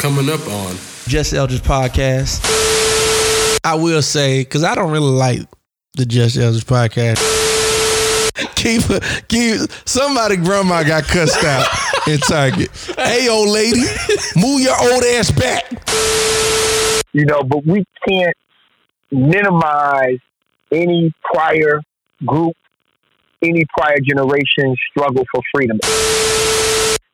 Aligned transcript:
coming 0.00 0.30
up 0.30 0.40
on 0.48 0.74
Just 1.08 1.34
Eldridge 1.34 1.60
podcast. 1.60 2.40
I 3.62 3.74
will 3.74 4.00
say, 4.00 4.40
because 4.40 4.64
I 4.64 4.74
don't 4.74 4.90
really 4.90 5.10
like 5.10 5.40
the 5.92 6.06
Just 6.06 6.38
Eldridge 6.38 6.64
podcast. 6.64 7.20
keep, 8.56 8.80
keep 9.28 9.60
somebody 9.84 10.36
grandma 10.36 10.82
got 10.84 11.04
cussed 11.04 11.44
out 11.44 11.66
in 12.08 12.18
Target. 12.20 12.70
Hey, 12.96 13.28
old 13.28 13.50
lady, 13.50 13.82
move 14.36 14.62
your 14.62 14.74
old 14.80 15.04
ass 15.04 15.30
back. 15.32 15.70
You 17.12 17.26
know, 17.26 17.42
but 17.42 17.66
we 17.66 17.84
can't 18.08 18.36
minimize 19.10 20.18
any 20.72 21.12
prior 21.30 21.82
group, 22.24 22.56
any 23.42 23.66
prior 23.76 23.98
generation 24.02 24.74
struggle 24.90 25.26
for 25.30 25.42
freedom. 25.54 25.78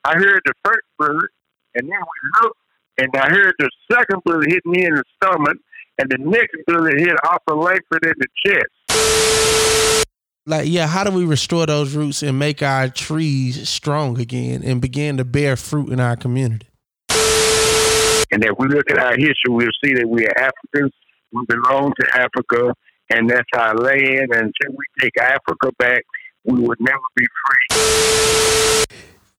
I 0.05 0.13
heard 0.13 0.41
the 0.45 0.55
first 0.65 0.87
bullet, 1.01 1.31
and 1.75 1.89
then 1.89 1.99
we 1.99 2.43
looked, 2.43 2.59
and 2.99 3.09
I 3.15 3.29
heard 3.29 3.55
the 3.59 3.71
second 3.93 4.23
bullet 4.25 4.49
hit 4.51 4.65
me 4.65 4.85
in 4.85 4.95
the 4.95 5.05
stomach, 5.17 5.59
and 5.99 6.11
the 6.11 6.19
next 6.19 6.57
bullet 6.67 6.99
hit 6.99 7.17
Arthur 7.25 7.55
Langford 7.55 8.05
in 8.05 8.15
the 8.19 8.27
chest. 8.45 10.07
Like, 10.49 10.69
yeah, 10.69 10.87
how 10.87 11.05
do 11.05 11.11
we 11.11 11.25
restore 11.25 11.67
those 11.67 11.95
roots 11.95 12.23
and 12.23 12.39
make 12.39 12.63
our 12.63 12.89
trees 12.89 13.69
strong 13.69 14.21
again 14.21 14.63
and 14.63 14.81
begin 14.81 15.17
to 15.17 15.25
bear 15.25 15.57
fruit 15.57 15.91
in 15.91 15.99
our 15.99 16.15
community? 16.17 16.69
And 18.31 18.45
if 18.45 18.53
we 18.59 18.69
look 18.69 18.91
at 18.91 18.99
our 18.99 19.13
history, 19.17 19.35
we'll 19.49 19.69
see 19.85 19.95
that 19.95 20.09
we 20.09 20.27
are 20.27 20.39
Africans. 20.39 20.93
We 21.33 21.45
belong 21.47 21.93
to 22.01 22.07
Africa, 22.15 22.75
and 23.11 23.29
that's 23.29 23.49
our 23.57 23.75
land. 23.75 24.31
And 24.33 24.53
until 24.53 24.71
we 24.71 24.85
take 25.01 25.17
Africa 25.21 25.73
back, 25.79 26.03
we 26.45 26.61
would 26.61 26.79
never 26.81 26.99
be 27.17 27.27
free. 27.45 28.97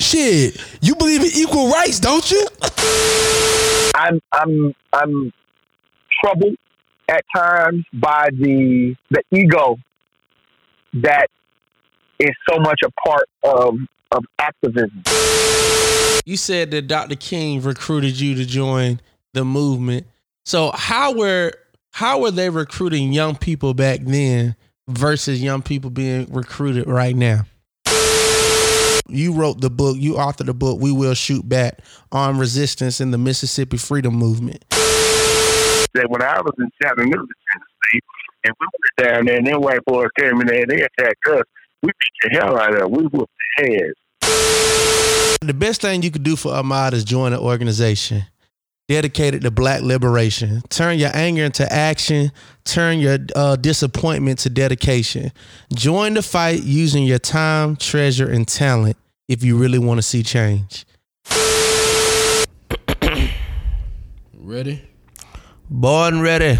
Shit, 0.08 0.58
you 0.80 0.96
believe 0.96 1.20
in 1.20 1.32
equal 1.36 1.70
rights, 1.70 2.00
don't 2.00 2.32
you? 2.32 2.48
I'm 3.94 4.22
I'm 4.32 4.74
I'm 4.94 5.34
troubled 6.24 6.56
at 7.10 7.26
times 7.36 7.84
by 7.94 8.30
the 8.32 8.96
the 9.12 9.22
ego 9.34 9.76
that 10.94 11.27
is 12.20 12.32
so 12.49 12.58
much 12.58 12.80
a 12.86 12.91
part 13.05 13.26
of 13.44 13.76
of 14.14 14.24
activism. 14.40 15.04
You 16.26 16.38
said 16.38 16.71
that 16.71 16.88
Dr. 16.88 17.18
King 17.18 17.62
recruited 17.62 18.18
you 18.18 18.34
to 18.36 18.46
join 18.46 19.02
the 19.34 19.44
movement. 19.44 20.08
So 20.46 20.71
how 20.74 21.16
were 21.16 21.52
how 21.92 22.21
were 22.21 22.32
they 22.32 22.49
recruiting 22.49 23.12
young 23.12 23.36
people 23.36 23.74
back 23.74 23.99
then 24.04 24.55
versus 24.88 25.44
young 25.44 25.64
people 25.64 25.90
being 25.90 26.32
recruited 26.32 26.88
right 26.88 27.14
now? 27.14 27.42
You 29.10 29.34
wrote 29.34 29.62
the 29.62 29.70
book, 29.70 29.98
you 29.98 30.13
authored 30.13 30.48
the 30.48 30.54
book, 30.54 30.80
We 30.80 30.91
Will 30.91 31.13
Shoot 31.13 31.48
Back 31.48 31.80
on 32.12 32.38
resistance 32.38 33.00
in 33.00 33.12
the 33.12 33.18
Mississippi 33.18 33.77
Freedom 33.77 34.14
Movement. 34.14 34.66
That 34.70 36.10
when 36.10 36.22
I 36.22 36.40
was 36.41 36.54
in 36.60 36.70
Chattanooga, 36.82 37.16
Tennessee, 37.16 38.02
and 38.44 38.54
we 38.60 38.68
were 38.68 39.04
down 39.04 39.26
there, 39.26 39.38
and 39.38 39.48
them 39.48 39.62
white 39.62 39.84
boys 39.86 40.08
came 40.20 40.41
in 40.41 40.48
there 40.48 40.62
and 40.62 40.70
they 40.70 40.82
attacked 40.82 41.27
us, 41.30 41.44
we 41.82 41.90
beat 41.90 42.32
the 42.32 42.40
hell 42.40 42.60
out 42.60 42.74
of 42.74 42.80
them. 42.80 42.91
We 42.91 43.04
whooped 43.04 43.32
their 43.58 43.68
heads. 43.68 45.40
The 45.42 45.54
best 45.54 45.82
thing 45.82 46.02
you 46.02 46.12
could 46.12 46.24
do 46.24 46.36
for 46.36 46.52
Ahmaud 46.52 46.94
is 46.94 47.04
join 47.04 47.34
an 47.34 47.40
organization 47.40 48.26
dedicated 48.88 49.41
to 49.41 49.52
black 49.52 49.82
liberation. 49.82 50.62
Turn 50.70 50.98
your 50.98 51.12
anger 51.13 51.43
into 51.43 51.71
action. 51.71 52.32
Turn 52.63 52.99
your 52.99 53.18
uh, 53.35 53.55
disappointment 53.57 54.40
to 54.40 54.49
dedication. 54.49 55.32
Join 55.74 56.13
the 56.13 56.21
fight 56.21 56.63
using 56.63 57.04
your 57.04 57.20
time, 57.20 57.76
treasure, 57.76 58.30
and 58.30 58.48
talent 58.48 58.98
if 59.27 59.43
you 59.43 59.58
really 59.58 59.80
want 59.80 59.98
to 59.98 60.02
see 60.02 60.24
change. 60.24 60.85
ready. 64.34 64.81
Born 65.69 66.22
ready. 66.22 66.58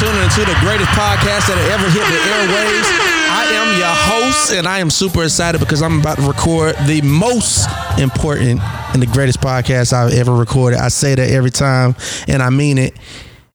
Tuning 0.00 0.22
into 0.22 0.40
the 0.40 0.56
greatest 0.60 0.88
podcast 0.96 1.46
that 1.52 1.60
ever 1.70 1.84
hit 1.92 2.00
the 2.00 2.20
airwaves. 2.32 2.88
I 3.28 3.44
am 3.52 3.78
your 3.78 3.86
host, 3.86 4.52
and 4.52 4.66
I 4.66 4.78
am 4.78 4.88
super 4.88 5.24
excited 5.24 5.58
because 5.58 5.82
I'm 5.82 6.00
about 6.00 6.16
to 6.16 6.26
record 6.26 6.74
the 6.86 7.02
most 7.02 7.68
important 7.98 8.60
and 8.94 9.02
the 9.02 9.06
greatest 9.06 9.40
podcast 9.40 9.92
I've 9.92 10.14
ever 10.14 10.32
recorded. 10.32 10.78
I 10.78 10.88
say 10.88 11.14
that 11.14 11.30
every 11.30 11.50
time, 11.50 11.94
and 12.26 12.42
I 12.42 12.48
mean 12.48 12.78
it 12.78 12.94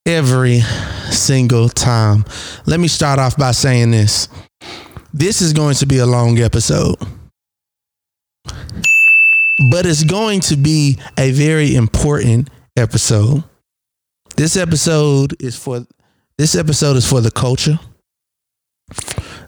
every 0.05 0.61
single 1.09 1.67
time. 1.67 2.25
Let 2.67 2.79
me 2.79 2.87
start 2.87 3.17
off 3.17 3.35
by 3.35 3.51
saying 3.51 3.91
this. 3.91 4.29
This 5.13 5.41
is 5.41 5.51
going 5.51 5.75
to 5.75 5.87
be 5.87 5.97
a 5.97 6.05
long 6.05 6.37
episode 6.37 6.95
but 9.71 9.85
it's 9.85 10.03
going 10.03 10.41
to 10.41 10.57
be 10.57 10.97
a 11.17 11.31
very 11.31 11.75
important 11.75 12.49
episode. 12.75 13.43
This 14.35 14.57
episode 14.57 15.35
is 15.41 15.57
for 15.57 15.85
this 16.37 16.55
episode 16.55 16.97
is 16.97 17.07
for 17.09 17.21
the 17.21 17.31
culture. 17.31 17.79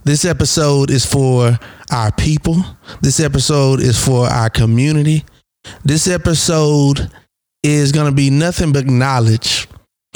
This 0.03 0.23
episode 0.23 0.89
is 0.89 1.05
for 1.05 1.59
our 1.91 2.11
people. 2.13 2.55
This 3.01 3.19
episode 3.19 3.81
is 3.81 4.01
for 4.03 4.27
our 4.27 4.49
community. 4.49 5.25
This 5.83 6.07
episode 6.07 7.11
is 7.61 7.91
going 7.91 8.05
to 8.09 8.15
be 8.15 8.29
nothing 8.29 8.71
but 8.71 8.85
knowledge. 8.85 9.67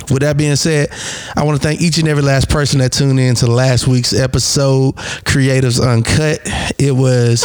With 0.09 0.21
that 0.21 0.37
being 0.37 0.55
said, 0.55 0.89
I 1.35 1.43
want 1.43 1.61
to 1.61 1.67
thank 1.67 1.81
each 1.81 1.97
and 1.97 2.07
every 2.07 2.23
last 2.23 2.49
person 2.49 2.79
that 2.79 2.93
tuned 2.93 3.19
in 3.19 3.35
to 3.35 3.47
last 3.47 3.85
week's 3.87 4.13
episode, 4.13 4.95
Creatives 5.25 5.85
Uncut. 5.85 6.39
It 6.79 6.93
was 6.93 7.43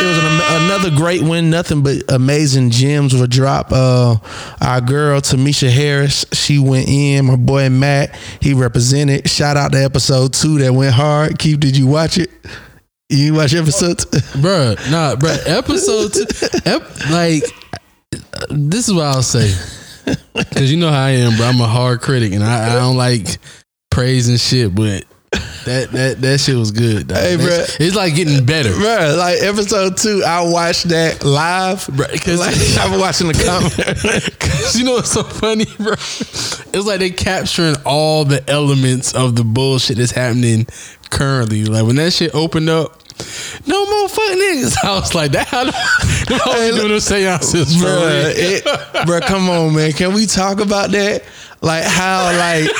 it 0.00 0.06
was 0.06 0.18
an, 0.18 0.62
another 0.64 0.90
great 0.90 1.22
win. 1.22 1.50
Nothing 1.50 1.82
but 1.82 1.96
amazing 2.08 2.70
gems 2.70 3.14
were 3.14 3.26
dropped. 3.26 3.72
Uh, 3.72 4.16
our 4.60 4.80
girl 4.80 5.20
Tamisha 5.20 5.70
Harris, 5.70 6.24
she 6.32 6.58
went 6.58 6.88
in. 6.88 7.26
My 7.26 7.36
boy 7.36 7.68
Matt, 7.68 8.14
he 8.40 8.54
represented. 8.54 9.28
Shout 9.28 9.56
out 9.56 9.72
to 9.72 9.82
episode 9.82 10.32
two 10.32 10.58
that 10.58 10.72
went 10.72 10.94
hard. 10.94 11.38
Keith, 11.38 11.60
did 11.60 11.76
you 11.76 11.86
watch 11.86 12.18
it? 12.18 12.30
You 13.08 13.34
watch 13.34 13.54
episode? 13.54 13.98
Two? 13.98 14.06
Bruh, 14.38 14.90
nah, 14.90 15.16
bruh. 15.16 15.38
Episode 15.46 16.12
two, 16.12 16.26
ep, 16.66 16.82
like, 17.10 17.42
this 18.50 18.86
is 18.88 18.94
what 18.94 19.04
I'll 19.06 19.22
say. 19.22 19.54
Cause 20.54 20.70
you 20.70 20.76
know 20.76 20.90
how 20.90 21.04
I 21.04 21.10
am, 21.10 21.36
bro. 21.36 21.46
I'm 21.46 21.60
a 21.60 21.66
hard 21.66 22.00
critic 22.00 22.32
and 22.32 22.44
I, 22.44 22.72
I 22.72 22.74
don't 22.74 22.96
like 22.96 23.26
praise 23.90 24.28
and 24.28 24.38
shit, 24.38 24.74
but 24.74 25.04
that 25.32 25.88
that 25.92 26.20
that 26.20 26.40
shit 26.40 26.56
was 26.56 26.70
good. 26.70 27.08
dog. 27.08 27.18
Hey, 27.18 27.36
bruh. 27.36 27.76
It's 27.80 27.94
like 27.94 28.14
getting 28.14 28.44
better. 28.46 28.70
Bro, 28.72 29.16
like 29.18 29.42
episode 29.42 29.96
two, 29.96 30.22
I 30.26 30.40
watched 30.50 30.88
that 30.88 31.24
live. 31.24 31.80
Bruh, 31.86 32.08
'cause- 32.24 32.38
like, 32.40 32.56
I'm 32.92 32.98
watching 32.98 33.28
the 33.28 33.34
comment. 33.34 34.38
Cause 34.40 34.76
you 34.76 34.84
know 34.84 34.94
what's 34.94 35.10
so 35.12 35.22
funny, 35.22 35.66
bro? 35.76 35.92
It's 35.92 36.86
like 36.86 37.00
they 37.00 37.10
capturing 37.10 37.76
all 37.84 38.24
the 38.24 38.48
elements 38.48 39.14
of 39.14 39.36
the 39.36 39.44
bullshit 39.44 39.98
that's 39.98 40.12
happening 40.12 40.66
currently. 41.10 41.64
Like 41.64 41.84
when 41.86 41.96
that 41.96 42.12
shit 42.12 42.34
opened 42.34 42.70
up, 42.70 42.94
no 43.66 43.84
more 43.86 44.08
fuck 44.08 44.24
niggas. 44.38 44.76
I 44.84 44.94
was 44.98 45.14
like, 45.14 45.32
that 45.32 45.48
how 45.48 45.64
the 45.64 45.72
them 45.72 46.38
hoes 46.42 46.76
doing 46.76 46.88
them 46.88 47.00
seances, 47.00 47.76
bro? 47.80 47.98
Bro, 48.00 48.08
it, 48.36 48.64
bruh, 49.06 49.20
come 49.22 49.50
on, 49.50 49.74
man. 49.74 49.92
Can 49.92 50.14
we 50.14 50.24
talk 50.26 50.60
about 50.60 50.90
that? 50.92 51.24
Like 51.60 51.82
how, 51.82 52.24
like, 52.38 52.70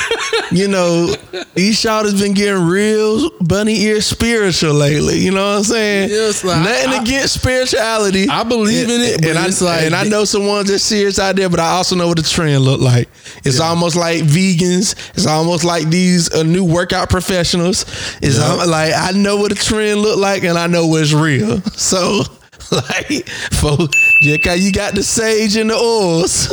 you 0.51 0.67
know, 0.69 1.13
these 1.53 1.83
has 1.83 2.21
been 2.21 2.33
getting 2.33 2.65
real 2.65 3.29
bunny 3.41 3.81
ear 3.83 3.99
spiritual 3.99 4.73
lately. 4.73 5.17
You 5.17 5.31
know 5.31 5.49
what 5.51 5.57
I'm 5.57 5.63
saying? 5.63 6.09
Yeah, 6.09 6.29
it's 6.29 6.43
like, 6.45 6.63
Nothing 6.63 6.89
I- 6.91 7.01
against 7.01 7.33
spirituality. 7.41 8.29
I 8.29 8.43
believe 8.43 8.89
in 8.89 9.01
it, 9.01 9.21
but 9.21 9.29
and 9.31 9.37
I, 9.39 9.47
it's 9.47 9.61
like- 9.61 9.83
and 9.83 9.93
I 9.93 10.03
know 10.05 10.23
some 10.23 10.47
ones 10.47 10.69
that's 10.69 10.83
serious 10.83 11.19
out 11.19 11.35
there, 11.35 11.49
but 11.49 11.59
I 11.59 11.71
also 11.71 11.95
know 11.97 12.07
what 12.07 12.17
the 12.17 12.23
trend 12.23 12.61
look 12.63 12.79
like. 12.79 13.09
It's 13.43 13.59
almost 13.59 13.97
like 13.97 14.23
vegans. 14.23 14.95
It's 15.13 15.27
almost 15.27 15.65
like 15.65 15.89
these 15.89 16.33
uh, 16.33 16.43
new 16.43 16.63
workout 16.63 17.09
professionals. 17.09 17.83
It's 18.21 18.37
Yeah. 18.37 18.63
like 18.63 18.93
I 18.95 19.11
know 19.11 19.35
what 19.37 19.49
the 19.49 19.55
trend 19.55 20.01
look 20.01 20.17
like, 20.19 20.43
and 20.43 20.57
I 20.57 20.67
know 20.67 20.87
what's 20.87 21.11
real. 21.13 21.61
So, 21.75 22.21
like, 22.71 23.27
folks, 23.51 24.08
just 24.21 24.43
'cause 24.43 24.59
you 24.59 24.71
got 24.71 24.95
the 24.95 25.03
sage 25.03 25.55
and 25.55 25.69
the 25.69 25.75
oils, 25.75 26.49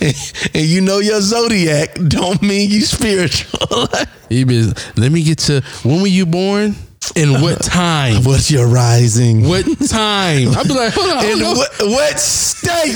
and, 0.00 0.14
and 0.54 0.64
you 0.66 0.80
know 0.80 0.98
your 0.98 1.20
zodiac, 1.20 1.94
don't 2.08 2.40
mean 2.42 2.70
you 2.70 2.82
spiritual. 2.82 3.88
He 4.30 4.44
been, 4.44 4.72
let 4.96 5.10
me 5.10 5.24
get 5.24 5.38
to 5.38 5.60
when 5.82 6.02
were 6.02 6.06
you 6.06 6.24
born 6.24 6.76
and 7.16 7.42
what 7.42 7.60
time? 7.64 8.22
What's 8.22 8.48
your 8.48 8.68
rising? 8.68 9.48
What 9.48 9.64
time? 9.88 10.50
I'd 10.56 10.68
be 10.68 10.72
like, 10.72 10.92
hold 10.94 11.10
on. 11.10 11.24
In 11.24 11.40
hold 11.40 11.56
what, 11.58 11.70
what 11.80 12.20
state? 12.20 12.94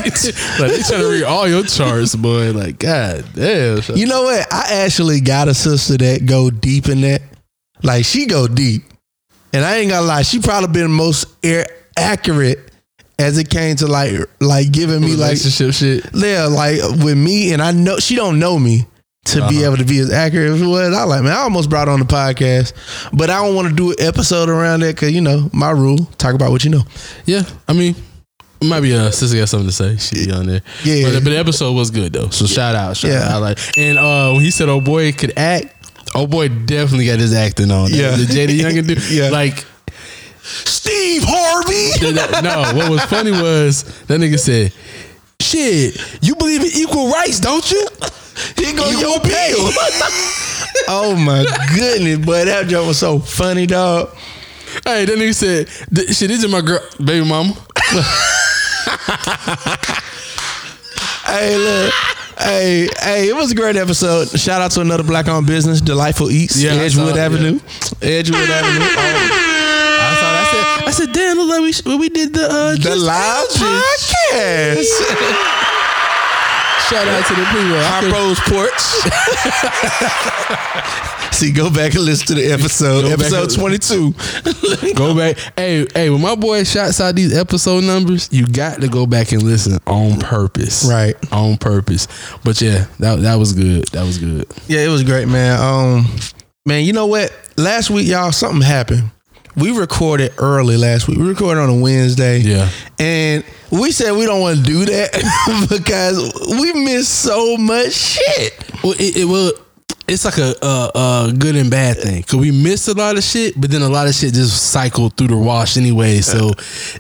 like 0.61 0.71
they 0.71 0.83
trying 0.83 1.01
to 1.01 1.09
read 1.11 1.25
all 1.25 1.49
your 1.49 1.65
charts, 1.65 2.15
boy. 2.15 2.53
Like, 2.53 2.79
God 2.79 3.25
damn. 3.35 3.81
You 3.97 4.07
know 4.07 4.23
what? 4.23 4.47
I 4.53 4.85
actually 4.85 5.21
got 5.21 5.49
a 5.49 5.55
sister 5.55 5.97
that 5.97 6.25
go 6.25 6.51
deep 6.51 6.89
in 6.89 7.01
that. 7.01 7.23
Like 7.83 8.05
she 8.05 8.27
go 8.27 8.47
deep, 8.47 8.85
and 9.53 9.65
I 9.65 9.79
ain't 9.79 9.91
gonna 9.91 10.07
lie. 10.07 10.23
She 10.23 10.39
probably 10.39 10.69
been 10.83 10.93
most 10.93 11.27
air 11.45 11.67
accurate 11.99 12.71
as 13.19 13.39
it 13.39 13.49
came 13.51 13.77
to 13.77 13.87
like 13.87 14.13
like 14.41 14.73
giving 14.73 15.01
me 15.01 15.15
like 15.15 15.39
relationship 15.39 15.73
shit. 15.75 16.11
yeah 16.15 16.47
like 16.47 16.79
with 17.05 17.17
me, 17.17 17.53
and 17.53 17.63
I 17.63 17.73
know 17.73 17.99
she 17.99 18.17
don't 18.17 18.39
know 18.39 18.59
me 18.59 18.87
to 19.27 19.37
be 19.49 19.59
Uh-huh. 19.59 19.65
able 19.67 19.77
to 19.79 19.85
be 19.85 19.99
as 20.01 20.11
accurate 20.13 20.51
as 20.53 20.63
what 20.63 20.93
I 20.93 21.05
like. 21.05 21.23
Man, 21.23 21.33
I 21.33 21.39
almost 21.41 21.71
brought 21.71 21.89
on 21.89 21.99
the 21.99 22.05
podcast, 22.05 22.73
but 23.13 23.31
I 23.31 23.43
don't 23.45 23.55
want 23.55 23.69
to 23.69 23.75
do 23.75 23.91
an 23.93 23.97
episode 24.01 24.49
around 24.51 24.81
that 24.81 24.95
because 24.97 25.13
you 25.13 25.21
know 25.21 25.49
my 25.53 25.71
rule: 25.71 25.99
talk 26.19 26.35
about 26.35 26.51
what 26.51 26.65
you 26.65 26.71
know. 26.71 26.83
Yeah, 27.25 27.43
I 27.69 27.73
mean, 27.73 27.95
it 28.61 28.65
might 28.67 28.81
be 28.81 28.93
a 28.93 29.11
sister 29.13 29.39
got 29.39 29.49
something 29.49 29.69
to 29.69 29.73
say. 29.75 29.97
She 29.97 30.27
be 30.27 30.33
on 30.33 30.47
there. 30.47 30.61
Yeah. 30.85 31.05
but, 31.13 31.25
but 31.25 31.31
the 31.31 31.39
episode 31.39 31.73
was 31.73 31.91
good 31.91 32.13
though. 32.13 32.29
So 32.31 32.47
shout 32.47 32.75
out, 32.75 32.97
shout 32.97 33.13
Yeah. 33.13 33.35
out. 33.37 33.41
Like, 33.41 33.59
and 33.79 33.97
uh, 33.99 34.33
when 34.33 34.43
he 34.43 34.51
said, 34.51 34.69
"Oh 34.69 34.81
boy, 34.83 35.13
could 35.13 35.33
act," 35.39 35.69
oh 36.15 36.27
boy, 36.27 36.49
definitely 36.49 37.07
got 37.07 37.19
his 37.21 37.33
acting 37.33 37.71
on. 37.71 37.91
Yeah. 37.93 38.17
the 38.17 38.25
JD 38.25 38.61
Young 38.61 38.85
dude. 38.87 39.03
Yeah. 39.11 39.31
like. 39.31 39.65
Steve 40.45 41.23
Harvey. 41.25 42.15
no, 42.43 42.77
what 42.77 42.91
was 42.91 43.01
funny 43.05 43.31
was 43.33 43.85
that 44.07 44.21
nigga 44.21 44.39
said, 44.39 44.73
"Shit, 45.41 45.99
you 46.23 46.35
believe 46.37 46.63
in 46.63 46.71
equal 46.75 47.11
rights, 47.11 47.41
don't 47.41 47.69
you?" 47.71 47.87
He 48.57 48.73
go 48.73 48.89
your 48.91 49.21
bill. 49.21 49.31
oh 50.89 51.15
my 51.17 51.45
goodness, 51.75 52.25
boy, 52.25 52.45
that 52.45 52.67
joke 52.67 52.89
was 52.89 52.99
so 52.99 53.19
funny, 53.19 53.67
dog. 53.67 54.11
Hey, 54.85 55.05
that 55.05 55.17
nigga 55.19 55.35
said, 55.35 55.69
"Th- 55.95 56.09
"Shit, 56.15 56.29
this 56.29 56.45
is 56.45 56.51
my 56.51 56.61
girl, 56.61 56.81
baby 57.03 57.27
mama." 57.27 57.55
Hey, 61.27 61.57
look. 61.57 61.93
Hey, 62.39 62.89
hey, 63.01 63.29
it 63.29 63.35
was 63.35 63.53
a 63.53 63.55
great 63.55 63.77
episode. 63.77 64.29
Shout 64.39 64.61
out 64.61 64.73
to 64.73 64.83
another 64.83 65.03
black 65.03 65.27
owned 65.27 65.47
business, 65.47 65.81
Delightful 65.81 66.31
Eats, 66.31 66.61
Yeah, 66.61 66.73
Edgewood 66.73 67.15
saw 67.15 67.21
Avenue. 67.21 67.59
Edgewood 68.03 68.51
Avenue. 68.51 68.85
Oh, 68.85 68.89
saw 68.89 68.95
that. 68.95 69.39
I 69.41 69.54
said, 70.95 71.09
"I 71.11 71.13
damn, 71.13 71.37
look 71.39 71.49
like 71.49 71.61
we 71.61 71.73
when 71.91 71.99
we 72.01 72.09
did 72.09 72.33
the 72.35 72.45
uh, 72.49 72.73
the 72.73 72.79
Just 72.79 73.01
live 73.03 73.49
podcast. 73.49 74.85
Shout 76.89 77.09
out 77.09 77.27
to 77.27 77.35
the 77.35 77.45
people. 77.47 77.77
I 77.77 77.83
High 77.89 78.01
could- 78.01 78.13
Rose 78.13 78.41
Porch. 78.41 78.81
See, 81.35 81.51
go 81.51 81.69
back 81.71 81.95
and 81.95 82.05
listen 82.05 82.27
to 82.29 82.35
the 82.35 82.53
episode. 82.53 83.03
Go 83.03 83.09
back 83.17 83.21
episode 83.33 83.51
and- 83.51 83.83
22. 83.83 84.93
Go 84.95 85.15
back. 85.17 85.37
Hey, 85.57 85.87
hey, 85.95 86.11
when 86.11 86.21
my 86.21 86.35
boy 86.37 86.63
shouts 86.63 87.01
out 87.01 87.15
these 87.17 87.37
episode 87.37 87.83
numbers, 87.85 88.29
you 88.31 88.47
got 88.47 88.81
to 88.83 88.89
go 88.89 89.05
back 89.07 89.33
and 89.33 89.43
listen 89.43 89.79
on 89.87 90.21
purpose. 90.21 90.85
Right. 90.89 91.17
On 91.33 91.57
purpose. 91.57 92.07
But 92.45 92.61
yeah, 92.61 92.87
that 93.01 93.21
that 93.23 93.35
was 93.37 93.53
good. 93.53 93.85
That 93.89 94.05
was 94.05 94.19
good. 94.19 94.47
Yeah, 94.69 94.85
it 94.85 94.89
was 94.89 95.03
great, 95.03 95.27
man. 95.27 95.59
Um, 95.61 96.07
man, 96.67 96.85
you 96.85 96.93
know 96.93 97.07
what? 97.07 97.33
Last 97.57 97.91
week, 97.91 98.07
y'all, 98.07 98.31
something 98.31 98.61
happened. 98.63 99.11
We 99.57 99.77
recorded 99.79 100.33
early 100.39 100.77
last 100.77 101.07
week. 101.07 101.19
We 101.19 101.29
recorded 101.29 101.61
on 101.61 101.69
a 101.71 101.77
Wednesday. 101.81 102.39
Yeah. 102.39 102.69
And 102.99 103.45
we 103.71 103.93
said 103.93 104.13
we 104.17 104.27
don't 104.27 104.41
want 104.41 104.59
to 104.59 104.63
do 104.65 104.85
that 104.85 105.67
because 105.71 106.19
we 106.59 106.73
missed 106.85 107.21
so 107.23 107.57
much 107.57 107.93
shit. 107.93 108.53
Well, 108.83 108.93
it, 108.99 109.17
it 109.19 109.25
will. 109.27 109.53
It's 110.07 110.25
like 110.27 110.37
a, 110.39 110.55
a, 110.61 110.91
a 111.29 111.33
good 111.33 111.57
and 111.57 111.71
bad 111.71 111.97
thing 111.97 112.21
because 112.21 112.39
we 112.39 112.51
missed 112.51 112.89
a 112.89 112.93
lot 112.93 113.17
of 113.17 113.23
shit, 113.23 113.59
but 113.59 113.71
then 113.71 113.81
a 113.81 113.89
lot 113.89 114.07
of 114.07 114.15
shit 114.15 114.35
just 114.35 114.71
cycled 114.71 115.17
through 115.17 115.29
the 115.29 115.37
wash 115.37 115.77
anyway. 115.79 116.21
So 116.21 116.51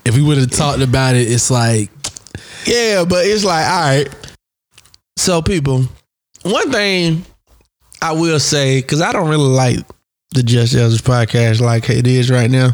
if 0.07 0.17
we 0.17 0.23
would 0.23 0.39
have 0.39 0.51
talked 0.51 0.81
about 0.81 1.15
it, 1.15 1.31
it's 1.31 1.51
like 1.51 1.91
Yeah, 2.67 3.05
but 3.05 3.27
it's 3.27 3.45
like, 3.45 3.67
all 3.67 3.81
right. 3.81 4.09
So, 5.19 5.43
people, 5.43 5.85
one 6.43 6.71
thing 6.73 7.25
I 8.01 8.13
will 8.13 8.41
say, 8.41 8.81
because 8.81 9.01
I 9.03 9.13
don't 9.13 9.29
really 9.29 9.49
like 9.49 9.79
the 10.35 10.43
Just 10.43 10.75
Eldridge 10.75 11.03
podcast 11.03 11.61
like 11.61 11.89
it 11.89 12.07
is 12.07 12.31
right 12.31 12.51
now. 12.51 12.71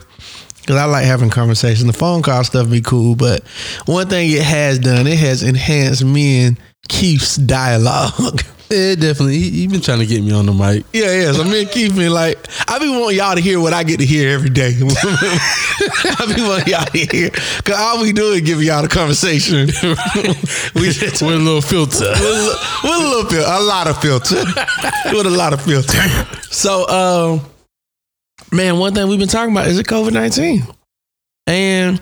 Because 0.61 0.77
I 0.77 0.85
like 0.85 1.05
having 1.05 1.31
conversations. 1.31 1.87
The 1.87 1.93
phone 1.93 2.23
call 2.23 2.45
stuff 2.45 2.71
be 2.71 2.81
cool, 2.81 3.15
but 3.17 3.47
one 3.87 4.09
thing 4.09 4.31
it 4.31 4.43
has 4.43 4.79
done, 4.79 5.07
it 5.07 5.19
has 5.19 5.43
enhanced 5.43 6.05
me 6.05 6.45
and 6.45 6.61
Keith's 6.89 7.37
dialogue. 7.37 8.43
yeah, 8.71 8.95
definitely. 8.95 9.39
He, 9.39 9.51
he 9.51 9.67
been 9.67 9.81
trying 9.81 9.99
to 9.99 10.07
get 10.07 10.23
me 10.23 10.33
on 10.33 10.47
the 10.47 10.53
mic. 10.53 10.85
Yeah, 10.93 11.13
yeah. 11.13 11.33
So 11.33 11.45
me 11.45 11.63
and 11.63 11.71
Keith 11.71 11.95
been 11.95 12.13
like, 12.13 12.39
I 12.69 12.79
be 12.79 12.89
wanting 12.89 13.19
y'all 13.19 13.35
to 13.35 13.41
hear 13.41 13.61
what 13.61 13.73
I 13.73 13.83
get 13.83 13.99
to 14.01 14.07
hear 14.07 14.31
every 14.31 14.51
day. 14.51 14.69
I 14.81 16.33
be 16.35 16.43
wanting 16.43 16.69
y'all 16.73 16.85
to 16.85 16.99
hear. 16.99 17.31
Cause 17.31 17.75
all 17.77 18.01
we 18.03 18.13
do 18.13 18.33
is 18.33 18.43
give 18.43 18.63
y'all 18.63 18.83
the 18.83 18.89
conversation. 18.89 19.67
we 20.81 20.91
just 20.91 21.23
With 21.23 21.35
a 21.35 21.39
little 21.39 21.61
filter. 21.61 22.11
with 22.11 22.21
a, 22.21 22.59
with 22.85 22.93
a 22.95 22.99
little 22.99 23.31
filter, 23.31 23.45
a 23.51 23.61
lot 23.61 23.89
of 23.89 24.01
filter, 24.01 24.37
with 25.13 25.27
a 25.27 25.31
lot 25.31 25.53
of 25.53 25.63
filter. 25.63 25.99
So, 26.51 26.89
um, 26.89 27.41
man, 28.53 28.79
one 28.79 28.95
thing 28.95 29.09
we've 29.09 29.19
been 29.19 29.29
talking 29.29 29.53
about 29.53 29.67
is 29.67 29.77
the 29.77 29.85
COVID 29.85 30.13
nineteen 30.13 30.65
and 31.47 32.01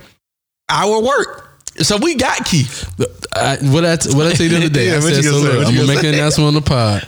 our 0.68 1.02
work. 1.02 1.44
So 1.78 1.96
we 1.96 2.16
got 2.16 2.44
Keith. 2.44 2.90
I, 3.34 3.56
what 3.62 3.84
I 3.84 3.96
what 4.16 4.26
I 4.26 4.32
tell 4.32 4.46
you 4.46 4.50
the 4.50 4.56
other 4.56 4.68
day, 4.70 4.88
Yeah, 4.88 4.96
I 4.96 5.00
said, 5.00 5.24
so 5.24 5.38
look, 5.38 5.66
I'm 5.66 5.74
gonna 5.74 5.86
make 5.86 6.02
an 6.02 6.14
announcement 6.14 6.48
on 6.48 6.54
the 6.54 6.60
pod. 6.62 7.06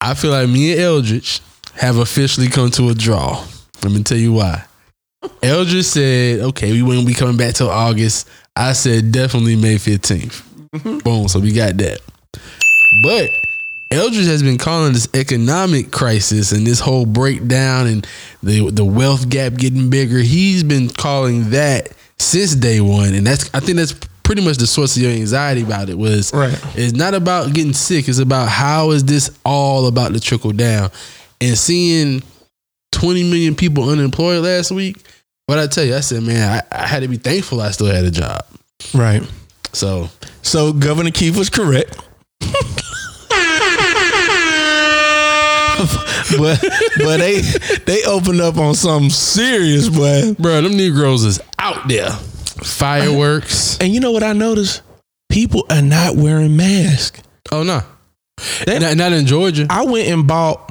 I 0.00 0.14
feel 0.14 0.30
like 0.30 0.48
me 0.48 0.72
and 0.72 0.80
Eldridge 0.80 1.40
have 1.74 1.96
officially 1.96 2.48
come 2.48 2.70
to 2.72 2.90
a 2.90 2.94
draw. 2.94 3.44
Let 3.82 3.92
me 3.92 4.02
tell 4.02 4.18
you 4.18 4.32
why. 4.32 4.64
Eldridge 5.42 5.84
said, 5.86 6.40
"Okay, 6.40 6.72
we 6.72 6.82
wouldn't 6.82 7.06
be 7.06 7.14
coming 7.14 7.36
back 7.36 7.54
till 7.54 7.70
August." 7.70 8.28
I 8.54 8.72
said, 8.74 9.12
"Definitely 9.12 9.56
May 9.56 9.76
15th." 9.76 10.42
Mm-hmm. 10.74 10.98
Boom. 10.98 11.28
So 11.28 11.40
we 11.40 11.52
got 11.52 11.76
that. 11.78 12.00
But 13.02 13.30
Eldridge 13.90 14.26
has 14.26 14.42
been 14.42 14.58
calling 14.58 14.92
this 14.92 15.08
economic 15.14 15.90
crisis 15.90 16.52
and 16.52 16.66
this 16.66 16.80
whole 16.80 17.06
breakdown 17.06 17.86
and 17.86 18.06
the 18.42 18.70
the 18.70 18.84
wealth 18.84 19.28
gap 19.28 19.54
getting 19.54 19.88
bigger. 19.90 20.18
He's 20.18 20.62
been 20.62 20.88
calling 20.88 21.50
that 21.50 21.90
since 22.18 22.54
day 22.54 22.80
one, 22.80 23.14
and 23.14 23.26
that's 23.26 23.50
I 23.54 23.60
think 23.60 23.78
that's 23.78 23.94
pretty 24.24 24.44
much 24.44 24.56
the 24.56 24.66
source 24.66 24.96
of 24.96 25.02
your 25.02 25.12
anxiety 25.12 25.62
about 25.62 25.88
it. 25.88 25.96
Was 25.96 26.32
Right. 26.34 26.58
It's 26.74 26.94
not 26.94 27.14
about 27.14 27.52
getting 27.52 27.72
sick. 27.72 28.08
It's 28.08 28.18
about 28.18 28.48
how 28.48 28.90
is 28.90 29.04
this 29.04 29.30
all 29.44 29.86
about 29.86 30.12
to 30.14 30.20
trickle 30.20 30.52
down, 30.52 30.90
and 31.40 31.56
seeing 31.56 32.22
twenty 32.90 33.22
million 33.22 33.54
people 33.54 33.88
unemployed 33.88 34.42
last 34.42 34.72
week. 34.72 34.96
What 35.46 35.58
I 35.58 35.66
tell 35.66 35.84
you, 35.84 35.94
I 35.94 36.00
said, 36.00 36.22
man, 36.22 36.62
I, 36.72 36.84
I 36.84 36.86
had 36.86 37.02
to 37.02 37.08
be 37.08 37.18
thankful 37.18 37.60
I 37.60 37.70
still 37.70 37.86
had 37.86 38.04
a 38.04 38.10
job. 38.10 38.44
Right. 38.94 39.22
So 39.72 40.08
So 40.42 40.72
Governor 40.72 41.10
Keith 41.10 41.36
was 41.36 41.50
correct. 41.50 41.96
but 46.38 46.60
but 46.98 47.16
they 47.18 47.40
they 47.84 48.04
opened 48.04 48.40
up 48.40 48.56
on 48.56 48.74
something 48.74 49.10
serious, 49.10 49.88
boy. 49.88 50.34
Bro, 50.34 50.62
them 50.62 50.76
Negroes 50.76 51.24
is 51.24 51.40
out 51.58 51.86
there. 51.88 52.10
Fireworks. 52.62 53.78
And 53.78 53.92
you 53.92 54.00
know 54.00 54.12
what 54.12 54.22
I 54.22 54.32
noticed? 54.32 54.82
People 55.28 55.64
are 55.70 55.82
not 55.82 56.16
wearing 56.16 56.56
masks. 56.56 57.20
Oh 57.50 57.62
no. 57.62 57.80
That- 58.66 58.80
Not, 58.82 58.96
not 58.96 59.12
in 59.12 59.26
Georgia. 59.26 59.66
I 59.70 59.84
went 59.84 60.08
and 60.08 60.26
bought 60.26 60.70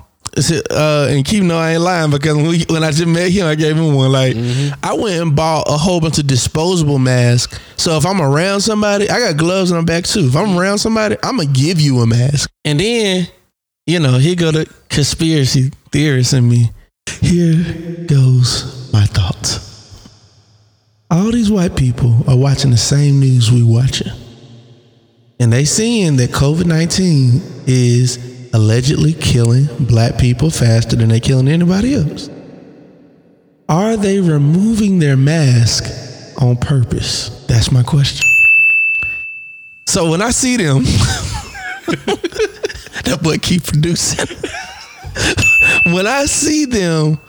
uh, 0.71 1.07
and 1.11 1.23
keep 1.23 1.43
no 1.43 1.57
I 1.59 1.73
ain't 1.73 1.81
lying 1.81 2.09
because 2.09 2.35
when, 2.35 2.47
we, 2.47 2.65
when 2.69 2.83
I 2.83 2.89
just 2.91 3.05
met 3.05 3.29
him, 3.31 3.45
I 3.45 3.53
gave 3.55 3.77
him 3.77 3.93
one. 3.93 4.11
Like 4.11 4.35
I 4.81 4.93
went 4.93 5.21
and 5.21 5.35
bought 5.35 5.65
a 5.67 5.77
whole 5.77 6.01
bunch 6.01 6.17
of 6.17 6.25
disposable 6.27 6.97
masks. 6.99 7.59
So 7.77 7.97
if 7.97 8.05
I'm 8.05 8.19
around 8.21 8.61
somebody, 8.61 9.09
I 9.09 9.19
got 9.19 9.37
gloves 9.37 9.71
on 9.71 9.77
my 9.79 9.85
back 9.85 10.05
too. 10.05 10.21
If 10.27 10.35
I'm 10.35 10.57
around 10.57 10.79
somebody, 10.79 11.17
I'm 11.23 11.37
gonna 11.37 11.49
give 11.51 11.79
you 11.79 11.99
a 11.99 12.07
mask. 12.07 12.49
And 12.65 12.79
then, 12.79 13.27
you 13.85 13.99
know, 13.99 14.17
here 14.17 14.35
go 14.35 14.51
the 14.51 14.67
conspiracy 14.89 15.71
theorist 15.91 16.33
in 16.33 16.49
me. 16.49 16.71
Here 17.21 18.05
goes 18.07 18.91
my 18.91 19.05
thoughts. 19.05 19.72
All 21.13 21.31
these 21.31 21.51
white 21.51 21.75
people 21.75 22.27
are 22.27 22.35
watching 22.35 22.71
the 22.71 22.77
same 22.77 23.19
news 23.19 23.51
we 23.51 23.61
watching. 23.63 24.11
And 25.39 25.53
they 25.53 25.63
seeing 25.63 26.15
that 26.17 26.31
COVID-19 26.31 27.67
is 27.67 28.49
allegedly 28.51 29.13
killing 29.13 29.67
black 29.85 30.17
people 30.17 30.49
faster 30.49 30.95
than 30.95 31.09
they 31.09 31.19
killing 31.19 31.47
anybody 31.47 31.93
else. 31.93 32.31
Are 33.69 33.95
they 33.95 34.19
removing 34.19 34.97
their 34.97 35.15
mask 35.15 35.83
on 36.41 36.57
purpose? 36.57 37.29
That's 37.45 37.71
my 37.71 37.83
question. 37.83 38.27
So 39.85 40.09
when 40.09 40.21
I 40.23 40.31
see 40.31 40.57
them, 40.57 40.83
that 43.03 43.19
boy 43.21 43.37
keep 43.37 43.63
producing. 43.63 44.35
when 45.93 46.07
I 46.07 46.25
see 46.25 46.65
them, 46.65 47.19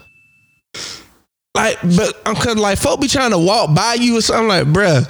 like, 1.54 1.78
but 1.96 2.20
I'm 2.26 2.34
cause 2.34 2.56
like 2.56 2.78
folk 2.78 3.00
be 3.00 3.08
trying 3.08 3.30
to 3.30 3.38
walk 3.38 3.74
by 3.74 3.94
you 3.94 4.18
or 4.18 4.20
something 4.20 4.48
like, 4.48 4.66
bruh, 4.66 5.08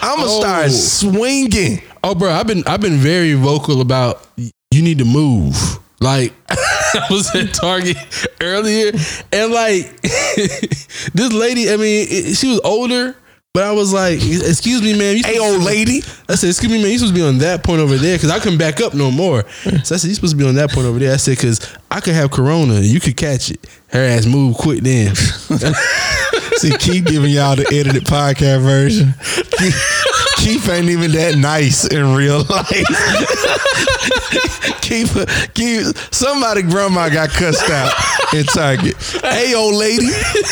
I'm 0.00 0.16
gonna 0.18 0.30
Oh. 0.30 0.40
start 0.40 0.70
swinging. 0.70 1.82
Oh, 2.04 2.14
bro, 2.14 2.30
I've 2.32 2.46
been 2.46 2.62
I've 2.66 2.80
been 2.80 2.96
very 2.96 3.34
vocal 3.34 3.80
about 3.80 4.26
you 4.36 4.82
need 4.82 4.98
to 4.98 5.04
move. 5.04 5.54
Like 6.00 6.32
I 6.50 7.06
was 7.10 7.32
at 7.34 7.54
Target 7.54 7.96
earlier, 8.40 8.92
and 9.32 9.52
like 9.52 10.00
this 10.02 11.32
lady, 11.32 11.70
I 11.70 11.76
mean, 11.76 12.34
she 12.34 12.48
was 12.48 12.60
older, 12.64 13.14
but 13.54 13.64
I 13.64 13.72
was 13.72 13.92
like, 13.92 14.18
"Excuse 14.22 14.80
me, 14.80 14.96
ma'am." 14.96 15.16
You 15.16 15.22
Hey, 15.24 15.38
old 15.38 15.62
lady. 15.62 16.02
I 16.28 16.36
said, 16.36 16.48
"Excuse 16.48 16.72
me, 16.72 16.80
man. 16.80 16.90
You 16.90 16.98
supposed 16.98 17.14
to 17.14 17.20
be 17.20 17.26
on 17.26 17.38
that 17.38 17.62
point 17.62 17.80
over 17.80 17.96
there 17.96 18.16
because 18.16 18.30
I 18.30 18.38
couldn't 18.38 18.58
back 18.58 18.80
up 18.80 18.94
no 18.94 19.10
more." 19.10 19.44
Hmm. 19.62 19.76
So 19.84 19.94
I 19.94 19.98
said, 19.98 20.08
"You 20.08 20.14
supposed 20.14 20.32
to 20.32 20.42
be 20.42 20.48
on 20.48 20.54
that 20.54 20.70
point 20.70 20.86
over 20.86 20.98
there." 20.98 21.12
I 21.12 21.18
said, 21.18 21.36
"Because 21.36 21.60
I 21.90 22.00
could 22.00 22.14
have 22.14 22.30
corona, 22.30 22.74
and 22.74 22.84
you 22.86 22.98
could 22.98 23.16
catch 23.16 23.50
it." 23.50 23.60
Her 23.88 24.00
ass 24.00 24.24
moved 24.24 24.56
quick 24.58 24.80
then. 24.80 25.14
See, 26.56 26.70
keep 26.78 27.04
giving 27.04 27.30
y'all 27.30 27.56
the 27.56 27.66
edited 27.70 28.04
podcast 28.04 28.62
version. 28.62 29.14
Keith, 30.42 30.68
ain't 30.68 30.88
even 30.88 31.12
that 31.12 31.36
nice 31.36 31.86
in 31.86 32.16
real 32.16 32.38
life. 32.50 32.68
Keith, 34.82 35.14
Keith, 35.54 36.12
somebody 36.12 36.62
grandma 36.62 37.08
got 37.08 37.30
cussed 37.30 37.70
out 37.70 37.92
in 38.34 38.42
Target. 38.46 38.96
Hey, 39.22 39.54
old 39.54 39.76
lady, 39.76 40.08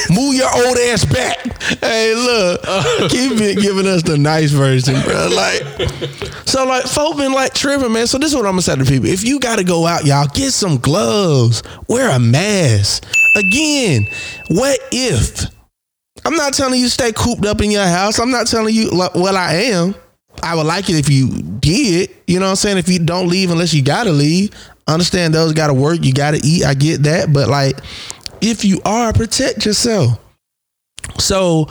move 0.09 0.37
your 0.37 0.47
old 0.47 0.79
ass 0.79 1.05
back. 1.05 1.61
Hey, 1.81 2.15
look, 2.15 2.63
Keith 3.11 3.37
been 3.37 3.61
giving 3.61 3.89
us 3.89 4.05
the 4.05 4.17
nice 4.17 4.53
version, 4.53 4.95
bro. 5.03 5.29
Like, 5.29 5.65
so 6.47 6.65
like, 6.67 6.85
folk 6.85 7.17
been 7.17 7.33
like 7.33 7.53
tripping, 7.53 7.93
man. 7.93 8.07
So 8.07 8.17
this 8.17 8.31
is 8.31 8.37
what 8.37 8.47
I'm 8.47 8.53
gonna 8.53 8.63
say 8.63 8.77
to 8.77 8.85
people: 8.85 9.09
If 9.09 9.25
you 9.25 9.41
got 9.41 9.57
to 9.57 9.65
go 9.65 9.89
out, 9.89 10.05
y'all 10.05 10.29
get 10.29 10.53
some 10.53 10.79
gloves, 10.79 11.65
wear 11.89 12.11
a 12.11 12.21
mask. 12.21 13.05
Again, 13.37 14.07
what 14.51 14.79
if? 14.93 15.51
I'm 16.25 16.35
not 16.35 16.55
telling 16.55 16.81
you 16.81 16.89
stay 16.89 17.13
cooped 17.13 17.47
up 17.47 17.61
in 17.61 17.71
your 17.71 17.87
house. 17.87 18.19
I'm 18.19 18.31
not 18.31 18.47
telling 18.47 18.75
you, 18.75 18.91
well, 18.93 19.37
I 19.37 19.55
am. 19.55 19.95
I 20.43 20.55
would 20.55 20.67
like 20.67 20.89
it 20.89 20.97
if 20.97 21.11
you 21.11 21.43
did. 21.43 22.11
You 22.27 22.39
know 22.39 22.47
what 22.47 22.51
I'm 22.51 22.57
saying? 22.57 22.79
If 22.79 22.89
you 22.89 22.99
don't 22.99 23.29
leave 23.29 23.51
unless 23.51 23.75
you 23.75 23.83
gotta 23.83 24.11
leave. 24.11 24.51
Understand 24.87 25.35
those 25.35 25.53
gotta 25.53 25.75
work, 25.75 26.03
you 26.03 26.13
gotta 26.13 26.41
eat. 26.43 26.65
I 26.65 26.75
get 26.75 27.03
that. 27.05 27.33
But 27.33 27.49
like, 27.49 27.79
if 28.41 28.65
you 28.65 28.81
are, 28.85 29.13
protect 29.13 29.67
yourself. 29.67 30.19
So 31.19 31.67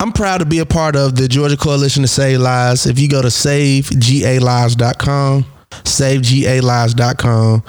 I'm 0.00 0.12
proud 0.12 0.38
to 0.38 0.46
be 0.46 0.60
a 0.60 0.66
part 0.66 0.96
of 0.96 1.16
the 1.16 1.28
Georgia 1.28 1.56
Coalition 1.56 2.02
to 2.02 2.08
Save 2.08 2.40
Lives. 2.40 2.86
If 2.86 2.98
you 2.98 3.08
go 3.08 3.22
to 3.22 3.28
savegalives.com, 3.28 5.44
savegalives.com, 5.70 7.62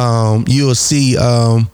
um, 0.00 0.44
you 0.46 0.66
will 0.66 0.74
see 0.74 1.16
um, 1.18 1.70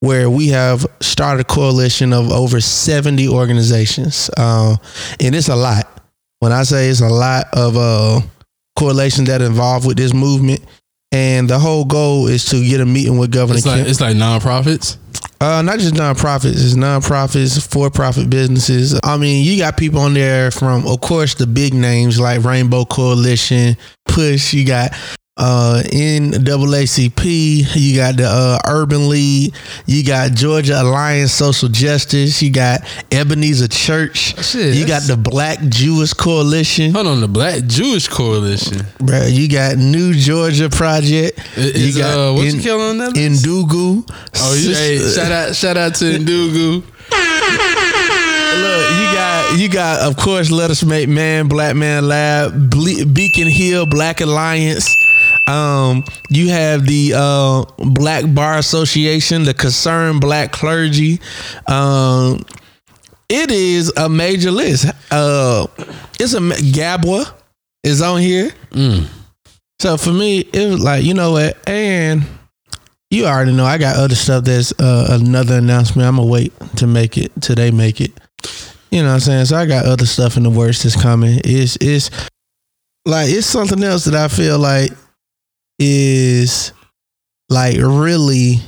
where 0.00 0.28
we 0.28 0.48
have 0.48 0.86
started 1.00 1.42
a 1.42 1.44
coalition 1.44 2.12
of 2.12 2.30
over 2.30 2.60
70 2.60 3.28
organizations. 3.28 4.30
Um, 4.36 4.78
and 5.20 5.34
it's 5.34 5.48
a 5.48 5.56
lot. 5.56 5.86
When 6.40 6.52
I 6.52 6.62
say 6.62 6.88
it's 6.88 7.02
a 7.02 7.08
lot 7.08 7.44
of 7.52 7.76
uh, 7.76 8.20
coalitions 8.80 9.28
that 9.28 9.42
involved 9.42 9.86
with 9.86 9.98
this 9.98 10.14
movement. 10.14 10.60
And 11.12 11.50
the 11.50 11.58
whole 11.58 11.84
goal 11.84 12.28
is 12.28 12.44
to 12.46 12.64
get 12.64 12.80
a 12.80 12.86
meeting 12.86 13.18
with 13.18 13.32
Governor 13.32 13.58
it's 13.58 13.66
like 13.66 13.76
Kemp. 13.78 13.88
it's 13.88 14.00
like 14.00 14.16
nonprofits. 14.16 14.96
Uh, 15.40 15.62
not 15.62 15.78
just 15.78 15.94
nonprofits, 15.94 16.52
it's 16.52 16.74
nonprofits, 16.74 17.66
for-profit 17.66 18.28
businesses. 18.28 18.98
I 19.02 19.16
mean, 19.16 19.44
you 19.44 19.58
got 19.58 19.76
people 19.76 20.00
on 20.00 20.12
there 20.14 20.50
from, 20.50 20.86
of 20.86 21.00
course, 21.00 21.34
the 21.34 21.46
big 21.46 21.72
names 21.72 22.20
like 22.20 22.44
Rainbow 22.44 22.84
Coalition, 22.84 23.76
Push. 24.06 24.52
You 24.52 24.66
got 24.66 24.92
uh, 25.40 25.82
NAACP. 25.86 27.64
You 27.74 27.96
got 27.96 28.16
the 28.16 28.26
uh, 28.26 28.58
Urban 28.68 29.08
League. 29.08 29.54
You 29.86 30.04
got 30.04 30.32
Georgia 30.32 30.82
Alliance 30.82 31.32
Social 31.32 31.68
Justice. 31.70 32.42
You 32.42 32.52
got 32.52 32.80
Ebenezer 33.10 33.68
Church. 33.68 34.38
Shit, 34.44 34.74
you 34.74 34.86
got 34.86 35.02
the 35.02 35.16
Black 35.16 35.58
Jewish 35.68 36.12
Coalition. 36.12 36.92
Hold 36.92 37.06
on, 37.06 37.20
the 37.20 37.28
Black 37.28 37.64
Jewish 37.64 38.06
Coalition. 38.06 38.78
Bruh, 38.98 39.32
you 39.32 39.48
got 39.48 39.78
New 39.78 40.12
Georgia 40.12 40.68
Project. 40.68 41.38
Is, 41.56 41.96
you 41.96 42.02
got 42.02 42.18
uh, 42.18 42.32
what's 42.34 42.50
In- 42.52 42.56
you 42.56 42.62
killing 42.62 42.98
that? 42.98 43.16
list? 43.16 43.44
Indugu. 43.46 44.04
Oh, 44.36 44.54
you, 44.54 44.74
hey, 44.74 44.98
shout 44.98 45.32
out, 45.32 45.54
shout 45.56 45.76
out 45.78 45.94
to 45.96 46.04
Ndugu. 46.04 46.82
Look, 48.50 48.90
you 48.90 49.06
got 49.14 49.58
you 49.58 49.68
got 49.70 50.00
of 50.02 50.16
course 50.16 50.50
Let 50.50 50.70
Us 50.70 50.82
Make 50.84 51.08
Man, 51.08 51.48
Black 51.48 51.74
Man 51.76 52.06
Lab, 52.08 52.70
Ble- 52.70 53.06
Beacon 53.10 53.48
Hill, 53.48 53.86
Black 53.86 54.20
Alliance. 54.20 54.86
Um, 55.46 56.04
you 56.28 56.48
have 56.50 56.86
the 56.86 57.14
uh, 57.16 57.64
Black 57.78 58.24
Bar 58.34 58.58
Association, 58.58 59.44
the 59.44 59.54
Concerned 59.54 60.20
Black 60.20 60.52
Clergy. 60.52 61.20
Um, 61.66 62.44
it 63.28 63.50
is 63.50 63.92
a 63.96 64.08
major 64.08 64.50
list. 64.50 64.86
Uh, 65.10 65.66
it's 66.18 66.34
a 66.34 66.40
Gabwa 66.40 67.32
is 67.84 68.02
on 68.02 68.20
here. 68.20 68.50
So 69.80 69.96
for 69.96 70.12
me, 70.12 70.40
it 70.40 70.70
was 70.70 70.80
like 70.82 71.04
you 71.04 71.14
know 71.14 71.32
what, 71.32 71.56
and 71.68 72.24
you 73.10 73.26
already 73.26 73.52
know 73.52 73.64
I 73.64 73.78
got 73.78 73.96
other 73.96 74.14
stuff 74.14 74.44
that's 74.44 74.72
uh, 74.78 75.18
another 75.20 75.58
announcement. 75.58 76.06
I'm 76.06 76.16
gonna 76.16 76.28
wait 76.28 76.52
to 76.76 76.86
make 76.86 77.16
it 77.16 77.32
till 77.40 77.56
they 77.56 77.70
make 77.70 78.00
it. 78.00 78.12
You 78.90 79.02
know 79.02 79.08
what 79.08 79.14
I'm 79.14 79.20
saying? 79.20 79.44
So 79.46 79.56
I 79.56 79.66
got 79.66 79.86
other 79.86 80.06
stuff 80.06 80.36
in 80.36 80.42
the 80.42 80.50
works 80.50 80.82
that's 80.82 81.00
coming. 81.00 81.40
It's 81.44 81.76
it's 81.80 82.10
like 83.06 83.30
it's 83.30 83.46
something 83.46 83.82
else 83.82 84.04
that 84.04 84.14
I 84.14 84.28
feel 84.28 84.58
like 84.58 84.90
is 85.80 86.72
like 87.48 87.76
really 87.78 88.60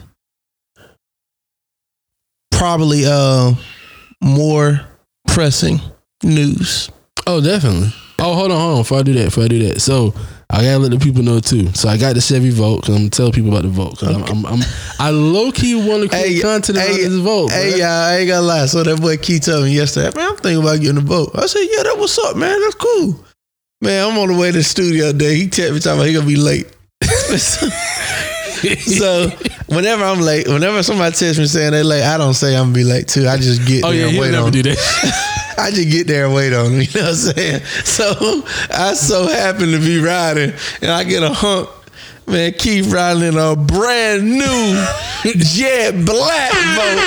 probably 2.50 3.04
uh 3.06 3.52
more 4.22 4.80
pressing 5.28 5.80
news. 6.24 6.90
Oh, 7.26 7.40
definitely. 7.40 7.92
Oh, 8.18 8.34
hold 8.34 8.50
on, 8.50 8.60
hold 8.60 8.72
on. 8.74 8.80
Before 8.82 8.98
I 8.98 9.02
do 9.02 9.12
that, 9.14 9.24
before 9.26 9.44
I 9.44 9.48
do 9.48 9.68
that, 9.68 9.80
so 9.80 10.14
I 10.48 10.62
gotta 10.62 10.78
let 10.78 10.90
the 10.92 10.98
people 10.98 11.22
know 11.22 11.40
too. 11.40 11.72
So 11.74 11.88
I 11.88 11.96
got 11.96 12.14
the 12.14 12.20
Chevy 12.20 12.54
Bolt 12.54 12.82
because 12.82 12.94
I'm 12.94 13.02
gonna 13.02 13.10
tell 13.10 13.32
people 13.32 13.50
about 13.50 13.62
the 13.62 13.68
Bolt. 13.76 13.98
Cause 13.98 14.14
I'm, 14.14 14.22
I'm, 14.22 14.46
I'm, 14.46 14.60
I 14.98 15.10
low 15.10 15.50
key 15.50 15.74
want 15.74 16.04
to 16.04 16.08
create 16.08 16.42
content 16.42 16.78
about 16.78 16.88
this 16.88 17.20
Bolt. 17.20 17.50
Hey, 17.50 17.72
bruh. 17.72 17.78
y'all, 17.78 17.88
I 17.88 18.16
ain't 18.18 18.28
gonna 18.28 18.46
lie. 18.46 18.66
So 18.66 18.82
that 18.82 19.00
boy 19.00 19.16
Keith 19.16 19.44
told 19.44 19.64
me 19.64 19.74
yesterday, 19.74 20.10
man, 20.16 20.30
I'm 20.30 20.36
thinking 20.36 20.62
about 20.62 20.80
getting 20.80 20.98
a 20.98 21.04
Bolt. 21.04 21.30
I 21.34 21.46
said, 21.46 21.66
yeah, 21.68 21.82
that 21.84 21.98
what's 21.98 22.18
up, 22.18 22.36
man. 22.36 22.60
That's 22.60 22.74
cool. 22.76 23.24
Man, 23.80 24.08
I'm 24.08 24.18
on 24.18 24.28
the 24.28 24.38
way 24.38 24.52
to 24.52 24.58
the 24.58 24.62
studio 24.62 25.10
today. 25.10 25.34
He 25.34 25.48
texted 25.48 25.72
me 25.72 25.80
talking 25.80 25.98
about 25.98 26.06
he 26.06 26.14
gonna 26.14 26.26
be 26.26 26.36
late. 26.36 26.68
so 28.78 29.28
whenever 29.66 30.04
I'm 30.04 30.20
late, 30.20 30.46
whenever 30.48 30.82
somebody 30.82 31.14
texts 31.14 31.38
me 31.38 31.46
saying 31.46 31.72
they 31.72 31.82
late, 31.82 32.04
I 32.04 32.16
don't 32.18 32.34
say 32.34 32.56
I'm 32.56 32.64
gonna 32.64 32.74
be 32.74 32.84
late 32.84 33.08
too. 33.08 33.26
I 33.26 33.36
just 33.36 33.66
get 33.66 33.84
oh 33.84 33.90
there 33.90 34.00
yeah, 34.00 34.08
and 34.08 34.18
wait 34.18 34.30
never 34.32 34.46
on. 34.46 34.52
do 34.52 34.62
that. 34.62 35.54
I 35.58 35.70
just 35.70 35.90
get 35.90 36.06
there 36.06 36.26
and 36.26 36.34
wait 36.34 36.52
on 36.52 36.72
him. 36.72 36.80
You 36.80 37.00
know 37.00 37.08
what 37.08 37.10
I'm 37.10 37.14
saying? 37.14 37.62
So 37.84 38.42
I 38.70 38.94
so 38.94 39.26
happen 39.26 39.72
to 39.72 39.78
be 39.78 39.98
riding, 40.00 40.52
and 40.80 40.90
I 40.90 41.04
get 41.04 41.22
a 41.22 41.30
hump. 41.30 41.70
Man, 42.26 42.52
Keith 42.52 42.86
riding 42.92 43.24
in 43.24 43.36
a 43.36 43.56
brand 43.56 44.22
new 44.24 44.84
jet 45.24 46.04
black 46.06 46.52
Bolt. 46.76 46.98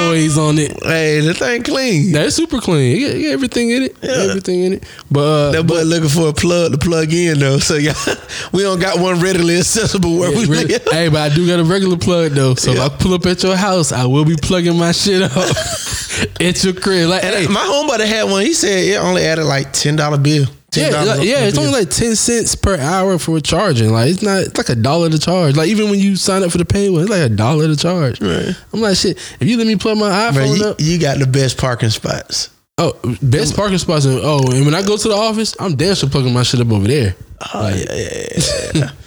Alloys 0.00 0.38
on 0.38 0.58
it. 0.58 0.82
Hey, 0.82 1.20
the 1.20 1.34
thing 1.34 1.62
clean. 1.62 2.12
That's 2.12 2.34
super 2.36 2.60
clean. 2.60 2.96
You 2.96 3.08
got, 3.08 3.14
got 3.22 3.32
everything 3.32 3.70
in 3.70 3.82
it. 3.84 4.04
Everything 4.04 4.60
in 4.64 4.72
it. 4.74 4.84
But 5.10 5.20
uh, 5.20 5.50
That 5.52 5.66
boy 5.66 5.82
looking 5.82 6.08
for 6.08 6.28
a 6.28 6.32
plug 6.32 6.72
to 6.72 6.78
plug 6.78 7.12
in 7.12 7.38
though. 7.38 7.58
So 7.58 7.74
y'all, 7.76 7.94
we 8.52 8.62
don't 8.62 8.80
got 8.80 8.98
one 8.98 9.20
readily 9.20 9.58
accessible 9.58 10.16
where 10.18 10.30
we 10.30 10.46
Really- 10.46 10.64
live. 10.66 10.82
hey, 10.90 11.08
but 11.08 11.30
I 11.30 11.34
do 11.34 11.46
got 11.46 11.60
a 11.60 11.64
regular 11.64 11.96
plug 11.96 12.32
though. 12.32 12.54
So 12.54 12.72
if 12.72 12.80
I 12.80 12.88
pull 12.88 13.14
up 13.14 13.26
at 13.26 13.42
your 13.42 13.56
house, 13.56 13.92
I 13.92 14.04
will 14.06 14.24
be 14.24 14.36
plugging 14.36 14.78
my 14.78 14.92
shit 14.92 15.22
up 15.22 15.32
at 16.40 16.64
your 16.64 16.74
crib. 16.74 17.08
Like, 17.08 17.22
hey, 17.22 17.46
My 17.46 17.60
homebody 17.60 18.06
had 18.06 18.24
one. 18.24 18.42
He 18.42 18.52
said 18.52 18.84
it 18.84 18.96
only 18.96 19.22
added 19.24 19.44
like 19.44 19.72
ten 19.72 19.96
dollar 19.96 20.18
bill. 20.18 20.46
$10 20.70 20.90
yeah, 20.90 21.02
like, 21.02 21.26
yeah, 21.26 21.44
it's 21.46 21.58
only 21.58 21.72
like 21.72 21.90
ten 21.90 22.14
cents 22.14 22.54
per 22.54 22.76
hour 22.78 23.18
for 23.18 23.40
charging. 23.40 23.90
Like, 23.90 24.10
it's 24.10 24.22
not. 24.22 24.42
It's 24.42 24.56
like 24.56 24.68
a 24.68 24.74
dollar 24.74 25.10
to 25.10 25.18
charge. 25.18 25.56
Like, 25.56 25.68
even 25.68 25.90
when 25.90 25.98
you 25.98 26.16
sign 26.16 26.42
up 26.42 26.52
for 26.52 26.58
the 26.58 26.64
pay 26.64 26.88
one, 26.90 27.02
it's 27.02 27.10
like 27.10 27.22
a 27.22 27.28
dollar 27.28 27.66
to 27.66 27.76
charge. 27.76 28.20
Right. 28.20 28.54
I'm 28.72 28.80
like, 28.80 28.96
shit. 28.96 29.16
If 29.40 29.48
you 29.48 29.56
let 29.58 29.66
me 29.66 29.76
plug 29.76 29.98
my 29.98 30.08
Bro, 30.32 30.42
iPhone 30.42 30.58
you, 30.58 30.64
up, 30.66 30.76
you 30.78 30.98
got 31.00 31.18
the 31.18 31.26
best 31.26 31.58
parking 31.58 31.90
spots. 31.90 32.50
oh, 32.78 32.98
best 33.20 33.56
parking 33.56 33.78
spots. 33.78 34.04
And, 34.04 34.20
oh, 34.22 34.50
and 34.52 34.64
when 34.64 34.74
I 34.74 34.82
go 34.82 34.96
to 34.96 35.08
the 35.08 35.14
office, 35.14 35.56
I'm 35.58 35.74
damn 35.76 35.94
sure 35.94 36.08
plugging 36.08 36.32
my 36.32 36.44
shit 36.44 36.60
up 36.60 36.70
over 36.70 36.86
there. 36.86 37.16
Oh 37.54 37.68
yeah, 37.68 37.94
yeah, 37.94 38.70
yeah. 38.74 38.90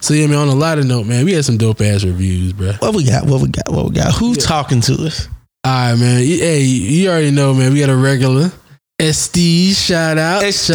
So 0.00 0.12
yeah, 0.12 0.26
man. 0.26 0.36
On 0.36 0.48
a 0.48 0.54
lighter 0.54 0.84
note, 0.84 1.06
man, 1.06 1.24
we 1.24 1.32
had 1.32 1.44
some 1.44 1.56
dope 1.56 1.80
ass 1.80 2.04
reviews, 2.04 2.52
bro. 2.52 2.72
What 2.80 2.94
we 2.94 3.02
got? 3.04 3.24
What 3.24 3.40
we 3.40 3.48
got? 3.48 3.70
What 3.70 3.86
we 3.86 3.92
got? 3.92 4.12
Who 4.14 4.34
talking 4.34 4.82
to 4.82 5.06
us? 5.06 5.26
All 5.64 5.72
right, 5.72 5.98
man. 5.98 6.18
Hey, 6.18 6.60
you 6.62 7.08
already 7.08 7.30
know, 7.30 7.54
man. 7.54 7.72
We 7.72 7.80
got 7.80 7.88
a 7.88 7.96
regular 7.96 8.52
SD 9.00 9.76
shout 9.76 10.18
out. 10.18 10.42
SD. 10.42 10.74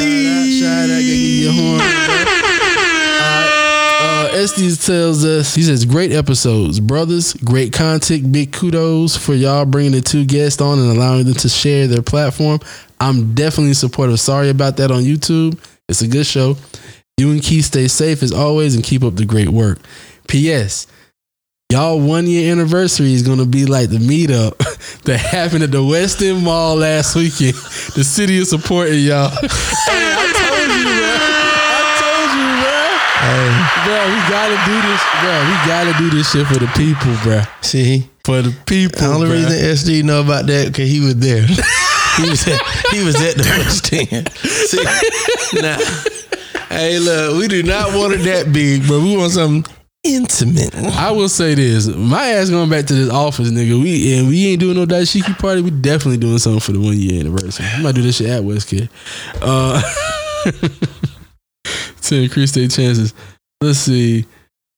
Shout 0.61 0.69
out. 0.69 0.87
Shout 0.87 0.89
out. 0.89 0.99
Give 1.01 1.07
you 1.07 1.49
a 1.49 1.51
horn. 1.51 1.81
Uh, 3.15 4.29
uh, 4.29 4.29
SD 4.33 4.85
tells 4.85 5.25
us, 5.25 5.53
he 5.53 5.61
says, 5.61 5.83
great 5.83 6.13
episodes. 6.13 6.79
Brothers, 6.79 7.33
great 7.33 7.73
content. 7.73 8.31
Big 8.31 8.53
kudos 8.53 9.17
for 9.17 9.33
y'all 9.33 9.65
bringing 9.65 9.91
the 9.91 9.99
two 9.99 10.23
guests 10.25 10.61
on 10.61 10.79
and 10.79 10.89
allowing 10.89 11.25
them 11.25 11.33
to 11.33 11.49
share 11.49 11.87
their 11.87 12.01
platform. 12.01 12.59
I'm 13.01 13.33
definitely 13.35 13.73
supportive. 13.73 14.21
Sorry 14.21 14.49
about 14.49 14.77
that 14.77 14.89
on 14.89 15.01
YouTube. 15.03 15.59
It's 15.89 16.01
a 16.01 16.07
good 16.07 16.25
show. 16.25 16.55
You 17.17 17.31
and 17.31 17.43
Keith 17.43 17.65
stay 17.65 17.89
safe 17.89 18.23
as 18.23 18.31
always 18.31 18.73
and 18.73 18.85
keep 18.85 19.03
up 19.03 19.15
the 19.15 19.25
great 19.25 19.49
work. 19.49 19.79
P.S. 20.29 20.87
Y'all 21.73 21.99
one 21.99 22.27
year 22.27 22.51
anniversary 22.51 23.13
is 23.13 23.23
gonna 23.23 23.47
be 23.47 23.65
like 23.65 23.89
the 23.89 23.97
meetup 23.97 24.55
that 25.05 25.17
happened 25.17 25.63
at 25.63 25.71
the 25.71 25.83
West 25.83 26.21
End 26.21 26.43
Mall 26.43 26.75
last 26.75 27.15
weekend. 27.15 27.55
The 27.97 28.03
city 28.03 28.37
is 28.37 28.51
supporting 28.51 28.99
y'all. 28.99 29.29
hey, 29.89 30.13
I 30.13 30.29
told 30.37 30.69
you, 30.69 30.85
man. 30.85 31.17
I 31.17 31.97
told 31.97 32.29
you, 32.37 32.45
man. 32.61 32.93
Hey. 33.25 33.49
Bro, 33.89 34.05
we 34.05 34.19
gotta 34.29 34.57
do 34.69 34.77
this, 34.85 35.01
bro. 35.17 35.33
We 35.49 35.55
gotta 35.65 35.93
do 35.97 36.09
this 36.15 36.31
shit 36.31 36.45
for 36.45 36.59
the 36.59 36.69
people, 36.77 37.17
bro. 37.23 37.41
See, 37.61 38.07
For 38.23 38.43
the 38.43 38.55
people. 38.67 38.99
the 38.99 39.07
only 39.07 39.27
bruh. 39.29 39.49
reason 39.49 39.53
SD 39.53 40.03
know 40.03 40.21
about 40.21 40.45
that 40.45 40.67
because 40.67 40.87
he 40.87 40.99
was 40.99 41.15
there. 41.15 41.41
he 42.21 42.29
was 42.29 42.47
at, 42.47 42.61
he 42.91 43.03
was 43.03 43.15
at 43.15 43.33
the 43.33 43.49
West 43.49 43.91
End. 43.91 44.31
See, 44.37 45.59
now, 45.59 45.79
hey, 46.69 46.99
look, 46.99 47.39
we 47.39 47.47
do 47.47 47.63
not 47.63 47.95
want 47.95 48.13
it 48.13 48.21
that 48.29 48.53
big, 48.53 48.87
but 48.87 48.99
we 48.99 49.17
want 49.17 49.31
something 49.31 49.73
intimate. 50.03 50.75
I 50.75 51.11
will 51.11 51.29
say 51.29 51.55
this: 51.55 51.87
my 51.87 52.27
ass 52.27 52.49
going 52.49 52.69
back 52.69 52.85
to 52.85 52.93
this 52.93 53.09
office, 53.09 53.49
nigga. 53.49 53.81
We 53.81 54.17
and 54.17 54.27
we 54.27 54.47
ain't 54.47 54.59
doing 54.59 54.75
no 54.75 54.85
dashiki 54.85 55.37
party. 55.39 55.61
We 55.61 55.71
definitely 55.71 56.17
doing 56.17 56.39
something 56.39 56.59
for 56.59 56.71
the 56.73 56.79
one 56.79 56.97
year 56.97 57.21
anniversary. 57.21 57.65
We 57.77 57.83
might 57.83 57.95
do 57.95 58.01
this 58.01 58.17
shit 58.17 58.29
at 58.29 58.43
West 58.43 58.67
Kid. 58.67 58.89
Uh, 59.41 59.81
to 62.01 62.15
increase 62.15 62.51
their 62.51 62.67
chances. 62.67 63.13
Let's 63.61 63.79
see. 63.79 64.25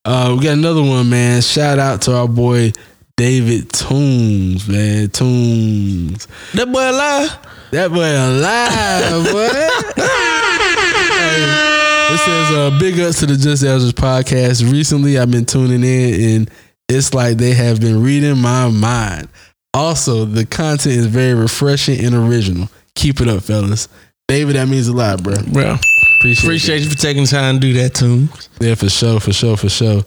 Uh, 0.06 0.36
we 0.38 0.44
got 0.44 0.54
another 0.54 0.84
one, 0.84 1.10
man. 1.10 1.42
Shout 1.42 1.80
out 1.80 2.04
to 2.04 2.16
our 2.16 2.28
boy 2.28 2.72
David 3.18 3.72
Toombs, 3.74 4.68
man. 4.68 5.10
Toombs. 5.10 6.28
That 6.54 6.72
boy 6.72 6.92
alive. 6.92 7.38
That 7.72 7.92
boy 7.92 8.12
alive, 8.14 9.32
boy. 9.32 10.02
Hey, 11.16 11.75
it 12.16 12.20
says, 12.20 12.52
uh, 12.52 12.78
big 12.80 13.00
ups 13.00 13.20
to 13.20 13.26
the 13.26 13.36
Just 13.36 13.64
Eldridge 13.64 13.96
podcast. 13.96 14.70
Recently, 14.72 15.20
I've 15.20 15.32
been 15.32 15.46
tuning 15.46 15.84
in, 15.84 16.36
and 16.38 16.52
it's 16.88 17.14
like 17.14 17.38
they 17.38 17.54
have 17.54 17.82
been 17.82 18.02
reading 18.02 18.38
my 18.38 18.70
mind. 18.70 19.28
Also, 19.74 20.24
the 20.24 20.46
content 20.46 20.96
is 20.96 21.08
very 21.08 21.34
refreshing 21.34 22.00
and 22.04 22.16
original. 22.16 22.70
Keep 22.96 23.20
it 23.22 23.28
up, 23.28 23.44
fellas. 23.44 23.90
David, 24.28 24.56
that 24.56 24.68
means 24.70 24.88
a 24.88 24.94
lot, 24.94 25.22
bro. 25.22 25.36
Bro, 25.52 25.76
Appreciate, 26.18 26.44
appreciate 26.44 26.82
you 26.84 26.90
for 26.90 26.98
taking 26.98 27.26
time 27.26 27.56
to 27.56 27.60
do 27.60 27.74
that 27.74 27.94
too. 27.94 28.30
Yeah, 28.60 28.76
for 28.76 28.90
sure, 28.90 29.20
for 29.20 29.34
sure, 29.34 29.58
for 29.58 29.70
sure. 29.70 30.04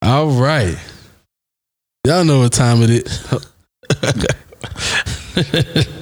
All 0.00 0.30
right. 0.30 0.76
Y'all 2.06 2.24
know 2.24 2.40
what 2.40 2.52
time 2.52 2.78
it 2.82 2.90
is. 2.90 3.42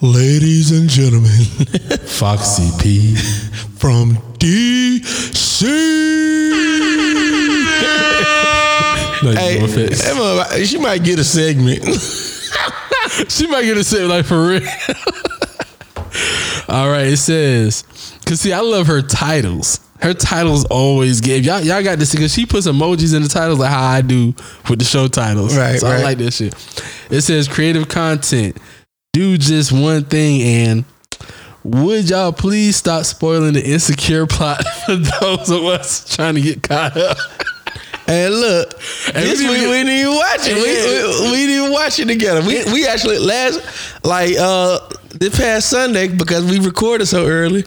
Ladies 0.00 0.70
and 0.72 0.88
gentlemen, 0.88 1.30
Foxy 2.06 2.70
P. 2.80 3.14
from 3.76 4.16
DC. 4.38 5.62
Like, 9.22 9.38
Hey, 9.38 9.58
no 9.60 9.64
offense. 9.66 10.02
that 10.02 10.16
mother- 10.16 10.64
she 10.66 10.78
might 10.78 11.04
get 11.04 11.18
a 11.18 11.24
segment. 11.24 11.84
She 13.28 13.46
might 13.46 13.64
get 13.64 13.76
a 13.76 13.84
segment, 13.84 14.08
like 14.10 14.24
for 14.24 14.46
real. 14.46 14.62
All 16.68 16.88
right, 16.88 17.08
it 17.08 17.18
says, 17.18 17.84
cause 18.24 18.40
see, 18.40 18.52
I 18.54 18.60
love 18.60 18.86
her 18.86 19.02
titles. 19.02 19.80
Her 20.00 20.14
titles 20.14 20.64
always 20.66 21.20
give 21.20 21.44
y'all. 21.44 21.60
Y'all 21.60 21.82
got 21.82 21.98
this 21.98 22.12
because 22.14 22.32
she 22.32 22.46
puts 22.46 22.66
emojis 22.66 23.14
in 23.14 23.22
the 23.22 23.28
titles 23.28 23.58
like 23.58 23.70
how 23.70 23.82
I 23.86 24.00
do 24.00 24.34
with 24.70 24.78
the 24.78 24.84
show 24.84 25.08
titles. 25.08 25.54
Right, 25.56 25.78
so 25.78 25.88
I 25.88 25.98
like 26.02 26.16
this 26.18 26.36
shit. 26.36 26.54
It 27.10 27.20
says 27.20 27.48
creative 27.48 27.88
content. 27.88 28.56
Do 29.12 29.36
just 29.36 29.72
one 29.72 30.04
thing 30.04 30.42
and. 30.42 30.84
Would 31.64 32.10
y'all 32.10 32.32
please 32.32 32.74
stop 32.74 33.04
spoiling 33.04 33.52
the 33.52 33.64
insecure 33.64 34.26
plot 34.26 34.66
for 34.86 34.96
those 34.96 35.48
of 35.48 35.62
us 35.62 36.12
trying 36.12 36.34
to 36.34 36.40
get 36.40 36.60
caught 36.64 36.96
up? 36.96 37.16
And 38.08 38.34
look, 38.34 38.72
And 39.14 39.24
this 39.24 39.38
we 39.38 39.46
didn't 39.46 39.70
we, 39.70 39.76
didn't 39.76 39.92
even 39.92 40.14
watch 40.16 40.40
it. 40.42 40.54
We, 40.56 40.62
we, 40.62 41.30
we 41.30 41.46
didn't 41.46 41.72
watch 41.72 42.00
it 42.00 42.06
together. 42.06 42.40
We 42.40 42.64
we 42.72 42.84
actually 42.86 43.18
last 43.18 43.60
like 44.04 44.34
uh 44.38 44.80
this 45.14 45.38
past 45.38 45.70
Sunday 45.70 46.08
because 46.08 46.50
we 46.50 46.58
recorded 46.58 47.06
so 47.06 47.26
early. 47.26 47.64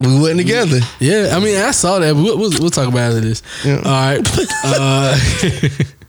We 0.00 0.20
went 0.20 0.38
together. 0.38 0.80
Yeah, 0.98 1.34
I 1.34 1.40
mean, 1.40 1.56
I 1.56 1.70
saw 1.72 1.98
that, 1.98 2.14
but 2.14 2.22
we'll, 2.22 2.38
we'll, 2.38 2.50
we'll 2.60 2.70
talk 2.70 2.88
about 2.88 3.12
it 3.12 3.20
this. 3.22 3.42
Yeah. 3.64 3.76
All 3.76 3.84
right. 3.84 4.28
Uh, 4.64 5.18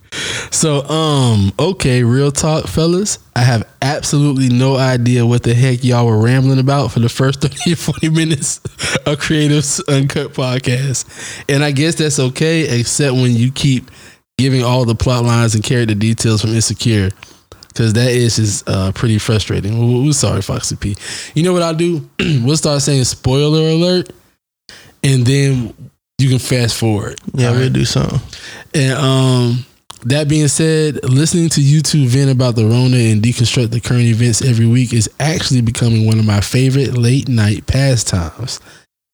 so, 0.51 0.83
um, 0.83 1.53
okay, 1.57 2.03
real 2.03 2.31
talk, 2.31 2.67
fellas. 2.67 3.19
I 3.35 3.39
have 3.39 3.67
absolutely 3.81 4.49
no 4.49 4.75
idea 4.75 5.25
what 5.25 5.43
the 5.43 5.53
heck 5.53 5.83
y'all 5.83 6.05
were 6.05 6.21
rambling 6.21 6.59
about 6.59 6.91
for 6.91 6.99
the 6.99 7.09
first 7.09 7.41
30 7.41 7.73
or 7.73 7.75
40 7.77 8.09
minutes 8.09 8.57
of 9.05 9.17
Creatives 9.19 9.81
Uncut 9.87 10.33
podcast. 10.33 11.43
And 11.49 11.63
I 11.63 11.71
guess 11.71 11.95
that's 11.95 12.19
okay, 12.19 12.79
except 12.79 13.13
when 13.13 13.31
you 13.31 13.51
keep 13.51 13.89
giving 14.37 14.63
all 14.63 14.85
the 14.85 14.95
plot 14.95 15.23
lines 15.23 15.55
and 15.55 15.63
character 15.63 15.95
details 15.95 16.41
from 16.41 16.51
Insecure. 16.51 17.11
Cause 17.73 17.93
that 17.93 18.11
is 18.11 18.35
just 18.35 18.67
uh, 18.67 18.91
pretty 18.91 19.17
frustrating. 19.17 20.03
We're, 20.03 20.11
sorry, 20.11 20.41
Foxy 20.41 20.75
P. 20.75 20.97
You 21.33 21.43
know 21.43 21.53
what 21.53 21.61
I'll 21.61 21.73
do? 21.73 22.09
we'll 22.19 22.57
start 22.57 22.81
saying 22.81 23.05
spoiler 23.05 23.69
alert, 23.69 24.11
and 25.01 25.25
then 25.25 25.73
you 26.17 26.27
can 26.27 26.39
fast 26.39 26.77
forward. 26.77 27.17
Yeah, 27.33 27.51
we'll 27.51 27.61
right? 27.61 27.73
do 27.73 27.85
something. 27.85 28.19
And 28.73 28.93
um, 28.93 29.65
that 30.05 30.27
being 30.27 30.47
said, 30.47 31.03
listening 31.09 31.49
to 31.49 31.61
you 31.61 31.81
two 31.81 32.07
vent 32.07 32.31
about 32.31 32.55
the 32.55 32.65
Rona 32.65 32.97
and 32.97 33.21
deconstruct 33.21 33.71
the 33.71 33.79
current 33.79 34.03
events 34.03 34.41
every 34.41 34.65
week 34.65 34.93
is 34.93 35.09
actually 35.19 35.61
becoming 35.61 36.05
one 36.05 36.19
of 36.19 36.25
my 36.25 36.41
favorite 36.41 36.97
late 36.97 37.27
night 37.27 37.67
pastimes. 37.67 38.59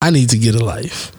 I 0.02 0.12
need 0.12 0.30
to 0.30 0.38
get 0.38 0.56
a 0.56 0.64
life. 0.64 1.12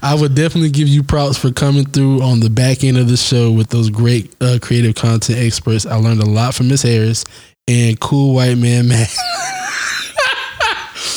I 0.02 0.14
would 0.14 0.34
definitely 0.34 0.70
give 0.70 0.88
you 0.88 1.02
props 1.02 1.36
for 1.36 1.50
coming 1.50 1.84
through 1.86 2.22
on 2.22 2.40
the 2.40 2.50
back 2.50 2.84
end 2.84 2.96
of 2.96 3.08
the 3.08 3.16
show 3.16 3.50
with 3.50 3.68
those 3.68 3.90
great 3.90 4.34
uh, 4.40 4.58
creative 4.62 4.94
content 4.94 5.38
experts. 5.38 5.86
I 5.86 5.96
learned 5.96 6.22
a 6.22 6.26
lot 6.26 6.54
from 6.54 6.68
Miss 6.68 6.82
Harris 6.82 7.24
and 7.66 7.98
Cool 8.00 8.34
White 8.34 8.58
Man 8.58 8.88
Matt. 8.88 9.14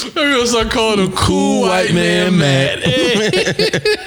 I'm 0.06 0.13
gonna 0.13 0.47
start 0.47 0.71
calling 0.71 1.00
him 1.00 1.12
Cool, 1.15 1.62
White, 1.62 1.93
Man, 1.93 2.38
Matt. 2.38 2.80
Uh, 2.80 2.89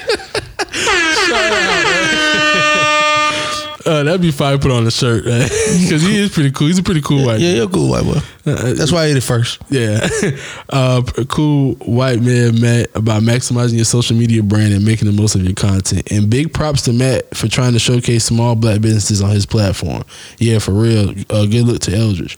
that'd 4.11 4.21
be 4.21 4.31
fine. 4.31 4.59
Put 4.59 4.71
on 4.71 4.85
a 4.85 4.91
shirt 4.91 5.23
because 5.23 6.01
he 6.01 6.19
is 6.19 6.31
pretty 6.31 6.51
cool. 6.51 6.67
He's 6.67 6.79
a 6.79 6.83
pretty 6.83 7.01
cool 7.01 7.25
white. 7.25 7.39
Yeah, 7.39 7.53
you're 7.53 7.65
a 7.65 7.69
cool 7.69 7.89
white 7.89 8.03
boy. 8.03 8.19
Uh, 8.45 8.73
That's 8.73 8.91
why 8.91 9.03
I 9.03 9.05
ate 9.07 9.17
it 9.17 9.21
first. 9.21 9.61
yeah, 9.69 10.07
uh, 10.69 11.01
cool 11.29 11.75
white 11.75 12.21
man 12.21 12.59
Matt 12.59 12.89
about 12.95 13.23
maximizing 13.23 13.75
your 13.75 13.85
social 13.85 14.17
media 14.17 14.43
brand 14.43 14.73
and 14.73 14.83
making 14.83 15.07
the 15.07 15.19
most 15.19 15.35
of 15.35 15.43
your 15.43 15.53
content. 15.53 16.11
And 16.11 16.29
big 16.29 16.53
props 16.53 16.83
to 16.83 16.93
Matt 16.93 17.35
for 17.35 17.47
trying 17.47 17.73
to 17.73 17.79
showcase 17.79 18.25
small 18.25 18.55
black 18.55 18.81
businesses 18.81 19.21
on 19.21 19.31
his 19.31 19.45
platform. 19.45 20.03
Yeah, 20.37 20.59
for 20.59 20.71
real. 20.71 21.11
Uh, 21.29 21.45
good 21.45 21.65
look 21.65 21.81
to 21.83 21.95
Eldridge. 21.95 22.37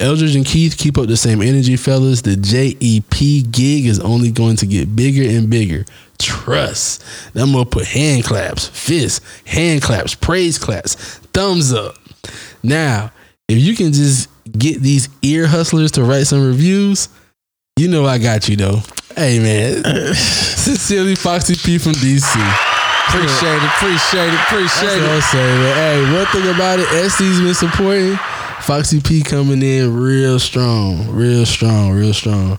Eldridge 0.00 0.36
and 0.36 0.44
Keith 0.44 0.76
keep 0.76 0.98
up 0.98 1.06
the 1.06 1.16
same 1.16 1.40
energy, 1.40 1.76
fellas. 1.76 2.22
The 2.22 2.36
JEP 2.36 3.50
gig 3.50 3.86
is 3.86 4.00
only 4.00 4.30
going 4.30 4.56
to 4.56 4.66
get 4.66 4.94
bigger 4.94 5.22
and 5.28 5.48
bigger. 5.48 5.84
Trust. 6.22 7.04
That 7.34 7.46
gonna 7.46 7.64
put 7.64 7.86
hand 7.86 8.24
claps, 8.24 8.68
fists, 8.68 9.20
hand 9.46 9.82
claps, 9.82 10.14
praise 10.14 10.58
claps, 10.58 10.94
thumbs 11.34 11.72
up. 11.72 11.96
Now, 12.62 13.10
if 13.48 13.58
you 13.58 13.74
can 13.74 13.92
just 13.92 14.28
get 14.52 14.80
these 14.80 15.08
ear 15.22 15.46
hustlers 15.46 15.92
to 15.92 16.04
write 16.04 16.26
some 16.26 16.46
reviews, 16.46 17.08
you 17.78 17.88
know 17.88 18.04
I 18.06 18.18
got 18.18 18.48
you 18.48 18.56
though. 18.56 18.80
Hey 19.16 19.38
man, 19.38 19.82
sincerely, 20.14 21.14
Foxy 21.16 21.54
P 21.56 21.78
from 21.78 21.92
DC. 21.92 22.24
Appreciate 23.08 23.56
it, 23.56 23.64
appreciate 23.64 24.28
it, 24.28 24.30
That's 24.30 24.52
appreciate 24.52 25.00
what 25.02 25.10
it. 25.10 25.10
I'm 25.10 25.20
saying. 25.22 25.60
man. 25.60 25.74
Hey, 25.76 26.16
one 26.16 26.26
thing 26.26 26.54
about 26.54 26.78
it, 26.78 26.86
SD's 26.88 27.40
been 27.40 27.54
supporting. 27.54 28.16
Foxy 28.62 29.00
P 29.00 29.22
coming 29.22 29.60
in 29.60 29.94
real 29.94 30.38
strong, 30.38 31.10
real 31.10 31.44
strong, 31.44 31.90
real 31.92 32.14
strong. 32.14 32.58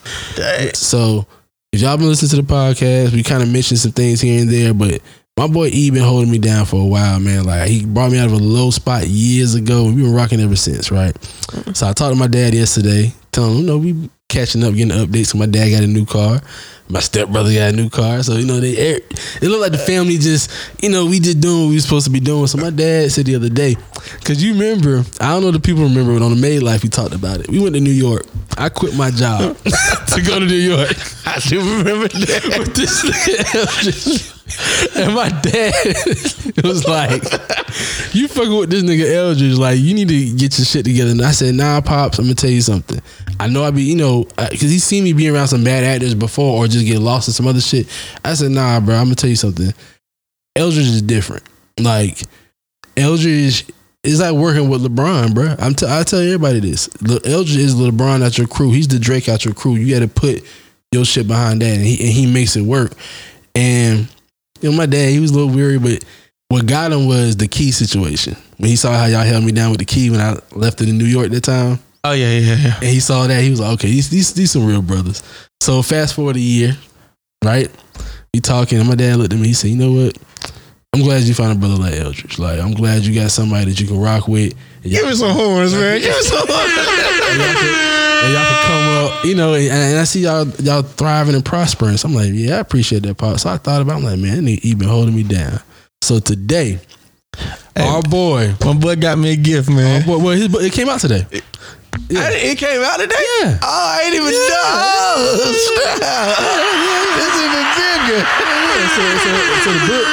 So 0.73 1.25
if 1.73 1.81
y'all 1.81 1.97
been 1.97 2.07
listening 2.07 2.29
to 2.29 2.35
the 2.35 2.53
podcast, 2.53 3.13
we 3.13 3.23
kind 3.23 3.41
of 3.41 3.49
mentioned 3.49 3.79
some 3.79 3.91
things 3.91 4.21
here 4.21 4.39
and 4.39 4.49
there, 4.49 4.75
but 4.75 5.01
my 5.35 5.47
boy 5.47 5.69
E 5.73 5.89
been 5.89 6.03
holding 6.03 6.29
me 6.29 6.37
down 6.37 6.67
for 6.67 6.79
a 6.79 6.85
while, 6.85 7.19
man. 7.19 7.45
Like 7.45 7.67
he 7.67 7.83
brought 7.83 8.11
me 8.11 8.19
out 8.19 8.27
of 8.27 8.33
a 8.33 8.37
low 8.37 8.69
spot 8.69 9.07
years 9.07 9.55
ago, 9.55 9.87
and 9.87 9.95
we've 9.95 10.05
been 10.05 10.13
rocking 10.13 10.39
ever 10.39 10.55
since, 10.55 10.91
right? 10.91 11.17
So 11.73 11.87
I 11.87 11.93
talked 11.93 12.13
to 12.13 12.15
my 12.15 12.27
dad 12.27 12.53
yesterday, 12.53 13.11
telling 13.31 13.53
him, 13.53 13.61
you 13.61 13.65
know, 13.65 13.77
we 13.79 14.09
catching 14.33 14.63
up, 14.63 14.73
getting 14.73 14.97
updates. 14.97 15.27
So 15.27 15.37
my 15.37 15.45
dad 15.45 15.69
got 15.69 15.83
a 15.83 15.87
new 15.87 16.05
car. 16.05 16.41
My 16.89 16.99
stepbrother 16.99 17.53
got 17.53 17.73
a 17.73 17.75
new 17.75 17.89
car. 17.89 18.23
So, 18.23 18.33
you 18.33 18.45
know, 18.45 18.59
they 18.59 18.73
er, 18.73 18.99
it 19.41 19.43
looked 19.43 19.61
like 19.61 19.71
the 19.71 19.77
family 19.77 20.17
just, 20.17 20.51
you 20.81 20.89
know, 20.89 21.05
we 21.05 21.19
just 21.19 21.39
doing 21.39 21.65
what 21.65 21.69
we 21.69 21.79
supposed 21.79 22.05
to 22.05 22.11
be 22.11 22.19
doing. 22.19 22.47
So 22.47 22.57
my 22.57 22.71
dad 22.71 23.11
said 23.11 23.25
the 23.25 23.35
other 23.35 23.49
day, 23.49 23.75
because 24.19 24.43
you 24.43 24.53
remember, 24.53 25.03
I 25.21 25.29
don't 25.29 25.43
know 25.43 25.47
if 25.49 25.53
the 25.53 25.59
people 25.59 25.83
remember, 25.83 26.13
but 26.13 26.25
on 26.25 26.31
the 26.35 26.41
Made 26.41 26.61
Life, 26.61 26.83
we 26.83 26.89
talked 26.89 27.13
about 27.13 27.39
it. 27.39 27.49
We 27.49 27.59
went 27.59 27.75
to 27.75 27.81
New 27.81 27.91
York. 27.91 28.25
I 28.57 28.69
quit 28.69 28.95
my 28.95 29.11
job 29.11 29.57
to 29.63 30.21
go 30.21 30.39
to 30.39 30.45
New 30.45 30.55
York. 30.55 30.91
I 31.25 31.39
do 31.39 31.59
remember 31.59 32.07
that. 32.09 32.55
With 32.59 32.75
this. 32.75 34.33
And 34.95 35.15
my 35.15 35.29
dad 35.29 35.73
was 36.63 36.87
like, 36.87 37.23
You 38.13 38.27
fucking 38.27 38.57
with 38.57 38.69
this 38.69 38.83
nigga 38.83 39.11
Eldridge, 39.15 39.57
like, 39.57 39.79
you 39.79 39.93
need 39.95 40.09
to 40.09 40.35
get 40.35 40.57
your 40.57 40.65
shit 40.65 40.85
together. 40.85 41.11
And 41.11 41.21
I 41.21 41.31
said, 41.31 41.55
Nah, 41.55 41.81
Pops, 41.81 42.19
I'm 42.19 42.25
gonna 42.25 42.35
tell 42.35 42.49
you 42.49 42.61
something. 42.61 43.01
I 43.39 43.47
know 43.47 43.63
I 43.63 43.71
be, 43.71 43.81
you 43.83 43.95
know, 43.95 44.25
because 44.37 44.69
he 44.69 44.79
seen 44.79 45.03
me 45.03 45.13
being 45.13 45.33
around 45.33 45.47
some 45.47 45.63
bad 45.63 45.83
actors 45.83 46.13
before 46.13 46.57
or 46.57 46.67
just 46.67 46.85
get 46.85 46.99
lost 46.99 47.27
in 47.27 47.33
some 47.33 47.47
other 47.47 47.61
shit. 47.61 47.87
I 48.23 48.33
said, 48.35 48.51
Nah, 48.51 48.79
bro, 48.79 48.95
I'm 48.95 49.05
gonna 49.05 49.15
tell 49.15 49.29
you 49.29 49.35
something. 49.35 49.73
Eldridge 50.55 50.87
is 50.87 51.01
different. 51.01 51.43
Like, 51.79 52.21
Eldridge 52.95 53.65
is 54.03 54.19
like 54.19 54.33
working 54.33 54.69
with 54.69 54.83
LeBron, 54.83 55.33
bro. 55.33 55.55
I'm 55.57 55.73
t- 55.73 55.87
I 55.89 56.03
tell 56.03 56.19
everybody 56.19 56.59
this. 56.59 56.89
Le- 57.01 57.21
Eldridge 57.25 57.57
is 57.57 57.75
LeBron 57.75 58.23
at 58.25 58.37
your 58.37 58.47
crew. 58.47 58.71
He's 58.71 58.87
the 58.87 58.99
Drake 58.99 59.27
at 59.29 59.45
your 59.45 59.53
crew. 59.53 59.75
You 59.75 59.93
got 59.93 60.01
to 60.01 60.07
put 60.07 60.43
your 60.91 61.05
shit 61.05 61.27
behind 61.27 61.61
that, 61.61 61.73
and 61.73 61.83
he 61.83 61.99
and 62.03 62.13
he 62.13 62.31
makes 62.31 62.55
it 62.55 62.61
work. 62.61 62.93
And 63.55 64.07
you 64.63 64.71
know, 64.71 64.77
my 64.77 64.85
dad, 64.85 65.09
he 65.09 65.19
was 65.19 65.31
a 65.31 65.35
little 65.35 65.53
weary, 65.53 65.77
but 65.77 66.03
what 66.49 66.65
got 66.65 66.91
him 66.91 67.07
was 67.07 67.35
the 67.35 67.47
key 67.47 67.71
situation. 67.71 68.35
When 68.57 68.69
he 68.69 68.75
saw 68.75 68.93
how 68.93 69.05
y'all 69.05 69.23
held 69.23 69.43
me 69.43 69.51
down 69.51 69.71
with 69.71 69.79
the 69.79 69.85
key 69.85 70.09
when 70.09 70.19
I 70.19 70.37
left 70.51 70.81
it 70.81 70.89
in 70.89 70.97
New 70.97 71.05
York 71.05 71.29
that 71.29 71.43
time, 71.43 71.79
Oh 72.05 72.11
yeah, 72.11 72.37
yeah, 72.37 72.55
yeah. 72.57 72.75
and 72.75 72.85
he 72.89 72.99
saw 72.99 73.27
that, 73.27 73.41
he 73.41 73.49
was 73.49 73.59
like, 73.61 73.73
okay, 73.75 73.87
these 73.87 74.09
these, 74.09 74.33
these 74.33 74.51
some 74.51 74.65
real 74.65 74.81
brothers. 74.81 75.23
So 75.61 75.81
fast 75.81 76.15
forward 76.15 76.35
a 76.35 76.39
year, 76.41 76.77
right? 77.43 77.69
We 78.33 78.39
talking, 78.41 78.79
and 78.79 78.87
my 78.89 78.95
dad 78.95 79.17
looked 79.17 79.31
at 79.33 79.39
me. 79.39 79.47
He 79.47 79.53
said, 79.53 79.69
"You 79.69 79.77
know 79.77 79.91
what? 79.93 80.17
I'm 80.93 81.01
glad 81.01 81.23
you 81.23 81.33
found 81.33 81.55
a 81.57 81.59
brother 81.59 81.75
like 81.75 81.93
Eldridge. 81.93 82.37
Like, 82.39 82.59
I'm 82.59 82.73
glad 82.73 83.03
you 83.03 83.15
got 83.15 83.31
somebody 83.31 83.65
that 83.71 83.79
you 83.79 83.87
can 83.87 83.99
rock 83.99 84.27
with. 84.27 84.53
Give 84.83 85.05
me 85.05 85.13
some 85.15 85.31
horns, 85.31 85.73
man. 85.73 85.99
Give 86.01 86.09
me 86.15 86.21
some 86.21 86.45
horns. 86.47 86.73
and 87.33 87.39
y'all 87.39 87.53
can, 87.55 87.69
and 88.23 88.33
y'all 88.33 88.45
can 88.45 88.63
come 88.67 89.05
up, 89.19 89.25
you 89.25 89.35
know, 89.35 89.53
and, 89.53 89.67
and 89.71 89.99
I 89.99 90.03
see 90.03 90.21
y'all 90.21 90.47
y'all 90.59 90.81
thriving 90.83 91.35
and 91.35 91.43
prospering. 91.45 91.97
So 91.97 92.07
I'm 92.09 92.15
like, 92.15 92.29
yeah, 92.33 92.57
I 92.57 92.59
appreciate 92.59 93.03
that 93.03 93.17
part. 93.17 93.39
So 93.39 93.49
I 93.49 93.57
thought 93.57 93.81
about, 93.81 93.93
it. 93.93 93.97
I'm 93.97 94.03
like, 94.03 94.19
man, 94.19 94.45
he, 94.45 94.57
he 94.57 94.75
been 94.75 94.87
holding 94.89 95.15
me 95.15 95.23
down. 95.23 95.59
So 96.01 96.19
today, 96.19 96.79
our 97.77 98.01
boy, 98.01 98.53
My 98.63 98.73
boy 98.73 98.95
got 98.97 99.17
me 99.17 99.31
a 99.33 99.35
gift, 99.37 99.69
our 99.69 99.75
man. 99.75 100.05
boy, 100.05 100.17
well, 100.17 100.35
his, 100.35 100.53
it 100.53 100.73
came 100.73 100.89
out 100.89 100.99
today. 100.99 101.25
I 101.31 101.39
didn't- 102.09 102.51
it 102.51 102.57
came 102.57 102.81
out 102.83 102.99
today. 102.99 103.15
Yeah. 103.41 103.59
Oh, 103.61 103.97
I 103.97 104.01
ain't 104.05 104.15
even 104.15 104.31
know. 104.31 105.39
It's 107.15 107.37
even 107.39 107.65
bigger. 107.77 108.19
Yeah, 108.19 108.87
so, 108.95 109.01
so, 109.23 109.29
so 109.63 109.69
the 109.71 109.79
book, 109.87 110.05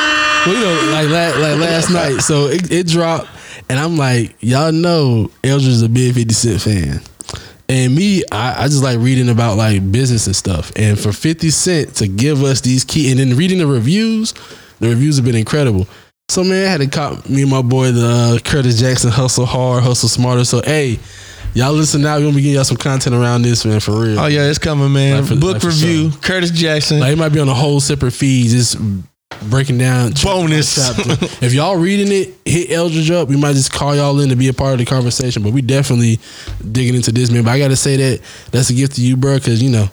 well, 0.47 0.55
you 0.55 0.61
know, 0.61 0.75
like 0.93 1.09
like 1.39 1.59
last 1.59 1.91
night, 1.91 2.21
so 2.21 2.47
it, 2.47 2.71
it 2.71 2.87
dropped, 2.87 3.27
and 3.71 3.79
I'm 3.79 3.97
like, 3.97 4.37
y'all 4.41 4.73
know 4.73 5.31
Eldridge 5.45 5.69
is 5.69 5.83
a 5.83 5.89
big 5.89 6.15
50 6.15 6.35
Cent 6.35 6.61
fan. 6.61 7.01
And 7.69 7.95
me, 7.95 8.25
I, 8.33 8.65
I 8.65 8.69
just 8.69 8.83
like 8.83 8.99
reading 8.99 9.29
about 9.29 9.57
like 9.57 9.93
business 9.93 10.27
and 10.27 10.35
stuff. 10.35 10.73
And 10.75 10.99
for 10.99 11.13
50 11.13 11.51
Cent 11.51 11.95
to 11.97 12.09
give 12.09 12.43
us 12.43 12.61
these 12.61 12.85
key, 12.85 13.11
and 13.13 13.21
then 13.21 13.37
reading 13.37 13.59
the 13.59 13.67
reviews, 13.67 14.35
the 14.81 14.89
reviews 14.89 15.17
have 15.17 15.25
been 15.25 15.37
incredible. 15.37 15.87
So 16.29 16.43
man, 16.45 16.67
I 16.67 16.71
had 16.71 16.81
to 16.81 16.87
cop 16.89 17.29
me 17.29 17.43
and 17.43 17.51
my 17.51 17.63
boy 17.63 17.93
the 17.93 18.07
uh, 18.07 18.39
Curtis 18.49 18.79
Jackson 18.79 19.11
hustle 19.11 19.47
hard, 19.47 19.83
hustle 19.83 20.09
smarter. 20.09 20.45
So 20.45 20.63
hey, 20.63 20.99
y'all 21.55 21.73
listen 21.73 22.03
now. 22.03 22.17
We're 22.17 22.23
gonna 22.25 22.37
be 22.37 22.43
getting 22.43 22.55
y'all 22.57 22.65
some 22.65 22.77
content 22.77 23.15
around 23.17 23.43
this 23.43 23.65
man 23.65 23.81
for 23.81 23.93
real. 24.01 24.19
Oh 24.19 24.27
yeah, 24.27 24.49
it's 24.49 24.59
coming, 24.59 24.93
man. 24.93 25.21
Like 25.21 25.29
for- 25.29 25.37
Book 25.37 25.55
like 25.55 25.63
review. 25.65 26.11
Curtis 26.23 26.51
Jackson. 26.53 27.01
Like 27.01 27.13
it 27.13 27.19
might 27.19 27.31
be 27.31 27.41
on 27.41 27.49
a 27.49 27.55
whole 27.55 27.81
separate 27.81 28.13
feed, 28.13 28.49
just 28.51 28.77
breaking 29.49 29.79
down 29.79 30.13
Bonus. 30.23 30.75
chapter. 30.75 31.13
if 31.45 31.53
y'all 31.53 31.77
reading 31.77 32.09
it, 32.13 32.35
hit 32.45 32.71
Eldridge 32.71 33.11
up. 33.11 33.29
We 33.29 33.37
might 33.37 33.55
just 33.55 33.73
call 33.73 33.95
y'all 33.97 34.19
in 34.21 34.29
to 34.31 34.37
be 34.37 34.49
a 34.49 34.53
part 34.53 34.73
of 34.73 34.79
the 34.79 34.85
conversation. 34.85 35.43
But 35.43 35.53
we 35.53 35.63
definitely 35.63 36.19
digging 36.73 36.95
into 36.95 37.13
this, 37.13 37.31
man. 37.31 37.45
But 37.45 37.51
I 37.53 37.59
gotta 37.59 37.77
say 37.77 37.97
that 37.97 38.21
that's 38.51 38.71
a 38.71 38.75
gift 38.75 38.97
to 38.97 39.03
you, 39.03 39.17
bro, 39.17 39.37
because 39.37 39.63
you 39.63 39.71
know 39.71 39.89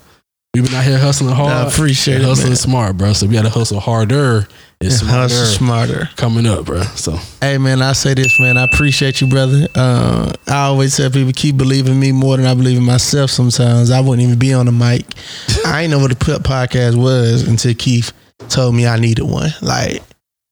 we've 0.54 0.64
been 0.66 0.74
out 0.74 0.84
here 0.84 0.98
hustling 0.98 1.34
hard. 1.36 1.52
I 1.52 1.68
appreciate 1.68 2.22
it, 2.22 2.24
hustling 2.26 2.50
man. 2.50 2.58
smart, 2.58 2.98
bro. 2.98 3.14
So 3.14 3.28
we 3.28 3.34
gotta 3.34 3.50
hustle 3.50 3.80
harder 3.80 4.48
and 4.80 4.92
smarter 4.94 5.34
Hustle 5.34 5.46
smarter. 5.46 6.10
coming 6.18 6.46
up, 6.46 6.66
bro. 6.66 6.82
So 6.84 7.18
Hey 7.42 7.58
man, 7.58 7.82
I 7.82 7.94
say 7.94 8.14
this, 8.14 8.40
man. 8.40 8.58
I 8.58 8.64
appreciate 8.66 9.22
you, 9.22 9.28
brother. 9.28 9.68
Uh, 9.74 10.32
I 10.48 10.66
always 10.66 10.96
tell 10.96 11.10
people 11.10 11.32
keep 11.34 11.58
believing 11.58 12.00
me 12.00 12.12
more 12.12 12.38
than 12.38 12.46
I 12.46 12.54
believe 12.54 12.78
in 12.78 12.84
myself. 12.84 13.32
Sometimes 13.32 13.90
I 13.90 14.00
wouldn't 14.02 14.22
even 14.28 14.38
be 14.38 14.54
on 14.54 14.68
the 14.68 14.72
mic. 14.72 15.06
I 15.66 15.82
ain't 15.84 15.92
know 15.92 15.98
what 16.00 16.10
the 16.12 16.16
Put 16.16 16.44
podcast 16.44 16.96
was 16.96 17.48
until 17.48 17.74
Keith 17.74 18.12
told 18.50 18.76
me 18.76 18.88
I 18.88 18.98
needed 19.00 19.24
one. 19.24 19.50
Like 19.62 20.02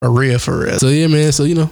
for 0.01 0.11
real, 0.11 0.39
for 0.39 0.59
real. 0.59 0.79
so 0.79 0.87
yeah, 0.89 1.07
man. 1.07 1.31
So 1.31 1.43
you 1.43 1.55
know, 1.55 1.69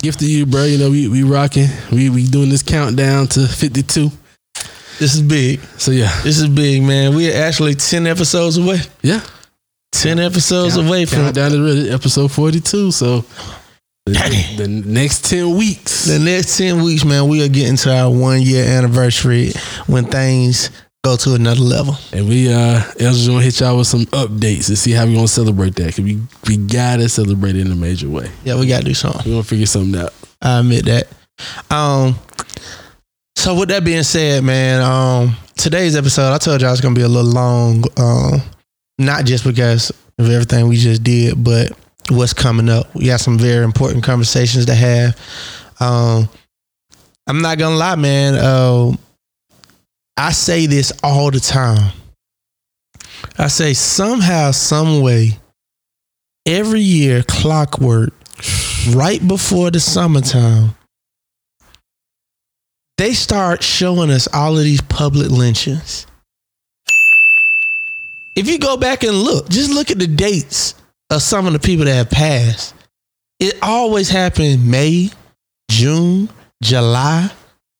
gift 0.00 0.20
to 0.20 0.26
you, 0.26 0.46
bro. 0.46 0.64
You 0.64 0.78
know 0.78 0.90
we 0.90 1.08
we 1.08 1.22
rocking. 1.22 1.68
We 1.92 2.10
we 2.10 2.26
doing 2.26 2.48
this 2.50 2.62
countdown 2.62 3.26
to 3.28 3.46
fifty 3.46 3.82
two. 3.82 4.10
This 4.98 5.14
is 5.14 5.20
big. 5.22 5.60
So 5.78 5.90
yeah, 5.90 6.10
This 6.22 6.38
is 6.38 6.48
big, 6.48 6.82
man. 6.82 7.14
We're 7.14 7.36
actually 7.36 7.74
ten 7.74 8.06
episodes 8.06 8.56
away. 8.56 8.78
yeah. 9.02 9.20
Ten 9.92 10.18
episodes 10.18 10.76
away 10.76 11.04
from 11.06 11.18
Countdown 11.20 11.52
to 11.52 11.62
really 11.62 11.90
episode 11.90 12.30
42. 12.30 12.90
So 12.92 13.24
the, 14.04 14.54
the 14.58 14.68
next 14.68 15.24
10 15.30 15.56
weeks. 15.56 16.04
the 16.04 16.18
next 16.18 16.58
ten 16.58 16.82
weeks, 16.82 17.04
man. 17.04 17.28
We 17.28 17.42
are 17.44 17.48
getting 17.48 17.76
to 17.76 17.94
our 17.96 18.10
one 18.10 18.42
year 18.42 18.64
anniversary 18.64 19.52
when 19.86 20.04
things 20.04 20.70
go 21.06 21.16
to 21.16 21.34
another 21.34 21.60
level. 21.60 21.96
And 22.12 22.28
we 22.28 22.52
uh 22.52 22.82
El's 22.98 23.28
gonna 23.28 23.42
hit 23.42 23.60
y'all 23.60 23.78
with 23.78 23.86
some 23.86 24.06
updates 24.06 24.66
to 24.66 24.76
see 24.76 24.90
how 24.90 25.06
we 25.06 25.14
gonna 25.14 25.28
celebrate 25.28 25.76
that. 25.76 25.94
Cause 25.94 26.00
we 26.04 26.20
we 26.48 26.56
gotta 26.56 27.08
celebrate 27.08 27.54
it 27.54 27.64
in 27.64 27.70
a 27.70 27.76
major 27.76 28.08
way. 28.08 28.28
Yeah, 28.44 28.58
we 28.58 28.66
gotta 28.66 28.84
do 28.84 28.94
something. 28.94 29.22
We're 29.24 29.36
gonna 29.36 29.44
figure 29.44 29.66
something 29.66 30.00
out. 30.00 30.12
I 30.42 30.58
admit 30.58 30.84
that. 30.86 31.06
Um, 31.70 32.18
so 33.36 33.54
with 33.54 33.68
that 33.68 33.84
being 33.84 34.02
said, 34.02 34.42
man, 34.42 34.82
um, 34.82 35.36
today's 35.56 35.94
episode, 35.94 36.32
I 36.32 36.38
told 36.38 36.60
y'all 36.60 36.72
it's 36.72 36.80
gonna 36.80 36.94
be 36.96 37.02
a 37.02 37.08
little 37.08 37.30
long. 37.30 37.84
Um, 37.96 38.42
not 38.98 39.26
just 39.26 39.44
because 39.44 39.90
of 40.18 40.28
everything 40.28 40.66
we 40.66 40.76
just 40.76 41.04
did, 41.04 41.42
but 41.44 41.70
what's 42.10 42.32
coming 42.32 42.68
up. 42.68 42.92
We 42.96 43.06
got 43.06 43.20
some 43.20 43.38
very 43.38 43.64
important 43.64 44.02
conversations 44.02 44.66
to 44.66 44.74
have. 44.74 45.16
Um, 45.78 46.28
I'm 47.28 47.42
not 47.42 47.58
gonna 47.58 47.76
lie, 47.76 47.96
man. 47.96 48.34
Uh, 48.34 48.96
I 50.16 50.32
say 50.32 50.66
this 50.66 50.92
all 51.02 51.30
the 51.30 51.40
time. 51.40 51.92
I 53.38 53.48
say 53.48 53.74
somehow, 53.74 54.50
some 54.50 55.02
way, 55.02 55.38
every 56.46 56.80
year, 56.80 57.22
clockwork, 57.22 58.12
right 58.94 59.26
before 59.26 59.70
the 59.70 59.80
summertime, 59.80 60.74
they 62.98 63.12
start 63.12 63.62
showing 63.62 64.10
us 64.10 64.26
all 64.32 64.56
of 64.56 64.64
these 64.64 64.80
public 64.80 65.30
lynchings. 65.30 66.06
If 68.36 68.48
you 68.48 68.58
go 68.58 68.76
back 68.76 69.02
and 69.02 69.14
look, 69.14 69.48
just 69.48 69.70
look 69.70 69.90
at 69.90 69.98
the 69.98 70.06
dates 70.06 70.74
of 71.10 71.22
some 71.22 71.46
of 71.46 71.52
the 71.52 71.58
people 71.58 71.84
that 71.84 71.94
have 71.94 72.10
passed. 72.10 72.74
It 73.38 73.58
always 73.62 74.08
happened 74.08 74.70
May, 74.70 75.10
June, 75.70 76.30
July. 76.62 77.30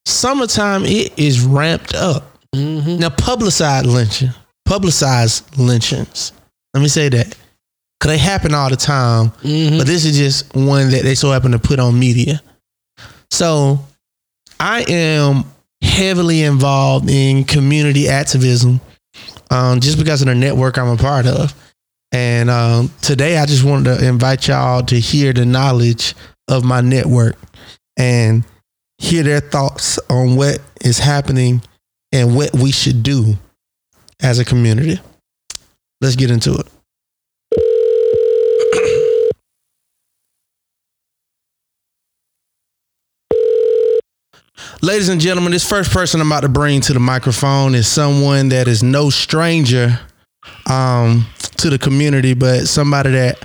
Summertime, 0.07 0.85
it 0.85 1.19
is 1.19 1.40
ramped 1.42 1.95
up. 1.95 2.38
Now, 2.55 3.11
publicized 3.11 3.87
lynching, 3.87 4.31
publicized 4.64 5.59
lynchings. 5.59 6.33
Let 6.73 6.81
me 6.81 6.88
say 6.88 7.09
that. 7.11 7.37
Because 7.99 8.12
they 8.12 8.19
happen 8.19 8.55
all 8.55 8.71
the 8.71 8.77
time. 8.77 9.33
But 9.79 9.87
this 9.87 10.05
is 10.05 10.16
just 10.16 10.55
one 10.55 10.90
that 10.90 11.03
they 11.03 11.14
so 11.14 11.31
happen 11.31 11.53
to 11.53 11.59
put 11.59 11.81
on 11.81 11.99
media. 11.99 12.40
So 13.31 13.81
I 14.61 14.85
am 14.88 15.45
heavily 15.83 16.42
involved 16.42 17.11
in 17.11 17.45
community 17.45 18.09
activism 18.09 18.81
um, 19.51 19.81
just 19.81 19.99
because 19.99 20.23
of 20.23 20.29
the 20.29 20.35
network 20.35 20.79
I'm 20.79 20.88
a 20.88 20.97
part 20.97 21.27
of. 21.27 21.55
And 22.12 22.49
um, 22.49 22.90
today 23.03 23.38
I 23.38 23.47
just 23.47 23.64
wanted 23.64 23.99
to 23.99 24.07
invite 24.07 24.47
y'all 24.49 24.83
to 24.85 25.01
hear 25.01 25.33
the 25.33 25.45
knowledge 25.45 26.14
of 26.49 26.64
my 26.64 26.81
network 26.81 27.37
and 27.97 28.45
hear 28.98 29.22
their 29.22 29.40
thoughts 29.40 29.98
on 30.09 30.37
what 30.37 30.61
is 30.80 30.98
happening 30.98 31.62
and 32.12 32.37
what 32.37 32.54
we 32.54 32.72
should 32.72 33.02
do 33.02 33.35
as 34.20 34.38
a 34.38 34.44
community. 34.44 35.00
Let's 36.00 36.16
get 36.16 36.30
into 36.30 36.54
it. 36.54 36.66
Ladies 44.82 45.09
and 45.09 45.20
gentlemen, 45.20 45.52
this 45.52 45.68
first 45.68 45.90
person 45.90 46.20
I'm 46.20 46.30
about 46.30 46.40
to 46.40 46.48
bring 46.48 46.80
to 46.82 46.92
the 46.92 47.00
microphone 47.00 47.74
is 47.74 47.88
someone 47.88 48.50
that 48.50 48.68
is 48.68 48.82
no 48.82 49.11
stranger 49.11 49.98
um, 50.70 51.26
to 51.59 51.70
the 51.70 51.78
community, 51.78 52.35
but 52.35 52.68
somebody 52.68 53.11
that 53.11 53.44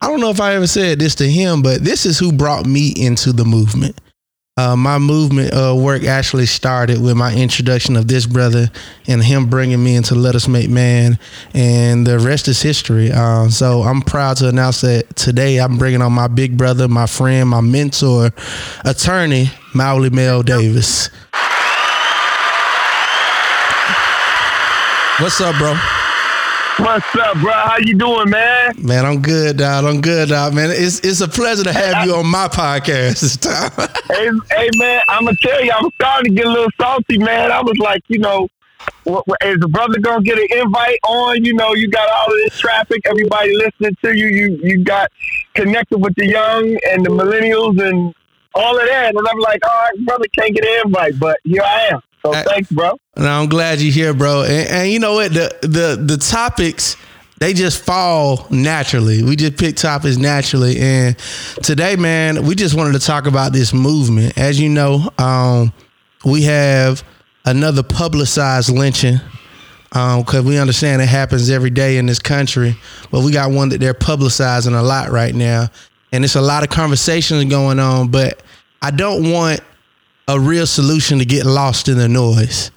I 0.00 0.08
don't 0.08 0.20
know 0.20 0.30
if 0.30 0.40
I 0.40 0.54
ever 0.54 0.66
said 0.66 0.98
this 0.98 1.14
to 1.16 1.28
him, 1.28 1.62
but 1.62 1.82
this 1.82 2.06
is 2.06 2.18
who 2.18 2.32
brought 2.32 2.66
me 2.66 2.92
into 2.96 3.32
the 3.32 3.44
movement. 3.44 4.00
Uh, 4.58 4.74
my 4.74 4.96
movement 4.96 5.52
uh, 5.52 5.74
work 5.76 6.04
actually 6.04 6.46
started 6.46 6.98
with 6.98 7.14
my 7.14 7.30
introduction 7.34 7.94
of 7.94 8.08
this 8.08 8.24
brother 8.24 8.70
and 9.06 9.22
him 9.22 9.50
bringing 9.50 9.84
me 9.84 9.94
into 9.94 10.14
Let 10.14 10.34
Us 10.34 10.48
Make 10.48 10.70
Man, 10.70 11.18
and 11.52 12.06
the 12.06 12.18
rest 12.18 12.48
is 12.48 12.62
history. 12.62 13.12
Um, 13.12 13.50
so 13.50 13.82
I'm 13.82 14.00
proud 14.00 14.38
to 14.38 14.48
announce 14.48 14.80
that 14.80 15.14
today 15.14 15.58
I'm 15.60 15.76
bringing 15.76 16.00
on 16.00 16.14
my 16.14 16.26
big 16.26 16.56
brother, 16.56 16.88
my 16.88 17.04
friend, 17.04 17.50
my 17.50 17.60
mentor, 17.60 18.30
attorney, 18.82 19.50
Mawuli 19.74 20.10
Mel 20.10 20.42
Davis. 20.42 21.10
What's 25.20 25.38
up, 25.42 25.54
bro? 25.58 26.05
What's 26.78 27.16
up, 27.16 27.38
bro? 27.38 27.52
How 27.52 27.78
you 27.78 27.94
doing, 27.94 28.28
man? 28.28 28.74
Man, 28.76 29.06
I'm 29.06 29.22
good, 29.22 29.56
dog. 29.56 29.86
I'm 29.86 30.02
good, 30.02 30.28
dog. 30.28 30.52
Man, 30.52 30.70
it's 30.70 31.00
it's 31.00 31.22
a 31.22 31.28
pleasure 31.28 31.64
to 31.64 31.72
have 31.72 32.04
you 32.04 32.14
on 32.14 32.26
my 32.26 32.48
podcast 32.48 33.20
this 33.20 33.36
time. 33.36 33.70
Hey, 34.08 34.30
hey, 34.52 34.70
man, 34.76 35.00
I'm 35.08 35.24
gonna 35.24 35.36
tell 35.42 35.64
you, 35.64 35.72
I'm 35.74 35.90
starting 35.96 36.36
to 36.36 36.36
get 36.42 36.46
a 36.46 36.50
little 36.50 36.70
salty, 36.80 37.18
man. 37.18 37.50
I 37.50 37.60
was 37.60 37.76
like, 37.78 38.02
you 38.06 38.18
know, 38.20 38.46
is 39.04 39.58
the 39.58 39.68
brother 39.68 39.98
gonna 39.98 40.22
get 40.22 40.38
an 40.38 40.46
invite 40.58 41.00
on? 41.02 41.44
You 41.44 41.54
know, 41.54 41.74
you 41.74 41.90
got 41.90 42.08
all 42.08 42.26
of 42.26 42.38
this 42.44 42.58
traffic, 42.58 43.00
everybody 43.06 43.56
listening 43.56 43.96
to 44.02 44.16
you. 44.16 44.26
You 44.26 44.60
you 44.62 44.84
got 44.84 45.10
connected 45.54 45.98
with 45.98 46.14
the 46.14 46.26
young 46.26 46.78
and 46.90 47.04
the 47.04 47.10
millennials 47.10 47.82
and 47.82 48.14
all 48.54 48.78
of 48.78 48.86
that, 48.86 49.14
and 49.16 49.26
I'm 49.28 49.38
like, 49.38 49.66
all 49.66 49.80
right, 49.82 50.06
brother 50.06 50.26
can't 50.38 50.54
get 50.54 50.64
an 50.64 50.86
invite, 50.86 51.18
but 51.18 51.38
here 51.42 51.62
I 51.62 51.88
am. 51.92 52.00
So 52.26 52.32
Hey. 52.32 52.44
thanks, 52.46 52.72
bro. 52.72 52.98
And 53.16 53.26
I'm 53.26 53.48
glad 53.48 53.80
you're 53.80 53.92
here, 53.92 54.12
bro. 54.12 54.42
And, 54.42 54.68
and 54.68 54.90
you 54.90 54.98
know 54.98 55.14
what? 55.14 55.32
The 55.32 55.56
the 55.62 56.02
the 56.02 56.16
topics 56.16 56.96
they 57.38 57.52
just 57.52 57.84
fall 57.84 58.46
naturally. 58.50 59.22
We 59.22 59.36
just 59.36 59.56
pick 59.58 59.76
topics 59.76 60.16
naturally. 60.16 60.78
And 60.78 61.16
today, 61.62 61.94
man, 61.96 62.46
we 62.46 62.54
just 62.54 62.74
wanted 62.74 62.94
to 62.98 63.06
talk 63.06 63.26
about 63.26 63.52
this 63.52 63.74
movement. 63.74 64.38
As 64.38 64.58
you 64.58 64.70
know, 64.70 65.10
um, 65.18 65.72
we 66.24 66.42
have 66.44 67.04
another 67.44 67.82
publicized 67.82 68.70
lynching 68.70 69.20
because 69.90 70.42
we 70.44 70.58
understand 70.58 71.00
it 71.02 71.08
happens 71.08 71.50
every 71.50 71.70
day 71.70 71.98
in 71.98 72.06
this 72.06 72.18
country. 72.18 72.74
But 73.10 73.22
we 73.22 73.32
got 73.32 73.50
one 73.50 73.68
that 73.68 73.78
they're 73.80 73.94
publicizing 73.94 74.76
a 74.78 74.82
lot 74.82 75.10
right 75.10 75.34
now, 75.34 75.68
and 76.12 76.24
it's 76.24 76.36
a 76.36 76.40
lot 76.40 76.62
of 76.64 76.70
conversations 76.70 77.44
going 77.44 77.78
on. 77.78 78.08
But 78.08 78.42
I 78.82 78.90
don't 78.90 79.30
want 79.30 79.60
a 80.28 80.38
real 80.38 80.66
solution 80.66 81.18
to 81.18 81.24
get 81.24 81.46
lost 81.46 81.88
in 81.88 81.98
the 81.98 82.08
noise 82.08 82.70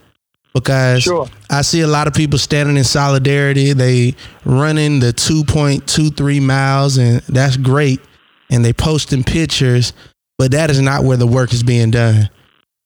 because 0.53 1.03
Sure. 1.03 1.27
I 1.49 1.61
see 1.61 1.81
a 1.81 1.87
lot 1.87 2.07
of 2.07 2.13
people 2.13 2.39
standing 2.39 2.77
in 2.77 2.83
solidarity. 2.83 3.73
They 3.73 4.15
running 4.45 4.99
the 4.99 5.13
2.23 5.13 6.41
miles, 6.41 6.97
and 6.97 7.21
that's 7.29 7.57
great. 7.57 8.01
And 8.49 8.65
they 8.65 8.73
posting 8.73 9.23
pictures, 9.23 9.93
but 10.37 10.51
that 10.51 10.69
is 10.69 10.81
not 10.81 11.03
where 11.03 11.17
the 11.17 11.27
work 11.27 11.53
is 11.53 11.63
being 11.63 11.91
done. 11.91 12.29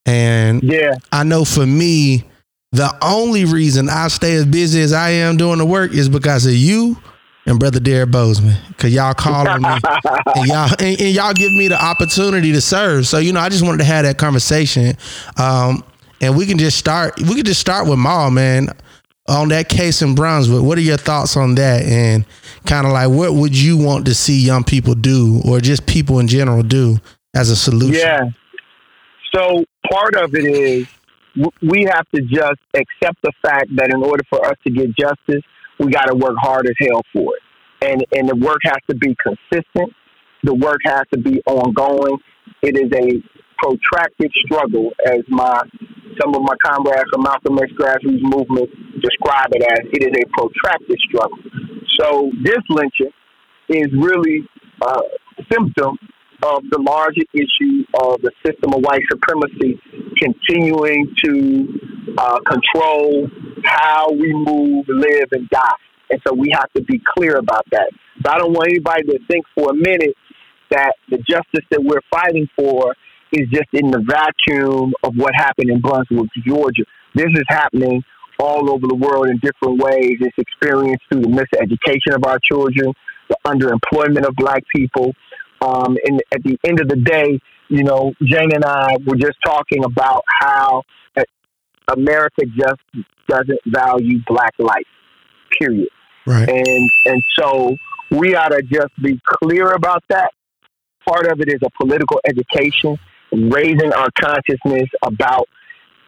And 0.06 0.62
Yeah, 0.64 0.96
I 1.12 1.24
know 1.24 1.46
for 1.46 1.66
me, 1.66 2.26
the 2.74 2.94
only 3.02 3.46
reason 3.46 3.88
I 3.88 4.08
stay 4.10 4.34
as 4.34 4.46
busy 4.46 4.82
as 4.82 4.92
I 4.92 5.12
am 5.12 5.38
doing 5.38 5.60
the 5.60 5.66
work 5.66 5.94
is 5.94 6.10
because 6.10 6.46
of 6.46 6.54
you 6.54 6.98
and 7.46 7.60
brother 7.60 7.80
Derek 7.80 8.12
Bozeman. 8.12 8.56
Cause 8.78 8.92
y'all 8.92 9.14
call 9.14 9.48
on 9.48 9.62
me 9.62 9.68
and 10.36 10.48
y'all 10.48 10.70
and, 10.80 11.02
and 11.02 11.16
y'all 11.16 11.34
give 11.34 11.52
me 11.52 11.68
the 11.68 11.84
opportunity 11.84 12.52
to 12.52 12.62
serve. 12.62 13.08
So 13.08 13.18
you 13.18 13.34
know, 13.34 13.40
I 13.40 13.50
just 13.50 13.64
wanted 13.64 13.80
to 13.80 13.86
have 13.86 14.06
that 14.06 14.18
conversation. 14.18 14.96
Um, 15.38 15.84
and 16.22 16.38
we 16.38 16.46
can 16.46 16.58
just 16.58 16.78
start. 16.78 17.20
We 17.20 17.36
can 17.36 17.44
just 17.44 17.60
start 17.60 17.88
with 17.88 18.00
Maul, 18.00 18.32
man. 18.32 18.70
On 19.30 19.48
that 19.50 19.70
case 19.70 20.02
in 20.02 20.16
Brunswick, 20.16 20.64
what 20.64 20.78
are 20.78 20.82
your 20.82 20.98
thoughts 20.98 21.38
on 21.38 21.56
that? 21.56 21.84
And 21.84 22.26
kind 22.66 22.86
of 22.86 22.92
like, 22.92 23.10
what 23.10 23.34
would 23.34 23.58
you 23.58 23.78
want 23.78 24.06
to 24.08 24.14
see 24.14 24.42
young 24.42 24.66
people 24.66 24.96
do, 24.96 25.42
or 25.46 25.60
just 25.62 25.86
people 25.86 26.20
in 26.20 26.28
general 26.28 26.62
do 26.62 26.98
as 27.34 27.50
a 27.50 27.56
solution? 27.56 28.02
Yeah. 28.02 28.22
So 29.34 29.64
part 29.90 30.16
of 30.16 30.36
it 30.36 30.46
is 30.46 30.88
we 31.62 31.88
have 31.90 32.06
to 32.14 32.22
just 32.22 32.60
accept 32.74 33.18
the 33.24 33.32
fact 33.42 33.68
that 33.76 33.90
in 33.90 34.04
order 34.04 34.24
for 34.30 34.46
us 34.46 34.56
to 34.66 34.72
get 34.72 34.96
justice, 34.96 35.44
we 35.84 35.92
got 35.92 36.06
to 36.06 36.16
work 36.16 36.36
hard 36.40 36.68
as 36.68 36.76
hell 36.80 37.02
for 37.12 37.34
it, 37.36 37.44
and 37.86 38.06
and 38.14 38.30
the 38.30 38.36
work 38.36 38.60
has 38.64 38.78
to 38.90 38.96
be 38.96 39.16
consistent. 39.22 39.94
The 40.44 40.54
work 40.54 40.80
has 40.86 41.04
to 41.14 41.20
be 41.20 41.42
ongoing. 41.46 42.18
It 42.62 42.78
is 42.78 42.92
a 42.92 43.22
protracted 43.58 44.32
struggle, 44.46 44.92
as 45.06 45.22
my 45.30 45.62
some 46.22 46.36
of 46.36 46.42
my 46.42 46.56
comrades 46.64 47.10
from 47.12 47.24
Malcolm 47.24 47.58
X 47.60 47.72
grassroots 47.74 48.22
movement 48.22 48.70
describe 49.02 49.50
it 49.52 49.64
as. 49.64 49.80
It 49.92 50.04
is 50.04 50.14
a 50.14 50.26
protracted 50.38 50.98
struggle. 51.10 51.38
So 52.00 52.32
this 52.44 52.60
lynching 52.70 53.14
is 53.70 53.88
really 53.94 54.48
a 54.82 55.00
symptom 55.52 55.98
of 56.44 56.64
the 56.70 56.80
larger 56.80 57.24
issue 57.34 57.86
of 58.02 58.22
the 58.22 58.32
system 58.46 58.74
of 58.74 58.82
white 58.84 59.02
supremacy 59.10 59.80
continuing 60.20 61.14
to 61.24 62.14
uh, 62.18 62.40
control 62.42 63.28
how 63.64 64.12
we 64.12 64.34
move, 64.34 64.86
live, 64.90 65.30
and 65.32 65.50
die. 65.50 65.80
And 66.10 66.22
so 66.28 66.34
we 66.34 66.50
have 66.54 66.72
to 66.74 66.84
be 66.84 67.02
clear 67.18 67.38
about 67.38 67.66
that. 67.72 67.90
So 68.24 68.32
I 68.32 68.38
don't 68.38 68.52
want 68.52 68.70
anybody 68.70 69.04
to 69.04 69.20
think 69.30 69.46
for 69.56 69.72
a 69.72 69.74
minute 69.74 70.16
that 70.70 70.94
the 71.10 71.18
justice 71.18 71.66
that 71.72 71.82
we're 71.82 72.04
fighting 72.12 72.48
for 72.56 72.94
is 73.32 73.48
just 73.50 73.70
in 73.74 73.90
the 73.90 74.04
vacuum 74.06 74.94
of 75.04 75.14
what 75.16 75.34
happened 75.36 75.70
in 75.70 75.80
Brunswick, 75.82 76.30
Georgia. 76.46 76.84
This 77.16 77.28
is 77.34 77.44
happening 77.48 78.04
all 78.40 78.70
over 78.70 78.86
the 78.88 78.96
world 78.96 79.28
in 79.28 79.40
different 79.40 79.82
ways. 79.82 80.18
It's 80.20 80.38
experienced 80.38 81.04
through 81.12 81.22
the 81.22 81.30
miseducation 81.30 82.16
of 82.16 82.26
our 82.26 82.40
children, 82.40 82.94
the 83.30 83.38
underemployment 83.46 84.28
of 84.28 84.36
black 84.36 84.64
people. 84.76 85.14
Um, 85.64 85.98
and 86.06 86.22
at 86.34 86.44
the 86.44 86.58
end 86.66 86.82
of 86.82 86.90
the 86.90 86.98
day, 86.98 87.40
you 87.70 87.84
know, 87.84 88.14
Jane 88.22 88.54
and 88.54 88.66
I 88.66 88.98
were 89.06 89.16
just 89.16 89.38
talking 89.46 89.84
about 89.86 90.24
how 90.42 90.84
America 91.92 92.46
just 92.46 93.06
doesn't 93.28 93.60
value 93.66 94.20
black 94.28 94.54
life, 94.60 94.88
period. 95.60 95.90
Right. 96.26 96.50
And 96.50 96.90
and 97.06 97.24
so 97.38 97.76
we 98.12 98.36
ought 98.36 98.50
to 98.50 98.62
just 98.62 98.94
be 99.02 99.20
clear 99.26 99.72
about 99.72 100.04
that. 100.10 100.32
Part 101.08 101.28
of 101.28 101.42
it 101.42 101.50
is 101.50 101.60
a 101.66 101.70
political 101.82 102.20
education, 102.26 102.98
raising 103.32 103.92
our 103.94 104.10
consciousness 104.20 104.90
about 105.04 105.48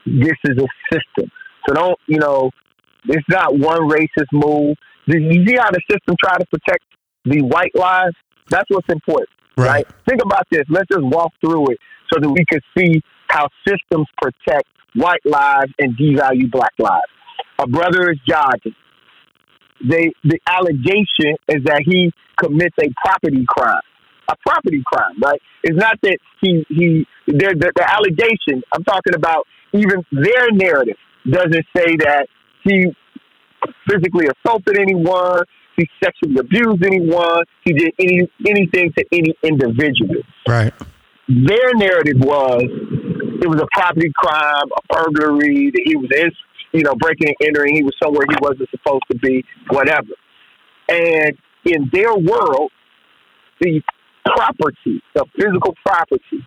this 0.05 0.37
is 0.45 0.57
a 0.57 0.67
system. 0.93 1.31
So 1.67 1.73
don't, 1.73 1.99
you 2.07 2.19
know, 2.19 2.51
it's 3.05 3.27
not 3.29 3.57
one 3.57 3.89
racist 3.89 4.31
move. 4.31 4.77
You 5.07 5.45
see 5.45 5.55
how 5.57 5.71
the 5.71 5.81
system 5.89 6.15
try 6.23 6.37
to 6.37 6.45
protect 6.45 6.83
the 7.25 7.41
white 7.41 7.75
lives? 7.75 8.15
That's 8.49 8.69
what's 8.69 8.87
important, 8.89 9.29
right? 9.57 9.87
Think 10.07 10.21
about 10.23 10.47
this. 10.51 10.63
Let's 10.69 10.87
just 10.87 11.03
walk 11.03 11.31
through 11.41 11.71
it 11.71 11.79
so 12.11 12.19
that 12.19 12.29
we 12.29 12.43
can 12.45 12.61
see 12.77 13.01
how 13.29 13.47
systems 13.67 14.07
protect 14.21 14.67
white 14.93 15.25
lives 15.25 15.71
and 15.79 15.97
devalue 15.97 16.49
black 16.51 16.73
lives. 16.79 17.03
A 17.59 17.67
brother 17.67 18.11
is 18.11 18.19
jogging. 18.27 18.75
They, 19.87 20.11
the 20.23 20.39
allegation 20.47 21.35
is 21.49 21.63
that 21.65 21.83
he 21.85 22.11
commits 22.37 22.75
a 22.81 22.87
property 23.05 23.45
crime. 23.47 23.81
A 24.29 24.35
property 24.45 24.81
crime, 24.85 25.19
right? 25.21 25.39
It's 25.63 25.77
not 25.77 25.99
that 26.01 26.17
he 26.41 26.65
he 26.69 27.05
the, 27.27 27.33
the, 27.33 27.71
the 27.75 27.93
allegation. 27.93 28.63
I'm 28.73 28.83
talking 28.83 29.13
about 29.13 29.45
even 29.73 30.03
their 30.11 30.51
narrative 30.51 30.97
doesn't 31.29 31.65
say 31.75 31.95
that 31.97 32.27
he 32.63 32.95
physically 33.87 34.27
assaulted 34.27 34.79
anyone, 34.79 35.41
he 35.75 35.88
sexually 36.03 36.35
abused 36.39 36.83
anyone, 36.83 37.43
he 37.63 37.73
did 37.73 37.93
any 37.99 38.21
anything 38.47 38.93
to 38.97 39.05
any 39.11 39.33
individual. 39.43 40.23
Right. 40.47 40.73
Their 41.27 41.73
narrative 41.75 42.19
was 42.19 42.63
it 43.41 43.47
was 43.47 43.61
a 43.61 43.67
property 43.73 44.11
crime, 44.15 44.67
a 44.77 44.93
burglary, 44.93 45.71
that 45.71 45.81
he 45.85 45.95
was 45.95 46.09
in, 46.15 46.31
you 46.71 46.83
know, 46.83 46.95
breaking 46.95 47.27
and 47.27 47.47
entering, 47.47 47.75
he 47.75 47.83
was 47.83 47.93
somewhere 48.01 48.25
he 48.29 48.35
wasn't 48.41 48.69
supposed 48.69 49.03
to 49.11 49.17
be, 49.17 49.43
whatever. 49.69 50.13
And 50.88 51.38
in 51.65 51.89
their 51.91 52.15
world, 52.15 52.71
the 53.59 53.81
property, 54.25 55.01
the 55.13 55.25
physical 55.38 55.75
property, 55.85 56.45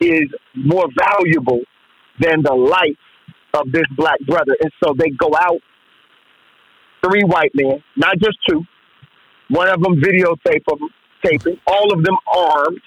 is 0.00 0.28
more 0.54 0.86
valuable 0.98 1.60
than 2.20 2.42
the 2.42 2.54
life 2.54 2.98
of 3.54 3.70
this 3.72 3.84
black 3.96 4.20
brother. 4.26 4.56
And 4.60 4.72
so 4.82 4.94
they 4.96 5.10
go 5.10 5.30
out, 5.38 5.60
three 7.04 7.22
white 7.24 7.52
men, 7.54 7.82
not 7.96 8.18
just 8.18 8.38
two. 8.48 8.62
One 9.50 9.68
of 9.68 9.82
them 9.82 9.96
videotape 9.96 10.64
them, 10.66 10.88
taping, 11.24 11.60
all 11.66 11.92
of 11.92 12.02
them 12.02 12.16
armed. 12.26 12.80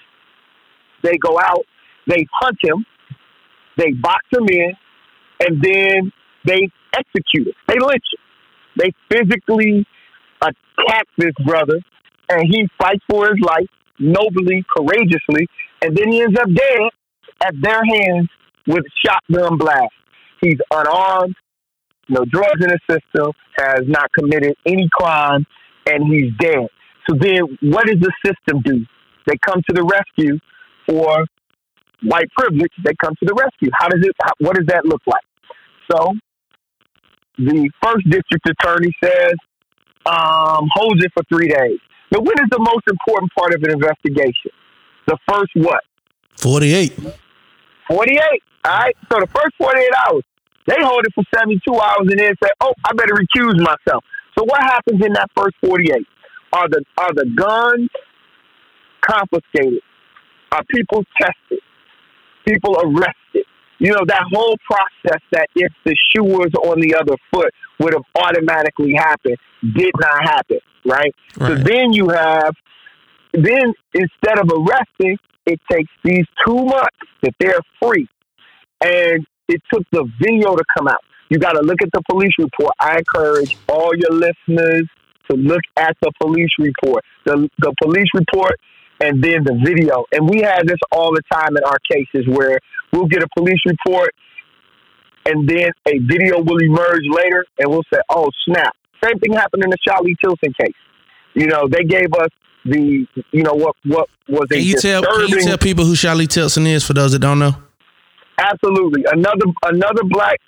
They 1.02 1.16
go 1.18 1.38
out, 1.38 1.64
they 2.08 2.26
hunt 2.40 2.58
him, 2.62 2.84
they 3.76 3.92
box 3.92 4.24
him 4.32 4.46
in, 4.48 4.72
and 5.40 5.62
then 5.62 6.12
they 6.44 6.68
execute 6.94 7.48
him. 7.48 7.54
They 7.68 7.76
lynch 7.78 8.04
him. 8.12 8.20
They 8.76 8.92
physically 9.10 9.86
attack 10.42 11.06
this 11.16 11.32
brother, 11.44 11.80
and 12.28 12.42
he 12.50 12.66
fights 12.80 13.04
for 13.08 13.26
his 13.26 13.40
life 13.40 13.66
nobly, 13.98 14.64
courageously, 14.76 15.46
and 15.82 15.96
then 15.96 16.10
he 16.10 16.22
ends 16.22 16.38
up 16.38 16.46
dead 16.52 16.80
at 17.44 17.54
their 17.60 17.82
hands 17.84 18.28
with 18.66 18.84
shotgun 19.04 19.56
blast. 19.58 19.92
He's 20.40 20.58
unarmed, 20.72 21.34
no 22.08 22.24
drugs 22.24 22.62
in 22.62 22.70
his 22.70 22.80
system, 22.88 23.32
has 23.56 23.82
not 23.86 24.10
committed 24.12 24.54
any 24.66 24.88
crime, 24.92 25.46
and 25.86 26.04
he's 26.12 26.32
dead. 26.38 26.68
So 27.08 27.16
then, 27.18 27.58
what 27.62 27.86
does 27.86 28.00
the 28.00 28.12
system 28.24 28.62
do? 28.62 28.84
They 29.26 29.36
come 29.44 29.62
to 29.68 29.74
the 29.74 29.82
rescue 29.82 30.38
for 30.86 31.24
white 32.02 32.28
privilege, 32.36 32.72
they 32.84 32.92
come 33.02 33.14
to 33.14 33.26
the 33.26 33.34
rescue. 33.34 33.70
How 33.78 33.88
does 33.88 34.00
it? 34.02 34.14
How, 34.22 34.32
what 34.38 34.56
does 34.56 34.66
that 34.66 34.84
look 34.84 35.02
like? 35.06 35.24
So, 35.90 36.12
the 37.38 37.70
first 37.82 38.04
district 38.08 38.48
attorney 38.48 38.92
says, 39.02 39.34
um, 40.06 40.68
holds 40.74 41.04
it 41.04 41.12
for 41.12 41.22
three 41.28 41.48
days. 41.48 41.78
Now, 42.10 42.20
when 42.20 42.36
is 42.40 42.48
the 42.50 42.58
most 42.58 42.88
important 42.88 43.30
part 43.36 43.54
of 43.54 43.62
an 43.62 43.70
investigation? 43.70 44.50
The 45.06 45.18
first 45.28 45.50
what? 45.54 45.80
48. 46.36 46.92
48. 47.88 48.42
All 48.64 48.72
right. 48.72 48.96
So 49.10 49.20
the 49.20 49.26
first 49.26 49.54
48 49.58 49.88
hours, 50.06 50.22
they 50.68 50.76
hold 50.80 51.04
it 51.04 51.12
for 51.14 51.24
72 51.34 51.60
hours 51.74 52.06
and 52.10 52.18
then 52.20 52.34
say, 52.42 52.50
oh, 52.60 52.72
I 52.84 52.92
better 52.92 53.14
recuse 53.14 53.56
myself. 53.56 54.04
So 54.36 54.44
what 54.44 54.60
happens 54.62 55.04
in 55.04 55.14
that 55.14 55.30
first 55.34 55.56
48? 55.64 56.06
Are 56.52 56.68
the 56.68 56.84
are 56.98 57.12
the 57.14 57.26
guns 57.36 57.88
confiscated? 59.00 59.80
Are 60.52 60.62
people 60.70 61.04
tested? 61.20 61.60
People 62.46 62.76
arrested? 62.84 63.44
You 63.78 63.92
know, 63.92 64.04
that 64.06 64.24
whole 64.32 64.56
process 64.68 65.20
that 65.32 65.48
if 65.54 65.72
the 65.84 65.94
shoe 66.10 66.24
was 66.24 66.50
on 66.64 66.80
the 66.80 66.94
other 66.94 67.16
foot 67.32 67.52
would 67.78 67.94
have 67.94 68.02
automatically 68.14 68.94
happened 68.96 69.36
did 69.74 69.92
not 70.00 70.22
happen, 70.22 70.58
right? 70.84 71.14
So 71.34 71.54
then 71.64 71.92
you 71.92 72.08
have, 72.08 72.54
then 73.32 73.72
instead 73.94 74.38
of 74.38 74.50
arresting, 74.50 75.16
it 75.46 75.60
takes 75.70 75.90
these 76.04 76.24
two 76.46 76.56
months 76.56 76.96
that 77.22 77.34
they're 77.40 77.60
free. 77.80 78.08
And 78.84 79.26
it 79.48 79.62
took 79.72 79.82
the 79.92 80.08
video 80.20 80.54
to 80.54 80.64
come 80.76 80.88
out. 80.88 81.02
You 81.30 81.38
got 81.38 81.52
to 81.52 81.60
look 81.60 81.82
at 81.82 81.90
the 81.92 82.02
police 82.10 82.32
report. 82.38 82.72
I 82.80 82.98
encourage 82.98 83.56
all 83.68 83.92
your 83.94 84.12
listeners 84.12 84.88
to 85.30 85.36
look 85.36 85.60
at 85.76 85.96
the 86.00 86.10
police 86.20 86.50
report, 86.58 87.04
the, 87.24 87.48
the 87.58 87.74
police 87.82 88.08
report, 88.14 88.58
and 89.00 89.22
then 89.22 89.44
the 89.44 89.60
video. 89.64 90.04
And 90.12 90.28
we 90.28 90.40
have 90.40 90.66
this 90.66 90.78
all 90.90 91.12
the 91.12 91.22
time 91.32 91.56
in 91.56 91.64
our 91.64 91.78
cases 91.90 92.26
where 92.26 92.58
we'll 92.92 93.06
get 93.06 93.22
a 93.22 93.28
police 93.36 93.60
report 93.66 94.14
and 95.26 95.48
then 95.48 95.70
a 95.86 95.98
video 95.98 96.40
will 96.40 96.58
emerge 96.58 97.02
later 97.10 97.44
and 97.58 97.70
we'll 97.70 97.84
say, 97.92 98.00
oh, 98.08 98.30
snap. 98.46 98.74
Same 99.04 99.18
thing 99.18 99.34
happened 99.34 99.62
in 99.64 99.70
the 99.70 99.78
Shali 99.86 100.14
Tilson 100.22 100.52
case. 100.58 100.74
You 101.34 101.46
know, 101.46 101.68
they 101.68 101.84
gave 101.84 102.12
us 102.14 102.28
the, 102.64 103.06
you 103.30 103.42
know, 103.42 103.52
what, 103.52 103.76
what 103.84 104.08
was 104.28 104.48
a 104.50 104.54
Can 104.54 104.64
you 104.64 104.76
tell 104.76 105.02
can 105.02 105.28
you 105.28 105.42
tell 105.42 105.58
people 105.58 105.84
who 105.84 105.92
Shali 105.92 106.26
Tilson 106.26 106.66
is 106.66 106.84
for 106.84 106.94
those 106.94 107.12
that 107.12 107.20
don't 107.20 107.38
know? 107.38 107.54
Absolutely. 108.38 109.04
Another 109.10 109.46
another 109.64 110.02
black 110.04 110.38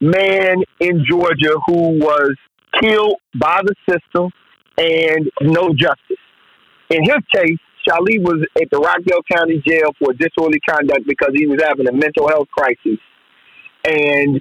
man 0.00 0.62
in 0.80 1.04
Georgia 1.08 1.54
who 1.66 1.98
was 1.98 2.34
killed 2.80 3.16
by 3.38 3.62
the 3.64 3.74
system 3.88 4.30
and 4.78 5.30
no 5.40 5.72
justice. 5.74 6.22
In 6.90 7.02
his 7.02 7.22
case, 7.34 7.58
Shali 7.86 8.20
was 8.20 8.44
at 8.60 8.68
the 8.70 8.78
Rockdale 8.78 9.22
County 9.32 9.62
Jail 9.66 9.90
for 9.98 10.12
disorderly 10.12 10.60
conduct 10.68 11.06
because 11.06 11.30
he 11.34 11.46
was 11.46 11.60
having 11.62 11.88
a 11.88 11.92
mental 11.92 12.28
health 12.28 12.48
crisis. 12.56 12.98
And 13.84 14.40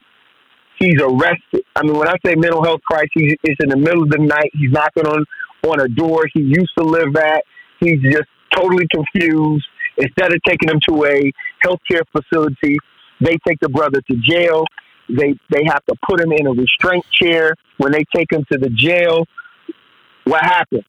he's 0.80 1.00
arrested. 1.00 1.64
I 1.76 1.84
mean, 1.84 1.98
when 1.98 2.08
I 2.08 2.16
say 2.26 2.36
mental 2.36 2.64
health 2.64 2.82
crisis, 2.82 3.38
it's 3.44 3.64
in 3.64 3.70
the 3.70 3.78
middle 3.78 4.04
of 4.04 4.10
the 4.10 4.18
night. 4.18 4.50
He's 4.54 4.72
knocking 4.72 5.06
on, 5.06 5.24
on 5.68 5.80
a 5.80 5.88
door 5.88 6.26
he 6.34 6.42
used 6.42 6.72
to 6.78 6.84
live 6.84 7.16
at. 7.16 7.44
He's 7.80 8.02
just 8.02 8.30
totally 8.56 8.88
confused. 8.94 9.66
Instead 9.98 10.34
of 10.34 10.42
taking 10.46 10.70
him 10.70 10.80
to 10.90 11.06
a 11.06 11.32
healthcare 11.64 12.04
facility, 12.12 12.76
they 13.20 13.38
take 13.48 13.60
the 13.62 13.70
brother 13.70 14.02
to 14.02 14.16
jail. 14.18 14.66
They 15.08 15.36
they 15.50 15.64
have 15.68 15.86
to 15.86 15.96
put 16.08 16.20
him 16.20 16.32
in 16.32 16.48
a 16.48 16.52
restraint 16.52 17.06
chair. 17.12 17.56
When 17.78 17.92
they 17.92 18.04
take 18.16 18.32
him 18.32 18.46
to 18.52 18.58
the 18.58 18.70
jail, 18.70 19.26
what 20.26 20.42
happened? 20.42 20.86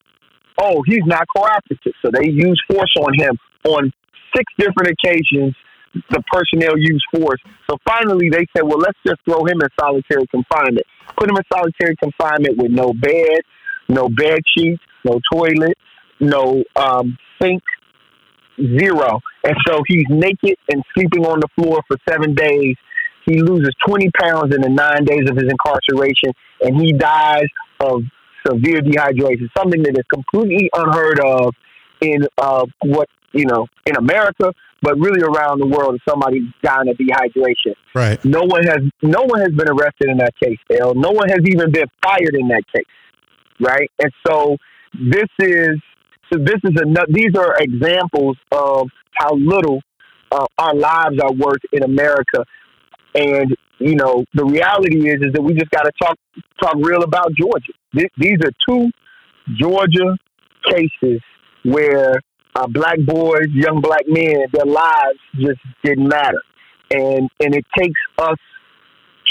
Oh, 0.59 0.83
he's 0.87 1.05
not 1.05 1.27
cooperative. 1.35 1.93
So 2.03 2.11
they 2.13 2.31
use 2.31 2.61
force 2.71 2.95
on 2.99 3.13
him 3.15 3.37
on 3.65 3.93
six 4.35 4.45
different 4.59 4.97
occasions. 4.97 5.55
The 6.11 6.23
personnel 6.31 6.77
used 6.77 7.05
force. 7.15 7.41
So 7.71 7.79
finally, 7.87 8.31
they 8.31 8.47
said, 8.57 8.65
"Well, 8.65 8.79
let's 8.79 8.99
just 9.07 9.21
throw 9.25 9.45
him 9.45 9.61
in 9.61 9.69
solitary 9.79 10.27
confinement. 10.29 10.87
Put 11.17 11.31
him 11.31 11.37
in 11.37 11.43
solitary 11.53 11.97
confinement 11.97 12.57
with 12.59 12.71
no 12.71 12.93
bed, 12.93 13.41
no 13.89 14.09
bed 14.09 14.41
sheets, 14.57 14.83
no 15.05 15.21
toilet, 15.33 15.79
no 16.21 16.63
um, 16.75 17.17
sink, 17.41 17.63
zero. 18.59 19.21
And 19.45 19.57
so 19.67 19.83
he's 19.87 20.07
naked 20.09 20.57
and 20.71 20.83
sleeping 20.95 21.25
on 21.25 21.41
the 21.41 21.49
floor 21.55 21.81
for 21.89 21.97
seven 22.09 22.35
days. 22.35 22.77
He 23.25 23.41
loses 23.41 23.71
20 23.87 24.11
pounds 24.21 24.55
in 24.55 24.61
the 24.61 24.69
nine 24.69 25.05
days 25.05 25.29
of 25.29 25.37
his 25.37 25.51
incarceration, 25.51 26.33
and 26.61 26.81
he 26.81 26.93
dies 26.93 27.49
of 27.81 28.03
severe 28.47 28.81
dehydration, 28.81 29.49
something 29.57 29.83
that 29.83 29.99
is 29.99 30.05
completely 30.13 30.71
unheard 30.73 31.21
of 31.21 31.55
in 32.01 32.27
uh, 32.39 32.65
what, 32.83 33.09
you 33.33 33.45
know, 33.47 33.67
in 33.85 33.97
America, 33.97 34.53
but 34.83 34.97
really 34.99 35.23
around 35.23 35.59
the 35.59 35.67
world, 35.67 36.01
somebody 36.09 36.41
dying 36.63 36.89
of 36.89 36.97
dehydration. 36.97 37.75
Right. 37.95 38.23
No 38.25 38.43
one 38.43 38.63
has 38.65 38.83
no 39.03 39.23
one 39.23 39.41
has 39.41 39.53
been 39.53 39.69
arrested 39.69 40.09
in 40.09 40.19
that 40.19 40.35
case, 40.43 40.59
L. 40.81 40.95
No 40.95 41.11
one 41.11 41.29
has 41.29 41.41
even 41.47 41.73
been 41.73 41.89
fired 42.03 42.35
in 42.35 42.49
that 42.49 42.63
case, 42.73 42.85
right? 43.61 43.91
And 43.99 44.13
so 44.27 44.57
this 44.95 45.29
is 45.41 45.81
so 46.33 46.39
this 46.39 46.57
is 46.65 46.73
another. 46.77 47.07
These 47.09 47.37
are 47.37 47.57
examples 47.59 48.37
of 48.51 48.89
how 49.13 49.35
little 49.35 49.81
uh, 50.31 50.47
our 50.59 50.75
lives 50.75 51.17
are 51.23 51.33
worth 51.33 51.63
in 51.73 51.83
America, 51.83 52.45
and 53.15 53.55
you 53.79 53.95
know 53.95 54.25
the 54.35 54.45
reality 54.45 55.09
is 55.09 55.21
is 55.21 55.33
that 55.33 55.43
we 55.43 55.55
just 55.55 55.71
got 55.71 55.83
to 55.83 55.93
talk 56.01 56.17
talk 56.61 56.75
real 56.77 57.03
about 57.03 57.33
Georgia. 57.35 57.73
Th- 57.95 58.13
these 58.19 58.39
are 58.45 58.51
two 58.69 58.91
Georgia 59.57 60.17
cases 60.65 61.21
where 61.65 62.15
uh, 62.57 62.67
black 62.67 62.99
boys, 63.01 63.47
young 63.53 63.81
black 63.81 64.03
men, 64.09 64.47
their 64.53 64.67
lives 64.67 65.19
just 65.39 65.61
didn't 65.85 66.09
matter, 66.09 66.43
and 66.91 67.29
and 67.41 67.55
it 67.55 67.65
takes 67.79 68.01
us 68.19 68.39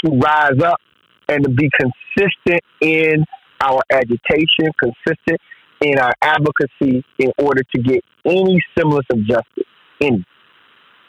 to 0.04 0.10
rise 0.12 0.60
up 0.64 0.80
and 1.28 1.44
to 1.44 1.50
be 1.50 1.68
consistent 1.78 2.62
in 2.80 3.24
our 3.60 3.80
agitation, 3.90 4.70
consistent 4.78 5.40
in 5.82 5.98
our 5.98 6.12
advocacy 6.22 7.04
in 7.18 7.32
order 7.38 7.62
to 7.74 7.82
get 7.82 8.02
any 8.24 8.60
semblance 8.76 9.06
of 9.10 9.18
justice, 9.24 9.64
any, 10.00 10.24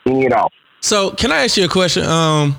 any 0.06 0.26
at 0.26 0.34
all. 0.34 0.52
So 0.82 1.12
can 1.12 1.32
I 1.32 1.44
ask 1.44 1.58
you 1.58 1.66
a 1.66 1.70
question? 1.70 2.04
Um, 2.04 2.56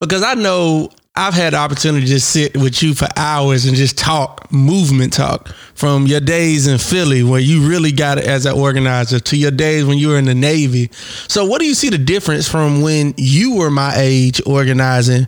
because 0.00 0.22
I 0.22 0.34
know 0.34 0.90
I've 1.14 1.34
had 1.34 1.52
the 1.52 1.58
opportunity 1.58 2.06
to 2.06 2.12
just 2.12 2.30
sit 2.30 2.56
with 2.56 2.82
you 2.82 2.94
for 2.94 3.08
hours 3.16 3.66
and 3.66 3.76
just 3.76 3.98
talk 3.98 4.50
movement 4.52 5.12
talk 5.12 5.48
from 5.74 6.06
your 6.06 6.20
days 6.20 6.66
in 6.66 6.78
Philly 6.78 7.22
where 7.22 7.40
you 7.40 7.68
really 7.68 7.92
got 7.92 8.18
it 8.18 8.24
as 8.24 8.46
an 8.46 8.56
organizer 8.56 9.20
to 9.20 9.36
your 9.36 9.50
days 9.50 9.84
when 9.84 9.98
you 9.98 10.08
were 10.08 10.18
in 10.18 10.24
the 10.24 10.34
Navy. 10.34 10.88
So 11.28 11.44
what 11.44 11.60
do 11.60 11.66
you 11.66 11.74
see 11.74 11.90
the 11.90 11.98
difference 11.98 12.48
from 12.48 12.80
when 12.80 13.14
you 13.16 13.56
were 13.56 13.70
my 13.70 13.92
age 13.96 14.40
organizing 14.46 15.26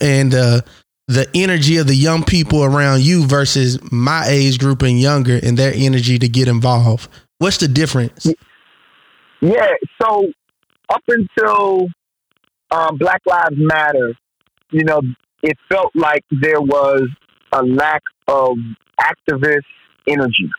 and 0.00 0.34
uh, 0.34 0.60
the 1.06 1.28
energy 1.34 1.76
of 1.76 1.86
the 1.86 1.94
young 1.94 2.24
people 2.24 2.64
around 2.64 3.02
you 3.02 3.26
versus 3.26 3.78
my 3.92 4.24
age 4.26 4.58
group 4.58 4.82
and 4.82 4.98
younger 4.98 5.38
and 5.42 5.56
their 5.56 5.72
energy 5.74 6.18
to 6.18 6.28
get 6.28 6.48
involved? 6.48 7.08
What's 7.38 7.58
the 7.58 7.68
difference? 7.68 8.26
Yeah, 9.40 9.66
so 10.00 10.26
up 10.88 11.02
until 11.08 11.88
um, 12.70 12.96
Black 12.96 13.20
Lives 13.26 13.56
Matter, 13.56 14.14
you 14.70 14.84
know, 14.84 15.00
it 15.42 15.56
felt 15.70 15.90
like 15.94 16.24
there 16.30 16.60
was 16.60 17.02
a 17.52 17.62
lack 17.62 18.02
of 18.28 18.56
activist 18.98 19.64
energy. 20.08 20.50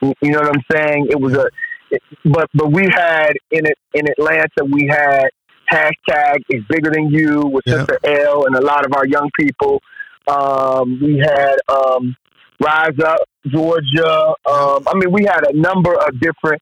You 0.00 0.30
know 0.30 0.40
what 0.40 0.56
I'm 0.56 0.62
saying? 0.70 1.08
It 1.10 1.20
was 1.20 1.34
a, 1.34 1.46
it, 1.90 2.02
but 2.24 2.48
but 2.54 2.70
we 2.70 2.84
had 2.84 3.32
in 3.50 3.66
it 3.66 3.78
in 3.94 4.08
Atlanta, 4.08 4.64
we 4.70 4.86
had 4.88 5.28
hashtag 5.70 6.38
is 6.50 6.62
bigger 6.68 6.90
than 6.90 7.10
you 7.10 7.42
with 7.46 7.64
Yeah. 7.66 7.78
Sister 7.78 7.98
L 8.04 8.46
and 8.46 8.56
a 8.56 8.60
lot 8.64 8.86
of 8.86 8.92
our 8.94 9.06
young 9.06 9.30
people. 9.38 9.80
Um, 10.26 11.00
we 11.02 11.18
had 11.18 11.56
um, 11.68 12.16
Rise 12.62 12.98
Up 13.04 13.20
Georgia. 13.46 14.34
Um, 14.50 14.84
I 14.86 14.92
mean, 14.94 15.10
we 15.12 15.24
had 15.24 15.44
a 15.48 15.56
number 15.56 15.94
of 15.94 16.20
different 16.20 16.60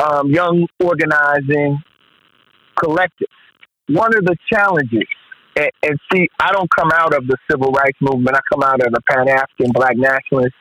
um, 0.00 0.30
young 0.30 0.66
organizing 0.82 1.78
collectives. 2.78 3.30
One 3.88 4.16
of 4.16 4.24
the 4.24 4.36
challenges, 4.52 5.06
and, 5.56 5.70
and 5.82 5.98
see, 6.12 6.28
I 6.40 6.52
don't 6.52 6.68
come 6.76 6.90
out 6.92 7.14
of 7.14 7.26
the 7.26 7.36
civil 7.50 7.70
rights 7.70 7.98
movement. 8.00 8.36
I 8.36 8.40
come 8.52 8.62
out 8.62 8.84
of 8.84 8.92
the 8.92 9.00
Pan 9.08 9.28
African 9.28 9.72
Black 9.72 9.96
Nationalist 9.96 10.54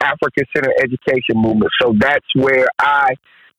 African 0.00 0.44
Center 0.54 0.72
Education 0.78 1.36
movement. 1.36 1.70
So 1.80 1.94
that's 1.98 2.26
where 2.34 2.66
I, 2.78 3.14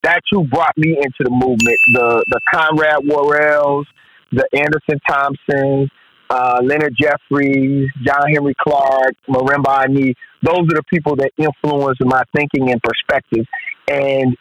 that's 0.06 0.26
who 0.30 0.44
brought 0.44 0.78
me 0.78 0.96
into 0.98 1.20
the 1.20 1.32
movement. 1.32 1.80
The 1.94 2.24
the 2.28 2.40
Conrad 2.54 3.04
Worrills, 3.06 3.86
the 4.32 4.48
Anderson 4.54 5.00
Thompsons, 5.10 5.90
uh, 6.30 6.60
Leonard 6.64 6.96
Jeffries, 7.00 7.90
John 8.06 8.30
Henrik 8.32 8.58
Clarke, 8.58 9.16
Marimba 9.28 9.84
Ani. 9.84 10.14
Those 10.44 10.60
are 10.60 10.78
the 10.78 10.84
people 10.94 11.16
that 11.16 11.32
influenced 11.38 12.06
my 12.06 12.24
thinking 12.36 12.72
and 12.72 12.80
perspective. 12.84 13.46
And 13.88 14.36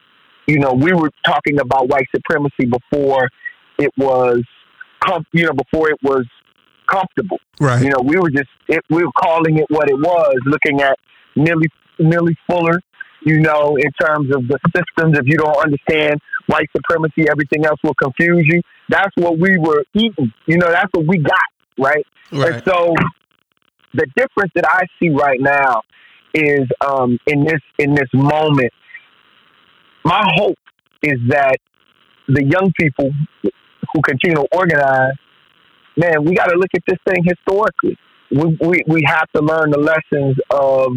you 0.47 0.59
know, 0.59 0.75
we 0.75 0.93
were 0.93 1.11
talking 1.25 1.59
about 1.59 1.89
white 1.89 2.07
supremacy 2.15 2.67
before 2.67 3.31
it 3.79 3.91
was, 3.97 4.43
com- 5.03 5.25
you 5.33 5.45
know, 5.47 5.53
before 5.53 5.91
it 5.91 5.99
was 6.03 6.27
comfortable. 6.87 7.39
Right. 7.59 7.83
You 7.83 7.89
know, 7.89 8.03
we 8.05 8.19
were 8.19 8.31
just 8.31 8.51
it, 8.69 8.85
we 8.91 9.03
were 9.03 9.13
calling 9.13 9.59
it 9.59 9.67
what 9.71 9.89
it 9.89 9.97
was, 9.97 10.37
looking 10.45 10.83
at 10.83 10.99
Neely 11.37 11.69
Neely 11.99 12.37
Fuller. 12.47 12.81
You 13.25 13.41
know, 13.41 13.77
in 13.77 13.91
terms 14.01 14.35
of 14.35 14.47
the 14.49 14.59
systems, 14.77 15.19
if 15.19 15.27
you 15.27 15.39
don't 15.39 15.57
understand 15.57 16.21
white 16.47 16.69
supremacy, 16.77 17.27
everything 17.31 17.65
else 17.65 17.81
will 17.83 17.95
confuse 17.95 18.47
you. 18.51 18.61
that's 18.89 19.15
what 19.17 19.39
we 19.39 19.57
were 19.59 19.85
eating. 19.95 20.33
You 20.47 20.59
know, 20.59 20.71
that's 20.71 20.91
what 20.93 21.07
we 21.07 21.19
got, 21.19 21.49
right? 21.79 22.07
And 22.55 22.63
so 22.67 22.95
the 23.95 24.07
difference 24.17 24.53
that 24.55 24.67
I 24.69 24.85
see 25.01 25.11
right 25.11 25.41
now 25.41 25.83
is 26.35 26.69
um, 26.85 27.19
in 27.27 27.45
this 27.45 27.61
in 27.79 27.95
this 27.95 28.09
moment. 28.13 28.73
My 30.05 30.23
hope 30.37 30.59
is 31.03 31.19
that 31.29 31.57
the 32.29 32.45
young 32.45 32.73
people 32.79 33.11
who 33.43 34.03
continue 34.03 34.37
to 34.37 34.47
organize, 34.53 35.15
man, 35.97 36.25
we 36.25 36.35
got 36.35 36.47
to 36.47 36.57
look 36.57 36.71
at 36.75 36.83
this 36.87 36.99
thing 37.09 37.25
historically. 37.25 37.97
We, 38.31 38.59
we 38.61 38.83
we 38.87 39.03
have 39.07 39.31
to 39.37 39.41
learn 39.43 39.71
the 39.71 39.79
lessons 39.79 40.37
of 40.51 40.93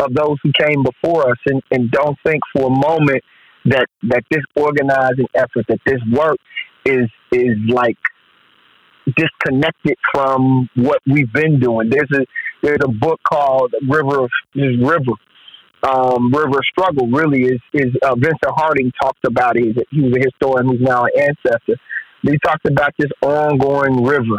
of 0.00 0.14
those 0.14 0.36
who 0.42 0.52
came 0.58 0.82
before 0.82 1.30
us, 1.30 1.38
and, 1.46 1.62
and 1.70 1.90
don't 1.90 2.16
think 2.24 2.40
for 2.54 2.66
a 2.66 2.70
moment 2.70 3.22
that 3.64 3.86
that 4.04 4.24
this 4.30 4.42
organizing 4.56 5.28
effort, 5.34 5.66
that 5.68 5.80
this 5.86 6.00
work 6.12 6.36
is 6.84 7.08
is 7.30 7.56
like 7.68 7.98
disconnected 9.16 9.96
from 10.12 10.68
what 10.74 11.00
we've 11.06 11.32
been 11.32 11.60
doing. 11.60 11.90
There's 11.90 12.10
a 12.12 12.24
there's 12.62 12.80
a 12.84 12.88
book 12.88 13.20
called 13.28 13.74
River 13.88 14.24
of 14.24 14.30
River. 14.54 15.12
Um, 15.84 16.32
River 16.32 16.60
Struggle 16.70 17.08
really 17.08 17.42
is 17.42 17.60
is 17.72 17.92
uh, 18.04 18.14
Vincent 18.14 18.38
Harding 18.56 18.92
talked 19.00 19.24
about 19.26 19.56
it. 19.56 19.76
He 19.90 20.00
was 20.00 20.12
a 20.16 20.20
historian 20.20 20.68
who's 20.68 20.80
now 20.80 21.04
an 21.04 21.10
ancestor. 21.16 21.76
He 22.22 22.38
talked 22.44 22.66
about 22.66 22.92
this 22.98 23.10
ongoing 23.20 24.04
river 24.04 24.38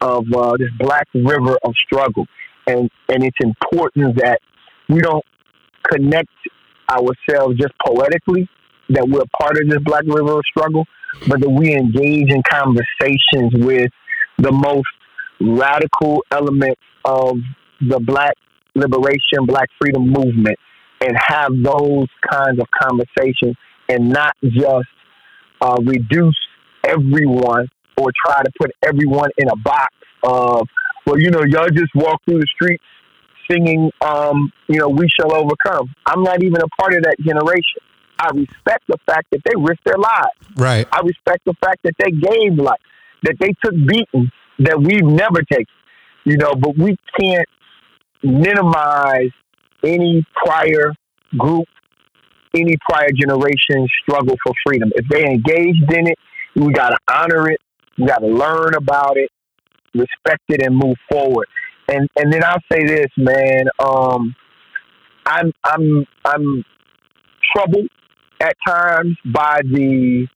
of 0.00 0.24
uh, 0.34 0.56
this 0.58 0.70
black 0.78 1.06
river 1.14 1.58
of 1.62 1.74
struggle, 1.84 2.26
and 2.66 2.90
and 3.08 3.22
it's 3.22 3.36
important 3.40 4.16
that 4.16 4.40
we 4.88 5.00
don't 5.00 5.24
connect 5.90 6.30
ourselves 6.90 7.56
just 7.58 7.72
poetically 7.84 8.48
that 8.90 9.06
we're 9.06 9.24
part 9.40 9.58
of 9.60 9.68
this 9.68 9.78
black 9.84 10.04
river 10.06 10.40
struggle, 10.48 10.84
but 11.26 11.40
that 11.40 11.50
we 11.50 11.74
engage 11.74 12.32
in 12.32 12.42
conversations 12.50 13.52
with 13.54 13.90
the 14.38 14.52
most 14.52 14.88
radical 15.40 16.24
elements 16.30 16.80
of 17.04 17.36
the 17.80 18.00
black 18.00 18.34
liberation, 18.74 19.44
black 19.44 19.68
freedom 19.80 20.08
movement, 20.08 20.58
and 21.00 21.16
have 21.16 21.52
those 21.62 22.08
kinds 22.28 22.58
of 22.58 22.66
conversations 22.82 23.56
and 23.88 24.08
not 24.08 24.34
just 24.42 24.88
uh, 25.60 25.76
reduce 25.82 26.36
everyone 26.84 27.68
or 28.00 28.10
try 28.26 28.42
to 28.42 28.50
put 28.60 28.70
everyone 28.84 29.30
in 29.38 29.48
a 29.48 29.56
box 29.56 29.94
of, 30.22 30.66
well, 31.06 31.18
you 31.18 31.30
know, 31.30 31.42
y'all 31.46 31.68
just 31.68 31.94
walk 31.94 32.20
through 32.24 32.38
the 32.38 32.46
streets 32.54 32.82
singing, 33.50 33.90
um, 34.00 34.52
you 34.68 34.78
know, 34.78 34.88
we 34.88 35.08
shall 35.18 35.34
overcome. 35.34 35.92
I'm 36.06 36.22
not 36.22 36.42
even 36.42 36.60
a 36.60 36.68
part 36.80 36.94
of 36.94 37.02
that 37.02 37.16
generation. 37.20 37.82
I 38.18 38.30
respect 38.34 38.84
the 38.88 38.98
fact 39.06 39.28
that 39.32 39.40
they 39.44 39.52
risked 39.56 39.84
their 39.84 39.98
lives. 39.98 40.56
Right. 40.56 40.86
I 40.90 41.00
respect 41.00 41.44
the 41.46 41.54
fact 41.60 41.78
that 41.84 41.94
they 41.98 42.10
gave 42.10 42.58
life, 42.58 42.80
that 43.22 43.36
they 43.38 43.52
took 43.64 43.74
beating 43.74 44.30
that 44.60 44.80
we've 44.80 45.04
never 45.04 45.42
taken, 45.42 45.66
you 46.24 46.36
know, 46.36 46.52
but 46.54 46.76
we 46.76 46.96
can't 47.18 47.48
minimize 48.22 49.30
any 49.84 50.24
prior 50.34 50.92
group, 51.36 51.66
any 52.54 52.76
prior 52.88 53.10
generation 53.14 53.86
struggle 54.02 54.34
for 54.44 54.52
freedom. 54.66 54.90
If 54.96 55.06
they 55.08 55.24
engaged 55.24 55.92
in 55.92 56.08
it, 56.08 56.18
we 56.56 56.72
got 56.72 56.90
to 56.90 56.98
honor 57.08 57.50
it, 57.50 57.60
we 57.96 58.06
got 58.06 58.18
to 58.18 58.26
learn 58.26 58.74
about 58.74 59.16
it, 59.16 59.30
respect 59.94 60.42
it, 60.48 60.62
and 60.64 60.76
move 60.76 60.96
forward. 61.10 61.46
And 61.88 62.08
and 62.16 62.32
then 62.32 62.44
I'll 62.44 62.62
say 62.70 62.84
this, 62.84 63.06
man. 63.16 63.64
Um, 63.80 64.34
I'm 65.26 65.52
I'm 65.64 66.04
I'm 66.24 66.64
troubled 67.54 67.88
at 68.40 68.54
times 68.66 69.16
by 69.32 69.60
the 69.64 70.26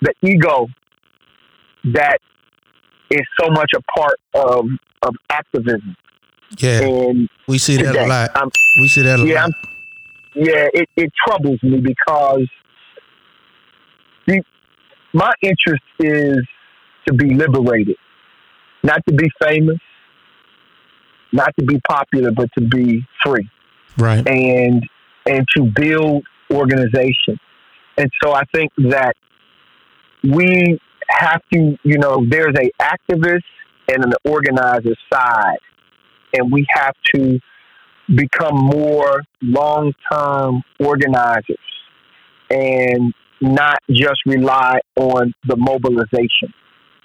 the 0.00 0.12
ego 0.22 0.66
that 1.92 2.18
is 3.10 3.22
so 3.40 3.50
much 3.50 3.70
a 3.76 3.80
part 3.98 4.18
of 4.34 4.66
of 5.02 5.14
activism 5.30 5.96
Yeah. 6.58 6.80
and 6.82 7.28
We 7.48 7.58
see 7.58 7.76
that 7.76 7.94
a 7.96 8.06
lot. 8.06 8.30
I'm, 8.34 8.48
We 8.80 8.88
see 8.88 9.02
that 9.02 9.20
a 9.20 9.26
yeah, 9.26 9.34
lot. 9.44 9.44
I'm, 9.44 9.70
yeah, 10.34 10.66
it, 10.72 10.88
it 10.96 11.12
troubles 11.26 11.58
me 11.62 11.80
because 11.80 12.48
the, 14.26 14.42
my 15.12 15.30
interest 15.42 15.82
is 16.00 16.38
to 17.06 17.12
be 17.14 17.34
liberated, 17.34 17.96
not 18.84 19.00
to 19.08 19.14
be 19.14 19.28
famous, 19.42 19.78
not 21.32 21.52
to 21.58 21.64
be 21.64 21.80
popular, 21.88 22.30
but 22.30 22.48
to 22.56 22.64
be 22.64 23.04
free 23.24 23.48
Right. 23.98 24.26
and 24.28 24.82
and 25.26 25.46
to 25.56 25.64
build 25.64 26.24
organization. 26.52 27.40
And 27.96 28.10
so 28.22 28.32
I 28.32 28.42
think 28.54 28.70
that 28.76 29.14
we 30.22 30.78
have 31.08 31.40
to, 31.52 31.78
you 31.82 31.98
know, 31.98 32.24
there's 32.28 32.54
a 32.58 32.70
activist 32.82 33.42
and 33.88 34.04
an 34.04 34.12
organizer 34.24 34.94
side, 35.12 35.58
and 36.34 36.52
we 36.52 36.66
have 36.74 36.94
to 37.14 37.38
become 38.14 38.56
more 38.56 39.22
long-term 39.40 40.62
organizers 40.78 41.56
and 42.50 43.14
not 43.40 43.78
just 43.90 44.20
rely 44.26 44.80
on 44.96 45.32
the 45.46 45.56
mobilization, 45.56 46.52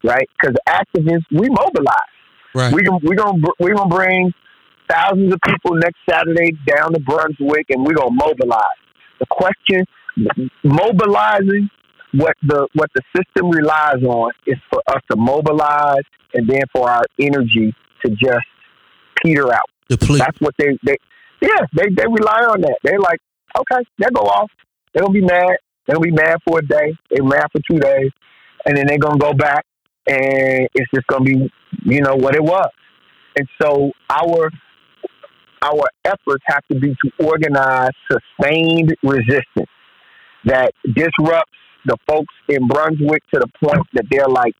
right? 0.04 0.28
Because 0.40 0.56
activists, 0.68 1.26
we 1.32 1.50
mobilize. 1.50 1.96
Right. 2.56 2.74
We 2.74 2.82
we 3.04 3.16
gonna 3.16 3.40
we 3.60 3.72
gonna 3.72 3.90
bring 3.90 4.34
thousands 4.90 5.34
of 5.34 5.40
people 5.46 5.76
next 5.76 5.98
Saturday 6.10 6.52
down 6.66 6.94
to 6.94 7.00
Brunswick, 7.00 7.68
and 7.70 7.86
we're 7.86 7.94
gonna 7.94 8.12
mobilize. 8.12 8.64
The 9.20 9.26
question, 9.30 9.86
mobilizing, 10.64 11.70
what 12.14 12.36
the 12.44 12.68
what 12.74 12.90
the 12.96 13.02
system 13.16 13.52
relies 13.52 14.04
on 14.04 14.32
is 14.48 14.58
for 14.72 14.82
us 14.88 15.02
to 15.12 15.18
mobilize, 15.18 16.04
and 16.34 16.48
then 16.48 16.62
for 16.74 16.90
our 16.90 17.04
energy 17.20 17.74
to 18.04 18.10
just 18.12 18.46
peter 19.24 19.54
out. 19.54 19.70
Deplete. 19.90 20.20
That's 20.20 20.40
what 20.40 20.56
they 20.58 20.78
they 20.84 20.98
yeah 21.42 21.66
they 21.76 21.90
they 21.96 22.06
rely 22.08 22.46
on 22.50 22.62
that. 22.62 22.78
They're 22.84 23.00
like, 23.00 23.20
okay, 23.58 23.84
they'll 23.98 24.12
go 24.12 24.22
off. 24.22 24.52
They're 24.94 25.04
gonna 25.04 25.14
be 25.14 25.22
mad. 25.22 25.58
They're 25.86 25.96
gonna 25.96 26.06
be 26.06 26.12
mad 26.12 26.38
for 26.48 26.60
a 26.60 26.66
day. 26.66 26.96
They're 27.10 27.24
mad 27.24 27.48
for 27.52 27.62
two 27.70 27.80
days, 27.80 28.12
and 28.66 28.78
then 28.78 28.88
they're 28.88 28.98
gonna 29.00 29.20
go 29.20 29.34
back, 29.34 29.66
and 30.10 30.68
it's 30.74 30.90
just 30.94 31.08
gonna 31.08 31.24
be 31.24 31.52
you 31.86 32.02
know 32.02 32.16
what 32.16 32.36
it 32.36 32.44
was. 32.44 32.70
And 33.38 33.48
so 33.62 33.92
our 34.10 34.50
our 35.62 35.86
efforts 36.06 36.44
have 36.46 36.64
to 36.72 36.80
be 36.80 36.96
to 37.04 37.26
organize 37.26 37.92
sustained 38.12 38.96
resistance 39.04 39.70
that 40.46 40.72
disrupts 40.84 41.52
the 41.86 41.98
folks 42.08 42.34
in 42.48 42.68
Brunswick 42.68 43.24
to 43.34 43.40
the 43.40 43.48
point 43.64 43.86
that 43.94 44.06
they're 44.10 44.28
like, 44.28 44.54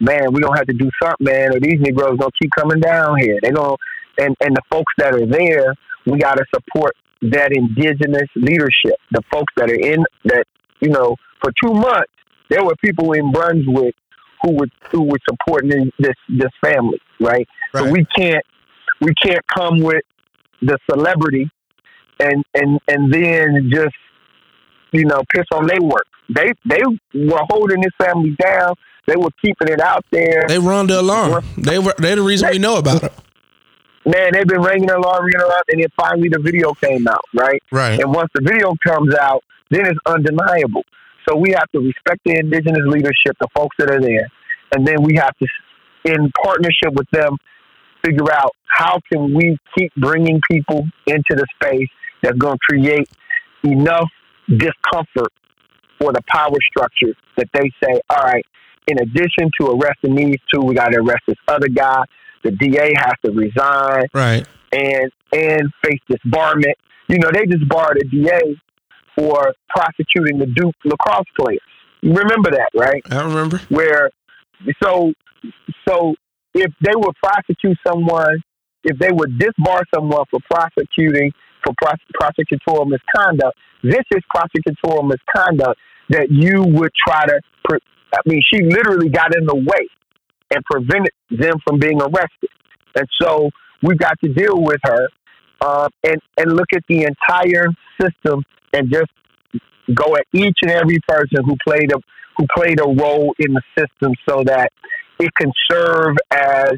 man, 0.00 0.32
we're 0.32 0.40
gonna 0.40 0.58
have 0.58 0.66
to 0.66 0.76
do 0.76 0.90
something, 1.02 1.24
man, 1.24 1.54
or 1.54 1.60
these 1.60 1.80
Negroes 1.80 2.18
gonna 2.18 2.30
keep 2.40 2.50
coming 2.56 2.80
down 2.80 3.16
here. 3.18 3.38
They're 3.42 3.52
gonna 3.52 3.76
and, 4.18 4.36
and 4.40 4.54
the 4.54 4.62
folks 4.70 4.92
that 4.98 5.14
are 5.14 5.26
there, 5.26 5.74
we 6.06 6.18
gotta 6.18 6.44
support 6.54 6.94
that 7.22 7.52
indigenous 7.52 8.28
leadership. 8.34 8.96
The 9.12 9.22
folks 9.32 9.52
that 9.56 9.70
are 9.70 9.74
in 9.74 10.04
that, 10.24 10.44
you 10.80 10.90
know, 10.90 11.16
for 11.42 11.52
two 11.62 11.72
months, 11.72 12.12
there 12.50 12.64
were 12.64 12.74
people 12.84 13.12
in 13.12 13.30
Brunswick 13.32 13.94
who 14.42 14.52
were 14.52 14.68
who 14.90 15.02
were 15.02 15.18
supporting 15.28 15.92
this 15.98 16.14
this 16.28 16.50
family, 16.62 17.00
right? 17.20 17.46
So 17.74 17.90
we 17.90 18.06
can't 18.16 18.44
we 19.00 19.12
can't 19.22 19.44
come 19.54 19.80
with 19.80 20.02
the 20.62 20.78
celebrity 20.90 21.50
and 22.20 22.44
and 22.54 22.78
and 22.88 23.12
then 23.12 23.70
just 23.72 23.94
you 24.92 25.04
know 25.04 25.22
piss 25.34 25.46
on 25.52 25.66
their 25.66 25.80
work. 25.80 26.06
They 26.28 26.52
they 26.64 26.80
were 27.14 27.40
holding 27.50 27.80
this 27.80 27.92
family 27.98 28.36
down. 28.40 28.74
They 29.06 29.16
were 29.16 29.30
keeping 29.44 29.68
it 29.68 29.80
out 29.80 30.04
there. 30.12 30.44
They 30.46 30.58
run 30.58 30.86
the 30.86 31.00
alarm. 31.00 31.44
They 31.56 31.78
were. 31.78 31.94
They're 31.98 32.16
the 32.16 32.22
reason 32.22 32.50
we 32.50 32.58
know 32.58 32.76
about 32.76 33.02
it. 33.02 33.12
Man, 34.06 34.30
they've 34.32 34.46
been 34.46 34.62
ringing 34.62 34.86
the 34.86 34.96
alarm, 34.96 35.24
ringing 35.24 35.40
the 35.40 35.46
alarm, 35.46 35.62
and 35.68 35.82
then 35.82 35.88
finally 35.96 36.28
the 36.28 36.38
video 36.38 36.72
came 36.74 37.06
out, 37.08 37.24
right? 37.34 37.62
Right. 37.70 38.00
And 38.00 38.14
once 38.14 38.30
the 38.34 38.40
video 38.42 38.74
comes 38.86 39.14
out, 39.14 39.42
then 39.70 39.86
it's 39.86 39.98
undeniable. 40.06 40.84
So 41.30 41.36
we 41.36 41.50
have 41.50 41.70
to 41.72 41.78
respect 41.78 42.20
the 42.24 42.38
indigenous 42.38 42.82
leadership, 42.86 43.36
the 43.40 43.48
folks 43.54 43.76
that 43.78 43.90
are 43.90 44.00
there, 44.00 44.28
and 44.74 44.86
then 44.86 45.02
we 45.02 45.14
have 45.16 45.36
to, 45.38 45.46
in 46.04 46.30
partnership 46.42 46.92
with 46.92 47.08
them, 47.12 47.36
figure 48.04 48.32
out 48.32 48.50
how 48.66 48.98
can 49.12 49.34
we 49.34 49.56
keep 49.76 49.92
bringing 49.96 50.40
people 50.50 50.86
into 51.06 51.30
the 51.30 51.46
space 51.54 51.88
that's 52.22 52.36
going 52.36 52.56
to 52.56 52.58
create 52.68 53.08
enough 53.62 54.08
discomfort 54.48 55.32
for 56.00 56.12
the 56.12 56.22
power 56.28 56.56
structure 56.70 57.14
that 57.36 57.48
they 57.52 57.70
say, 57.82 58.00
all 58.08 58.24
right, 58.24 58.44
in 58.86 58.98
addition 59.00 59.50
to 59.60 59.68
arresting 59.68 60.14
these 60.14 60.36
two, 60.52 60.60
we 60.62 60.74
got 60.74 60.88
to 60.88 60.98
arrest 60.98 61.22
this 61.28 61.36
other 61.46 61.68
guy. 61.68 62.04
The 62.42 62.52
DA 62.52 62.92
has 62.96 63.12
to 63.24 63.32
resign 63.32 64.06
Right. 64.14 64.46
and 64.72 65.12
and 65.32 65.70
face 65.84 66.00
disbarment. 66.10 66.72
You 67.08 67.18
know, 67.18 67.30
they 67.32 67.44
just 67.46 67.68
barred 67.68 67.98
a 67.98 68.08
DA 68.08 68.56
for 69.20 69.52
prosecuting 69.68 70.38
the 70.38 70.46
Duke 70.46 70.74
lacrosse 70.84 71.26
players. 71.38 71.60
You 72.00 72.14
remember 72.14 72.50
that, 72.50 72.70
right? 72.74 73.02
I 73.10 73.22
remember. 73.22 73.60
Where 73.68 74.10
so 74.82 75.12
so 75.86 76.14
if 76.54 76.72
they 76.80 76.96
would 76.96 77.14
prosecute 77.22 77.76
someone, 77.86 78.36
if 78.84 78.98
they 78.98 79.10
would 79.12 79.38
disbar 79.38 79.82
someone 79.94 80.24
for 80.30 80.40
prosecuting 80.50 81.32
for 81.62 81.74
prose- 81.82 82.00
prosecutorial 82.18 82.88
misconduct, 82.88 83.56
this 83.82 84.04
is 84.10 84.22
prosecutorial 84.34 85.06
misconduct 85.06 85.78
that 86.08 86.28
you 86.30 86.62
would 86.62 86.90
try 87.06 87.26
to. 87.26 87.40
Pre- 87.64 87.78
I 88.14 88.20
mean, 88.26 88.40
she 88.52 88.62
literally 88.62 89.10
got 89.10 89.36
in 89.36 89.44
the 89.44 89.54
way 89.54 89.86
and 90.52 90.64
prevented 90.64 91.12
them 91.30 91.54
from 91.64 91.78
being 91.78 92.00
arrested. 92.00 92.50
And 92.96 93.06
so 93.20 93.50
we 93.82 93.94
got 93.94 94.18
to 94.24 94.32
deal 94.32 94.56
with 94.56 94.80
her 94.84 95.08
uh, 95.60 95.88
and 96.04 96.20
and 96.36 96.52
look 96.52 96.68
at 96.74 96.82
the 96.88 97.04
entire 97.04 97.68
system 98.00 98.42
and 98.72 98.90
just 98.92 99.10
go 99.94 100.16
at 100.16 100.24
each 100.32 100.56
and 100.62 100.70
every 100.70 100.98
person 101.06 101.44
who 101.44 101.56
played 101.66 101.92
a 101.92 101.98
who 102.36 102.46
played 102.56 102.80
a 102.80 102.88
role 102.88 103.34
in 103.38 103.52
the 103.52 103.62
system 103.76 104.14
so 104.28 104.42
that 104.44 104.72
it 105.18 105.30
can 105.34 105.52
serve 105.70 106.16
as 106.32 106.72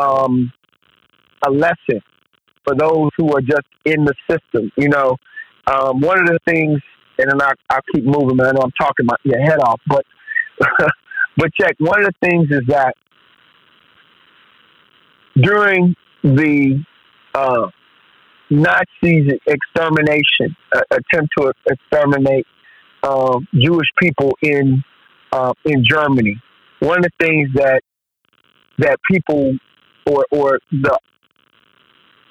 um, 0.00 0.52
a 1.46 1.50
lesson 1.50 2.00
for 2.64 2.74
those 2.74 3.10
who 3.16 3.32
are 3.36 3.40
just 3.40 3.66
in 3.84 4.04
the 4.04 4.14
system. 4.28 4.70
You 4.76 4.88
know, 4.88 5.16
um, 5.66 6.00
one 6.00 6.20
of 6.20 6.26
the 6.26 6.38
things, 6.46 6.80
and 7.18 7.30
then 7.30 7.40
I, 7.40 7.52
I'll 7.70 7.80
keep 7.94 8.04
moving, 8.04 8.36
man. 8.36 8.48
I 8.48 8.52
know 8.52 8.62
I'm 8.64 8.72
talking 8.72 9.06
my 9.06 9.16
your 9.24 9.40
head 9.40 9.60
off, 9.60 9.80
but 9.86 10.04
but 11.36 11.52
check. 11.54 11.76
One 11.78 12.04
of 12.04 12.06
the 12.06 12.28
things 12.28 12.48
is 12.50 12.66
that 12.68 12.94
during 15.36 15.94
the 16.22 16.84
uh, 17.34 17.68
Nazis' 18.52 19.38
extermination, 19.46 20.54
uh, 20.74 20.80
attempt 20.90 21.32
to 21.38 21.52
exterminate 21.66 22.46
uh, 23.02 23.38
Jewish 23.54 23.88
people 23.98 24.36
in 24.42 24.84
uh, 25.32 25.54
in 25.64 25.84
Germany. 25.84 26.40
One 26.80 26.98
of 26.98 27.04
the 27.04 27.24
things 27.26 27.48
that 27.54 27.80
that 28.78 28.98
people 29.10 29.56
or 30.06 30.26
or 30.30 30.58
the 30.70 30.98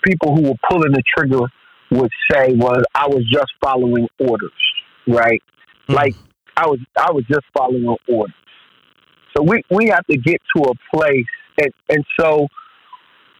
people 0.03 0.35
who 0.35 0.43
were 0.43 0.57
pulling 0.69 0.91
the 0.91 1.03
trigger 1.17 1.41
would 1.91 2.11
say 2.31 2.53
was, 2.53 2.83
"I 2.93 3.07
was 3.07 3.23
just 3.31 3.51
following 3.63 4.07
orders," 4.19 4.51
right? 5.07 5.41
Mhm. 5.89 5.95
Like 5.95 6.15
I 6.55 6.67
was 6.67 6.79
I 6.97 7.11
was 7.11 7.23
just 7.25 7.45
following 7.57 7.95
orders. 8.07 8.35
So 9.35 9.43
we 9.43 9.63
we 9.71 9.87
have 9.87 10.05
to 10.07 10.17
get 10.17 10.41
to 10.55 10.63
a 10.63 10.95
place, 10.95 11.25
and 11.59 11.71
and 11.89 12.05
so 12.19 12.47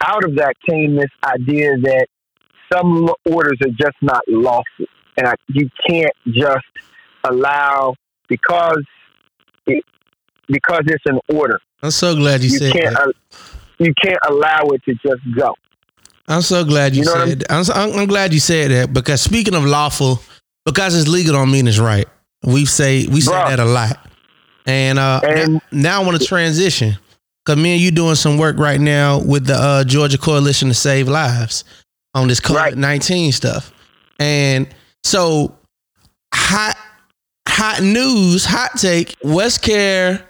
out 0.04 0.24
of 0.24 0.36
that 0.38 0.56
came 0.68 0.96
this 0.96 1.12
idea 1.24 1.78
that 1.78 2.08
some 2.72 3.10
orders 3.26 3.58
are 3.64 3.70
just 3.72 3.98
not 4.02 4.22
lawful, 4.28 4.86
and 5.18 5.28
I, 5.28 5.34
you 5.50 5.70
can't 5.88 6.12
just 6.28 6.66
allow 7.24 7.96
because 8.28 8.84
it, 9.68 9.84
because 10.48 10.82
it's 10.88 11.04
an 11.06 11.20
order. 11.34 11.60
I'm 11.84 11.92
so 11.92 12.16
glad 12.16 12.42
you, 12.42 12.50
You 12.52 12.58
said 12.60 12.74
can't 12.74 12.96
that. 12.96 13.14
you 13.80 13.94
can't 14.04 14.20
allow 14.28 14.62
it 14.74 14.84
to 14.86 14.94
just 14.96 15.22
go. 15.36 15.56
I'm 16.28 16.42
so 16.42 16.64
glad 16.64 16.96
you, 16.96 17.00
You 17.02 17.06
know 17.08 17.26
said. 17.26 17.44
I'm, 17.50 17.64
I'm, 17.74 18.00
I'm 18.00 18.08
glad 18.08 18.34
you 18.34 18.40
said 18.40 18.72
that 18.72 18.94
because 18.94 19.22
speaking 19.22 19.54
of 19.56 19.66
lawful, 19.66 20.20
because 20.66 20.96
it's 20.98 21.08
legal 21.10 21.34
don't 21.34 21.52
mean 21.52 21.68
it's 21.68 21.80
right. 21.80 22.08
We 22.44 22.66
say 22.66 23.06
we 23.08 23.22
say 23.22 23.32
Bruh. 23.32 23.50
that 23.50 23.60
a 23.60 23.66
lot, 23.66 24.00
and 24.66 24.98
uh, 24.98 25.20
And- 25.24 25.54
now, 25.54 25.60
now 25.72 26.02
I 26.02 26.06
want 26.06 26.20
to 26.22 26.26
transition 26.28 26.98
because 27.46 27.62
me 27.62 27.74
and 27.74 27.82
you 27.82 27.92
doing 27.92 28.16
some 28.16 28.38
work 28.38 28.58
right 28.58 28.80
now 28.80 29.20
with 29.20 29.46
the 29.48 29.56
uh, 29.56 29.84
Georgia 29.84 30.18
Coalition 30.18 30.68
to 30.70 30.74
Save 30.74 31.08
Lives 31.08 31.64
on 32.14 32.28
this 32.28 32.40
COVID 32.40 32.56
Right. 32.56 32.78
nineteen 32.78 33.32
stuff, 33.32 33.72
and 34.20 34.68
so 35.04 35.58
hot 36.34 36.76
hot 37.48 37.82
news, 37.82 38.46
hot 38.46 38.72
take. 38.78 39.16
West 39.24 39.62
Care 39.62 40.26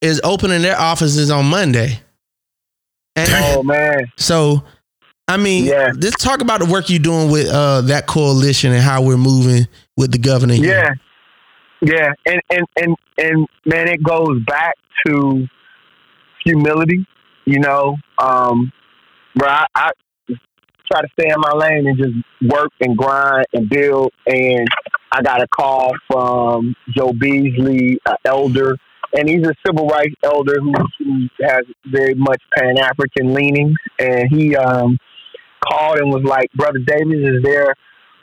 is 0.00 0.20
opening 0.24 0.62
their 0.62 0.78
offices 0.78 1.30
on 1.30 1.46
Monday, 1.46 2.00
and 3.16 3.28
Oh 3.32 3.62
man, 3.64 4.10
so, 4.16 4.62
I 5.26 5.36
mean, 5.36 5.64
Yeah. 5.66 5.92
let's 6.00 6.22
talk 6.22 6.40
about 6.40 6.60
the 6.60 6.66
work 6.66 6.88
you're 6.88 6.98
doing 6.98 7.30
with 7.30 7.48
uh, 7.48 7.80
that 7.82 8.06
coalition 8.06 8.72
and 8.72 8.82
how 8.82 9.02
we're 9.02 9.16
moving 9.16 9.66
with 9.96 10.12
the 10.12 10.18
governor. 10.18 10.54
here. 10.54 10.96
yeah, 11.82 11.92
yeah, 11.94 12.12
and 12.26 12.40
and 12.50 12.66
and 12.76 12.96
and 13.18 13.46
man, 13.66 13.88
it 13.88 14.02
goes 14.02 14.40
back 14.46 14.74
to 15.06 15.46
humility. 16.44 17.06
You 17.44 17.60
know, 17.60 17.96
um, 18.18 18.70
where 19.34 19.48
I, 19.50 19.64
I 19.74 19.90
try 20.90 21.02
to 21.02 21.08
stay 21.18 21.28
in 21.28 21.40
my 21.40 21.52
lane 21.52 21.86
and 21.86 21.98
just 21.98 22.52
work 22.52 22.70
and 22.80 22.96
grind 22.96 23.46
and 23.52 23.68
build. 23.68 24.12
And 24.26 24.66
I 25.12 25.22
got 25.22 25.42
a 25.42 25.48
call 25.48 25.92
from 26.10 26.74
Joe 26.96 27.12
Beasley, 27.12 27.98
an 28.06 28.16
elder, 28.24 28.76
and 29.14 29.28
he's 29.28 29.46
a 29.46 29.54
civil 29.66 29.86
rights 29.86 30.14
elder 30.22 30.56
who, 30.60 30.72
who 30.98 31.28
has 31.40 31.62
very 31.86 32.14
much 32.14 32.42
Pan 32.56 32.78
African 32.78 33.34
leanings. 33.34 33.76
And 33.98 34.28
he 34.30 34.54
um, 34.56 34.98
called 35.66 35.98
and 35.98 36.10
was 36.10 36.24
like, 36.24 36.50
"Brother 36.52 36.80
Davis, 36.80 37.18
is 37.18 37.42
there 37.42 37.74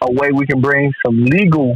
a 0.02 0.12
way 0.12 0.32
we 0.32 0.46
can 0.46 0.62
bring 0.62 0.94
some 1.06 1.26
legal?" 1.26 1.76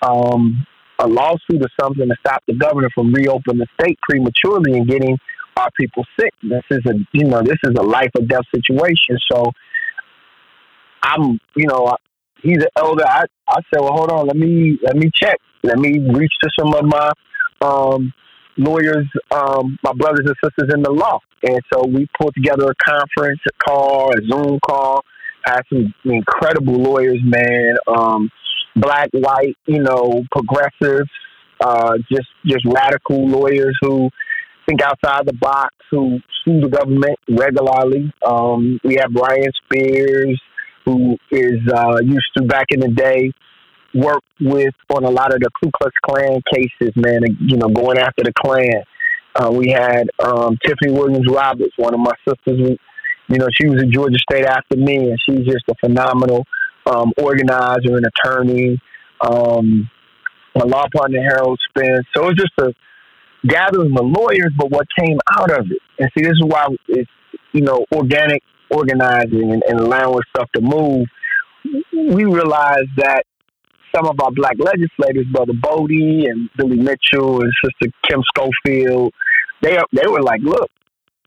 Um, 0.00 0.66
a 1.00 1.06
lawsuit 1.06 1.62
or 1.62 1.68
something 1.80 2.08
to 2.08 2.14
stop 2.20 2.42
the 2.46 2.54
governor 2.54 2.88
from 2.94 3.12
reopening 3.12 3.58
the 3.58 3.66
state 3.80 3.98
prematurely 4.08 4.78
and 4.78 4.88
getting 4.88 5.16
our 5.56 5.70
people 5.78 6.04
sick. 6.18 6.32
This 6.42 6.62
is 6.70 6.80
a 6.86 6.94
you 7.12 7.24
know 7.24 7.42
this 7.42 7.58
is 7.64 7.74
a 7.78 7.82
life 7.82 8.10
or 8.16 8.24
death 8.24 8.44
situation. 8.54 9.18
So 9.30 9.52
I'm 11.02 11.40
you 11.56 11.66
know 11.66 11.96
he's 12.42 12.58
an 12.58 12.70
elder. 12.76 13.04
I 13.06 13.24
I 13.48 13.56
said 13.72 13.80
well 13.80 13.92
hold 13.92 14.10
on 14.10 14.26
let 14.26 14.36
me 14.36 14.78
let 14.82 14.96
me 14.96 15.10
check 15.14 15.38
let 15.62 15.78
me 15.78 15.98
reach 15.98 16.32
to 16.42 16.50
some 16.58 16.74
of 16.74 16.84
my 16.84 17.10
um, 17.60 18.12
lawyers 18.56 19.06
um, 19.30 19.78
my 19.82 19.92
brothers 19.94 20.26
and 20.26 20.36
sisters 20.42 20.74
in 20.74 20.82
the 20.82 20.90
law 20.90 21.18
and 21.42 21.60
so 21.72 21.86
we 21.86 22.06
pulled 22.20 22.34
together 22.34 22.70
a 22.70 22.90
conference 22.90 23.40
a 23.48 23.64
call 23.64 24.10
a 24.12 24.20
Zoom 24.26 24.58
call 24.60 25.04
had 25.44 25.62
some 25.72 25.92
incredible 26.04 26.74
lawyers 26.74 27.20
man. 27.22 27.74
Um, 27.86 28.30
black, 28.76 29.08
white, 29.12 29.56
you 29.66 29.82
know, 29.82 30.22
progressives, 30.30 31.10
uh, 31.60 31.94
just 32.10 32.28
just 32.46 32.64
radical 32.64 33.26
lawyers 33.26 33.76
who 33.80 34.10
think 34.68 34.82
outside 34.82 35.26
the 35.26 35.32
box, 35.34 35.74
who 35.90 36.20
sue 36.44 36.60
the 36.60 36.68
government 36.68 37.18
regularly. 37.28 38.12
Um, 38.24 38.78
we 38.84 38.96
have 39.00 39.12
Brian 39.12 39.50
Spears, 39.64 40.40
who 40.88 41.16
is 41.30 41.60
uh, 41.74 41.98
used 42.02 42.30
to 42.36 42.44
back 42.44 42.66
in 42.70 42.80
the 42.80 42.88
day 42.88 43.30
work 43.94 44.22
with 44.40 44.74
on 44.90 45.04
a 45.04 45.10
lot 45.10 45.34
of 45.34 45.40
the 45.40 45.50
Ku 45.62 45.70
Klux 45.76 45.92
Klan 46.02 46.40
cases, 46.52 46.94
man. 46.96 47.20
You 47.40 47.56
know, 47.58 47.68
going 47.68 47.98
after 47.98 48.24
the 48.24 48.32
Klan. 48.32 48.82
Uh, 49.34 49.50
we 49.52 49.70
had 49.70 50.08
um, 50.24 50.56
Tiffany 50.64 50.92
Williams 50.92 51.26
Roberts, 51.30 51.72
one 51.76 51.94
of 51.94 52.00
my 52.00 52.12
sisters. 52.26 52.78
You 53.28 53.38
know, 53.38 53.48
she 53.54 53.68
was 53.68 53.82
at 53.82 53.90
Georgia 53.90 54.18
State 54.18 54.46
after 54.46 54.76
me, 54.76 54.96
and 54.96 55.18
she's 55.28 55.46
just 55.46 55.64
a 55.70 55.74
phenomenal 55.84 56.46
um, 56.86 57.12
organizer 57.18 57.96
and 57.96 58.06
attorney. 58.06 58.80
Um, 59.20 59.90
my 60.56 60.64
law 60.64 60.86
partner 60.94 61.20
Harold 61.20 61.60
Spence. 61.68 62.06
So 62.16 62.28
it's 62.28 62.40
just 62.40 62.52
a 62.58 62.72
gathering 63.46 63.92
of 63.96 64.06
lawyers, 64.06 64.52
but 64.56 64.70
what 64.70 64.86
came 64.98 65.18
out 65.38 65.50
of 65.52 65.66
it. 65.70 65.82
And 65.98 66.08
see, 66.16 66.24
this 66.24 66.32
is 66.32 66.44
why 66.44 66.66
it's 66.88 67.10
you 67.52 67.60
know 67.60 67.84
organic 67.94 68.42
organizing 68.70 69.52
and, 69.52 69.62
and 69.68 69.80
allowing 69.80 70.20
stuff 70.34 70.48
to 70.54 70.60
move. 70.60 71.06
We 71.92 72.24
realized 72.24 72.90
that 72.96 73.22
some 73.94 74.06
of 74.06 74.20
our 74.20 74.30
black 74.30 74.56
legislators, 74.58 75.26
Brother 75.32 75.54
Bodie 75.60 76.26
and 76.26 76.48
Billy 76.56 76.76
Mitchell 76.76 77.40
and 77.42 77.52
Sister 77.64 77.92
Kim 78.08 78.22
Schofield, 78.36 79.12
they 79.62 79.78
they 79.92 80.06
were 80.06 80.22
like, 80.22 80.40
look, 80.42 80.70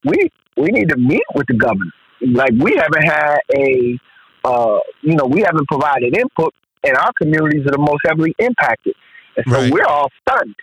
we 0.04 0.30
we 0.58 0.68
need 0.72 0.90
to 0.90 0.98
meet 0.98 1.24
with 1.36 1.48
the 1.48 1.56
governor. 1.56 1.92
Like 2.22 2.52
we 2.58 2.76
haven't 2.76 3.04
had 3.04 3.38
a 3.56 3.98
uh, 4.44 4.80
you 5.02 5.16
know, 5.16 5.26
we 5.26 5.42
haven't 5.42 5.68
provided 5.68 6.18
input, 6.18 6.54
and 6.84 6.96
our 6.98 7.12
communities 7.22 7.66
are 7.68 7.72
the 7.72 7.78
most 7.78 8.00
heavily 8.06 8.34
impacted. 8.40 8.96
And 9.38 9.46
so 9.50 9.62
Right. 9.62 9.72
we're 9.72 9.86
all 9.86 10.10
stunned. 10.28 10.56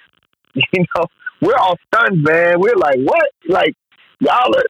You 0.73 0.85
know, 0.97 1.05
we're 1.41 1.57
all 1.57 1.77
stunned, 1.87 2.23
man. 2.23 2.59
We're 2.59 2.75
like, 2.77 2.99
what? 2.99 3.29
Like, 3.49 3.75
y'all 4.19 4.53
are, 4.57 4.65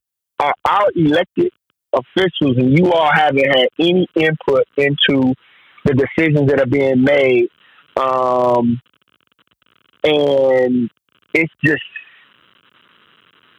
are 0.46 0.54
our 0.66 0.88
elected 0.94 1.50
officials, 1.98 2.56
and 2.56 2.78
you 2.78 2.92
all 2.92 3.10
haven't 3.12 3.46
had 3.46 3.68
any 3.78 4.06
input 4.14 4.64
into 4.76 5.34
the 5.84 5.94
decisions 5.94 6.48
that 6.48 6.60
are 6.60 6.66
being 6.66 7.02
made. 7.02 7.48
Um, 7.96 8.80
and 10.04 10.90
it's 11.34 11.52
just, 11.64 11.82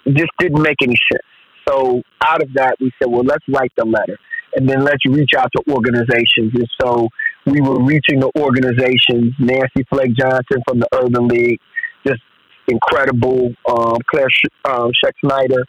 just 0.07 0.31
didn't 0.39 0.61
make 0.61 0.77
any 0.81 0.95
sense. 1.11 1.23
So 1.67 2.01
out 2.25 2.41
of 2.41 2.53
that, 2.53 2.75
we 2.79 2.91
said, 3.01 3.11
well, 3.11 3.23
let's 3.23 3.43
write 3.47 3.71
the 3.77 3.85
letter 3.85 4.17
and 4.55 4.67
then 4.67 4.83
let's 4.83 5.05
reach 5.07 5.31
out 5.37 5.51
to 5.55 5.71
organizations. 5.71 6.53
And 6.55 6.67
so 6.81 7.09
we 7.45 7.61
were 7.61 7.83
reaching 7.83 8.19
the 8.19 8.31
organizations, 8.37 9.33
Nancy 9.39 9.85
Flake 9.89 10.15
Johnson 10.15 10.63
from 10.67 10.79
the 10.79 10.87
Urban 10.93 11.27
League, 11.27 11.59
just 12.07 12.21
incredible, 12.67 13.53
um, 13.69 13.97
Claire 14.09 14.29
um, 14.65 14.91
Sheck 15.03 15.13
Snyder 15.23 15.65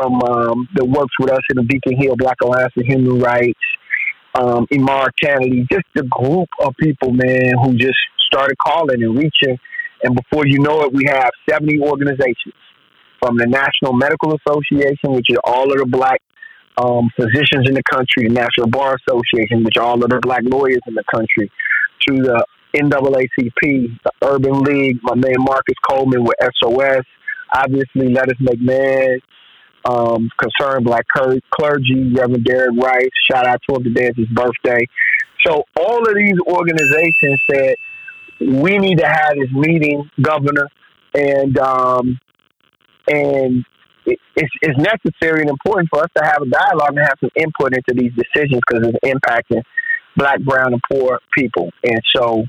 from 0.00 0.22
um, 0.22 0.68
that 0.74 0.84
works 0.84 1.12
with 1.18 1.30
us 1.30 1.42
in 1.50 1.56
the 1.56 1.62
Beacon 1.62 1.96
Hill 2.00 2.16
Black 2.16 2.38
Alliance 2.42 2.72
for 2.74 2.82
Human 2.84 3.18
Rights, 3.18 3.60
um, 4.34 4.66
Imar 4.72 5.08
Kennedy, 5.22 5.66
just 5.70 5.86
a 5.96 6.02
group 6.02 6.48
of 6.60 6.74
people, 6.80 7.12
man, 7.12 7.52
who 7.62 7.74
just 7.76 7.98
started 8.26 8.56
calling 8.58 9.02
and 9.02 9.16
reaching. 9.16 9.58
And 10.02 10.16
before 10.16 10.46
you 10.46 10.60
know 10.60 10.82
it, 10.82 10.92
we 10.92 11.04
have 11.06 11.30
70 11.48 11.80
organizations 11.80 12.54
from 13.20 13.36
the 13.36 13.46
National 13.46 13.92
Medical 13.92 14.34
Association, 14.34 15.12
which 15.12 15.26
is 15.28 15.36
all 15.44 15.70
of 15.70 15.78
the 15.78 15.86
black 15.86 16.22
um, 16.78 17.10
physicians 17.16 17.68
in 17.68 17.74
the 17.74 17.82
country, 17.90 18.28
the 18.28 18.32
National 18.32 18.68
Bar 18.68 18.96
Association, 19.06 19.62
which 19.64 19.76
are 19.76 19.84
all 19.84 20.02
of 20.02 20.08
the 20.08 20.20
black 20.22 20.40
lawyers 20.44 20.80
in 20.86 20.94
the 20.94 21.04
country, 21.12 21.52
to 22.08 22.14
the 22.16 22.44
NAACP, 22.74 23.98
the 24.04 24.12
Urban 24.24 24.62
League, 24.62 25.00
my 25.02 25.14
man 25.14 25.34
Marcus 25.40 25.76
Coleman 25.86 26.24
with 26.24 26.36
SOS, 26.40 27.04
obviously 27.52 28.08
Let 28.08 28.30
Us 28.30 28.36
Make 28.40 28.60
um, 29.84 30.30
Concerned 30.40 30.84
Black 30.84 31.06
Clergy, 31.08 32.12
Reverend 32.12 32.44
Derek 32.44 32.76
Rice, 32.76 33.08
shout 33.30 33.46
out 33.46 33.60
to 33.68 33.76
him 33.76 33.84
today, 33.84 34.06
it's 34.06 34.18
his 34.18 34.28
birthday. 34.28 34.86
So 35.44 35.64
all 35.78 36.06
of 36.06 36.14
these 36.14 36.38
organizations 36.46 37.40
said, 37.50 37.76
we 38.40 38.78
need 38.78 38.98
to 38.98 39.06
have 39.06 39.34
this 39.36 39.50
meeting, 39.52 40.10
Governor, 40.20 40.68
and 41.14 41.58
um, 41.58 42.20
and 43.08 43.64
it's, 44.06 44.52
it's 44.62 44.78
necessary 44.78 45.42
and 45.42 45.50
important 45.50 45.88
for 45.92 46.02
us 46.02 46.10
to 46.16 46.24
have 46.24 46.42
a 46.42 46.46
dialogue 46.46 46.90
and 46.90 47.00
have 47.00 47.18
some 47.20 47.30
input 47.36 47.74
into 47.74 47.94
these 47.94 48.12
decisions 48.14 48.60
because 48.66 48.86
it's 48.86 48.98
impacting 49.04 49.62
black, 50.16 50.40
brown, 50.40 50.72
and 50.72 50.82
poor 50.90 51.20
people. 51.36 51.70
And 51.84 52.00
so 52.14 52.44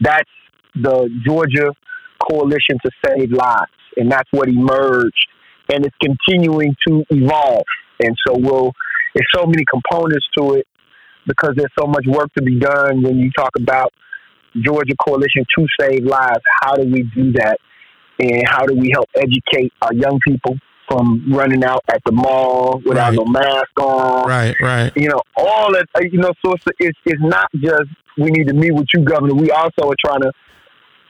that's 0.00 0.30
the 0.74 1.08
Georgia 1.26 1.72
Coalition 2.30 2.78
to 2.84 2.90
Save 3.04 3.32
Lives, 3.32 3.70
and 3.96 4.10
that's 4.10 4.28
what 4.30 4.48
emerged, 4.48 5.28
and 5.72 5.84
it's 5.86 5.96
continuing 6.00 6.74
to 6.88 7.04
evolve. 7.10 7.64
And 8.00 8.16
so 8.26 8.34
we'll. 8.38 8.72
There's 9.14 9.28
so 9.34 9.46
many 9.46 9.64
components 9.72 10.26
to 10.36 10.54
it 10.54 10.66
because 11.26 11.54
there's 11.56 11.72
so 11.78 11.86
much 11.86 12.04
work 12.06 12.28
to 12.36 12.42
be 12.42 12.58
done 12.58 13.02
when 13.02 13.16
you 13.16 13.30
talk 13.32 13.50
about 13.58 13.90
Georgia 14.62 14.94
Coalition 15.02 15.44
to 15.56 15.66
Save 15.80 16.04
Lives. 16.04 16.42
How 16.62 16.74
do 16.74 16.82
we 16.82 17.02
do 17.14 17.32
that? 17.32 17.56
And 18.18 18.42
how 18.46 18.66
do 18.66 18.74
we 18.74 18.90
help 18.92 19.08
educate 19.14 19.72
our 19.80 19.94
young 19.94 20.18
people 20.26 20.56
from 20.88 21.32
running 21.32 21.64
out 21.64 21.82
at 21.88 22.00
the 22.04 22.12
mall 22.12 22.80
without 22.84 23.08
Right. 23.08 23.16
no 23.16 23.24
mask 23.24 23.80
on? 23.80 24.28
Right, 24.28 24.54
right. 24.60 24.92
You 24.96 25.08
know, 25.08 25.20
all 25.36 25.72
that, 25.72 25.86
uh, 25.94 26.00
you 26.02 26.18
know, 26.18 26.32
so 26.44 26.52
it's, 26.52 26.64
it's, 26.78 26.98
it's 27.06 27.22
not 27.22 27.48
just 27.54 27.88
we 28.18 28.30
need 28.30 28.48
to 28.48 28.54
meet 28.54 28.72
with 28.72 28.86
you, 28.94 29.02
Governor. 29.02 29.34
We 29.34 29.50
also 29.50 29.88
are 29.88 29.96
trying 30.04 30.22
to 30.22 30.32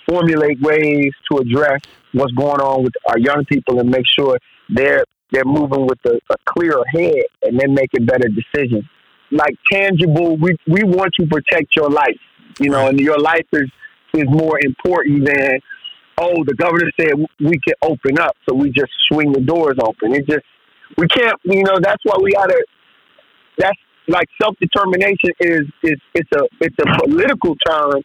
formulate 0.08 0.60
ways 0.60 1.10
to 1.30 1.38
address 1.38 1.80
what's 2.16 2.32
going 2.32 2.60
on 2.60 2.82
with 2.82 2.94
our 3.08 3.18
young 3.18 3.44
people 3.44 3.78
and 3.78 3.90
make 3.90 4.06
sure 4.18 4.38
they're 4.68 5.04
they're 5.32 5.44
moving 5.44 5.86
with 5.86 5.98
a, 6.06 6.18
a 6.30 6.36
clearer 6.46 6.84
head 6.92 7.24
and 7.42 7.58
they're 7.58 7.68
making 7.68 8.06
better 8.06 8.28
decisions. 8.28 8.84
Like 9.30 9.54
tangible, 9.70 10.36
we 10.36 10.56
we 10.66 10.82
want 10.84 11.12
to 11.20 11.26
protect 11.26 11.76
your 11.76 11.90
life, 11.90 12.20
you 12.58 12.70
know, 12.70 12.86
and 12.88 12.98
your 12.98 13.18
life 13.18 13.46
is 13.52 13.70
is 14.14 14.24
more 14.28 14.58
important 14.62 15.26
than 15.26 15.60
oh 16.18 16.44
the 16.44 16.54
governor 16.54 16.90
said 16.98 17.12
we 17.40 17.58
can 17.58 17.74
open 17.82 18.18
up, 18.18 18.36
so 18.48 18.54
we 18.54 18.70
just 18.70 18.92
swing 19.08 19.32
the 19.32 19.40
doors 19.40 19.76
open. 19.82 20.14
It 20.14 20.26
just 20.26 20.46
we 20.96 21.08
can't, 21.08 21.38
you 21.44 21.64
know. 21.64 21.78
That's 21.80 22.02
why 22.04 22.16
we 22.22 22.32
gotta. 22.32 22.64
That's 23.58 23.78
like 24.08 24.28
self 24.40 24.54
determination 24.60 25.30
is 25.40 25.62
is 25.82 25.98
it's 26.14 26.30
a 26.36 26.44
it's 26.60 26.76
a 26.78 27.04
political 27.04 27.56
term, 27.66 28.00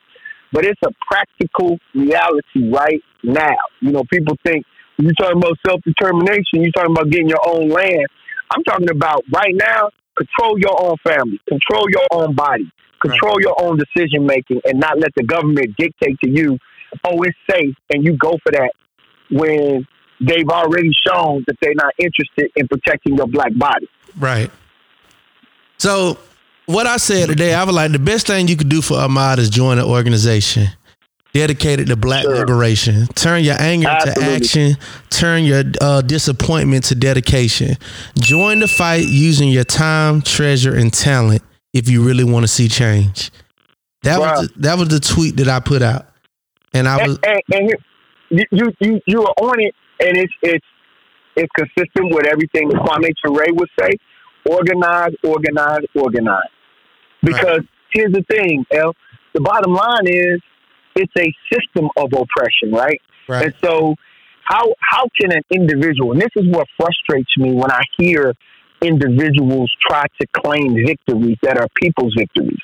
but 0.52 0.66
it's 0.66 0.82
a 0.84 0.90
practical 1.08 1.78
reality 1.94 2.72
right 2.72 3.04
now. 3.24 3.56
You 3.80 3.92
know, 3.92 4.04
people 4.12 4.38
think 4.46 4.66
you're 4.98 5.14
talking 5.14 5.38
about 5.38 5.58
self 5.66 5.82
determination, 5.82 6.62
you're 6.62 6.72
talking 6.72 6.92
about 6.92 7.10
getting 7.10 7.30
your 7.30 7.42
own 7.46 7.70
land. 7.70 8.08
I'm 8.54 8.64
talking 8.64 8.90
about 8.90 9.24
right 9.34 9.54
now, 9.54 9.90
control 10.18 10.60
your 10.60 10.80
own 10.82 10.96
family, 11.04 11.40
control 11.48 11.86
your 11.90 12.06
own 12.12 12.36
body, 12.36 12.72
control 13.02 13.42
your 13.42 13.56
own 13.62 13.78
decision 13.78 14.26
making, 14.26 14.62
and 14.66 14.80
not 14.80 15.00
let 15.00 15.12
the 15.16 15.24
government 15.24 15.76
dictate 15.78 16.20
to 16.24 16.30
you, 16.30 16.58
oh, 17.06 17.22
it's 17.24 17.38
safe, 17.50 17.76
and 17.90 18.04
you 18.04 18.18
go 18.18 18.38
for 18.44 18.52
that 18.52 18.72
when 19.32 19.88
they've 20.20 20.50
already 20.50 20.92
shown 21.08 21.44
that 21.48 21.56
they're 21.62 21.74
not 21.76 21.94
interested 21.98 22.52
in 22.56 22.68
protecting 22.68 23.16
your 23.16 23.28
black 23.28 23.56
body. 23.56 23.90
Right. 24.20 24.52
So 25.78 26.18
what 26.66 26.86
I 26.86 26.98
said 26.98 27.30
today, 27.30 27.54
I 27.54 27.64
was 27.64 27.76
like 27.76 27.92
the 27.92 28.00
best 28.00 28.28
thing 28.28 28.48
you 28.48 28.58
could 28.58 28.70
do 28.70 28.82
for 28.82 28.96
Ahmaud 28.98 29.40
is 29.40 29.50
join 29.50 29.80
an 29.80 29.86
organization 29.86 30.68
dedicated 31.34 31.88
to 31.88 31.96
black 31.96 32.24
Sure. 32.24 32.36
liberation. 32.36 33.08
Turn 33.16 33.44
your 33.44 33.56
anger 33.60 33.88
to 33.88 34.22
action. 34.22 34.76
Turn 35.10 35.44
your 35.44 35.64
uh, 35.80 36.02
disappointment 36.02 36.86
to 36.86 36.96
dedication. 36.96 37.78
Join 38.20 38.60
the 38.60 38.68
fight 38.68 39.06
using 39.08 39.50
your 39.50 39.64
time, 39.64 40.22
treasure, 40.22 40.76
and 40.76 40.94
talent 40.94 41.42
if 41.74 41.90
you 41.90 42.04
really 42.04 42.24
want 42.24 42.44
to 42.44 42.48
see 42.48 42.68
change. 42.68 43.32
That 44.04 44.20
was 44.20 44.48
the, 44.48 44.60
that 44.62 44.78
was 44.78 44.88
the 44.90 45.00
tweet 45.00 45.38
that 45.38 45.48
I 45.48 45.60
put 45.60 45.82
out, 45.82 46.08
and 46.74 46.88
I 46.88 47.06
was 47.06 47.20
and, 47.24 47.42
and, 47.54 47.72
and 48.32 48.46
you, 48.52 48.72
you 48.80 49.02
you 49.06 49.22
are 49.22 49.34
on 49.42 49.60
it, 49.60 49.76
and 50.00 50.18
it's 50.18 50.34
it's 50.42 50.66
it's 51.36 51.52
consistent 51.56 52.14
with 52.14 52.26
everything 52.26 52.70
that 52.70 52.78
Kwame 52.78 53.12
Ture 53.24 53.54
would 53.54 53.70
say: 53.80 53.92
organize, 54.50 55.14
organize, 55.24 55.86
organize. 55.96 56.50
Because 57.22 57.62
here's 57.94 58.12
the 58.12 58.24
thing, 58.30 58.66
El. 58.74 58.96
The 59.34 59.42
bottom 59.42 59.74
line 59.74 60.08
is, 60.08 60.42
it's 60.96 61.14
a 61.18 61.34
system 61.52 61.90
of 61.98 62.12
oppression, 62.14 62.72
right? 62.72 63.02
right. 63.28 63.46
And 63.46 63.56
so, 63.64 63.96
how 64.44 64.74
how 64.80 65.06
can 65.20 65.32
an 65.32 65.44
individual? 65.50 66.12
And 66.12 66.22
this 66.22 66.32
is 66.36 66.46
what 66.48 66.68
frustrates 66.78 67.38
me 67.38 67.54
when 67.54 67.72
I 67.72 67.82
hear 67.98 68.34
individuals 68.82 69.72
try 69.88 70.06
to 70.20 70.28
claim 70.34 70.76
victories 70.86 71.38
that 71.44 71.58
are 71.58 71.68
people's 71.82 72.14
victories. 72.18 72.60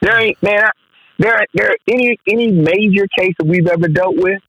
There 0.00 0.18
ain't 0.18 0.42
man. 0.42 0.64
I, 0.64 0.70
there 1.18 1.46
there 1.54 1.74
any 1.88 2.18
any 2.28 2.52
major 2.52 3.06
case 3.18 3.34
that 3.38 3.46
we've 3.46 3.66
ever 3.66 3.88
dealt 3.88 4.16
with. 4.16 4.40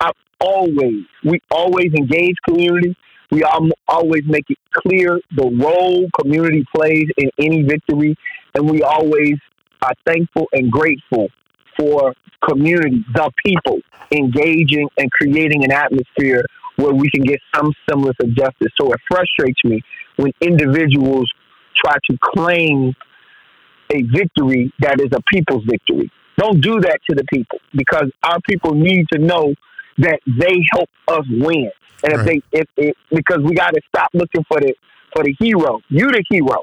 I 0.00 0.10
always 0.40 1.04
we 1.24 1.40
always 1.50 1.92
engage 1.96 2.36
community. 2.46 2.96
We 3.30 3.42
always 3.88 4.22
make 4.26 4.44
it 4.48 4.58
clear 4.72 5.18
the 5.34 5.50
role 5.50 6.06
community 6.18 6.64
plays 6.74 7.06
in 7.16 7.30
any 7.38 7.62
victory, 7.62 8.16
and 8.54 8.70
we 8.70 8.82
always 8.82 9.34
are 9.82 9.94
thankful 10.06 10.46
and 10.52 10.70
grateful 10.70 11.28
for 11.78 12.14
community, 12.48 13.04
the 13.14 13.30
people, 13.44 13.78
engaging 14.12 14.88
and 14.98 15.10
creating 15.10 15.64
an 15.64 15.72
atmosphere 15.72 16.44
where 16.76 16.94
we 16.94 17.10
can 17.10 17.22
get 17.24 17.40
some 17.54 17.72
semblance 17.88 18.16
of 18.22 18.34
justice. 18.34 18.68
So 18.80 18.92
it 18.92 19.00
frustrates 19.10 19.60
me 19.64 19.80
when 20.16 20.32
individuals 20.40 21.30
try 21.74 21.94
to 22.10 22.18
claim 22.22 22.94
a 23.90 24.02
victory 24.02 24.72
that 24.80 25.00
is 25.00 25.08
a 25.12 25.22
people's 25.32 25.64
victory. 25.64 26.10
Don't 26.36 26.60
do 26.60 26.80
that 26.80 26.98
to 27.08 27.16
the 27.16 27.24
people 27.32 27.58
because 27.74 28.10
our 28.22 28.38
people 28.48 28.74
need 28.74 29.06
to 29.12 29.18
know 29.18 29.54
that 29.98 30.20
they 30.26 30.54
help 30.72 30.90
us 31.08 31.24
win. 31.30 31.70
And 32.02 32.12
if 32.12 32.18
Right. 32.18 32.42
they, 32.52 32.58
if, 32.60 32.68
if 32.76 32.96
because 33.10 33.38
we 33.42 33.54
got 33.54 33.70
to 33.70 33.80
stop 33.88 34.10
looking 34.12 34.44
for 34.48 34.60
the 34.60 34.74
for 35.14 35.24
the 35.24 35.34
hero. 35.38 35.80
You 35.88 36.08
the 36.08 36.22
hero. 36.28 36.62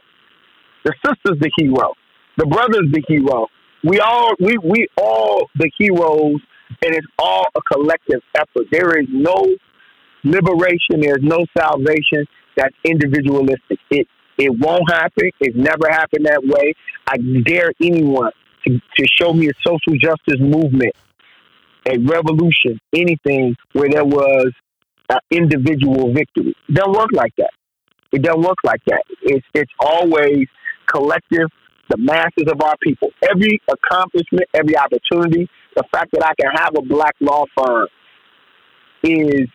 The 0.85 0.93
sister's 1.03 1.39
the 1.39 1.51
hero. 1.57 1.93
The 2.37 2.45
brother's 2.45 2.91
the 2.91 3.03
hero. 3.07 3.47
We 3.83 3.99
all 3.99 4.33
we 4.39 4.57
we 4.63 4.87
all 4.97 5.49
the 5.55 5.69
heroes, 5.77 6.41
and 6.81 6.95
it's 6.95 7.07
all 7.19 7.45
a 7.55 7.61
collective 7.73 8.21
effort. 8.35 8.67
There 8.71 8.99
is 8.99 9.07
no 9.11 9.45
liberation. 10.23 11.01
There's 11.01 11.21
no 11.21 11.45
salvation 11.57 12.25
that's 12.55 12.75
individualistic. 12.83 13.79
It 13.89 14.07
it 14.37 14.51
won't 14.57 14.89
happen. 14.89 15.29
It's 15.39 15.55
never 15.55 15.89
happened 15.89 16.25
that 16.25 16.43
way. 16.43 16.73
I 17.07 17.17
dare 17.45 17.71
anyone 17.81 18.31
to, 18.65 18.79
to 18.79 19.05
show 19.19 19.33
me 19.33 19.47
a 19.47 19.51
social 19.65 19.97
justice 19.99 20.39
movement, 20.39 20.93
a 21.85 21.97
revolution, 21.99 22.79
anything 22.93 23.55
where 23.73 23.89
there 23.89 24.05
was 24.05 24.51
an 25.09 25.19
individual 25.29 26.13
victory. 26.13 26.55
It 26.69 26.75
doesn't 26.75 26.93
work 26.93 27.09
like 27.13 27.33
that. 27.37 27.51
It 28.11 28.21
doesn't 28.21 28.41
work 28.41 28.57
like 28.63 28.81
that. 28.87 29.03
It's 29.21 29.45
it's 29.53 29.71
always 29.79 30.47
collective, 30.85 31.49
the 31.89 31.97
masses 31.97 32.51
of 32.51 32.61
our 32.61 32.75
people. 32.81 33.09
Every 33.29 33.61
accomplishment, 33.69 34.47
every 34.53 34.77
opportunity, 34.77 35.49
the 35.75 35.83
fact 35.91 36.11
that 36.13 36.25
I 36.25 36.33
can 36.39 36.51
have 36.55 36.73
a 36.77 36.81
black 36.81 37.15
law 37.19 37.45
firm 37.57 37.87
is 39.03 39.47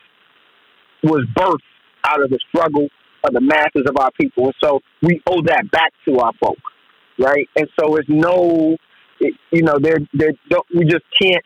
was 1.03 1.24
birthed 1.35 1.59
out 2.05 2.22
of 2.22 2.31
the 2.31 2.39
struggle 2.49 2.89
of 3.24 3.33
the 3.33 3.41
masses 3.41 3.85
of 3.89 3.97
our 3.99 4.11
people. 4.20 4.47
And 4.47 4.55
so 4.62 4.81
we 5.03 5.22
owe 5.26 5.43
that 5.43 5.70
back 5.70 5.93
to 6.07 6.18
our 6.18 6.33
folk, 6.43 6.59
right? 7.18 7.49
And 7.57 7.68
so 7.79 7.97
it's 7.97 8.09
no, 8.09 8.76
it, 9.20 9.35
you 9.51 9.62
know, 9.62 9.79
they're, 9.81 10.01
don't, 10.49 10.66
we 10.74 10.85
just 10.85 11.05
can't 11.20 11.45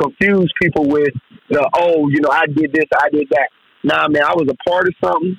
confuse 0.00 0.52
people 0.60 0.88
with 0.88 1.12
the, 1.50 1.68
oh, 1.74 2.08
you 2.08 2.20
know, 2.20 2.30
I 2.30 2.46
did 2.46 2.72
this, 2.72 2.86
I 2.96 3.08
did 3.10 3.28
that. 3.30 3.48
Nah, 3.82 4.08
man, 4.08 4.22
I 4.22 4.32
was 4.34 4.48
a 4.50 4.68
part 4.68 4.88
of 4.88 4.94
something. 5.04 5.38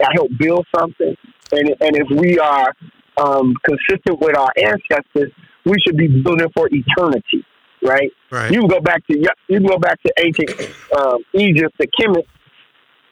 I 0.00 0.08
helped 0.14 0.38
build 0.38 0.66
something. 0.76 1.14
And, 1.52 1.68
and 1.80 1.96
if 1.96 2.08
we 2.10 2.38
are 2.38 2.72
um, 3.16 3.54
consistent 3.64 4.20
with 4.20 4.36
our 4.36 4.52
ancestors, 4.56 5.32
we 5.64 5.76
should 5.84 5.96
be 5.96 6.08
building 6.08 6.48
for 6.54 6.68
eternity, 6.70 7.44
right? 7.82 8.10
Right. 8.30 8.50
You 8.50 8.60
can 8.60 8.68
go 8.68 8.80
back 8.80 9.06
to 9.06 9.18
you 9.18 9.28
can 9.48 9.66
go 9.66 9.78
back 9.78 10.00
to 10.02 10.12
ancient 10.18 10.50
um, 10.96 11.18
Egypt, 11.34 11.74
the 11.78 11.86
Kemet, 11.86 12.26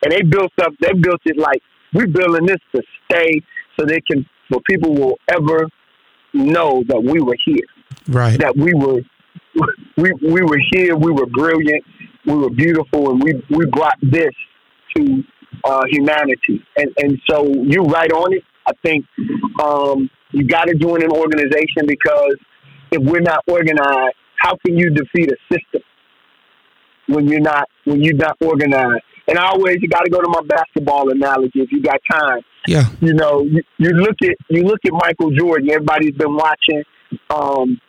and 0.05 0.13
they 0.13 0.23
built 0.23 0.53
up. 0.61 0.73
They 0.81 0.93
built 0.93 1.21
it 1.25 1.39
like 1.39 1.63
we're 1.95 2.07
building 2.07 2.47
this 2.47 2.59
to 2.75 2.83
stay, 3.05 3.41
so 3.79 3.87
they 3.87 4.01
can, 4.01 4.27
so 4.53 4.61
people 4.69 4.95
will 4.95 5.19
ever 5.31 5.69
know 6.33 6.83
that 6.89 7.03
we 7.03 7.21
were 7.21 7.37
here, 7.45 7.67
right. 8.09 8.39
that 8.41 8.57
we 8.57 8.73
were, 8.75 9.01
we 9.97 10.13
we 10.23 10.43
were 10.43 10.61
here, 10.73 10.97
we 10.97 11.13
were 11.13 11.27
brilliant, 11.27 11.85
we 12.27 12.35
were 12.35 12.51
beautiful, 12.51 13.11
and 13.11 13.23
we 13.23 13.35
we 13.51 13.67
brought 13.67 13.99
this 14.03 14.33
to 14.97 15.23
uh, 15.65 15.83
humanity. 15.89 16.65
And 16.77 16.91
and 16.99 17.19
so 17.29 17.47
you're 17.47 17.85
right 17.85 18.11
on 18.11 18.33
it. 18.33 18.43
I 18.67 18.73
think 18.85 19.05
um, 19.63 20.09
you 20.33 20.47
got 20.47 20.65
to 20.65 20.75
join 20.75 21.03
an 21.03 21.11
organization 21.11 21.87
because 21.87 22.37
if 22.91 23.03
we're 23.03 23.21
not 23.21 23.45
organized, 23.47 24.17
how 24.37 24.57
can 24.65 24.77
you 24.77 24.91
defeat 24.91 25.31
a 25.31 25.37
system 25.53 25.83
when 27.09 27.29
you're 27.29 27.41
not 27.41 27.69
when 27.85 28.03
you're 28.03 28.17
not 28.17 28.37
organized? 28.41 29.03
And 29.29 29.39
I 29.39 29.47
always 29.47 29.77
you 29.81 29.89
got 29.89 30.05
to 30.05 30.11
go 30.11 30.21
to 30.21 30.29
my 30.29 30.43
basketball 30.47 31.11
analogy 31.11 31.61
if 31.61 31.71
you 31.71 31.83
got 31.83 32.01
time. 32.11 32.41
Yeah. 32.67 32.87
You 33.01 33.15
know, 33.15 33.43
you, 33.43 33.63
you 33.79 33.91
look 33.91 34.17
at 34.23 34.37
you 34.49 34.63
look 34.63 34.81
at 34.85 34.93
Michael 34.93 35.31
Jordan. 35.31 35.71
Everybody's 35.71 36.15
been 36.15 36.35
watching 36.35 36.83
um, 37.31 37.81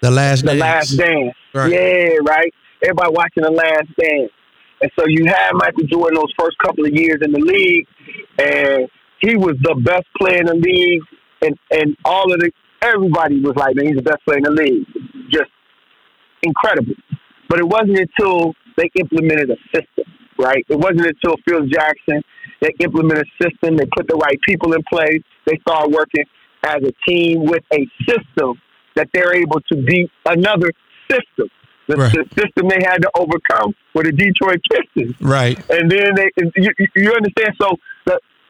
The 0.00 0.10
last 0.10 0.42
the 0.42 0.54
dance. 0.56 0.60
Last 0.60 0.96
Dance. 0.96 1.34
Right. 1.54 1.72
Yeah, 1.72 2.10
right. 2.26 2.52
Everybody 2.82 3.12
watching 3.12 3.42
the 3.42 3.50
Last 3.50 3.88
Dance, 3.98 4.32
and 4.80 4.90
so 4.98 5.04
you 5.06 5.26
had 5.26 5.50
Michael 5.52 5.84
Jordan 5.84 6.14
those 6.14 6.32
first 6.38 6.56
couple 6.62 6.86
of 6.86 6.92
years 6.92 7.18
in 7.20 7.32
the 7.32 7.38
league, 7.38 7.86
and 8.38 8.88
he 9.20 9.36
was 9.36 9.56
the 9.62 9.74
best 9.84 10.06
player 10.18 10.38
in 10.40 10.46
the 10.46 10.54
league, 10.54 11.02
and 11.42 11.58
and 11.70 11.96
all 12.04 12.32
of 12.32 12.40
the 12.40 12.50
everybody 12.82 13.40
was 13.40 13.54
like, 13.56 13.76
man, 13.76 13.86
he's 13.86 13.96
the 13.96 14.02
best 14.02 14.24
player 14.24 14.38
in 14.38 14.44
the 14.44 14.50
league, 14.50 14.86
just 15.30 15.50
incredible. 16.42 16.94
But 17.48 17.58
it 17.60 17.66
wasn't 17.68 17.98
until 17.98 18.54
they 18.76 18.90
implemented 18.94 19.50
a 19.50 19.56
system, 19.74 20.04
right? 20.38 20.64
It 20.68 20.78
wasn't 20.78 21.06
until 21.06 21.36
Phil 21.46 21.66
Jackson 21.66 22.22
they 22.62 22.72
implemented 22.80 23.24
a 23.26 23.44
system, 23.44 23.76
they 23.78 23.86
put 23.96 24.06
the 24.06 24.16
right 24.16 24.38
people 24.46 24.74
in 24.74 24.82
place, 24.92 25.22
they 25.46 25.56
started 25.66 25.94
working 25.94 26.24
as 26.66 26.76
a 26.82 26.92
team 27.10 27.44
with 27.46 27.62
a 27.72 27.86
system 28.06 28.60
that 28.96 29.08
they're 29.14 29.34
able 29.34 29.60
to 29.72 29.76
beat 29.82 30.10
another 30.26 30.70
system. 31.10 31.48
The, 31.88 31.96
Right. 31.96 32.12
the 32.12 32.24
system 32.38 32.68
they 32.68 32.84
had 32.86 32.98
to 33.02 33.10
overcome 33.16 33.74
were 33.94 34.04
the 34.04 34.12
Detroit 34.12 34.60
Pistons 34.70 35.16
Right. 35.22 35.58
and 35.70 35.90
then 35.90 36.14
they, 36.14 36.30
you, 36.56 36.70
you- 36.94 37.12
understand. 37.12 37.54
So 37.60 37.76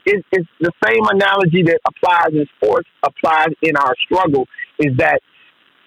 it, 0.06 0.24
it's 0.32 0.48
the 0.60 0.72
same 0.84 1.02
analogy 1.10 1.62
that 1.64 1.78
applies 1.86 2.32
in 2.32 2.46
sports 2.56 2.88
applies 3.02 3.48
in 3.62 3.76
our 3.76 3.94
struggle. 4.04 4.46
Is 4.78 4.96
that 4.98 5.20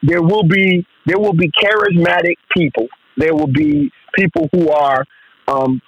there 0.02 0.22
will 0.22 0.44
be 0.44 0.86
there 1.06 1.20
will 1.20 1.34
be 1.34 1.52
charismatic 1.52 2.36
people. 2.56 2.88
There 3.18 3.34
will 3.34 3.52
be 3.52 3.92
people 4.16 4.50
who 4.52 4.70
are 4.70 5.04
um, 5.48 5.82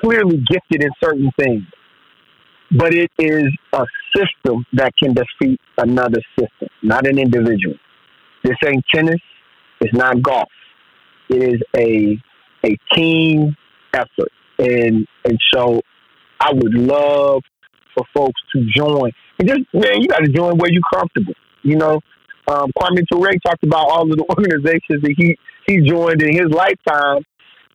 clearly 0.00 0.42
gifted 0.50 0.82
in 0.82 0.90
certain 1.02 1.30
things, 1.38 1.64
but 2.76 2.94
it 2.94 3.10
is 3.18 3.46
a 3.72 3.84
system 4.16 4.64
that 4.74 4.92
can 5.02 5.14
defeat 5.14 5.60
another 5.78 6.20
system, 6.38 6.68
not 6.82 7.06
an 7.06 7.18
individual. 7.18 7.76
This 8.44 8.56
ain't 8.66 8.84
tennis. 8.92 9.20
It's 9.80 9.94
not 9.94 10.22
golf. 10.22 10.48
It 11.28 11.42
is 11.42 11.60
a 11.76 12.16
a 12.64 12.76
team 12.94 13.56
effort 13.94 14.32
and 14.58 15.06
and 15.24 15.38
so 15.52 15.80
I 16.40 16.52
would 16.52 16.74
love 16.74 17.42
for 17.98 18.06
folks 18.14 18.40
to 18.54 18.64
join. 18.76 19.10
And 19.38 19.48
just 19.48 19.60
man, 19.72 20.00
you 20.02 20.08
got 20.08 20.18
to 20.18 20.32
join 20.32 20.56
where 20.58 20.70
you're 20.70 20.82
comfortable. 20.94 21.34
You 21.62 21.76
know, 21.76 22.00
um, 22.48 22.70
Kwame 22.78 23.04
Ture 23.10 23.32
talked 23.44 23.64
about 23.64 23.88
all 23.88 24.10
of 24.10 24.16
the 24.16 24.24
organizations 24.30 25.02
that 25.02 25.14
he 25.16 25.36
he 25.66 25.80
joined 25.88 26.22
in 26.22 26.32
his 26.32 26.50
lifetime, 26.50 27.22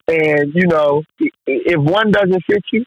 and 0.07 0.53
you 0.53 0.67
know, 0.67 1.03
if 1.45 1.80
one 1.80 2.11
doesn't 2.11 2.43
fit 2.49 2.63
you, 2.71 2.86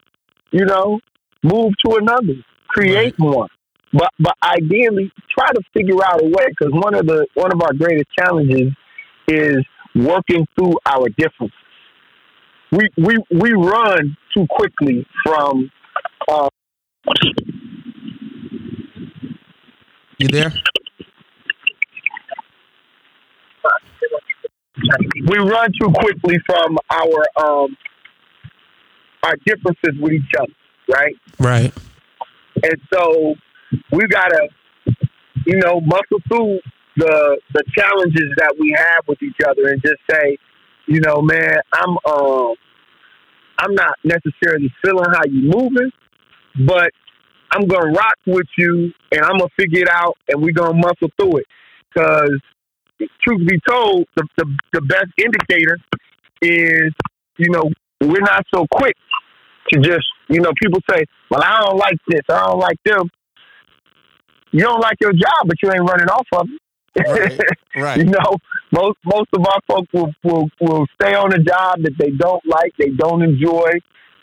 you 0.51 0.65
know, 0.65 1.01
move 1.43 1.73
to 1.85 1.97
another, 1.97 2.43
create 2.69 3.19
one. 3.19 3.49
But 3.93 4.11
but 4.19 4.35
ideally, 4.43 5.13
try 5.37 5.49
to 5.49 5.61
figure 5.73 6.05
out 6.05 6.23
a 6.23 6.27
way 6.27 6.47
because 6.49 6.73
one 6.73 6.95
of 6.95 7.07
the 7.07 7.27
one 7.35 7.53
of 7.53 7.63
our 7.63 7.73
greatest 7.73 8.09
challenges 8.19 8.73
is 9.29 9.59
working 9.95 10.47
through 10.57 10.75
our 10.87 11.09
differences 11.17 11.57
we 12.73 12.89
we 12.97 13.17
we 13.31 13.53
run 13.53 14.17
too 14.35 14.47
quickly 14.51 15.07
from 15.25 15.71
uh, 16.29 16.49
You 20.19 20.29
there? 20.29 20.53
we 25.27 25.39
run 25.39 25.71
too 25.81 25.91
quickly 25.93 26.37
from 26.47 26.79
our 26.91 27.45
um 27.45 27.77
our 29.23 29.35
differences 29.45 30.01
with 30.01 30.13
each 30.13 30.33
other, 30.39 30.53
right? 30.89 31.15
Right. 31.39 31.73
And 32.63 32.81
so 32.93 33.35
we 33.91 34.07
gotta, 34.07 34.49
you 35.45 35.57
know, 35.57 35.81
muscle 35.81 36.23
through 36.29 36.61
the 36.97 37.41
the 37.53 37.65
challenges 37.77 38.33
that 38.37 38.55
we 38.59 38.75
have 38.77 39.05
with 39.09 39.23
each 39.23 39.37
other 39.47 39.69
and 39.69 39.83
just 39.83 40.01
say, 40.11 40.39
you 40.87 41.01
know, 41.01 41.21
man, 41.21 41.57
I'm 41.75 41.97
um 42.11 42.55
I'm 43.59 43.75
not 43.75 43.97
necessarily 44.05 44.73
feeling 44.85 45.07
how 45.13 45.23
you're 45.29 45.55
moving, 45.55 45.91
but 46.67 46.91
I'm 47.51 47.67
gonna 47.67 47.93
rock 47.93 48.17
with 48.27 48.47
you 48.59 48.93
and 49.13 49.23
I'm 49.23 49.39
gonna 49.39 49.49
figure 49.59 49.83
it 49.83 49.89
out 49.89 50.17
and 50.29 50.43
we're 50.43 50.53
gonna 50.53 50.75
muscle 50.75 51.11
through 51.19 51.39
it. 51.39 51.47
Cause 51.97 52.39
truth 53.23 53.47
be 53.47 53.59
told, 53.69 54.07
the, 54.17 54.27
the 54.37 54.57
the 54.73 54.81
best 54.83 55.13
indicator 55.19 55.79
is, 56.43 56.93
you 57.39 57.51
know, 57.51 57.71
we're 58.01 58.21
not 58.21 58.45
so 58.55 58.67
quick 58.71 58.97
to 59.71 59.81
just, 59.81 60.07
you 60.29 60.41
know, 60.41 60.53
people 60.61 60.81
say, 60.91 61.05
Well, 61.31 61.43
I 61.43 61.65
don't 61.65 61.77
like 61.77 61.99
this, 62.09 62.23
I 62.31 62.47
don't 62.47 62.59
like 62.59 62.79
them. 62.85 63.09
You 64.53 64.61
don't 64.61 64.81
like 64.81 64.97
your 65.01 65.13
job, 65.13 65.47
but 65.47 65.57
you 65.63 65.71
ain't 65.71 65.89
running 65.89 66.09
off 66.09 66.27
of 66.33 66.49
it. 66.49 67.41
Right. 67.77 67.97
you 67.99 68.05
know, 68.05 68.37
most 68.73 68.97
most 69.05 69.29
of 69.35 69.45
our 69.47 69.61
folks 69.69 69.89
will, 69.93 70.13
will 70.25 70.49
will 70.61 70.87
stay 71.01 71.15
on 71.15 71.33
a 71.33 71.39
job 71.39 71.83
that 71.83 71.93
they 71.99 72.11
don't 72.11 72.45
like, 72.47 72.73
they 72.79 72.91
don't 72.91 73.23
enjoy, 73.23 73.71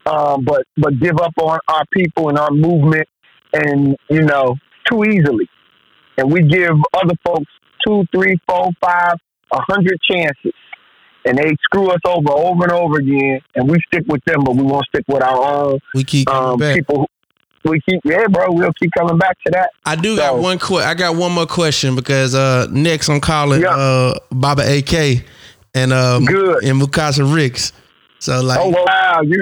um, 0.06 0.44
but 0.46 0.64
but 0.78 1.00
give 1.00 1.18
up 1.20 1.34
on 1.42 1.60
our 1.68 1.84
people 1.94 2.30
and 2.30 2.38
our 2.38 2.52
movement, 2.52 3.08
and 3.54 3.96
you 4.10 4.22
know, 4.24 4.56
too 4.90 5.04
easily. 5.06 5.50
And 6.18 6.32
we 6.32 6.42
give 6.44 6.72
other 6.94 7.16
folks 7.26 7.52
two, 7.86 8.04
three, 8.14 8.38
four, 8.48 8.70
five, 8.82 9.16
a 9.52 9.62
hundred 9.72 10.00
chances, 10.10 10.54
and 11.26 11.38
they 11.38 11.56
screw 11.64 11.90
us 11.90 12.00
over 12.06 12.32
over 12.32 12.64
and 12.64 12.72
over 12.72 12.98
again. 13.00 13.40
And 13.56 13.70
we 13.70 13.78
stick 13.88 14.04
with 14.08 14.24
them, 14.26 14.44
but 14.44 14.56
we 14.56 14.64
won't 14.64 14.86
stick 14.86 15.06
with 15.08 15.24
our 15.24 15.42
own 15.42 15.80
We 15.96 16.04
keep 16.04 16.30
um, 16.30 16.60
people. 16.60 17.00
who- 17.02 17.08
We 17.72 17.80
keep, 17.90 18.02
yeah, 18.04 18.28
bro. 18.30 18.48
We'll 18.50 18.74
keep 18.74 18.92
coming 18.98 19.18
back 19.18 19.38
to 19.46 19.52
that. 19.54 19.70
I 19.86 19.96
do 19.96 20.16
So- 20.18 20.22
got 20.22 20.38
one 20.38 20.60
que- 20.60 20.78
I 20.84 20.94
got 20.94 21.16
one 21.16 21.32
more 21.32 21.46
question 21.48 21.96
because 21.96 22.36
uh 22.36 22.68
next 22.70 23.08
I'm 23.10 23.22
calling 23.22 23.62
Yeah. 23.62 23.70
uh 23.76 24.14
Baba 24.32 24.64
AK 24.64 25.24
and 25.74 25.94
um 25.94 26.26
Good. 26.26 26.64
and 26.66 26.80
Mukasa 26.82 27.24
Ricks. 27.34 27.72
So 28.20 28.42
like 28.42 28.60
Oh 28.62 28.70
wow, 28.70 29.22
you 29.24 29.42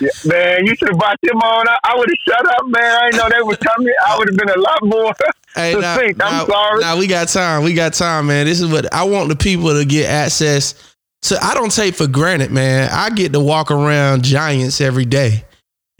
yeah, 0.00 0.08
man, 0.24 0.66
you 0.66 0.74
should 0.76 0.88
have 0.88 0.98
brought 0.98 1.18
them 1.22 1.36
on. 1.38 1.68
I, 1.68 1.78
I 1.84 1.96
would 1.96 2.08
have 2.08 2.18
shut 2.36 2.46
up, 2.48 2.66
man. 2.66 2.82
I 2.84 3.10
didn't 3.10 3.16
know 3.18 3.36
they 3.36 3.42
were 3.42 3.56
coming. 3.56 3.92
I 4.06 4.18
would 4.18 4.28
have 4.28 4.36
been 4.36 4.50
a 4.50 4.60
lot 4.60 4.78
more 4.82 5.14
Hey, 5.54 5.74
now, 5.74 5.94
succinct. 5.96 6.22
I'm 6.22 6.32
now- 6.32 6.46
sorry. 6.46 6.80
now 6.80 6.96
we 6.98 7.06
got 7.06 7.28
time. 7.28 7.62
We 7.64 7.74
got 7.74 7.92
time, 7.94 8.26
man. 8.26 8.46
This 8.46 8.60
is 8.60 8.70
what 8.70 8.92
I 8.92 9.04
want 9.04 9.28
the 9.28 9.36
people 9.36 9.72
to 9.74 9.84
get 9.84 10.08
access 10.10 10.74
to. 11.22 11.38
I 11.42 11.54
don't 11.54 11.70
take 11.72 11.94
for 11.94 12.06
granted, 12.08 12.50
man. 12.50 12.90
I 12.92 13.10
get 13.10 13.32
to 13.34 13.40
walk 13.40 13.70
around 13.70 14.24
giants 14.24 14.80
every 14.80 15.04
day. 15.04 15.44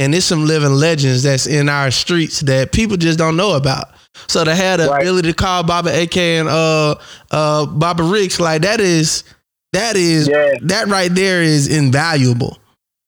And 0.01 0.13
there's 0.13 0.25
some 0.25 0.45
living 0.45 0.73
legends 0.73 1.23
that's 1.23 1.47
in 1.47 1.69
our 1.69 1.93
streets 1.93 2.41
that 2.41 2.73
people 2.73 2.97
just 2.97 3.17
don't 3.17 3.37
know 3.37 3.53
about. 3.53 3.91
So 4.27 4.43
to 4.45 4.53
have 4.55 4.81
the 4.81 4.89
Right. 4.89 5.03
ability 5.03 5.29
to 5.29 5.35
call 5.35 5.63
Baba 5.63 6.03
AK 6.03 6.17
and 6.17 6.49
uh 6.49 6.97
uh 7.31 7.67
Baba 7.67 8.03
Ricks, 8.03 8.41
like 8.41 8.63
that 8.63 8.81
is 8.81 9.23
that 9.73 9.95
is 9.97 10.27
that 10.63 10.87
right 10.89 11.15
there 11.15 11.43
is 11.43 11.69
invaluable. 11.69 12.59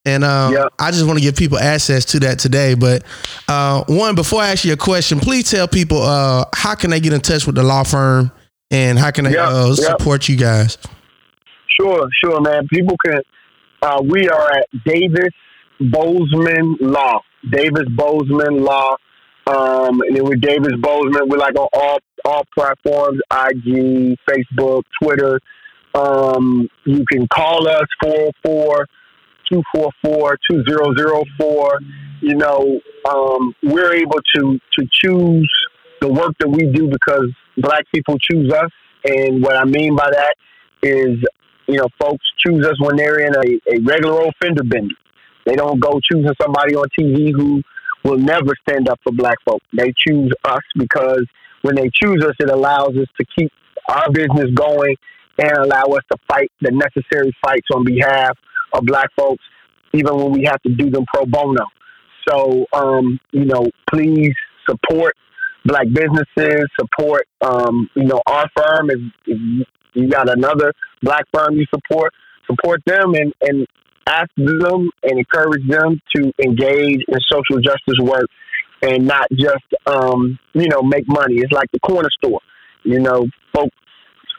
And 0.07 0.22
um, 0.24 0.52
Yep. 0.54 0.72
I 0.78 0.90
just 0.92 1.04
want 1.04 1.18
to 1.18 1.22
give 1.22 1.34
people 1.36 1.59
access 1.59 2.04
to 2.07 2.20
that 2.20 2.38
today. 2.38 2.74
But 2.74 3.02
uh, 3.48 3.84
one, 3.88 4.14
before 4.14 4.40
I 4.40 4.50
ask 4.52 4.64
you 4.64 4.72
a 4.72 4.76
question, 4.76 5.18
please 5.18 5.50
tell 5.50 5.66
people 5.68 6.00
uh, 6.00 6.44
how 6.54 6.76
can 6.76 6.90
they 6.90 7.00
get 7.00 7.12
in 7.12 7.20
touch 7.20 7.44
with 7.44 7.57
the 7.57 7.64
law 7.64 7.82
firm 7.82 8.30
and 8.70 8.98
how 8.98 9.11
can 9.11 9.24
they 9.24 9.32
Yep, 9.32 9.48
uh, 9.48 9.66
yep. 9.76 9.76
support 9.76 10.28
you 10.28 10.36
guys? 10.36 10.78
Sure, 11.78 12.09
sure, 12.24 12.40
man. 12.40 12.66
People 12.68 12.96
can. 13.04 13.20
Uh, 13.82 14.00
we 14.09 14.28
are 14.28 14.50
at 14.57 14.66
Davis 14.84 15.34
Bozeman 15.80 16.76
Law. 16.80 17.20
Davis 17.50 17.86
Bozeman 17.90 18.64
Law. 18.64 18.96
Um, 19.48 20.00
and 20.00 20.16
then 20.16 20.24
with 20.24 20.40
Davis 20.40 20.72
Bozeman, 20.80 21.28
we're 21.28 21.36
like 21.36 21.54
on 21.59 21.68
all 21.72 21.98
all 22.24 22.44
platforms: 22.57 23.20
IG, 23.30 24.16
Facebook, 24.28 24.82
Twitter. 25.02 25.38
Um, 25.94 26.68
you 26.84 27.04
can 27.11 27.26
call 27.28 27.68
us 27.68 27.86
404 28.02 28.86
244 29.51 30.38
2004. 30.51 31.80
You 32.22 32.34
know, 32.36 32.80
um, 33.09 33.55
we're 33.62 33.94
able 33.94 34.20
to 34.34 34.59
to 34.78 34.86
choose 34.90 35.51
the 36.01 36.12
work 36.12 36.34
that 36.40 36.49
we 36.49 36.70
do 36.72 36.88
because 36.88 37.30
black 37.57 37.84
people 37.94 38.16
choose 38.18 38.53
us. 38.53 38.70
And 39.05 39.42
what 39.42 39.57
I 39.57 39.64
mean 39.64 39.94
by 39.94 40.11
that 40.11 40.34
is 40.82 41.18
you 41.66 41.76
know, 41.76 41.88
folks 42.01 42.24
choose 42.44 42.64
us 42.64 42.76
when 42.80 42.97
they're 42.97 43.18
in 43.18 43.34
a, 43.34 43.74
a 43.74 43.80
regular 43.82 44.20
old 44.22 44.34
fender 44.40 44.62
bender. 44.62 44.94
They 45.44 45.55
don't 45.55 45.80
go 45.80 46.01
choosing 46.01 46.32
somebody 46.40 46.74
on 46.74 46.86
TV 46.99 47.32
who 47.32 47.62
will 48.05 48.18
never 48.18 48.53
stand 48.68 48.88
up 48.88 49.01
for 49.03 49.12
black 49.12 49.38
folk. 49.44 49.61
They 49.76 49.92
choose 50.07 50.32
us 50.44 50.62
because 50.76 51.24
when 51.62 51.74
they 51.74 51.90
choose 51.92 52.24
us, 52.24 52.34
it 52.38 52.51
allows 52.51 52.97
us 52.97 53.09
to 53.18 53.26
keep 53.36 53.53
our 53.88 54.11
business 54.11 54.51
going 54.55 54.97
and 55.38 55.57
allow 55.59 55.84
us 55.97 56.03
to 56.11 56.18
fight 56.28 56.51
the 56.61 56.70
necessary 56.70 57.36
fights 57.44 57.68
on 57.74 57.84
behalf 57.84 58.36
of 58.77 58.85
black 58.85 59.09
folks, 59.18 59.43
even 59.93 60.16
when 60.16 60.33
we 60.33 60.45
have 60.45 60.61
to 60.62 60.74
do 60.74 60.91
them 60.91 61.05
pro 61.12 61.24
bono. 61.27 61.64
So, 62.29 62.66
um, 62.72 63.18
you 63.33 63.45
know, 63.45 63.66
please 63.93 64.35
support 64.68 65.14
black 65.64 65.87
businesses, 65.93 66.66
support, 66.79 67.27
um, 67.41 67.89
you 67.95 68.05
know, 68.05 68.20
our 68.27 68.47
firm. 68.57 68.91
If, 68.91 69.01
if 69.27 69.66
you 69.95 70.09
got 70.09 70.29
another 70.29 70.72
black 71.03 71.24
firm 71.33 71.57
you 71.57 71.66
support, 71.74 72.12
support 72.47 72.83
them 72.87 73.14
and, 73.14 73.33
and 73.43 73.66
ask 74.07 74.31
them 74.37 74.91
and 75.03 75.18
encourage 75.18 75.66
them 75.68 76.01
to 76.14 76.33
engage 76.45 77.03
in 77.09 77.18
social 77.31 77.61
justice 77.61 77.99
work 78.01 78.27
and 78.83 79.07
not 79.07 79.27
just, 79.33 79.64
um, 79.87 80.39
you 80.55 80.68
know, 80.68 80.83
make 80.83 81.09
money. 81.09 81.37
It's 81.37 81.53
like 81.53 81.70
the 81.72 81.81
corner 81.81 82.11
store. 82.22 82.41
You 82.85 83.01
know, 83.01 83.27
folks 83.55 83.74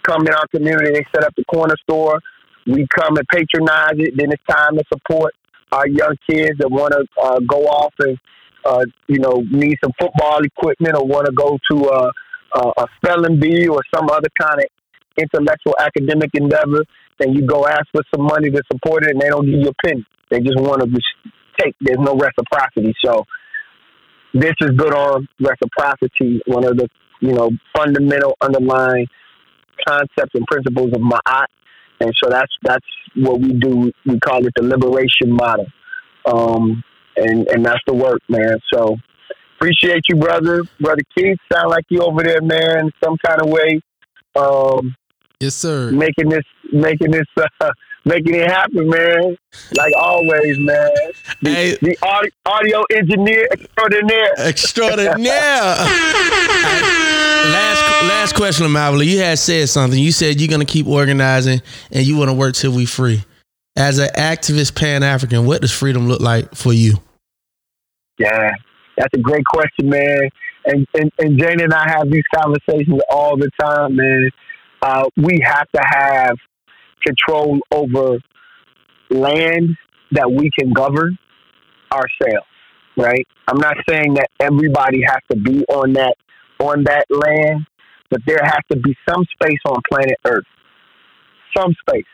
come 0.04 0.26
in 0.26 0.34
our 0.34 0.48
community, 0.48 0.94
they 0.94 1.06
set 1.14 1.24
up 1.24 1.34
the 1.36 1.44
corner 1.46 1.76
store. 1.84 2.20
We 2.68 2.86
come 2.94 3.18
and 3.18 3.28
patronize 3.28 3.98
it. 3.98 4.14
Then 4.18 4.32
it's 4.32 4.44
time 4.50 4.78
to 4.78 4.84
support 4.92 5.34
our 5.72 5.88
young 5.88 6.16
kids 6.30 6.58
that 6.60 6.70
want 6.70 6.94
to 6.94 7.06
uh, 7.22 7.40
go 7.48 7.66
off 7.66 7.94
and 8.00 8.18
uh, 8.66 8.84
you 9.08 9.20
know 9.20 9.44
need 9.52 9.78
some 9.84 9.94
football 10.00 10.40
equipment 10.44 10.96
or 10.96 11.06
want 11.06 11.26
to 11.26 11.32
go 11.32 11.58
to 11.72 11.90
a, 11.90 12.12
a, 12.60 12.72
a 12.84 12.86
spelling 12.98 13.40
bee 13.40 13.68
or 13.68 13.82
some 13.94 14.10
other 14.10 14.30
kind 14.40 14.60
of 14.60 14.66
intellectual 15.18 15.76
academic 15.80 16.30
endeavor. 16.34 16.84
And 17.20 17.36
you 17.36 17.48
go 17.48 17.66
ask 17.66 17.86
for 17.92 18.04
some 18.14 18.26
money 18.26 18.52
to 18.52 18.62
support 18.72 19.04
it, 19.04 19.12
and 19.12 19.22
they 19.22 19.30
don't 19.30 19.46
give 19.46 19.60
you 19.60 19.70
a 19.70 19.88
penny. 19.88 20.06
They 20.30 20.40
just 20.40 20.60
want 20.60 20.82
to 20.82 21.02
take. 21.60 21.76
There's 21.82 21.98
no 22.00 22.16
reciprocity. 22.16 22.94
So 23.04 23.26
this 24.34 24.54
is 24.62 24.72
good 24.78 24.94
on 24.94 25.28
reciprocity. 25.40 26.42
One 26.46 26.66
of 26.66 26.78
the 26.78 26.88
you 27.22 27.34
know 27.34 27.50
fundamental 27.76 28.36
underlying 28.42 29.08
concepts 29.88 30.34
and 30.36 30.46
principles 30.48 30.92
of 30.94 31.02
Ma'at 31.02 31.48
and 32.00 32.14
so 32.22 32.30
that's 32.30 32.52
that's 32.64 32.86
what 33.16 33.40
we 33.40 33.54
do. 33.54 33.92
We 34.06 34.20
call 34.20 34.46
it 34.46 34.54
the 34.56 34.64
liberation 34.64 35.32
model, 35.32 35.68
um, 36.26 36.84
and 37.16 37.48
and 37.48 37.66
that's 37.66 37.82
the 37.88 37.94
work, 37.94 38.22
man. 38.30 38.58
So 38.74 38.98
appreciate 39.58 40.04
you, 40.10 40.16
brother, 40.16 40.64
brother 40.80 41.02
Keith. 41.16 41.38
Sound 41.52 41.70
like 41.70 41.86
you 41.90 42.02
over 42.02 42.24
there, 42.24 42.42
man, 42.42 42.92
some 43.04 43.18
kind 43.26 43.42
of 43.42 43.50
way. 43.50 43.82
Um, 44.36 44.96
yes, 45.40 45.56
sir. 45.56 45.92
Making 45.92 46.30
this, 46.30 46.46
making 46.72 47.12
this, 47.12 47.26
uh, 47.38 47.70
making 48.08 48.36
it 48.36 48.50
happen, 48.50 48.90
man. 48.90 49.38
Like 49.76 49.94
always, 49.98 50.58
man. 50.60 50.90
The, 51.42 51.50
Hey. 51.50 51.78
the 51.82 51.98
audio, 52.02 52.32
audio 52.46 52.84
engineer 52.96 53.48
extraordinaire. 53.52 54.34
Extraordinaire. 54.40 55.76
last 57.52 57.82
last 58.08 58.36
question, 58.36 58.72
Marvel. 58.72 59.04
You 59.04 59.20
had 59.20 59.40
said 59.40 59.70
something. 59.70 60.00
You 60.00 60.12
said 60.12 60.40
you're 60.40 60.50
gonna 60.50 60.66
keep 60.66 60.88
organizing 60.88 61.62
and 61.92 62.06
you 62.06 62.18
want 62.18 62.30
to 62.30 62.34
work 62.34 62.56
till 62.56 62.72
we 62.72 62.86
free. 62.86 63.24
As 63.76 64.00
an 64.00 64.10
activist 64.18 64.76
Pan 64.76 65.04
African, 65.04 65.46
what 65.46 65.62
does 65.62 65.72
freedom 65.72 66.08
look 66.08 66.20
like 66.22 66.56
for 66.56 66.74
you? 66.74 66.96
Yeah, 68.18 68.52
that's 68.98 69.14
a 69.14 69.20
great 69.20 69.46
question, 69.46 69.90
man. 69.90 70.30
And, 70.66 70.88
and 70.96 71.12
and 71.20 71.40
Jane 71.40 71.62
and 71.62 71.74
I 71.74 71.88
have 71.90 72.10
these 72.10 72.24
conversations 72.34 73.00
all 73.10 73.38
the 73.38 73.50
time, 73.62 73.96
man. 73.96 74.30
Uh, 74.82 75.04
we 75.18 75.40
have 75.44 75.68
to 75.76 75.82
have 75.84 76.38
control 77.06 77.60
over 77.72 78.18
land 79.10 79.78
that 80.12 80.32
we 80.32 80.50
can 80.58 80.72
govern 80.74 81.18
ourselves, 81.92 82.48
right? 82.96 83.26
I'm 83.48 83.60
not 83.60 83.78
saying 83.90 84.16
that 84.16 84.30
everybody 84.40 85.02
has 85.08 85.20
to 85.32 85.38
be 85.38 85.64
on 85.66 85.94
that 85.94 86.16
on 86.60 86.84
that 86.86 87.06
land, 87.10 87.68
but 88.10 88.22
there 88.26 88.40
has 88.42 88.60
to 88.72 88.78
be 88.78 88.96
some 89.08 89.24
space 89.34 89.60
on 89.66 89.80
planet 89.90 90.18
Earth, 90.26 90.46
some 91.56 91.74
space, 91.88 92.06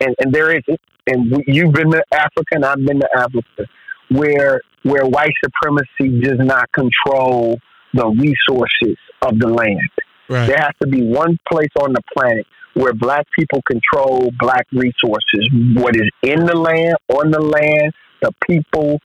and 0.00 0.14
and 0.18 0.32
there 0.32 0.50
isn't. 0.50 0.80
And 1.06 1.30
we, 1.30 1.44
you've 1.46 1.72
been 1.72 1.90
to 1.90 2.02
Africa, 2.12 2.52
and 2.52 2.64
I've 2.64 2.84
been 2.84 3.00
to 3.00 3.08
Africa, 3.16 3.70
where 4.10 4.60
where 4.82 5.04
white 5.04 5.32
supremacy 5.42 6.20
does 6.20 6.38
not 6.38 6.70
control 6.72 7.58
the 7.92 8.06
resources 8.06 8.98
of 9.22 9.38
the 9.38 9.48
land. 9.48 9.80
Right. 10.28 10.46
There 10.46 10.58
has 10.58 10.72
to 10.82 10.88
be 10.88 11.02
one 11.02 11.38
place 11.50 11.70
on 11.80 11.92
the 11.92 12.02
planet 12.16 12.46
where 12.74 12.92
black 12.92 13.26
people 13.38 13.62
control 13.62 14.30
black 14.38 14.66
resources. 14.72 15.48
What 15.74 15.96
is 15.96 16.08
in 16.22 16.44
the 16.44 16.56
land, 16.56 16.96
on 17.08 17.30
the 17.30 17.40
land, 17.40 17.92
the 18.22 18.32
people, 18.48 19.00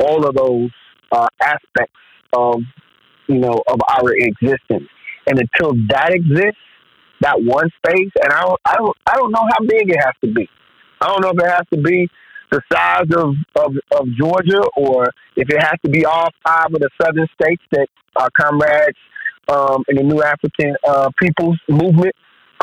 all 0.00 0.26
of 0.26 0.34
those 0.34 0.70
uh, 1.10 1.26
aspects 1.40 1.94
of 2.32 2.60
you 3.28 3.38
know 3.38 3.62
of 3.68 3.80
our 3.88 4.12
existence. 4.14 4.88
And 5.26 5.38
until 5.38 5.74
that 5.88 6.12
exists, 6.12 6.58
that 7.20 7.42
one 7.42 7.70
space, 7.84 8.10
and 8.22 8.32
I 8.32 8.42
don't, 8.42 8.60
I 8.64 8.74
don't, 8.76 8.96
I 9.06 9.14
don't 9.16 9.30
know 9.30 9.42
how 9.42 9.64
big 9.66 9.88
it 9.88 9.98
has 9.98 10.14
to 10.24 10.32
be. 10.32 10.48
I 11.00 11.06
don't 11.06 11.22
know 11.22 11.30
if 11.30 11.38
it 11.38 11.50
has 11.50 11.66
to 11.72 11.80
be 11.80 12.08
the 12.50 12.60
size 12.72 13.06
of, 13.16 13.34
of, 13.56 13.74
of 13.98 14.06
Georgia 14.18 14.62
or 14.76 15.06
if 15.36 15.48
it 15.48 15.60
has 15.60 15.78
to 15.84 15.90
be 15.90 16.04
all 16.04 16.28
five 16.44 16.66
of 16.66 16.80
the 16.80 16.90
southern 17.00 17.26
states 17.40 17.62
that 17.72 17.86
our 18.16 18.28
comrades 18.38 18.98
um, 19.48 19.84
in 19.88 19.96
the 19.96 20.02
New 20.02 20.22
African 20.22 20.76
uh, 20.86 21.10
People's 21.20 21.58
Movement 21.68 22.14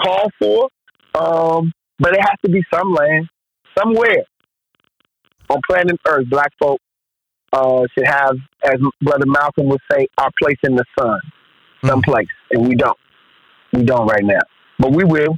call 0.01 0.29
for. 0.39 0.69
Um, 1.15 1.71
but 1.99 2.13
it 2.13 2.21
has 2.21 2.37
to 2.45 2.51
be 2.51 2.61
some 2.73 2.93
land, 2.93 3.27
somewhere 3.77 4.23
on 5.49 5.59
planet 5.69 5.99
Earth, 6.07 6.29
black 6.29 6.51
folk 6.61 6.79
uh, 7.51 7.83
should 7.93 8.07
have, 8.07 8.35
as 8.63 8.79
Brother 9.01 9.25
Malcolm 9.25 9.67
would 9.69 9.81
say, 9.91 10.07
our 10.17 10.29
place 10.41 10.59
in 10.63 10.75
the 10.75 10.85
sun, 10.97 11.19
someplace. 11.85 12.27
And 12.51 12.67
we 12.67 12.75
don't. 12.75 12.97
We 13.73 13.83
don't 13.83 14.07
right 14.07 14.23
now. 14.23 14.41
But 14.77 14.91
we 14.91 15.03
will 15.03 15.37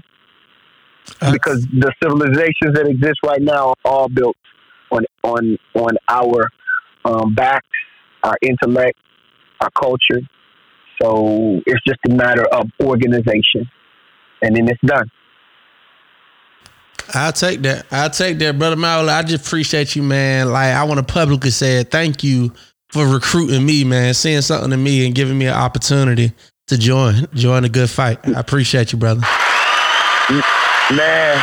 Uh, 1.21 1.31
because 1.31 1.65
the 1.67 1.91
civilizations 2.01 2.75
that 2.75 2.87
exist 2.87 3.19
right 3.25 3.41
now 3.41 3.69
are 3.69 3.75
all 3.85 4.09
built 4.09 4.37
on 4.91 5.03
on 5.23 5.57
on 5.73 5.91
our 6.07 6.49
um, 7.05 7.33
backs, 7.33 7.65
our 8.23 8.37
intellect, 8.41 8.97
our 9.61 9.71
culture. 9.71 10.21
So 11.01 11.61
it's 11.65 11.83
just 11.87 11.99
a 12.09 12.13
matter 12.13 12.45
of 12.51 12.69
organization, 12.83 13.69
and 14.41 14.55
then 14.55 14.67
it's 14.67 14.81
done. 14.85 15.09
I'll 17.13 17.33
take 17.33 17.61
that. 17.63 17.85
I'll 17.91 18.09
take 18.09 18.39
that, 18.39 18.57
brother 18.57 18.75
Mawuli. 18.75 19.09
I 19.09 19.23
just 19.23 19.45
appreciate 19.45 19.95
you, 19.95 20.03
man. 20.03 20.51
Like 20.51 20.73
I 20.73 20.83
want 20.83 21.05
to 21.05 21.13
publicly 21.13 21.51
say 21.51 21.83
thank 21.83 22.23
you 22.23 22.53
for 22.89 23.05
recruiting 23.05 23.65
me, 23.65 23.83
man, 23.83 24.13
seeing 24.13 24.41
something 24.41 24.71
in 24.71 24.83
me 24.83 25.05
and 25.05 25.15
giving 25.15 25.37
me 25.37 25.47
an 25.47 25.53
opportunity 25.53 26.33
to 26.67 26.77
join, 26.77 27.27
join 27.33 27.63
a 27.65 27.69
good 27.69 27.89
fight. 27.89 28.19
I 28.27 28.39
appreciate 28.39 28.91
you, 28.91 28.97
brother. 28.99 29.21
Man, 30.91 31.37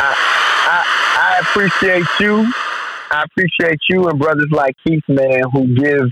I, 0.00 0.14
I 0.66 0.84
I 1.16 1.38
appreciate 1.40 2.06
you. 2.20 2.52
I 3.10 3.24
appreciate 3.24 3.80
you 3.88 4.08
and 4.08 4.18
brothers 4.18 4.50
like 4.50 4.76
Keith, 4.86 5.02
man, 5.08 5.42
who 5.52 5.74
give 5.74 6.10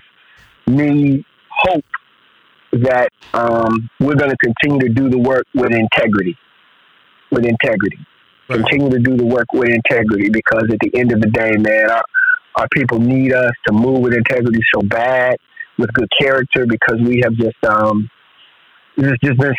me 0.66 1.24
hope 1.48 1.84
that 2.82 3.10
um, 3.34 3.88
we're 4.00 4.14
going 4.14 4.30
to 4.30 4.36
continue 4.36 4.80
to 4.80 4.88
do 4.88 5.08
the 5.08 5.18
work 5.18 5.46
with 5.54 5.72
integrity. 5.72 6.36
With 7.30 7.44
integrity. 7.44 7.98
Right. 8.48 8.60
Continue 8.60 8.90
to 8.90 8.98
do 8.98 9.16
the 9.16 9.26
work 9.26 9.52
with 9.52 9.70
integrity 9.70 10.30
because 10.30 10.64
at 10.70 10.78
the 10.80 10.90
end 10.94 11.12
of 11.12 11.20
the 11.20 11.30
day, 11.30 11.52
man, 11.58 11.90
our, 11.90 12.02
our 12.56 12.68
people 12.72 12.98
need 12.98 13.32
us 13.32 13.52
to 13.66 13.72
move 13.72 14.00
with 14.00 14.14
integrity 14.14 14.60
so 14.74 14.82
bad, 14.82 15.36
with 15.78 15.92
good 15.92 16.08
character, 16.20 16.66
because 16.66 17.00
we 17.00 17.20
have 17.24 17.34
just, 17.34 17.56
um, 17.64 18.08
there's 18.96 19.18
just 19.22 19.38
been 19.38 19.54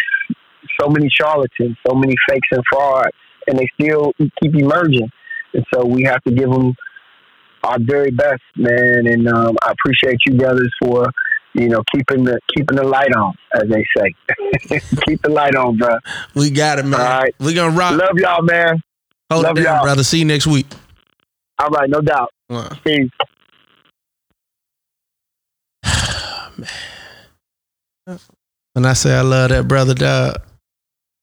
so 0.80 0.90
many 0.90 1.10
charlatans, 1.10 1.78
so 1.88 1.94
many 1.94 2.16
fakes 2.30 2.48
and 2.52 2.64
frauds, 2.72 3.10
and 3.48 3.60
they 3.60 3.68
still 3.80 4.14
keep 4.42 4.56
emerging. 4.56 5.10
And 5.54 5.66
so 5.74 5.86
we 5.86 6.04
have 6.04 6.24
to 6.24 6.32
give 6.32 6.50
them 6.50 6.76
our 7.64 7.78
very 7.80 8.12
best, 8.12 8.42
man. 8.56 9.08
And 9.08 9.28
um, 9.28 9.58
I 9.64 9.72
appreciate 9.72 10.20
you, 10.26 10.36
brothers, 10.36 10.74
for 10.82 11.06
you 11.58 11.70
know 11.70 11.84
keeping 11.94 12.24
the 12.24 12.40
keeping 12.56 12.78
the 12.78 12.84
light 12.84 13.14
on, 13.16 13.34
as 13.54 13.64
they 13.70 13.84
say. 13.98 14.14
Keep 15.08 15.22
the 15.24 15.30
light 15.30 15.56
on, 15.56 15.78
bro. 15.78 15.96
We 16.36 16.50
got 16.50 16.80
it, 16.80 16.86
man. 16.86 17.00
All 17.00 17.08
right. 17.08 17.36
We're 17.40 17.56
gonna 17.56 17.76
rock. 17.76 17.98
Love 17.98 18.16
y'all, 18.16 18.42
man. 18.44 18.82
Hold 19.32 19.44
love 19.44 19.58
it 19.58 19.64
down, 19.64 19.76
y'all. 19.76 19.84
brother. 19.84 20.04
See 20.04 20.20
you 20.20 20.26
next 20.26 20.48
week. 20.48 20.68
All 21.60 21.70
right, 21.70 21.90
no 21.90 22.02
doubt. 22.02 22.30
Uh, 22.50 22.76
Peace. 22.84 23.10
When 28.74 28.86
I 28.86 28.94
say 28.94 29.16
I 29.16 29.22
love 29.22 29.50
that 29.50 29.68
brother, 29.68 29.96
dog, 29.96 30.38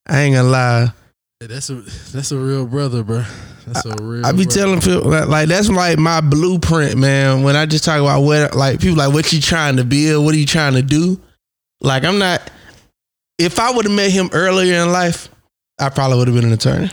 I 0.08 0.22
ain't 0.22 0.34
gonna 0.34 0.48
lie. 0.48 0.88
Hey, 1.44 1.48
that's 1.52 1.68
a 1.68 1.74
that's 1.74 2.32
a 2.32 2.38
real 2.38 2.64
brother, 2.64 3.02
bro. 3.02 3.22
That's 3.66 3.84
a 3.84 4.02
real. 4.02 4.24
I 4.24 4.32
be 4.32 4.44
brother. 4.44 4.60
telling 4.60 4.80
people 4.80 5.10
like, 5.10 5.28
like 5.28 5.46
that's 5.46 5.68
like 5.68 5.98
my 5.98 6.22
blueprint, 6.22 6.96
man. 6.96 7.42
When 7.42 7.54
I 7.54 7.66
just 7.66 7.84
talk 7.84 8.00
about 8.00 8.22
what 8.22 8.56
like 8.56 8.80
people 8.80 8.96
like 8.96 9.12
what 9.12 9.30
you 9.30 9.42
trying 9.42 9.76
to 9.76 9.84
build, 9.84 10.24
what 10.24 10.34
are 10.34 10.38
you 10.38 10.46
trying 10.46 10.72
to 10.72 10.80
do? 10.80 11.20
Like 11.82 12.04
I'm 12.04 12.18
not. 12.18 12.50
If 13.38 13.58
I 13.58 13.72
would 13.72 13.84
have 13.84 13.94
met 13.94 14.10
him 14.10 14.30
earlier 14.32 14.82
in 14.82 14.90
life, 14.90 15.28
I 15.78 15.90
probably 15.90 16.16
would 16.16 16.28
have 16.28 16.34
been 16.34 16.46
an 16.46 16.52
attorney. 16.54 16.90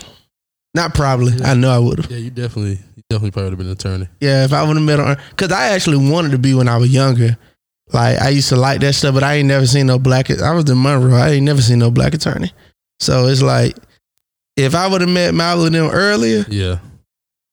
Not 0.74 0.94
probably. 0.94 1.32
I 1.42 1.54
know 1.54 1.70
I 1.70 1.78
would 1.78 2.00
have. 2.00 2.10
Yeah, 2.10 2.18
you 2.18 2.28
definitely, 2.28 2.78
you 2.94 3.02
definitely 3.08 3.30
probably 3.30 3.44
would 3.44 3.52
have 3.52 3.58
been 3.58 3.66
an 3.68 3.72
attorney. 3.72 4.08
Yeah, 4.20 4.44
if 4.44 4.52
I 4.52 4.64
would 4.64 4.76
have 4.76 4.84
met 4.84 4.98
him, 4.98 5.16
because 5.30 5.50
I 5.50 5.68
actually 5.68 6.10
wanted 6.10 6.32
to 6.32 6.38
be 6.38 6.52
when 6.52 6.68
I 6.68 6.76
was 6.76 6.92
younger. 6.92 7.38
Like 7.90 8.20
I 8.20 8.28
used 8.28 8.50
to 8.50 8.56
like 8.56 8.82
that 8.82 8.92
stuff, 8.92 9.14
but 9.14 9.22
I 9.22 9.36
ain't 9.36 9.48
never 9.48 9.66
seen 9.66 9.86
no 9.86 9.98
black. 9.98 10.30
I 10.30 10.52
was 10.52 10.68
in 10.68 10.82
Monroe. 10.82 11.16
I 11.16 11.30
ain't 11.30 11.46
never 11.46 11.62
seen 11.62 11.78
no 11.78 11.90
black 11.90 12.12
attorney. 12.12 12.52
So 13.00 13.28
it's 13.28 13.40
like, 13.40 13.78
if 14.56 14.74
I 14.74 14.86
would 14.86 15.00
have 15.00 15.10
met 15.10 15.34
Malcolm 15.34 15.66
and 15.66 15.74
them 15.74 15.90
earlier, 15.90 16.44
Yeah, 16.48 16.78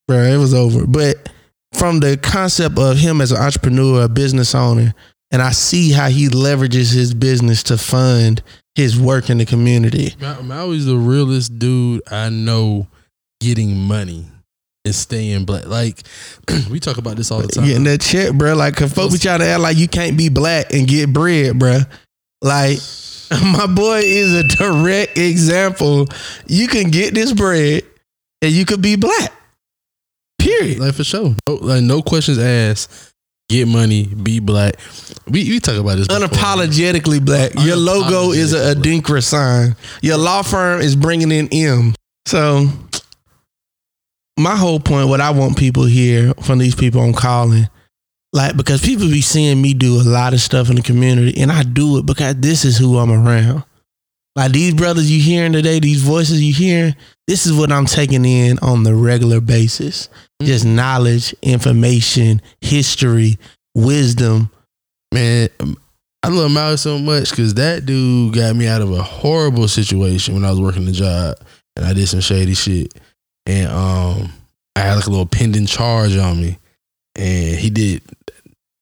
bro, 0.07 0.17
it 0.23 0.37
was 0.37 0.53
over. 0.53 0.85
But 0.85 1.29
from 1.73 1.99
the 1.99 2.17
concept 2.17 2.77
of 2.77 2.97
him 2.97 3.21
as 3.21 3.31
an 3.31 3.37
entrepreneur, 3.37 4.03
a 4.03 4.09
business 4.09 4.53
owner, 4.55 4.93
and 5.31 5.41
I 5.41 5.51
see 5.51 5.91
how 5.91 6.09
he 6.09 6.27
leverages 6.27 6.93
his 6.93 7.13
business 7.13 7.63
to 7.63 7.77
fund 7.77 8.41
his 8.75 8.99
work 8.99 9.29
in 9.29 9.37
the 9.37 9.45
community. 9.45 10.15
Ma- 10.19 10.41
Mawuli's 10.41 10.85
the 10.85 10.95
realest 10.95 11.59
dude 11.59 12.01
I 12.11 12.29
know 12.29 12.87
getting 13.39 13.77
money 13.77 14.25
and 14.85 14.95
staying 14.95 15.45
black. 15.45 15.65
Like 15.67 16.01
we 16.71 16.79
talk 16.79 16.97
about 16.97 17.15
this 17.17 17.31
all 17.31 17.41
the 17.41 17.47
time. 17.47 17.65
Getting 17.65 17.83
that 17.85 18.01
check, 18.01 18.33
bro. 18.33 18.55
Like, 18.55 18.75
cause 18.75 18.91
folks 18.93 19.13
be 19.13 19.19
trying 19.19 19.39
to 19.39 19.45
act 19.45 19.59
like 19.61 19.77
you 19.77 19.87
can't 19.87 20.17
be 20.17 20.29
black 20.29 20.73
and 20.73 20.87
get 20.87 21.13
bread, 21.13 21.59
bro. 21.59 21.79
Like, 22.41 22.79
my 23.43 23.67
boy 23.67 24.01
is 24.03 24.33
a 24.33 24.43
direct 24.43 25.17
example. 25.17 26.07
You 26.47 26.67
can 26.67 26.89
get 26.89 27.13
this 27.13 27.33
bread 27.33 27.83
and 28.41 28.51
you 28.51 28.65
could 28.65 28.81
be 28.81 28.95
black. 28.95 29.31
Period. 30.39 30.79
Like 30.79 30.95
for 30.95 31.03
sure. 31.03 31.35
No, 31.47 31.55
like 31.55 31.83
no 31.83 32.01
questions 32.01 32.39
asked. 32.39 33.13
Get 33.49 33.67
money, 33.67 34.05
be 34.05 34.39
black. 34.39 34.75
We 35.27 35.49
we 35.49 35.59
talk 35.59 35.75
about 35.75 35.97
this 35.97 36.07
before. 36.07 36.27
Unapologetically 36.27 37.23
black. 37.23 37.51
Your 37.57 37.77
logo 37.77 38.31
is 38.31 38.53
a 38.53 38.75
Adinkra 38.75 39.23
sign. 39.23 39.75
Your 40.03 40.17
law 40.17 40.43
firm 40.43 40.81
is 40.81 40.95
bringing 40.95 41.31
in 41.31 41.49
M. 41.51 41.95
So, 42.27 42.67
my 44.37 44.55
whole 44.55 44.79
point, 44.79 45.09
what 45.09 45.19
I 45.19 45.31
want 45.31 45.57
people 45.57 45.85
here 45.85 46.31
from 46.43 46.59
these 46.59 46.75
people 46.75 47.01
I'm 47.01 47.11
calling, 47.11 47.67
like 48.33 48.55
because 48.55 48.81
people 48.81 49.07
be 49.07 49.21
seeing 49.21 49.61
me 49.61 49.73
do 49.73 50.01
a 50.01 50.03
lot 50.03 50.33
of 50.33 50.41
stuff 50.41 50.69
in 50.69 50.75
the 50.75 50.81
community, 50.81 51.39
and 51.41 51.51
I 51.51 51.63
do 51.63 51.97
it 51.97 52.05
because 52.05 52.35
this 52.35 52.65
is 52.65 52.77
who 52.77 52.97
I'm 52.97 53.11
around. 53.11 53.63
Like 54.35 54.51
these 54.51 54.73
brothers 54.73 55.11
you 55.11 55.21
hearing 55.21 55.51
today, 55.51 55.79
these 55.79 56.01
voices 56.01 56.41
you 56.41 56.53
hearing, 56.53 56.95
this 57.27 57.45
is 57.45 57.53
what 57.53 57.71
I'm 57.71 57.85
taking 57.85 58.23
in 58.25 58.59
on 58.59 58.83
the 58.83 58.95
regular 58.95 59.41
basis. 59.41 60.07
Just 60.41 60.65
knowledge, 60.65 61.35
information, 61.41 62.41
history, 62.61 63.37
wisdom. 63.75 64.49
Man, 65.13 65.49
um, 65.59 65.77
I 66.21 66.29
love 66.29 66.51
Mawuli 66.51 66.79
so 66.79 66.99
much 66.99 67.31
because 67.31 67.55
that 67.55 67.85
dude 67.85 68.33
got 68.33 68.55
me 68.55 68.67
out 68.67 68.81
of 68.81 68.91
a 68.91 69.01
horrible 69.01 69.67
situation 69.67 70.33
when 70.33 70.45
I 70.45 70.51
was 70.51 70.61
working 70.61 70.85
the 70.85 70.91
job 70.91 71.37
and 71.75 71.85
I 71.85 71.93
did 71.93 72.07
some 72.07 72.19
shady 72.19 72.53
shit. 72.53 72.93
And 73.45 73.69
um 73.71 74.31
I 74.75 74.81
had 74.81 74.95
like 74.95 75.07
a 75.07 75.09
little 75.09 75.25
pending 75.25 75.65
charge 75.65 76.15
on 76.15 76.41
me. 76.41 76.57
And 77.15 77.57
he 77.57 77.69
did 77.69 78.01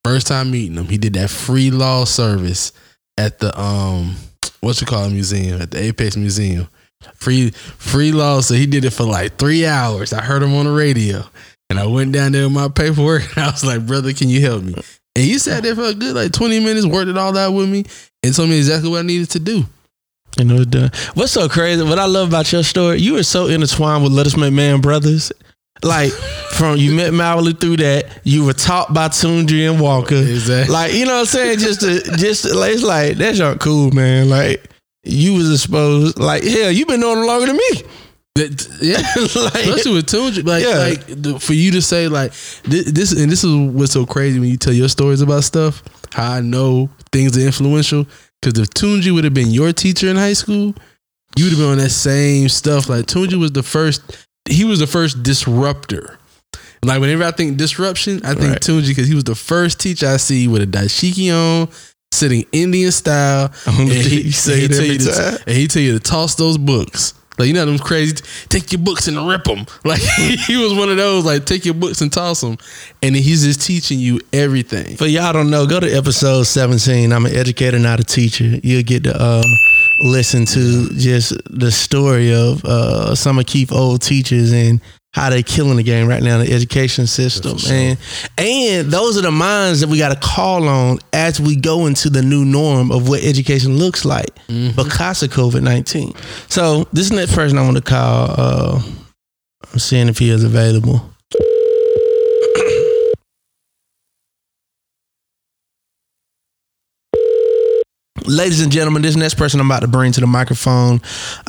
first 0.08 0.28
time 0.28 0.52
meeting 0.52 0.78
him, 0.78 0.86
he 0.86 0.98
did 0.98 1.14
that 1.14 1.30
free 1.30 1.70
law 1.70 2.06
service 2.06 2.72
at 3.18 3.40
the 3.40 3.60
um 3.60 4.16
what 4.62 4.80
you 4.80 4.88
call 4.88 5.06
it 5.06 5.12
museum, 5.12 5.62
at 5.62 5.72
the 5.72 5.82
Apex 5.84 6.16
Museum. 6.16 6.68
Free 7.16 7.52
free 7.52 8.12
law. 8.12 8.42
So 8.42 8.54
he 8.56 8.66
did 8.66 8.86
it 8.86 8.92
for 8.92 9.04
like 9.04 9.38
three 9.38 9.66
hours. 9.66 10.14
I 10.14 10.22
heard 10.22 10.44
him 10.44 10.56
on 10.56 10.66
the 10.66 10.72
radio. 10.72 11.24
And 11.70 11.80
I 11.80 11.86
went 11.86 12.14
down 12.14 12.32
there 12.32 12.44
with 12.44 12.54
my 12.54 12.70
paperwork 12.70 13.24
and 13.36 13.46
I 13.46 13.52
was 13.52 13.66
like, 13.66 13.86
brother, 13.86 14.14
can 14.14 14.30
you 14.30 14.42
help 14.42 14.64
me? 14.64 14.74
And 15.16 15.26
he 15.26 15.38
sat 15.38 15.64
there 15.64 15.76
for 15.76 15.84
a 15.84 15.94
good 15.94 16.16
like 16.16 16.32
20 16.32 16.60
minutes, 16.62 16.86
worked 16.86 17.10
it 17.10 17.18
all 17.18 17.38
out 17.38 17.54
with 17.54 17.70
me, 17.70 17.84
and 18.24 18.34
told 18.34 18.50
me 18.50 18.58
exactly 18.58 18.90
what 18.90 19.00
I 19.00 19.02
needed 19.04 19.30
to 19.32 19.40
do. 19.40 19.66
And 20.40 20.50
know, 20.50 20.56
it's 20.58 20.66
done. 20.68 20.92
What's 21.16 21.32
so 21.32 21.50
crazy? 21.50 21.84
What 21.84 22.00
I 22.00 22.06
love 22.06 22.30
about 22.30 22.52
your 22.52 22.64
story, 22.64 23.00
you 23.00 23.14
were 23.14 23.24
so 23.24 23.48
intertwined 23.48 24.04
with 24.04 24.14
Let 24.14 24.28
Us 24.28 24.38
Make 24.38 24.54
Man 24.54 24.80
Brothers. 24.80 25.32
Like 25.84 26.12
from 26.54 26.78
you 26.78 26.94
met 26.96 27.14
Mawuli 27.14 27.60
through 27.60 27.78
that, 27.78 28.22
you 28.24 28.44
were 28.46 28.54
taught 28.54 28.94
by 28.94 29.10
Tunji 29.10 29.70
and 29.70 29.80
Walker. 29.80 30.16
Exactly. 30.16 30.74
Like 30.74 30.94
you 30.94 31.06
know 31.06 31.14
what 31.14 31.20
I'm 31.20 31.26
saying? 31.28 31.60
Just 31.60 31.82
to 31.82 32.00
just 32.18 32.44
to, 32.46 32.54
like, 32.56 32.74
it's 32.74 32.84
like 32.84 33.18
that's 33.18 33.40
not 33.40 33.60
cool, 33.60 33.92
man. 33.92 34.30
Like 34.30 34.64
you 35.04 35.36
was 35.36 35.52
exposed. 35.52 36.18
Like 36.20 36.44
hell, 36.44 36.72
you 36.72 36.86
been 36.86 37.00
knowing 37.00 37.26
longer 37.28 37.48
than 37.48 37.56
me. 37.58 37.84
That- 38.36 38.68
yeah, 38.82 38.98
Like- 39.44 39.66
especially 39.66 39.94
with 39.94 40.06
Tunji, 40.08 40.46
like, 40.46 40.64
Yeah. 40.64 40.78
like 40.78 41.06
the, 41.22 41.40
for 41.40 41.54
you 41.54 41.72
to 41.72 41.82
say 41.82 42.08
like 42.08 42.34
this, 42.64 42.92
this, 42.92 43.12
and 43.12 43.32
this 43.32 43.44
is 43.44 43.56
what's 43.72 43.92
so 43.94 44.06
crazy 44.06 44.40
when 44.40 44.50
you 44.50 44.58
tell 44.58 44.74
your 44.74 44.90
stories 44.90 45.22
about 45.22 45.44
stuff. 45.44 45.82
How 46.12 46.34
I 46.34 46.42
know 46.42 46.90
things 47.12 47.38
are 47.38 47.42
influential 47.42 48.06
because 48.42 48.60
if 48.60 48.70
Tunji 48.70 49.12
would 49.14 49.24
have 49.24 49.34
been 49.34 49.50
your 49.50 49.74
teacher 49.74 50.08
in 50.08 50.16
high 50.16 50.34
school, 50.34 50.76
you 51.36 51.46
would 51.46 51.50
have 51.54 51.58
been 51.60 51.70
on 51.72 51.78
that 51.80 51.90
same 51.90 52.48
stuff. 52.50 52.90
Like 52.90 53.06
Tunji 53.06 53.40
was 53.40 53.52
the 53.52 53.64
first, 53.64 54.27
he 54.50 54.66
was 54.66 54.80
the 54.80 54.88
first 54.88 55.24
disruptor. 55.24 56.18
Like 56.84 57.00
whenever 57.02 57.24
I 57.24 57.32
think 57.32 57.58
disruption, 57.58 58.22
I 58.24 58.34
think 58.36 58.52
Right. 58.54 58.62
Tunji 58.62 58.90
because 58.90 59.08
he 59.08 59.16
was 59.16 59.24
the 59.24 59.36
first 59.36 59.80
teacher 59.80 60.08
I 60.08 60.18
see 60.18 60.48
with 60.48 60.62
a 60.62 60.68
dashiki 60.68 61.34
on, 61.34 61.70
sitting 62.12 62.46
Indian 62.52 62.92
style, 62.92 63.52
and 63.66 63.90
he, 63.90 64.22
You 64.22 64.32
say 64.32 64.62
he 64.62 64.68
tell 64.68 64.86
you 64.86 65.00
to, 65.00 65.44
and 65.48 65.56
he 65.58 65.68
tell 65.68 65.82
you 65.82 65.94
to 65.94 66.00
toss 66.00 66.36
those 66.36 66.58
books. 66.58 67.14
Like 67.40 67.48
you 67.50 67.54
know 67.54 67.66
them 67.66 67.78
crazy, 67.78 68.16
take 68.50 68.72
your 68.72 68.82
books 68.82 69.08
and 69.08 69.28
rip 69.28 69.44
them. 69.44 69.66
Like 69.86 70.00
he 70.02 70.58
was 70.58 70.74
one 70.74 70.90
of 70.90 70.98
those, 70.98 71.24
like 71.26 71.46
take 71.46 71.66
your 71.66 71.76
books 71.76 72.02
and 72.02 72.12
toss 72.12 72.42
them, 72.42 72.58
and 73.04 73.16
he's 73.16 73.44
just 73.44 73.62
teaching 73.62 74.00
you 74.00 74.20
everything. 74.34 74.98
For 74.98 75.06
y'all 75.06 75.34
don't 75.34 75.50
know, 75.52 75.68
go 75.68 75.80
to 75.80 75.88
episode 75.92 76.44
17. 76.44 77.12
I'm 77.12 77.26
an 77.28 77.36
educator, 77.36 77.78
not 77.80 78.00
a 78.00 78.04
teacher. 78.04 78.46
You'll 78.64 78.84
get 78.84 79.04
the. 79.04 79.16
uh, 79.20 79.44
listen 80.00 80.46
to 80.46 80.90
just 80.94 81.34
the 81.50 81.72
story 81.72 82.34
of 82.34 82.64
uh, 82.66 83.16
some 83.16 83.40
of 83.40 83.46
Keith 83.46 83.72
old 83.72 84.02
teachers 84.02 84.52
and 84.54 84.80
how 85.14 85.30
they 85.32 85.42
killing 85.42 85.78
the 85.78 85.84
game 85.84 86.08
right 86.08 86.22
now 86.22 86.40
in 86.40 86.46
the 86.46 86.54
education 86.54 87.08
system. 87.08 87.58
And 87.74 87.98
and 88.38 88.92
those 88.92 89.18
are 89.18 89.22
the 89.22 89.32
minds 89.32 89.80
that 89.80 89.90
we 89.90 89.98
got 89.98 90.10
to 90.14 90.20
call 90.28 90.68
on 90.68 91.00
as 91.14 91.40
we 91.40 91.56
go 91.56 91.88
into 91.88 92.10
the 92.12 92.22
new 92.22 92.46
norm 92.46 92.92
of 92.92 93.10
what 93.10 93.24
education 93.24 93.78
looks 93.78 94.06
like 94.06 94.30
because 94.76 95.24
of 95.24 95.32
COVID 95.32 95.64
19. 95.64 96.14
So 96.50 96.84
this 96.94 97.12
next 97.12 97.34
person 97.34 97.58
I 97.58 97.64
want 97.64 97.78
to 97.78 97.84
call, 97.84 98.36
uh, 98.38 98.82
I'm 99.74 99.80
seeing 99.80 100.08
if 100.08 100.20
he 100.20 100.30
is 100.30 100.44
available. 100.44 101.02
Ladies 108.28 108.60
and 108.60 108.70
gentlemen, 108.70 109.04
this 109.04 109.16
next 109.16 109.36
person 109.36 109.62
I'm 109.62 109.68
about 109.68 109.84
to 109.84 109.88
bring 109.88 110.12
to 110.12 110.20
the 110.20 110.28
microphone 110.28 111.00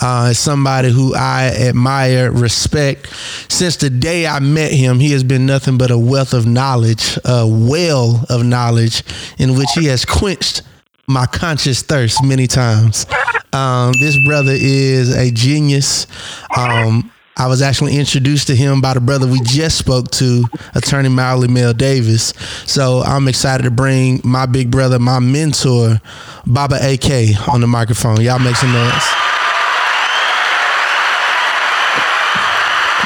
uh, 0.01 0.29
is 0.31 0.39
somebody 0.39 0.93
who 0.93 1.12
I 1.12 1.49
admire, 1.49 2.31
respect. 2.31 3.12
Since 3.51 3.79
the 3.79 3.91
day 3.91 4.29
I 4.29 4.39
met 4.39 4.70
him, 4.70 5.01
he 5.01 5.11
has 5.11 5.24
been 5.24 5.45
nothing 5.45 5.76
but 5.76 5.91
a 5.91 5.99
wealth 5.99 6.33
of 6.33 6.47
knowledge, 6.47 7.18
a 7.24 7.45
well 7.49 8.24
of 8.31 8.45
knowledge, 8.45 9.03
in 9.39 9.57
which 9.57 9.70
he 9.74 9.87
has 9.87 10.05
quenched 10.05 10.62
my 11.09 11.26
conscious 11.26 11.83
thirst 11.83 12.22
many 12.22 12.47
times. 12.47 13.07
Um, 13.53 13.93
this 14.01 14.16
brother 14.24 14.55
is 14.55 15.16
a 15.16 15.33
genius. 15.33 16.07
Um, 16.57 17.11
I 17.39 17.47
was 17.47 17.62
actually 17.62 17.97
introduced 17.97 18.49
to 18.49 18.57
him 18.57 18.80
by 18.80 18.95
the 18.95 19.01
brother 19.01 19.26
we 19.26 19.41
just 19.43 19.78
spoke 19.78 20.11
to, 20.12 20.45
attorney 20.74 21.09
Mawuli 21.09 21.49
Mel 21.49 21.72
Davis. 21.72 22.34
So 22.66 23.01
I'm 23.03 23.28
excited 23.28 23.62
to 23.62 23.70
bring 23.70 24.20
my 24.24 24.47
big 24.47 24.70
brother, 24.70 24.99
my 24.99 25.20
mentor, 25.20 26.01
Baba 26.47 26.76
AK, 26.82 27.49
on 27.49 27.61
the 27.61 27.68
microphone. 27.68 28.20
Y'all 28.20 28.41
make 28.41 28.57
some 28.57 28.72
noise. 28.72 29.07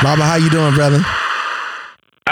Baba, 0.02 0.24
how 0.24 0.36
you 0.36 0.50
doing, 0.50 0.74
brother? 0.74 1.04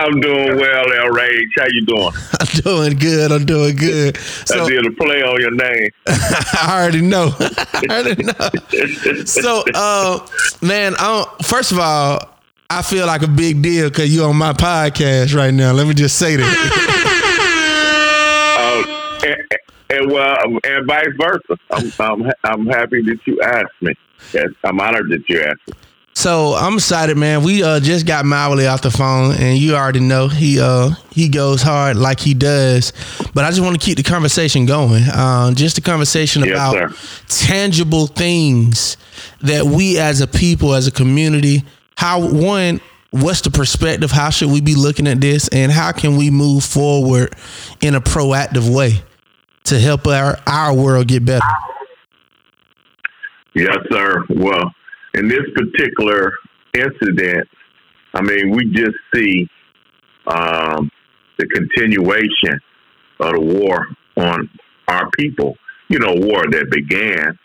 I'm 0.01 0.21
doing 0.21 0.57
well, 0.57 0.93
L. 0.93 1.09
Rage. 1.11 1.51
How 1.59 1.67
you 1.69 1.85
doing? 1.85 2.11
I'm 2.41 2.61
doing 2.63 2.99
good. 2.99 3.33
I'm 3.33 3.45
doing 3.45 3.77
good. 3.77 4.17
I 4.17 4.21
So 4.21 4.69
did 4.69 4.87
a 4.87 4.91
play 4.93 5.23
on 5.23 5.41
your 5.41 5.51
name. 5.51 5.91
I 6.07 6.69
already 6.81 7.03
know. 7.03 7.35
I 7.41 7.85
already 7.91 8.23
know. 8.25 9.25
So, 9.27 9.63
uh, 9.75 10.27
man, 10.63 10.95
I 10.99 11.07
don't, 11.07 11.45
first 11.45 11.73
of 11.73 11.79
all, 11.79 12.29
I 12.71 12.83
feel 12.83 13.07
like 13.07 13.23
a 13.23 13.29
big 13.29 13.61
deal 13.63 13.91
because 13.91 14.15
you're 14.15 14.29
on 14.29 14.37
my 14.37 14.53
podcast 14.55 15.35
right 15.37 15.53
now. 15.53 15.73
Let 15.73 15.87
me 15.87 15.93
just 15.95 16.17
say 16.19 16.37
that. 16.37 16.57
Uh, 18.59 19.27
and, 19.27 19.61
and 19.91 20.11
well, 20.13 20.37
and 20.65 20.87
vice 20.87 21.09
versa. 21.21 21.59
I'm, 21.71 21.93
I'm 21.99 22.33
I'm 22.45 22.67
happy 22.67 23.03
that 23.03 23.19
you 23.27 23.41
asked 23.43 23.83
me. 23.83 23.95
Yes, 24.33 24.49
I'm 24.65 24.79
honored 24.81 25.11
that 25.11 25.29
you 25.29 25.41
asked 25.41 25.67
me. 25.67 25.75
So 26.21 26.53
I'm 26.55 26.75
excited, 26.75 27.17
man. 27.17 27.43
We 27.43 27.63
uh, 27.63 27.81
just 27.81 28.05
got 28.07 28.27
Mawuli 28.27 28.71
off 28.71 28.83
the 28.83 28.91
phone, 28.91 29.35
and 29.37 29.57
you 29.57 29.75
already 29.75 30.01
know 30.01 30.29
he 30.29 30.61
uh, 30.61 30.91
he 31.11 31.31
goes 31.31 31.63
hard 31.63 31.97
like 31.97 32.21
he 32.21 32.35
does. 32.35 32.93
But 33.33 33.47
I 33.47 33.49
just 33.49 33.63
want 33.63 33.81
to 33.81 33.83
keep 33.85 33.97
the 33.97 34.03
conversation 34.03 34.67
going. 34.67 35.03
Uh, 35.05 35.53
just 35.55 35.79
a 35.79 35.81
conversation 35.81 36.45
Yes, 36.45 36.51
about 36.53 36.93
sir. 36.93 37.47
tangible 37.47 38.07
things 38.07 38.99
that 39.41 39.65
we 39.65 39.99
as 39.99 40.21
a 40.21 40.27
people, 40.27 40.75
as 40.75 40.87
a 40.87 40.91
community, 40.91 41.63
how 41.97 42.21
one, 42.21 42.83
what's 43.13 43.41
the 43.41 43.51
perspective? 43.51 44.11
How 44.11 44.29
should 44.29 44.51
we 44.51 44.61
be 44.61 44.75
looking 44.75 45.07
at 45.07 45.23
this, 45.23 45.49
and 45.49 45.73
how 45.73 45.91
can 45.93 46.19
we 46.19 46.29
move 46.31 46.65
forward 46.65 47.35
in 47.81 47.95
a 47.95 48.01
proactive 48.03 48.69
way 48.69 49.03
to 49.65 49.79
help 49.81 50.07
our 50.07 50.39
our 50.47 50.75
world 50.75 51.09
get 51.09 51.25
better? 51.25 51.47
Yes, 53.55 53.79
sir. 53.91 54.23
Well, 54.29 54.75
in 55.15 55.29
this 55.29 55.45
particular 55.55 56.33
incident, 56.75 57.49
I 58.15 58.23
mean, 58.23 58.51
we 58.51 58.67
just 58.67 58.97
see 59.15 59.49
um, 60.27 60.91
the 61.39 61.47
continuation 61.47 62.61
of 63.21 63.33
the 63.35 63.41
war 63.41 63.87
on 64.17 64.49
our 64.89 65.11
people. 65.19 65.57
You 65.89 65.99
know, 65.99 66.15
war 66.15 66.45
that 66.51 66.71
began. 66.71 67.39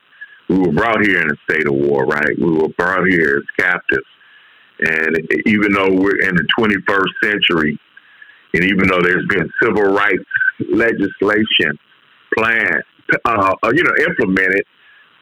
We 0.47 0.59
were 0.59 0.73
brought 0.73 1.03
here 1.03 1.21
in 1.21 1.27
a 1.31 1.51
state 1.51 1.67
of 1.67 1.73
war, 1.73 2.05
right? 2.05 2.37
We 2.37 2.51
were 2.51 2.69
brought 2.77 3.07
here 3.07 3.37
as 3.41 3.65
captives. 3.65 4.05
And 4.79 5.17
even 5.47 5.73
though 5.73 5.89
we're 5.89 6.19
in 6.19 6.35
the 6.35 6.47
21st 6.59 7.07
century, 7.23 7.79
and 8.53 8.63
even 8.63 8.87
though 8.87 9.01
there's 9.01 9.25
been 9.27 9.49
civil 9.61 9.83
rights 9.83 10.23
legislation 10.71 11.79
plan, 12.37 12.81
uh, 13.25 13.53
uh, 13.63 13.71
you 13.73 13.83
know, 13.83 13.91
implemented, 14.07 14.65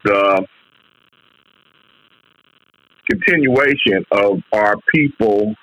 the 0.04 0.46
continuation 3.10 4.04
of 4.10 4.40
our 4.52 4.76
people 4.94 5.54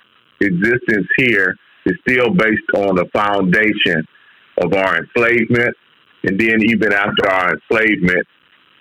existence 0.42 1.08
here 1.18 1.56
is 1.86 1.96
still 2.08 2.30
based 2.32 2.70
on 2.76 2.96
the 2.96 3.06
foundation 3.14 4.06
of 4.62 4.74
our 4.74 4.98
enslavement. 4.98 5.76
And 6.24 6.39
then 6.39 6.62
even 6.70 6.94
after 6.94 7.30
our 7.30 7.54
enslavement, 7.56 8.28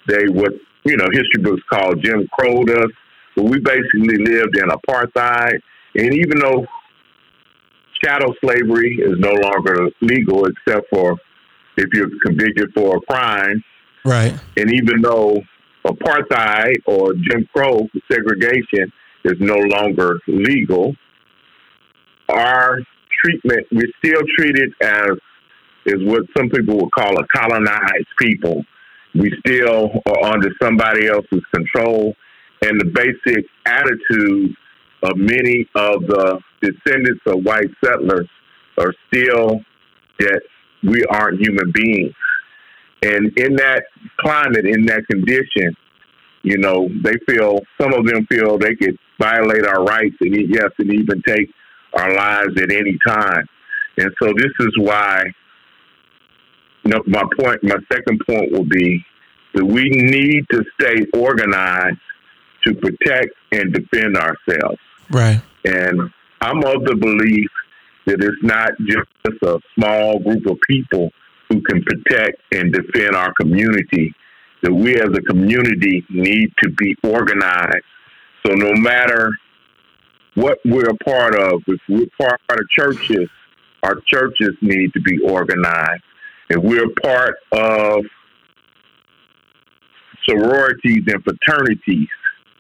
they 0.07 0.25
would, 0.29 0.61
you 0.85 0.97
know, 0.97 1.07
history 1.13 1.43
books 1.43 1.63
call 1.71 1.95
Jim 1.95 2.27
Crow 2.39 2.63
us. 2.63 2.91
But 3.37 3.45
we 3.45 3.61
basically 3.61 4.19
lived 4.19 4.57
in 4.57 4.69
apartheid. 4.69 5.61
And 5.95 6.15
even 6.15 6.39
though 6.39 6.67
chattel 8.03 8.35
slavery 8.43 8.97
is 9.01 9.19
no 9.19 9.33
longer 9.33 9.89
legal 10.01 10.47
except 10.47 10.89
for 10.91 11.17
if 11.77 11.89
you're 11.95 12.11
convicted 12.25 12.71
for 12.75 12.97
a 12.97 13.01
crime, 13.01 13.63
Right. 14.05 14.35
and 14.57 14.73
even 14.73 15.03
though 15.03 15.43
apartheid 15.87 16.77
or 16.87 17.15
Jim 17.15 17.49
Crow 17.55 17.89
segregation 18.11 18.93
is 19.25 19.35
no 19.39 19.57
longer 19.57 20.19
legal, 20.27 20.95
our 22.29 22.79
treatment, 23.23 23.67
we're 23.73 23.93
still 23.99 24.23
treated 24.37 24.73
as 24.81 25.11
is 25.87 26.03
what 26.05 26.23
some 26.37 26.49
people 26.51 26.77
would 26.77 26.93
call 26.93 27.19
a 27.19 27.27
colonized 27.27 28.09
people. 28.19 28.65
We 29.15 29.33
still 29.45 29.91
are 30.07 30.25
under 30.25 30.51
somebody 30.63 31.09
else's 31.09 31.43
control, 31.55 32.15
and 32.63 32.81
the 32.81 32.85
basic 32.85 33.47
attitude 33.65 34.55
of 35.03 35.17
many 35.17 35.67
of 35.75 36.03
the 36.07 36.39
descendants 36.61 37.23
of 37.27 37.43
white 37.43 37.71
settlers 37.83 38.29
are 38.79 38.93
still 39.09 39.61
that 40.19 40.43
we 40.83 41.03
aren't 41.05 41.41
human 41.41 41.73
beings. 41.73 42.15
And 43.03 43.37
in 43.39 43.57
that 43.57 43.85
climate, 44.19 44.67
in 44.67 44.87
that 44.87 45.07
condition, 45.11 45.75
you 46.43 46.59
know, 46.59 46.89
they 47.03 47.15
feel 47.29 47.61
some 47.81 47.93
of 47.93 48.07
them 48.07 48.27
feel 48.27 48.59
they 48.59 48.75
could 48.75 48.99
violate 49.19 49.67
our 49.67 49.85
rights 49.85 50.17
and 50.21 50.35
yes, 50.51 50.71
and 50.79 50.93
even 50.93 51.23
take 51.27 51.51
our 51.95 52.15
lives 52.15 52.61
at 52.61 52.73
any 52.73 52.99
time. 53.07 53.47
And 53.99 54.11
so 54.23 54.33
this 54.37 54.53
is 54.61 54.79
why 54.79 55.25
you 56.85 56.93
know, 56.93 57.03
my 57.07 57.23
point 57.39 57.63
my 57.63 57.77
second 57.93 58.21
point 58.27 58.53
will 58.53 58.65
be 58.65 59.05
that 59.55 59.65
we 59.65 59.89
need 59.91 60.47
to 60.51 60.65
stay 60.81 61.05
organized 61.13 61.99
to 62.65 62.75
protect 62.75 63.35
and 63.53 63.73
defend 63.73 64.17
ourselves. 64.17 64.79
Right. 65.11 65.41
And 65.65 66.11
I'm 66.41 66.65
of 66.65 66.85
the 66.85 66.95
belief 66.95 67.51
that 68.07 68.23
it's 68.23 68.43
not 68.43 68.73
just 68.87 69.43
a 69.43 69.59
small 69.75 70.19
group 70.21 70.47
of 70.47 70.59
people 70.69 71.11
who 71.51 71.61
can 71.63 71.83
protect 71.83 72.41
and 72.53 72.73
defend 72.73 73.15
our 73.15 73.33
community, 73.35 74.15
that 74.63 74.73
we 74.73 74.95
as 74.95 75.09
a 75.09 75.21
community 75.23 76.05
need 76.09 76.51
to 76.63 76.71
be 76.71 76.97
organized. 77.05 77.85
So 78.47 78.55
no 78.55 78.73
matter 78.75 79.31
what 80.35 80.59
we're 80.65 80.89
a 80.89 81.05
part 81.05 81.35
of, 81.35 81.61
if 81.67 81.81
we're 81.89 82.07
part 82.19 82.41
of 82.51 82.69
churches, 82.71 83.29
our 83.83 83.97
churches 84.07 84.51
need 84.63 84.93
to 84.95 85.01
be 85.01 85.19
organized. 85.21 86.03
If 86.49 86.63
we're 86.63 86.89
part 87.03 87.37
of 87.53 88.05
sororities 90.29 91.03
and 91.07 91.25
fraternities, 91.25 92.09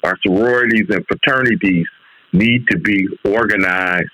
our 0.02 0.16
sororities 0.26 0.86
and 0.88 1.04
fraternities 1.06 1.86
need 2.32 2.66
to 2.68 2.78
be 2.78 3.06
organized. 3.24 4.10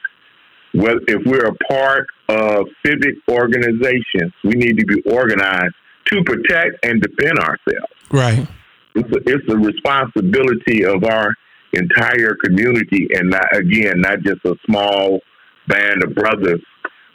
Well, 0.75 0.99
if 1.09 1.25
we're 1.25 1.47
a 1.47 1.55
part 1.71 2.07
of 2.29 2.67
civic 2.85 3.17
organizations, 3.31 4.33
we 4.45 4.55
need 4.55 4.79
to 4.79 4.85
be 4.85 5.01
organized 5.03 5.75
to 6.07 6.23
protect 6.25 6.85
and 6.85 7.01
defend 7.01 7.39
ourselves. 7.39 7.93
Right. 8.11 8.47
It's 8.95 9.11
a, 9.11 9.21
it's 9.27 9.53
a 9.53 9.57
responsibility 9.57 10.85
of 10.85 11.05
our 11.05 11.35
entire 11.73 12.37
community, 12.45 13.09
and 13.15 13.31
not, 13.31 13.57
again, 13.57 14.01
not 14.01 14.21
just 14.21 14.45
a 14.45 14.55
small 14.67 15.21
band 15.69 16.03
of 16.05 16.15
brothers 16.15 16.63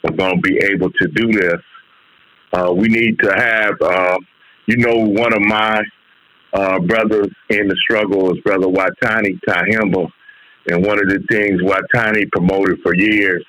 are 0.04 0.12
going 0.12 0.36
to 0.36 0.40
be 0.42 0.58
able 0.58 0.90
to 0.90 1.08
do 1.08 1.32
this. 1.32 1.60
Uh, 2.52 2.72
we 2.72 2.88
need 2.88 3.18
to 3.20 3.32
have, 3.32 3.74
uh, 3.80 4.18
you 4.66 4.76
know, 4.76 4.96
one 4.96 5.32
of 5.32 5.40
my 5.40 5.82
uh, 6.52 6.78
brothers 6.80 7.28
in 7.48 7.68
the 7.68 7.76
struggle 7.82 8.30
is 8.32 8.38
Brother 8.42 8.66
Watani 8.66 9.38
Tyehimba. 9.48 10.10
And 10.68 10.84
one 10.84 10.98
of 10.98 11.08
the 11.08 11.24
things 11.30 11.60
Watani 11.62 12.30
promoted 12.30 12.80
for 12.82 12.94
years 12.94 13.44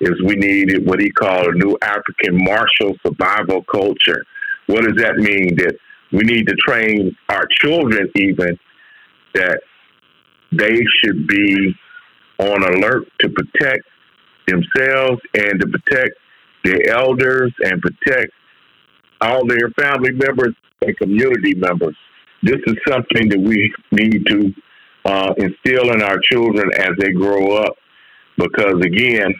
is 0.00 0.12
we 0.24 0.34
needed 0.36 0.86
what 0.86 1.00
he 1.00 1.10
called 1.10 1.46
a 1.46 1.58
new 1.58 1.76
African 1.82 2.42
martial 2.44 2.94
survival 3.06 3.64
culture. 3.64 4.24
What 4.66 4.84
does 4.84 4.96
that 4.96 5.16
mean? 5.16 5.56
That 5.56 5.76
we 6.12 6.22
need 6.24 6.46
to 6.46 6.54
train 6.54 7.16
our 7.28 7.46
children 7.60 8.10
even 8.16 8.58
that 9.34 9.60
they 10.52 10.78
should 11.02 11.26
be 11.26 11.74
on 12.38 12.62
alert 12.62 13.04
to 13.20 13.28
protect 13.28 13.84
themselves 14.46 15.20
and 15.34 15.60
to 15.60 15.66
protect 15.66 16.10
their 16.64 16.90
elders 16.90 17.52
and 17.64 17.80
protect 17.80 18.32
all 19.20 19.46
their 19.46 19.70
family 19.78 20.12
members 20.12 20.54
and 20.82 20.96
community 20.98 21.54
members. 21.54 21.96
This 22.42 22.60
is 22.66 22.76
something 22.88 23.28
that 23.28 23.40
we 23.40 23.72
need 23.92 24.26
to 24.26 24.54
uh, 25.04 25.34
instill 25.36 25.92
in 25.92 26.02
our 26.02 26.18
children 26.30 26.70
as 26.78 26.90
they 26.98 27.12
grow 27.12 27.56
up, 27.56 27.74
because 28.38 28.80
again, 28.84 29.34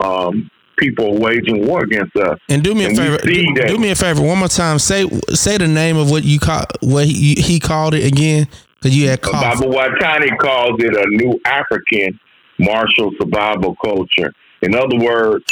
um, 0.00 0.50
people 0.78 1.16
are 1.16 1.20
waging 1.20 1.66
war 1.66 1.82
against 1.82 2.16
us. 2.16 2.38
And 2.48 2.62
do 2.62 2.74
me 2.74 2.84
a 2.84 2.88
And 2.88 2.98
we 2.98 3.04
favor. 3.04 3.18
Do, 3.18 3.66
do 3.68 3.78
me 3.78 3.90
a 3.90 3.94
favor. 3.94 4.22
One 4.22 4.38
more 4.38 4.48
time. 4.48 4.78
Say 4.78 5.08
say 5.30 5.58
the 5.58 5.68
name 5.68 5.96
of 5.96 6.10
what 6.10 6.24
you 6.24 6.38
call 6.38 6.64
what 6.80 7.06
he, 7.06 7.34
he 7.34 7.60
called 7.60 7.94
it 7.94 8.04
again. 8.04 8.48
Cause 8.82 8.92
you 8.92 9.08
had 9.08 9.22
called. 9.22 9.60
Baba 9.60 9.66
Watani 9.66 10.36
calls 10.38 10.74
it 10.80 10.96
a 10.96 11.06
new 11.10 11.38
African 11.44 12.18
martial 12.58 13.12
survival 13.20 13.76
culture. 13.84 14.32
In 14.62 14.74
other 14.74 14.96
words, 14.96 15.44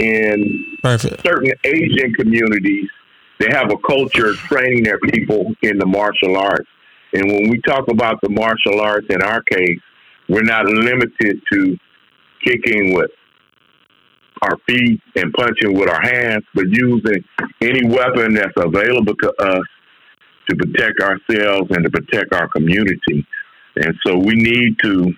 in 0.00 0.78
Perfect. 0.82 1.22
certain 1.22 1.52
Asian 1.64 2.12
communities, 2.12 2.88
they 3.40 3.48
have 3.50 3.70
a 3.70 3.76
culture 3.78 4.34
training 4.34 4.82
their 4.82 4.98
people 4.98 5.54
in 5.62 5.78
the 5.78 5.86
martial 5.86 6.36
arts. 6.36 6.68
And 7.14 7.30
when 7.30 7.48
we 7.48 7.60
talk 7.60 7.88
about 7.88 8.20
the 8.22 8.28
martial 8.28 8.80
arts 8.80 9.06
in 9.08 9.22
our 9.22 9.42
case, 9.42 9.80
we're 10.28 10.42
not 10.42 10.66
limited 10.66 11.40
to 11.52 11.78
kicking 12.44 12.92
with 12.92 13.10
our 14.42 14.56
feet 14.68 15.00
and 15.16 15.32
punching 15.32 15.72
with 15.72 15.88
our 15.88 16.02
hands, 16.02 16.44
but 16.54 16.64
using 16.68 17.24
any 17.60 17.86
weapon 17.86 18.34
that's 18.34 18.52
available 18.56 19.14
to 19.14 19.32
us 19.40 19.62
to 20.48 20.56
protect 20.56 21.00
ourselves 21.00 21.70
and 21.70 21.84
to 21.84 21.90
protect 21.90 22.34
our 22.34 22.48
community. 22.48 23.24
And 23.76 23.94
so 24.04 24.18
we 24.18 24.34
need 24.34 24.76
to 24.82 25.12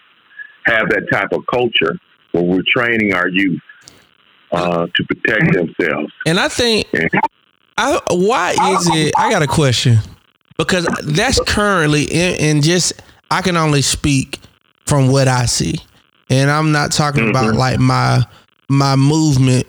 have 0.66 0.88
that 0.90 1.06
type 1.10 1.32
of 1.32 1.44
culture 1.52 1.98
where 2.32 2.44
we're 2.44 2.62
training 2.74 3.14
our 3.14 3.28
youth 3.28 3.60
uh, 4.52 4.86
to 4.86 5.04
protect 5.04 5.52
themselves. 5.52 6.12
And 6.26 6.38
I 6.38 6.48
think, 6.48 6.86
I 7.78 8.00
why 8.10 8.50
is 8.50 8.88
it? 8.92 9.14
I 9.16 9.30
got 9.30 9.42
a 9.42 9.46
question 9.46 9.98
because 10.58 10.86
that's 11.04 11.40
currently 11.40 12.04
in, 12.04 12.40
and 12.40 12.62
just 12.62 12.94
I 13.30 13.42
can 13.42 13.56
only 13.56 13.82
speak 13.82 14.40
from 14.86 15.08
what 15.08 15.28
I 15.28 15.46
see, 15.46 15.76
and 16.30 16.50
I'm 16.50 16.72
not 16.72 16.92
talking 16.92 17.28
about 17.28 17.46
mm-hmm. 17.46 17.58
like 17.58 17.78
my 17.78 18.24
my 18.68 18.96
movement 18.96 19.66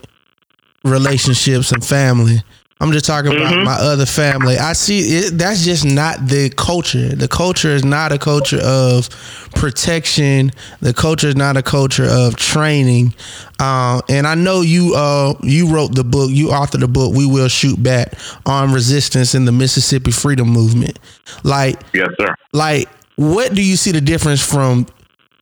relationships 0.83 1.71
and 1.71 1.85
family. 1.85 2.43
I'm 2.79 2.91
just 2.91 3.05
talking 3.05 3.31
about 3.35 3.63
my 3.65 3.73
other 3.73 4.05
family. 4.05 4.57
I 4.57 4.73
see 4.73 4.99
it, 4.99 5.37
that's 5.37 5.65
just 5.65 5.83
not 5.83 6.27
the 6.27 6.51
culture. 6.55 7.09
The 7.09 7.27
culture 7.27 7.69
is 7.69 7.83
not 7.83 8.11
a 8.11 8.19
culture 8.19 8.59
of 8.63 9.09
protection. 9.55 10.51
The 10.81 10.93
culture 10.93 11.27
is 11.27 11.35
not 11.35 11.57
a 11.57 11.63
culture 11.63 12.05
of 12.07 12.35
training. 12.35 13.15
Uh, 13.59 14.01
and 14.09 14.27
I 14.27 14.35
know 14.35 14.61
you 14.61 14.93
uh, 14.95 15.33
you 15.41 15.73
wrote 15.73 15.95
the 15.95 16.03
book, 16.03 16.29
you 16.31 16.49
authored 16.49 16.81
the 16.81 16.87
book, 16.87 17.15
We 17.15 17.25
Will 17.25 17.47
Shoot 17.47 17.81
Back 17.81 18.13
on 18.45 18.71
resistance 18.71 19.33
in 19.33 19.45
the 19.45 19.51
Mississippi 19.51 20.11
Freedom 20.11 20.47
Movement. 20.47 20.99
Like 21.43 21.81
Yes, 21.93 22.09
sir. 22.19 22.35
like 22.53 22.89
what 23.15 23.55
do 23.55 23.63
you 23.63 23.75
see 23.75 23.91
the 23.91 24.01
difference 24.01 24.45
from 24.47 24.85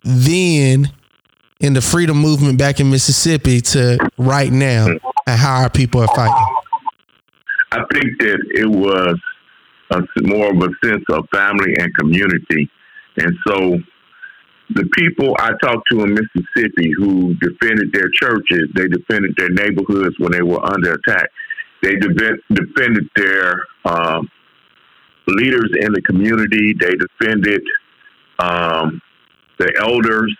then 0.04 0.90
in 1.60 1.74
the 1.74 1.82
freedom 1.82 2.18
movement 2.18 2.58
back 2.58 2.80
in 2.80 2.90
Mississippi 2.90 3.60
to 3.60 3.98
right 4.18 4.52
now 4.54 4.88
and 5.28 5.40
how 5.40 5.64
our 5.64 5.70
people 5.70 6.00
are 6.00 6.08
fighting? 6.16 6.55
I 7.76 7.84
think 7.94 8.20
that 8.20 8.40
it 8.56 8.70
was 8.70 9.20
a, 9.92 10.02
more 10.22 10.50
of 10.50 10.58
a 10.58 10.70
sense 10.86 11.04
of 11.10 11.26
family 11.34 11.76
and 11.78 11.94
community. 11.96 12.70
And 13.18 13.36
so 13.46 13.78
the 14.74 14.88
people 14.94 15.36
I 15.40 15.52
talked 15.62 15.84
to 15.92 16.04
in 16.04 16.14
Mississippi 16.14 16.92
who 16.98 17.34
defended 17.36 17.92
their 17.92 18.10
churches, 18.14 18.70
they 18.76 18.88
defended 18.88 19.36
their 19.38 19.50
neighborhoods 19.50 20.16
when 20.20 20.32
they 20.32 20.42
were 20.42 20.66
under 20.66 20.94
attack. 20.94 21.30
They 21.84 21.96
defend, 21.96 22.40
defended 22.54 23.10
their 23.18 23.66
um, 23.84 24.30
leaders 25.28 25.72
in 25.82 25.92
the 25.92 26.02
community. 26.02 26.74
They 26.80 26.94
defended 26.96 27.62
um, 28.40 29.02
the 29.60 29.74
elders, 29.82 30.34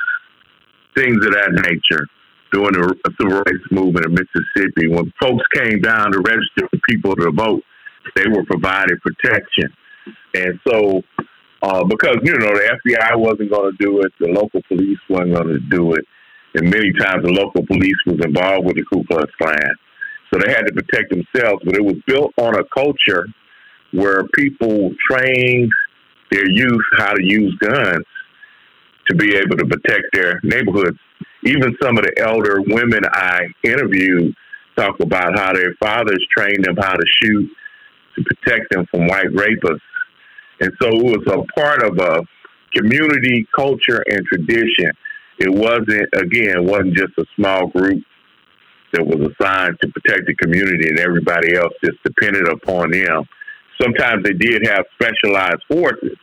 things 0.96 1.18
of 1.26 1.34
that 1.34 1.52
nature 1.52 2.08
during 2.52 2.74
the 2.74 3.12
civil 3.20 3.38
rights 3.38 3.66
movement 3.72 4.06
in 4.06 4.14
Mississippi. 4.14 4.88
When 4.88 5.12
folks 5.20 5.44
came 5.54 5.82
down 5.82 6.12
to 6.12 6.20
register 6.20 6.68
for 6.70 6.80
people 6.90 7.16
to 7.16 7.32
vote, 7.32 7.64
they 8.16 8.28
were 8.30 8.46
provided 8.46 9.02
protection. 9.02 9.74
And 10.36 10.60
so, 10.68 11.02
uh, 11.62 11.84
because 11.86 12.18
you 12.24 12.34
know 12.38 12.54
the 12.54 12.78
FBI 12.86 13.18
wasn't 13.18 13.52
going 13.52 13.72
to 13.72 13.78
do 13.80 14.02
it, 14.02 14.12
the 14.20 14.28
local 14.28 14.62
police 14.68 15.00
wasn't 15.10 15.34
going 15.34 15.48
to 15.48 15.60
do 15.60 15.94
it, 15.94 16.06
and 16.56 16.70
many 16.70 16.92
times 16.94 17.24
the 17.24 17.32
local 17.32 17.66
police 17.66 17.98
was 18.06 18.20
involved 18.24 18.66
with 18.66 18.76
the 18.76 18.86
Ku 18.92 19.04
Klux 19.10 19.32
Klan, 19.42 19.76
so 20.32 20.40
they 20.40 20.52
had 20.52 20.66
to 20.68 20.74
protect 20.74 21.10
themselves. 21.10 21.64
But 21.66 21.76
it 21.76 21.84
was 21.84 21.96
built 22.06 22.34
on 22.38 22.56
a 22.56 22.64
culture 22.74 23.26
where 23.92 24.24
people 24.36 24.92
trained 25.10 25.72
their 26.32 26.48
youth 26.50 26.82
how 26.98 27.14
to 27.14 27.24
use 27.24 27.56
guns 27.60 28.06
to 29.08 29.16
be 29.16 29.36
able 29.36 29.58
to 29.58 29.66
protect 29.66 30.04
their 30.14 30.40
neighborhoods. 30.44 30.98
Even 31.46 31.78
some 31.82 31.98
of 31.98 32.06
the 32.06 32.14
elder 32.20 32.62
women 32.62 33.02
I 33.06 33.48
interviewed 33.64 34.36
talk 34.76 35.00
about 35.00 35.38
how 35.38 35.54
their 35.54 35.74
fathers 35.76 36.26
trained 36.36 36.66
them 36.66 36.76
how 36.76 36.94
to 36.94 37.06
shoot 37.22 37.50
to 38.16 38.24
protect 38.24 38.72
them 38.72 38.86
from 38.92 39.08
white 39.08 39.28
rapists. 39.28 39.80
And 40.60 40.72
so 40.82 40.90
it 40.90 41.04
was 41.04 41.24
a 41.28 41.60
part 41.60 41.84
of 41.84 41.98
a 42.00 42.24
community 42.74 43.48
culture 43.56 44.04
and 44.10 44.26
tradition. 44.26 44.92
It 45.38 45.52
wasn't, 45.52 46.10
again, 46.14 46.58
it 46.58 46.64
wasn't 46.64 46.96
just 46.96 47.14
a 47.18 47.26
small 47.36 47.68
group 47.68 48.04
that 48.94 49.06
was 49.06 49.20
assigned 49.20 49.78
to 49.82 49.90
protect 49.90 50.28
the 50.28 50.36
community 50.36 50.88
and 50.88 51.00
everybody 51.00 51.56
else 51.56 51.74
just 51.84 52.02
depended 52.04 52.48
upon 52.48 52.92
them. 52.92 53.26
Sometimes 53.82 54.24
they 54.24 54.34
did 54.34 54.66
have 54.66 54.86
specialized 54.94 55.64
forces, 55.70 56.18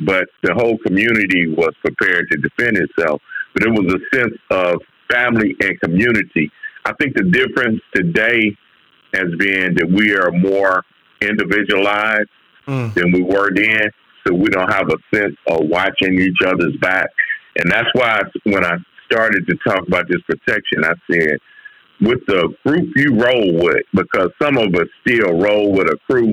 but 0.00 0.28
the 0.42 0.54
whole 0.54 0.78
community 0.78 1.48
was 1.48 1.74
prepared 1.84 2.28
to 2.30 2.38
defend 2.38 2.78
itself. 2.78 3.20
But 3.54 3.64
it 3.64 3.70
was 3.70 3.92
a 3.94 4.16
sense 4.16 4.34
of 4.50 4.76
family 5.10 5.54
and 5.60 5.80
community. 5.80 6.50
I 6.84 6.92
think 7.00 7.14
the 7.16 7.24
difference 7.24 7.80
today 7.94 8.56
has 9.14 9.28
been 9.38 9.74
that 9.74 9.88
we 9.90 10.14
are 10.16 10.30
more 10.32 10.84
individualized 11.20 12.28
Mm. 12.66 12.94
than 12.94 13.12
we 13.12 13.20
were 13.22 13.50
then. 13.54 13.90
So 14.26 14.32
we 14.34 14.48
don't 14.48 14.72
have 14.72 14.88
a 14.88 14.96
sense 15.16 15.36
of 15.48 15.66
watching 15.68 16.18
each 16.18 16.38
other's 16.46 16.74
back. 16.80 17.08
And 17.58 17.70
that's 17.70 17.88
why 17.92 18.22
when 18.44 18.64
I 18.64 18.78
started 19.04 19.46
to 19.48 19.54
talk 19.68 19.86
about 19.86 20.08
this 20.08 20.22
protection, 20.22 20.82
I 20.82 20.94
said, 21.10 21.38
with 22.00 22.24
the 22.26 22.48
group 22.66 22.88
you 22.96 23.14
roll 23.22 23.52
with, 23.62 23.84
because 23.92 24.30
some 24.40 24.56
of 24.56 24.74
us 24.76 24.88
still 25.06 25.38
roll 25.38 25.72
with 25.72 25.88
a 25.88 25.98
crew, 26.10 26.32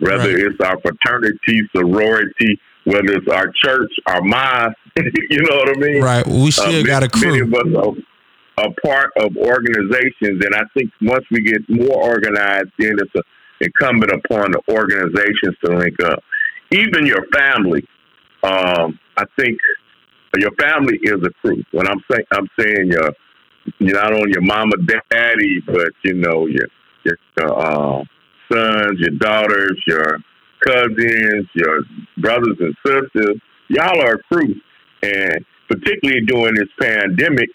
whether 0.00 0.30
Right. 0.34 0.46
it's 0.50 0.60
our 0.60 0.78
fraternity, 0.80 1.62
sorority, 1.74 2.58
whether 2.84 3.12
it's 3.12 3.28
our 3.28 3.52
church, 3.64 3.92
our 4.06 4.20
mosque, 4.20 4.74
you 5.30 5.42
know 5.42 5.56
what 5.56 5.76
I 5.76 5.80
mean? 5.80 6.02
Right. 6.02 6.26
We 6.26 6.50
still 6.50 6.80
Uh, 6.80 6.82
got 6.82 7.02
a 7.02 7.08
crew. 7.08 7.30
Many 7.30 7.40
of 7.40 7.54
us 7.54 7.96
are, 8.58 8.64
are 8.64 8.74
part 8.84 9.12
of 9.18 9.36
organizations, 9.36 10.44
and 10.44 10.54
I 10.54 10.62
think 10.74 10.90
once 11.02 11.24
we 11.30 11.40
get 11.40 11.62
more 11.68 12.02
organized, 12.02 12.70
then 12.78 12.96
it's 12.98 13.14
a, 13.16 13.22
incumbent 13.60 14.12
upon 14.12 14.52
the 14.52 14.60
organizations 14.70 15.56
to 15.64 15.76
link 15.76 15.96
up. 16.04 16.22
Even 16.70 17.06
your 17.06 17.24
family, 17.34 17.84
um, 18.44 18.98
I 19.16 19.24
think 19.38 19.58
your 20.36 20.52
family 20.60 20.98
is 21.02 21.16
a 21.24 21.30
crew. 21.40 21.62
When 21.72 21.88
I'm 21.88 22.00
saying, 22.10 22.24
I'm 22.32 22.48
saying 22.58 22.92
your, 22.92 23.10
you're 23.78 24.00
not 24.00 24.12
only 24.12 24.30
your 24.32 24.42
mama, 24.42 24.76
daddy, 25.10 25.60
but 25.66 25.88
you 26.04 26.14
know 26.14 26.46
your 26.46 26.68
your 27.04 27.16
uh, 27.38 28.04
sons, 28.52 29.00
your 29.00 29.16
daughters, 29.18 29.82
your 29.86 30.18
cousins, 30.64 31.46
your 31.54 31.80
brothers 32.18 32.56
and 32.60 32.74
sisters. 32.86 33.36
Y'all 33.68 34.00
are 34.00 34.14
a 34.14 34.22
crew, 34.34 34.54
and 35.02 35.44
particularly 35.68 36.22
during 36.26 36.54
this 36.54 36.68
pandemic, 36.80 37.50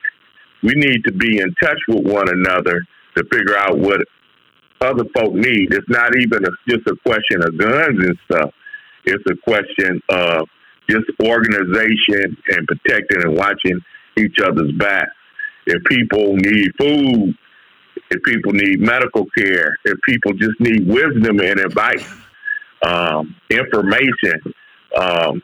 we 0.61 0.73
need 0.75 1.03
to 1.05 1.11
be 1.11 1.39
in 1.39 1.53
touch 1.61 1.79
with 1.87 2.05
one 2.05 2.29
another 2.29 2.81
to 3.15 3.23
figure 3.31 3.57
out 3.57 3.77
what 3.77 4.01
other 4.81 5.03
folk 5.15 5.33
need. 5.33 5.73
It's 5.73 5.89
not 5.89 6.15
even 6.17 6.45
a, 6.45 6.49
just 6.69 6.87
a 6.87 6.95
question 7.05 7.43
of 7.43 7.57
guns 7.57 8.03
and 8.03 8.17
stuff. 8.25 8.51
It's 9.05 9.23
a 9.29 9.35
question 9.43 10.01
of 10.09 10.47
just 10.89 11.05
organization 11.21 12.37
and 12.49 12.67
protecting 12.67 13.23
and 13.23 13.35
watching 13.35 13.79
each 14.17 14.37
other's 14.43 14.71
back. 14.73 15.07
If 15.65 15.83
people 15.85 16.35
need 16.35 16.71
food, 16.77 17.35
if 18.09 18.21
people 18.23 18.51
need 18.51 18.79
medical 18.79 19.25
care, 19.37 19.77
if 19.85 19.97
people 20.07 20.33
just 20.33 20.59
need 20.59 20.87
wisdom 20.87 21.39
and 21.39 21.59
advice, 21.59 22.09
um, 22.85 23.35
information, 23.49 24.41
um, 24.97 25.41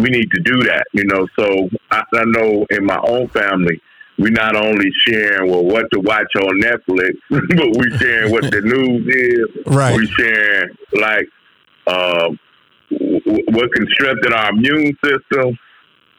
we 0.00 0.10
need 0.10 0.30
to 0.30 0.40
do 0.42 0.62
that. 0.64 0.84
You 0.92 1.04
know, 1.04 1.26
so 1.38 1.68
I, 1.90 2.02
I 2.14 2.24
know 2.26 2.66
in 2.70 2.84
my 2.84 3.00
own 3.06 3.28
family, 3.28 3.80
we 4.18 4.30
not 4.30 4.56
only 4.56 4.90
sharing 5.06 5.50
well 5.50 5.64
what 5.64 5.86
to 5.92 6.00
watch 6.00 6.34
on 6.36 6.60
Netflix, 6.60 7.12
but 7.30 7.76
we 7.76 7.98
sharing 7.98 8.32
what 8.32 8.50
the 8.50 8.60
news 8.60 9.06
is. 9.06 9.66
Right. 9.66 9.96
We 9.96 10.06
sharing 10.06 10.76
like 11.00 11.28
uh, 11.86 12.30
w- 12.90 13.20
w- 13.20 13.44
what 13.50 13.72
can 13.72 13.86
strengthen 13.92 14.32
our 14.32 14.50
immune 14.50 14.96
system. 15.04 15.58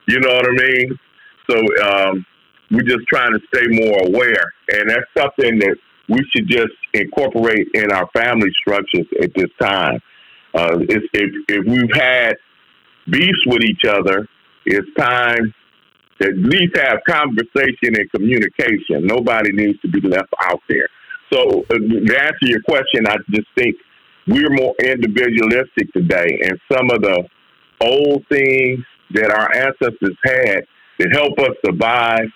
You 0.07 0.19
know 0.19 0.33
what 0.33 0.47
I 0.47 0.51
mean? 0.51 0.99
So 1.49 1.57
um, 1.83 2.25
we're 2.71 2.83
just 2.83 3.07
trying 3.07 3.33
to 3.33 3.39
stay 3.53 3.67
more 3.67 3.99
aware, 4.07 4.53
and 4.71 4.89
that's 4.89 5.05
something 5.17 5.59
that 5.59 5.75
we 6.07 6.19
should 6.33 6.47
just 6.47 6.73
incorporate 6.93 7.67
in 7.73 7.91
our 7.91 8.09
family 8.13 8.49
structures 8.61 9.05
at 9.21 9.31
this 9.35 9.49
time. 9.61 9.99
Uh, 10.53 10.79
it's, 10.89 11.05
if 11.13 11.31
if 11.47 11.65
we've 11.67 11.93
had 11.93 12.35
beefs 13.09 13.45
with 13.45 13.63
each 13.63 13.85
other, 13.87 14.27
it's 14.65 14.87
time 14.97 15.53
to 16.21 16.27
at 16.27 16.35
least 16.35 16.77
have 16.77 16.99
conversation 17.07 17.95
and 17.95 18.11
communication. 18.11 19.07
Nobody 19.07 19.51
needs 19.51 19.79
to 19.81 19.87
be 19.87 20.01
left 20.01 20.33
out 20.41 20.61
there. 20.67 20.87
So 21.31 21.63
uh, 21.69 21.75
to 21.75 22.19
answer 22.19 22.45
your 22.45 22.61
question, 22.61 23.07
I 23.07 23.15
just 23.29 23.47
think 23.57 23.75
we're 24.27 24.49
more 24.49 24.75
individualistic 24.83 25.91
today, 25.93 26.39
and 26.43 26.59
some 26.71 26.89
of 26.91 27.01
the 27.01 27.23
old 27.81 28.25
things 28.29 28.79
that 29.11 29.31
our 29.31 29.49
ancestors 29.55 30.17
had 30.23 30.61
that 30.99 31.11
help 31.13 31.39
us 31.39 31.55
survive 31.65 32.27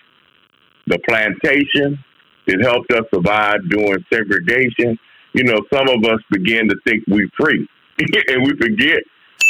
the 0.87 0.97
plantation, 1.07 2.03
it 2.47 2.63
helped 2.63 2.91
us 2.91 3.03
survive 3.13 3.57
during 3.69 4.03
segregation. 4.11 4.97
You 5.33 5.43
know, 5.43 5.59
some 5.71 5.87
of 5.89 6.03
us 6.05 6.19
begin 6.31 6.67
to 6.69 6.75
think 6.85 7.03
we're 7.07 7.29
free, 7.39 7.67
and 7.99 8.43
we 8.43 8.51
forget, 8.57 9.03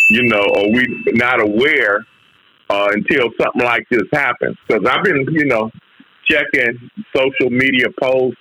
you 0.10 0.24
know, 0.24 0.44
or 0.56 0.72
we 0.72 1.04
not 1.14 1.40
aware 1.40 2.06
uh, 2.70 2.90
until 2.92 3.30
something 3.40 3.64
like 3.64 3.88
this 3.90 4.04
happens. 4.12 4.58
Because 4.68 4.86
I've 4.88 5.04
been, 5.04 5.26
you 5.32 5.46
know, 5.46 5.72
checking 6.26 6.90
social 7.16 7.50
media 7.50 7.88
posts, 8.00 8.38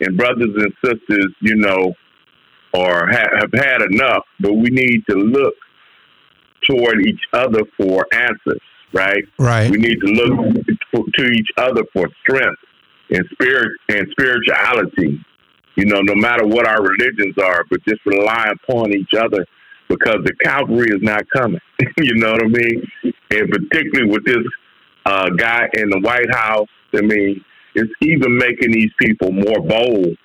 and 0.00 0.16
brothers 0.16 0.50
and 0.56 0.72
sisters, 0.84 1.34
you 1.40 1.56
know, 1.56 1.94
or 2.72 3.06
ha- 3.06 3.38
have 3.40 3.52
had 3.54 3.82
enough, 3.82 4.24
but 4.40 4.54
we 4.54 4.68
need 4.70 5.02
to 5.08 5.16
look 5.16 5.54
toward 6.68 7.06
each 7.06 7.20
other 7.32 7.60
for 7.76 8.06
answers, 8.12 8.60
right? 8.92 9.24
Right. 9.38 9.70
We 9.70 9.78
need 9.78 10.00
to 10.00 10.06
look 10.06 10.66
to- 10.92 11.10
to 11.18 11.30
each 11.30 11.50
other 11.56 11.82
for 11.92 12.08
strength 12.22 12.60
and 13.10 13.24
spirit 13.32 13.72
and 13.88 14.08
spirituality. 14.10 15.20
You 15.76 15.86
know, 15.86 16.00
no 16.00 16.14
matter 16.14 16.46
what 16.46 16.66
our 16.66 16.82
religions 16.82 17.36
are, 17.38 17.64
but 17.70 17.84
just 17.86 18.04
rely 18.06 18.50
upon 18.50 18.92
each 18.92 19.12
other 19.14 19.44
because 19.88 20.18
the 20.24 20.34
cavalry 20.42 20.88
is 20.88 21.02
not 21.02 21.22
coming. 21.30 21.60
you 21.98 22.14
know 22.14 22.32
what 22.32 22.44
I 22.44 22.48
mean? 22.48 22.82
And 23.30 23.50
particularly 23.50 24.10
with 24.10 24.24
this 24.24 24.44
uh, 25.06 25.30
guy 25.30 25.68
in 25.74 25.90
the 25.90 26.00
White 26.00 26.32
House, 26.32 26.68
I 26.94 27.02
mean, 27.02 27.44
it's 27.74 27.92
even 28.00 28.38
making 28.38 28.72
these 28.72 28.90
people 29.00 29.32
more 29.32 29.60
bold. 29.60 30.16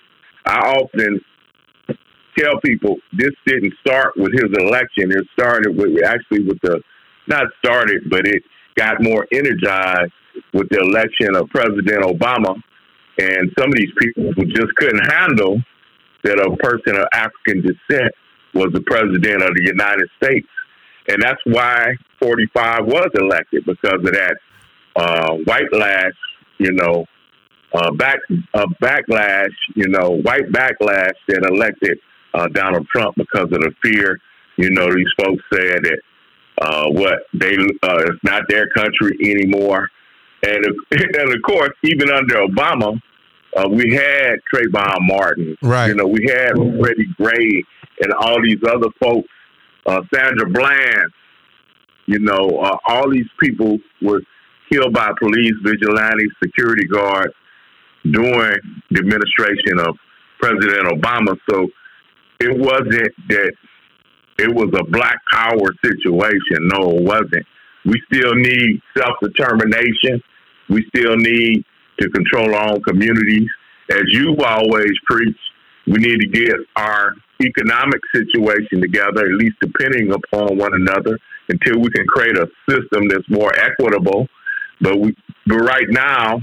I 0.46 0.58
often 0.58 1.20
tell 2.38 2.60
people 2.64 2.96
this 3.12 3.30
didn't 3.46 3.74
start 3.80 4.14
with 4.16 4.32
his 4.32 4.50
election. 4.58 5.10
It 5.10 5.26
started 5.32 5.76
with 5.76 6.02
actually 6.04 6.44
with 6.44 6.58
the 6.62 6.80
not 7.26 7.46
started, 7.64 8.08
but 8.10 8.26
it 8.26 8.42
got 8.76 9.02
more 9.02 9.26
energized 9.32 10.12
with 10.52 10.68
the 10.70 10.78
election 10.78 11.36
of 11.36 11.48
President 11.50 12.02
Obama. 12.02 12.54
And 13.18 13.52
some 13.58 13.68
of 13.68 13.74
these 13.74 13.92
people 14.00 14.32
who 14.34 14.46
just 14.46 14.74
couldn't 14.76 15.04
handle 15.10 15.60
that 16.24 16.38
a 16.38 16.56
person 16.56 16.96
of 16.96 17.06
African 17.12 17.62
descent 17.62 18.12
was 18.54 18.72
the 18.72 18.80
president 18.82 19.42
of 19.42 19.54
the 19.54 19.62
United 19.62 20.08
States. 20.22 20.48
And 21.08 21.22
that's 21.22 21.40
why 21.44 21.94
45 22.20 22.86
was 22.86 23.08
elected 23.14 23.64
because 23.64 23.94
of 23.94 24.12
that 24.12 24.36
uh, 24.96 25.34
white 25.46 25.72
lash, 25.72 26.12
you 26.58 26.72
know, 26.72 27.06
uh, 27.72 27.90
back 27.92 28.18
uh, 28.54 28.66
backlash, 28.82 29.54
you 29.74 29.88
know, 29.88 30.20
white 30.22 30.50
backlash 30.50 31.14
that 31.28 31.46
elected 31.48 31.98
uh, 32.34 32.48
Donald 32.48 32.86
Trump 32.88 33.16
because 33.16 33.44
of 33.44 33.60
the 33.60 33.72
fear. 33.82 34.18
You 34.56 34.70
know, 34.70 34.92
these 34.92 35.10
folks 35.18 35.42
said 35.52 35.84
that 35.84 36.00
uh, 36.60 36.90
what 36.90 37.20
they 37.32 37.54
uh, 37.54 38.02
it's 38.06 38.24
not 38.24 38.42
their 38.48 38.68
country 38.70 39.16
anymore, 39.22 39.88
and 40.42 40.64
and 40.90 41.34
of 41.34 41.42
course, 41.42 41.70
even 41.84 42.10
under 42.10 42.36
Obama, 42.36 43.00
uh, 43.56 43.68
we 43.68 43.94
had 43.94 44.40
Trayvon 44.52 44.96
Martin. 45.00 45.56
Right. 45.62 45.88
You 45.88 45.94
know, 45.94 46.06
we 46.06 46.26
had 46.28 46.54
Freddie 46.54 47.08
Gray 47.16 47.64
and 48.00 48.12
all 48.12 48.40
these 48.42 48.58
other 48.66 48.88
folks, 49.02 49.28
uh, 49.86 50.00
Sandra 50.12 50.48
Bland. 50.48 51.10
You 52.06 52.18
know, 52.18 52.58
uh, 52.60 52.76
all 52.88 53.10
these 53.10 53.28
people 53.40 53.78
were 54.02 54.20
killed 54.72 54.92
by 54.92 55.12
police, 55.18 55.54
vigilantes, 55.62 56.30
security 56.42 56.86
guards 56.86 57.34
during 58.10 58.56
the 58.90 58.98
administration 58.98 59.78
of 59.78 59.96
President 60.40 60.88
Obama. 60.88 61.36
So 61.48 61.68
it 62.40 62.58
wasn't 62.58 63.12
that 63.28 63.52
it 64.38 64.54
was 64.54 64.70
a 64.78 64.84
black 64.90 65.16
power 65.30 65.68
situation. 65.84 66.68
No, 66.72 66.96
it 66.96 67.02
wasn't. 67.02 67.46
We 67.84 68.00
still 68.12 68.34
need 68.34 68.80
self 68.96 69.16
determination. 69.22 70.22
We 70.68 70.84
still 70.94 71.16
need 71.16 71.64
to 72.00 72.08
control 72.10 72.54
our 72.54 72.72
own 72.72 72.82
communities. 72.82 73.48
As 73.90 74.02
you've 74.08 74.40
always 74.40 74.92
preached, 75.06 75.38
we 75.86 75.98
need 75.98 76.20
to 76.20 76.26
get 76.26 76.54
our 76.76 77.14
economic 77.40 78.00
situation 78.14 78.80
together, 78.80 79.20
at 79.26 79.32
least 79.38 79.56
depending 79.60 80.12
upon 80.12 80.56
one 80.58 80.72
another, 80.74 81.18
until 81.48 81.80
we 81.80 81.90
can 81.90 82.06
create 82.06 82.36
a 82.36 82.46
system 82.68 83.08
that's 83.08 83.28
more 83.28 83.52
equitable. 83.56 84.26
But 84.80 84.98
we, 84.98 85.14
but 85.46 85.58
right 85.58 85.88
now, 85.88 86.40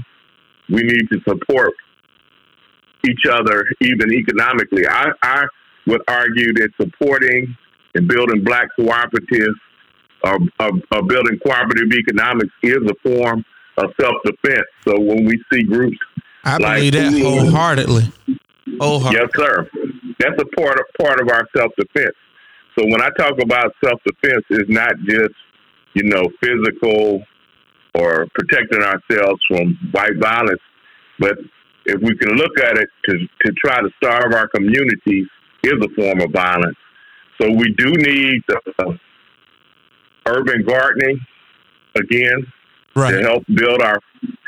we 0.68 0.82
need 0.82 1.08
to 1.12 1.18
support 1.28 1.74
each 3.08 3.22
other 3.30 3.64
even 3.80 4.12
economically. 4.12 4.86
I, 4.86 5.10
I 5.22 5.44
would 5.86 6.02
argue 6.08 6.52
that 6.54 6.70
supporting 6.80 7.56
and 7.94 8.06
building 8.08 8.44
black 8.44 8.68
cooperatives 8.78 9.54
or, 10.24 10.38
or, 10.60 10.70
or 10.92 11.02
building 11.06 11.38
cooperative 11.44 11.92
economics 11.92 12.52
is 12.62 12.76
a 12.76 12.94
form 13.08 13.44
of 13.78 13.92
self 14.00 14.14
defense. 14.24 14.66
So 14.86 14.98
when 15.00 15.24
we 15.24 15.42
see 15.52 15.62
groups, 15.62 15.96
I 16.44 16.56
Like 16.58 16.76
believe 16.78 16.92
that 16.92 17.12
wholeheartedly. 17.22 18.12
Wholeheartedly. 18.80 19.18
yes, 19.18 19.30
sir, 19.36 19.70
that's 20.18 20.40
a 20.40 20.60
part 20.60 20.78
of 20.78 20.86
part 21.00 21.20
of 21.20 21.28
our 21.28 21.46
self 21.56 21.72
defense. 21.78 22.16
So 22.78 22.84
when 22.86 23.00
I 23.00 23.08
talk 23.18 23.40
about 23.42 23.72
self 23.84 24.00
defense, 24.06 24.44
it's 24.50 24.70
not 24.70 24.92
just 25.06 25.34
you 25.94 26.04
know 26.04 26.22
physical 26.42 27.22
or 27.94 28.26
protecting 28.34 28.82
ourselves 28.82 29.40
from 29.48 29.76
white 29.92 30.16
violence, 30.20 30.60
but 31.18 31.38
if 31.86 32.00
we 32.02 32.16
can 32.16 32.36
look 32.36 32.58
at 32.60 32.76
it 32.76 32.88
to 33.06 33.18
to 33.44 33.52
try 33.52 33.80
to 33.80 33.88
starve 34.02 34.34
our 34.34 34.48
communities 34.48 35.26
is 35.64 35.72
a 35.72 35.88
form 36.00 36.20
of 36.20 36.30
violence. 36.30 36.76
So 37.40 37.50
we 37.50 37.74
do 37.76 37.92
need 37.92 38.42
uh, 38.50 38.92
urban 40.26 40.64
gardening 40.64 41.20
again 41.96 42.46
to 42.94 43.22
help 43.22 43.44
build 43.54 43.80
our 43.82 43.98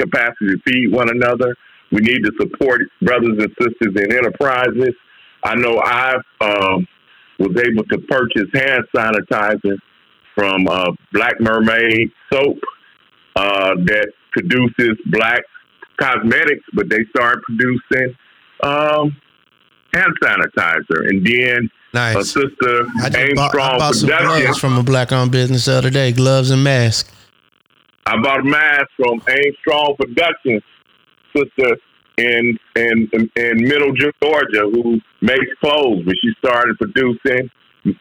capacity 0.01 0.47
to 0.55 0.59
feed 0.67 0.93
one 0.93 1.09
another. 1.11 1.55
We 1.93 2.01
need 2.01 2.23
to 2.25 2.33
support 2.41 2.83
brothers 3.03 3.39
and 3.39 3.51
sisters 3.61 3.95
in 3.97 4.13
enterprises. 4.13 4.95
I 5.43 5.55
know 5.55 5.81
I 5.83 6.15
um, 6.41 6.87
was 7.39 7.57
able 7.65 7.85
to 7.85 7.99
purchase 8.09 8.49
hand 8.53 8.85
sanitizer 8.95 9.77
from 10.35 10.67
uh, 10.69 10.93
Black 11.13 11.41
Mermaid 11.41 12.11
soap 12.33 12.59
uh, 13.37 13.75
that 13.85 14.13
produces 14.33 14.97
black 15.07 15.41
cosmetics, 15.99 16.65
but 16.75 16.89
they 16.89 17.05
started 17.11 17.43
producing 17.43 18.15
um, 18.63 19.17
hand 19.95 20.13
sanitizer. 20.23 21.09
And 21.09 21.27
then 21.27 21.69
a 21.93 21.97
Nice. 21.97 22.33
sister, 22.33 22.85
I 23.03 23.09
just 23.09 23.17
Aim 23.19 23.35
bought, 23.35 23.47
I 23.47 23.49
Strong 23.49 23.79
bought 23.79 23.95
some 23.95 24.09
Productions, 24.09 24.43
gloves 24.45 24.59
from 24.59 24.79
a 24.79 24.83
black 24.83 25.13
owned 25.13 25.33
business 25.33 25.65
the 25.65 25.73
other 25.73 25.91
day, 25.91 26.13
gloves 26.13 26.51
and 26.51 26.63
masks. 26.63 27.11
I 28.07 28.21
bought 28.21 28.41
a 28.41 28.45
mask 28.45 28.87
from 28.97 29.23
Aim 29.29 29.53
Strong 29.61 29.97
Productions, 29.99 30.63
sister 31.37 31.77
in 32.21 32.59
in 32.77 33.09
in 33.37 33.57
Middle 33.65 33.93
Georgia, 33.93 34.69
who 34.73 35.01
makes 35.21 35.51
clothes, 35.63 36.03
but 36.05 36.15
she 36.23 36.31
started 36.39 36.77
producing 36.79 37.51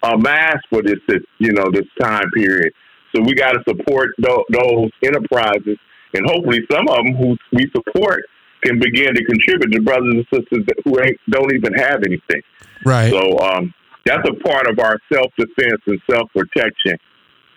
a 0.03 0.17
mask 0.17 0.59
for 0.69 0.81
this 0.81 0.99
you 1.39 1.53
know 1.53 1.69
this 1.71 1.87
time 1.99 2.29
period. 2.35 2.73
So 3.15 3.21
we 3.23 3.33
got 3.33 3.53
to 3.53 3.63
support 3.67 4.09
tho- 4.19 4.45
those 4.49 4.89
enterprises, 5.03 5.77
and 6.13 6.25
hopefully 6.25 6.59
some 6.71 6.87
of 6.87 6.97
them 6.97 7.15
who 7.15 7.37
we 7.53 7.69
support 7.75 8.23
can 8.63 8.79
begin 8.79 9.15
to 9.15 9.23
contribute 9.23 9.71
to 9.71 9.81
brothers 9.81 10.13
and 10.13 10.25
sisters 10.33 10.65
that, 10.67 10.75
who 10.83 10.99
ain't, 11.01 11.17
don't 11.29 11.53
even 11.55 11.73
have 11.73 12.03
anything. 12.05 12.41
Right. 12.85 13.09
So 13.09 13.39
um, 13.39 13.73
that's 14.05 14.27
a 14.27 14.33
part 14.43 14.67
of 14.69 14.79
our 14.79 14.97
self 15.11 15.31
defense 15.37 15.81
and 15.87 15.99
self 16.11 16.29
protection 16.35 16.97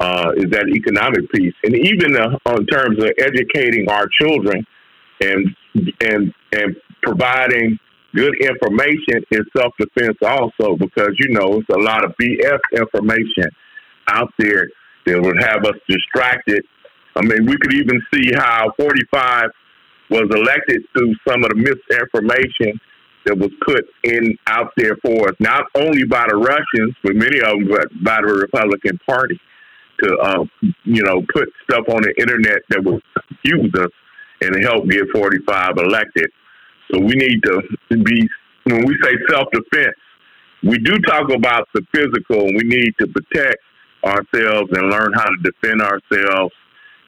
uh, 0.01 0.33
is 0.37 0.51
that 0.51 0.67
economic 0.69 1.31
piece, 1.33 1.55
and 1.65 1.77
even 1.77 2.17
uh, 2.17 2.39
in 2.57 2.67
terms 2.67 3.03
of 3.03 3.11
educating 3.19 3.89
our 3.89 4.07
children 4.21 4.65
and 5.21 5.55
and 5.75 6.33
and 6.53 6.77
providing 7.03 7.79
good 8.15 8.35
information 8.41 9.25
is 9.31 9.41
self 9.57 9.73
defense 9.79 10.17
also 10.23 10.77
because 10.77 11.11
you 11.19 11.31
know 11.31 11.61
it's 11.61 11.69
a 11.71 11.79
lot 11.79 12.05
of 12.05 12.13
BS 12.21 12.59
information 12.77 13.51
out 14.09 14.33
there 14.39 14.69
that 15.07 15.21
would 15.21 15.41
have 15.43 15.65
us 15.65 15.79
distracted. 15.89 16.65
I 17.17 17.23
mean, 17.23 17.47
we 17.47 17.57
could 17.59 17.75
even 17.75 18.01
see 18.13 18.33
how 18.35 18.73
45 18.79 19.45
was 20.11 20.29
elected 20.35 20.83
through 20.93 21.15
some 21.27 21.45
of 21.45 21.51
the 21.51 21.57
misinformation 21.57 22.79
that 23.25 23.39
was 23.39 23.51
put 23.65 23.85
in 24.05 24.37
out 24.47 24.73
there 24.77 24.97
for 25.05 25.29
us, 25.29 25.35
not 25.39 25.65
only 25.77 26.05
by 26.05 26.27
the 26.29 26.37
Russians, 26.37 26.95
but 27.03 27.15
many 27.15 27.41
of 27.41 27.59
them 27.59 27.69
but 27.69 27.89
by 28.03 28.19
the 28.21 28.33
Republican 28.33 28.99
Party 29.07 29.41
to, 30.03 30.17
uh, 30.19 30.45
you 30.85 31.03
know, 31.03 31.23
put 31.33 31.49
stuff 31.65 31.85
on 31.89 32.03
the 32.03 32.15
internet 32.19 32.63
that 32.71 32.83
would 32.83 33.03
confuse 33.29 33.73
us 33.79 33.91
and 34.43 34.63
help 34.63 34.89
get 34.89 35.05
45 35.15 35.75
elected. 35.79 36.31
So 36.91 37.01
we 37.01 37.15
need 37.15 37.43
to 37.45 37.63
be, 37.91 38.29
when 38.65 38.85
we 38.87 38.97
say 39.03 39.13
self 39.31 39.49
defense, 39.53 39.97
we 40.63 40.79
do 40.79 40.99
talk 41.01 41.31
about 41.33 41.69
the 41.75 41.83
physical. 41.95 42.47
We 42.47 42.63
need 42.65 42.93
to 43.01 43.07
protect 43.09 43.59
ourselves 44.05 44.71
and 44.73 44.91
learn 44.91 45.13
how 45.15 45.25
to 45.25 45.37
defend 45.43 45.81
ourselves 45.81 46.53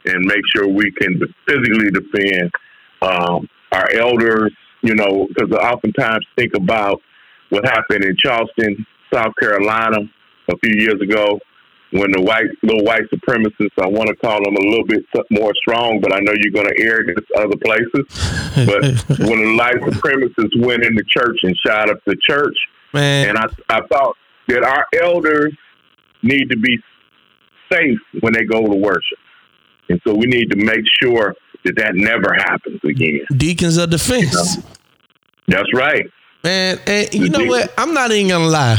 and 0.06 0.24
make 0.26 0.42
sure 0.54 0.68
we 0.68 0.90
can 0.92 1.20
physically 1.46 1.90
defend 1.90 2.50
um, 3.02 3.48
our 3.72 3.90
elders, 3.92 4.52
you 4.82 4.94
know, 4.94 5.26
because 5.28 5.50
oftentimes 5.52 6.26
think 6.36 6.52
about 6.54 7.00
what 7.50 7.64
happened 7.64 8.04
in 8.04 8.16
Charleston, 8.18 8.84
South 9.12 9.32
Carolina 9.40 9.98
a 10.50 10.58
few 10.58 10.82
years 10.82 11.00
ago 11.00 11.38
when 11.94 12.10
the 12.10 12.22
white, 12.22 12.50
little 12.64 12.84
white 12.84 13.08
supremacists, 13.08 13.78
I 13.80 13.86
want 13.86 14.08
to 14.08 14.16
call 14.16 14.42
them 14.42 14.56
a 14.56 14.68
little 14.68 14.84
bit 14.84 15.04
more 15.30 15.52
strong, 15.54 16.00
but 16.00 16.12
I 16.12 16.18
know 16.18 16.32
you're 16.36 16.50
going 16.50 16.66
to 16.66 16.82
air 16.82 17.00
against 17.00 17.30
other 17.32 17.56
places. 17.56 18.04
But 18.54 19.18
when 19.18 19.42
the 19.42 19.56
white 19.58 19.80
supremacists 19.80 20.64
went 20.64 20.84
in 20.84 20.94
the 20.94 21.02
church 21.08 21.38
and 21.42 21.56
shot 21.66 21.90
up 21.90 21.98
the 22.06 22.16
church, 22.22 22.56
Man, 22.92 23.30
and 23.30 23.38
I, 23.38 23.46
I 23.68 23.80
thought 23.88 24.16
that 24.46 24.62
our 24.62 24.86
elders 25.02 25.52
need 26.22 26.50
to 26.50 26.56
be 26.56 26.78
safe 27.72 27.98
when 28.20 28.32
they 28.32 28.44
go 28.44 28.64
to 28.64 28.76
worship. 28.76 29.18
And 29.88 30.00
so 30.06 30.14
we 30.14 30.26
need 30.26 30.50
to 30.50 30.56
make 30.56 30.84
sure 31.02 31.34
that 31.64 31.76
that 31.78 31.96
never 31.96 32.32
happens 32.34 32.80
again. 32.84 33.26
deacons 33.36 33.76
of 33.76 33.90
defense. 33.90 34.58
That's 35.48 35.72
right. 35.74 36.06
Man, 36.44 36.78
and 36.86 37.12
you 37.12 37.28
know 37.30 37.44
what? 37.44 37.72
I'm 37.76 37.92
not 37.92 38.12
even 38.12 38.28
gonna 38.28 38.46
lie. 38.46 38.78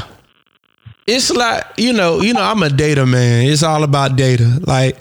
It's 1.07 1.29
like 1.31 1.63
you 1.77 1.93
know, 1.93 2.21
you 2.21 2.33
know, 2.33 2.41
I'm 2.41 2.63
a 2.63 2.69
data 2.69 3.05
man. 3.05 3.45
It's 3.47 3.63
all 3.63 3.83
about 3.83 4.15
data. 4.15 4.59
Like, 4.65 4.97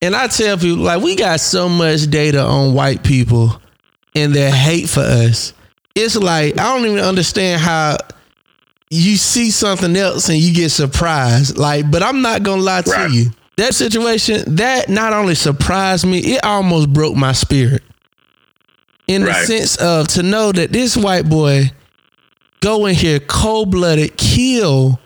and 0.00 0.14
I 0.14 0.26
tell 0.28 0.56
people, 0.56 0.84
like, 0.84 1.02
we 1.02 1.16
got 1.16 1.40
so 1.40 1.68
much 1.68 2.08
data 2.10 2.42
on 2.42 2.74
white 2.74 3.02
people 3.02 3.60
and 4.14 4.34
their 4.34 4.50
hate 4.52 4.88
for 4.88 5.00
us. 5.00 5.52
It's 5.94 6.16
like 6.16 6.58
I 6.58 6.76
don't 6.76 6.86
even 6.86 7.00
understand 7.04 7.60
how 7.60 7.96
you 8.90 9.16
see 9.16 9.50
something 9.50 9.96
else 9.96 10.28
and 10.28 10.38
you 10.38 10.54
get 10.54 10.70
surprised. 10.70 11.56
Like, 11.58 11.90
but 11.90 12.02
I'm 12.02 12.22
not 12.22 12.42
gonna 12.42 12.62
lie 12.62 12.82
to 12.82 12.90
Right. 12.90 13.10
you. 13.10 13.30
That 13.56 13.74
situation 13.74 14.56
that 14.56 14.88
not 14.88 15.12
only 15.12 15.34
surprised 15.34 16.06
me, 16.06 16.18
it 16.20 16.44
almost 16.44 16.92
broke 16.92 17.16
my 17.16 17.32
spirit. 17.32 17.82
In 19.08 19.22
the 19.22 19.28
Right. 19.28 19.46
sense 19.46 19.76
of 19.76 20.08
to 20.08 20.22
know 20.22 20.52
that 20.52 20.72
this 20.72 20.96
white 20.96 21.28
boy 21.28 21.70
go 22.60 22.86
in 22.86 22.94
here 22.94 23.18
cold 23.20 23.70
blooded, 23.70 24.16
kill 24.16 24.98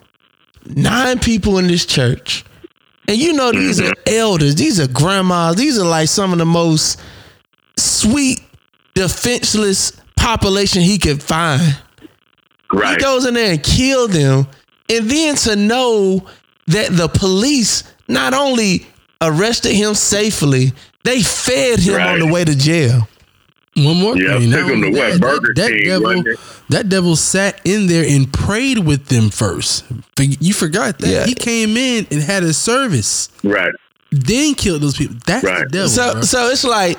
nine 0.75 1.19
people 1.19 1.59
in 1.59 1.67
this 1.67 1.87
church. 1.87 2.45
And 3.09 3.17
you 3.17 3.33
know 3.35 3.53
these 3.53 3.81
are 3.81 3.85
mm-hmm. 3.85 4.15
elders, 4.15 4.57
these 4.57 4.81
are 4.81 4.89
grandmas, 4.89 5.57
these 5.57 5.79
are 5.79 5.87
like 5.87 6.09
some 6.09 6.33
of 6.33 6.39
the 6.39 6.47
most 6.47 7.01
sweet, 7.77 8.41
defenseless 8.95 9.93
population 10.17 10.83
he 10.83 10.99
could 10.99 11.23
find. 11.23 11.79
He 12.73 12.97
goes 12.97 13.27
in 13.27 13.35
there 13.35 13.53
and 13.53 13.63
kill 13.63 14.09
them. 14.09 14.47
And 14.89 15.11
then 15.11 15.37
to 15.37 15.57
know 15.57 16.27
that 16.67 16.91
the 16.91 17.09
police 17.09 17.85
not 18.09 18.35
only 18.35 18.87
arrested 19.21 19.73
him 19.75 19.95
safely, 19.95 20.73
they 21.05 21.23
fed 21.23 21.79
him 21.79 22.01
on 22.01 22.19
the 22.19 22.27
way 22.27 22.45
to 22.45 22.57
jail. 22.57 23.09
One 23.77 23.97
more 23.99 24.17
Yeah, 24.17 24.39
thing. 24.39 24.51
took 24.51 24.61
Not 24.61 24.71
him 24.71 24.81
to 24.81 24.87
only 24.87 24.99
what, 24.99 25.13
that, 25.13 25.21
Burger 25.21 25.53
that, 25.57 25.69
King, 25.71 25.85
devil, 25.87 26.25
that 26.71 26.89
devil 26.89 27.15
sat 27.17 27.61
in 27.65 27.87
there 27.89 28.05
and 28.09 28.33
prayed 28.33 28.79
with 28.79 29.07
them 29.07 29.29
first. 29.31 29.85
You 30.19 30.55
forgot 30.55 30.99
that. 31.01 31.09
Yeah. 31.09 31.27
He 31.27 31.35
came 31.35 31.77
in 31.77 32.07
and 32.11 32.23
had 32.23 32.43
a 32.43 32.55
service, 32.55 33.29
Right. 33.45 33.73
then 34.11 34.55
killed 34.55 34.81
those 34.83 34.97
people. 34.97 35.17
That's 35.27 35.43
the 35.43 35.49
Right. 35.51 35.69
devil. 35.71 35.89
So 35.91 36.13
bro. 36.15 36.23
so 36.23 36.49
it's 36.49 36.65
like 36.65 36.99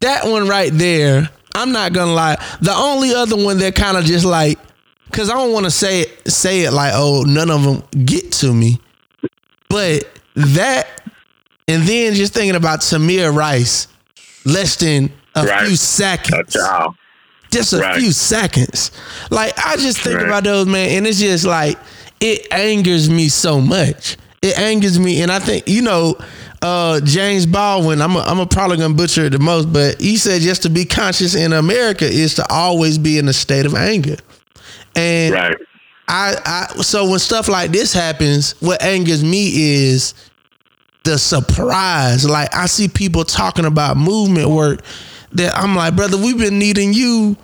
that 0.00 0.26
one 0.26 0.48
right 0.48 0.70
there. 0.72 1.30
I'm 1.54 1.70
not 1.72 1.92
gonna 1.92 2.12
lie. 2.12 2.36
The 2.60 2.74
only 2.74 3.14
other 3.14 3.36
one 3.36 3.58
that 3.58 3.74
kind 3.76 3.96
of 3.96 4.04
just 4.04 4.24
like, 4.24 4.58
cause 5.12 5.30
I 5.30 5.34
don't 5.34 5.52
want 5.52 5.64
to 5.66 5.70
say 5.70 6.00
it, 6.02 6.30
say 6.30 6.62
it 6.62 6.72
like, 6.72 6.92
oh, 6.94 7.22
none 7.22 7.50
of 7.50 7.62
them 7.62 7.82
get 8.04 8.32
to 8.32 8.52
me. 8.52 8.80
But 9.68 10.08
that, 10.34 10.88
and 11.68 11.84
then 11.84 12.14
just 12.14 12.34
thinking 12.34 12.56
about 12.56 12.80
Tamir 12.80 13.34
Rice, 13.34 13.88
less 14.44 14.76
than 14.76 15.10
a 15.36 15.44
Right. 15.44 15.66
few 15.66 15.76
seconds. 15.76 16.56
just 17.52 17.72
a 17.72 17.78
Right. 17.78 18.00
few 18.00 18.10
seconds. 18.12 18.90
Like 19.30 19.52
I 19.64 19.76
just 19.76 19.98
think 19.98 20.16
Right. 20.16 20.26
about 20.26 20.44
those 20.44 20.66
man, 20.66 20.90
and 20.90 21.06
it's 21.06 21.20
just 21.20 21.44
like 21.44 21.78
it 22.20 22.46
angers 22.50 23.08
me 23.08 23.28
so 23.28 23.60
much. 23.60 24.16
It 24.42 24.58
angers 24.58 24.98
me, 24.98 25.20
and 25.22 25.30
I 25.30 25.38
think 25.38 25.68
you 25.68 25.82
know. 25.82 26.16
Uh, 26.62 27.00
James 27.00 27.44
Baldwin, 27.44 28.00
I'm 28.00 28.16
a, 28.16 28.20
I'm 28.20 28.40
a 28.40 28.46
probably 28.46 28.78
gonna 28.78 28.94
butcher 28.94 29.26
it 29.26 29.30
the 29.30 29.38
most, 29.38 29.72
but 29.72 30.00
he 30.00 30.16
said 30.16 30.40
just 30.40 30.62
to 30.62 30.70
be 30.70 30.86
conscious 30.86 31.34
in 31.34 31.52
America 31.52 32.06
is 32.06 32.34
to 32.36 32.50
always 32.50 32.96
be 32.96 33.18
in 33.18 33.28
a 33.28 33.32
state 33.34 33.66
of 33.66 33.74
anger. 33.74 34.16
And 34.96 35.34
Right. 35.34 35.56
I, 36.08 36.34
I 36.76 36.82
so 36.82 37.08
when 37.10 37.18
stuff 37.18 37.46
like 37.48 37.72
this 37.72 37.92
happens, 37.92 38.54
what 38.60 38.82
angers 38.82 39.22
me 39.22 39.50
is 39.84 40.14
the 41.04 41.18
surprise. 41.18 42.24
Like 42.28 42.52
I 42.54 42.66
see 42.66 42.88
people 42.88 43.24
talking 43.24 43.66
about 43.66 43.98
movement 43.98 44.48
work 44.48 44.80
that 45.36 45.54
I'm 45.56 45.74
like, 45.76 45.96
brother, 45.96 46.16
we've 46.16 46.38
been 46.38 46.58
needing 46.58 46.92
you. 46.92 47.36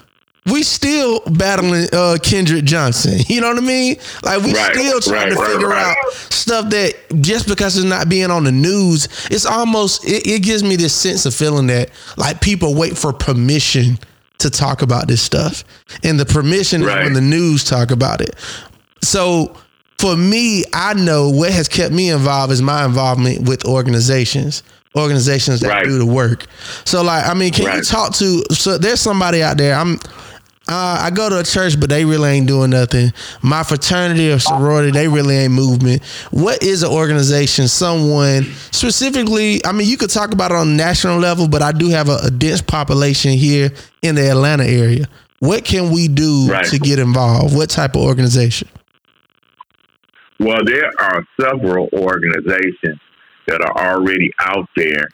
We 0.46 0.64
still 0.64 1.20
battling 1.20 1.86
uh 1.92 2.18
Kendrick 2.22 2.64
Johnson. 2.64 3.20
You 3.28 3.40
know 3.40 3.48
what 3.48 3.58
I 3.58 3.66
mean? 3.66 3.96
Like 4.22 4.42
we 4.42 4.52
Right, 4.52 4.74
still 4.74 5.00
trying 5.00 5.28
right, 5.28 5.30
to 5.30 5.36
right, 5.36 5.52
figure 5.52 5.72
out 5.72 5.96
stuff 6.30 6.70
that 6.70 6.94
just 7.20 7.46
because 7.48 7.76
it's 7.76 7.86
not 7.86 8.08
being 8.08 8.30
on 8.30 8.44
the 8.44 8.52
news, 8.52 9.06
it's 9.30 9.46
almost 9.46 10.04
it, 10.04 10.26
it 10.26 10.42
gives 10.42 10.64
me 10.64 10.76
this 10.76 10.94
sense 10.94 11.26
of 11.26 11.34
feeling 11.34 11.68
that 11.68 11.90
like 12.16 12.40
people 12.40 12.74
wait 12.74 12.98
for 12.98 13.12
permission 13.12 13.98
to 14.38 14.50
talk 14.50 14.82
about 14.82 15.06
this 15.06 15.22
stuff. 15.22 15.64
And 16.02 16.18
the 16.18 16.26
permission 16.26 16.82
is 16.82 16.88
when 16.88 17.12
the 17.12 17.20
news 17.20 17.62
talk 17.64 17.92
about 17.92 18.20
it. 18.20 18.34
So 19.02 19.56
for 19.98 20.16
me, 20.16 20.64
I 20.72 20.94
know 20.94 21.30
what 21.30 21.52
has 21.52 21.68
kept 21.68 21.94
me 21.94 22.10
involved 22.10 22.52
is 22.52 22.60
my 22.60 22.84
involvement 22.84 23.48
with 23.48 23.64
organizations, 23.64 24.64
organizations 24.96 25.60
that 25.60 25.68
Right. 25.68 25.84
do 25.84 25.98
the 25.98 26.06
work. 26.06 26.46
So 26.84 27.02
like, 27.02 27.26
I 27.26 27.34
mean, 27.34 27.52
can 27.52 27.76
you 27.76 27.82
talk 27.82 28.14
to? 28.16 28.42
So 28.52 28.78
there's 28.78 29.00
somebody 29.00 29.42
out 29.42 29.56
there. 29.58 29.74
I'm. 29.74 29.98
Uh, 30.68 30.96
I 31.00 31.10
go 31.10 31.28
to 31.28 31.40
a 31.40 31.42
church, 31.42 31.78
but 31.80 31.90
they 31.90 32.04
really 32.04 32.30
ain't 32.30 32.46
doing 32.46 32.70
nothing. 32.70 33.12
My 33.42 33.64
fraternity 33.64 34.30
or 34.30 34.38
sorority, 34.38 34.92
they 34.92 35.08
really 35.08 35.34
ain't 35.34 35.52
movement. 35.52 36.04
What 36.30 36.62
is 36.62 36.84
an 36.84 36.90
organization? 36.90 37.66
Someone 37.66 38.44
specifically, 38.70 39.60
I 39.66 39.72
mean, 39.72 39.88
you 39.88 39.96
could 39.96 40.10
talk 40.10 40.32
about 40.32 40.52
it 40.52 40.56
on 40.56 40.68
a 40.68 40.70
national 40.70 41.18
level, 41.18 41.48
but 41.48 41.62
I 41.62 41.72
do 41.72 41.88
have 41.88 42.08
a, 42.08 42.18
a 42.26 42.30
dense 42.30 42.62
population 42.62 43.32
here 43.32 43.72
in 44.02 44.14
the 44.14 44.30
Atlanta 44.30 44.62
area. 44.64 45.06
What 45.40 45.64
can 45.64 45.90
we 45.90 46.06
do 46.06 46.46
Right. 46.48 46.64
to 46.66 46.78
get 46.78 47.00
involved? 47.00 47.56
What 47.56 47.68
type 47.68 47.96
of 47.96 48.02
organization? 48.02 48.68
Well, 50.38 50.60
there 50.64 50.90
are 51.00 51.24
several 51.40 51.88
organizations 51.92 53.00
that 53.46 53.60
are 53.60 53.76
already 53.94 54.30
out 54.40 54.68
there. 54.76 55.08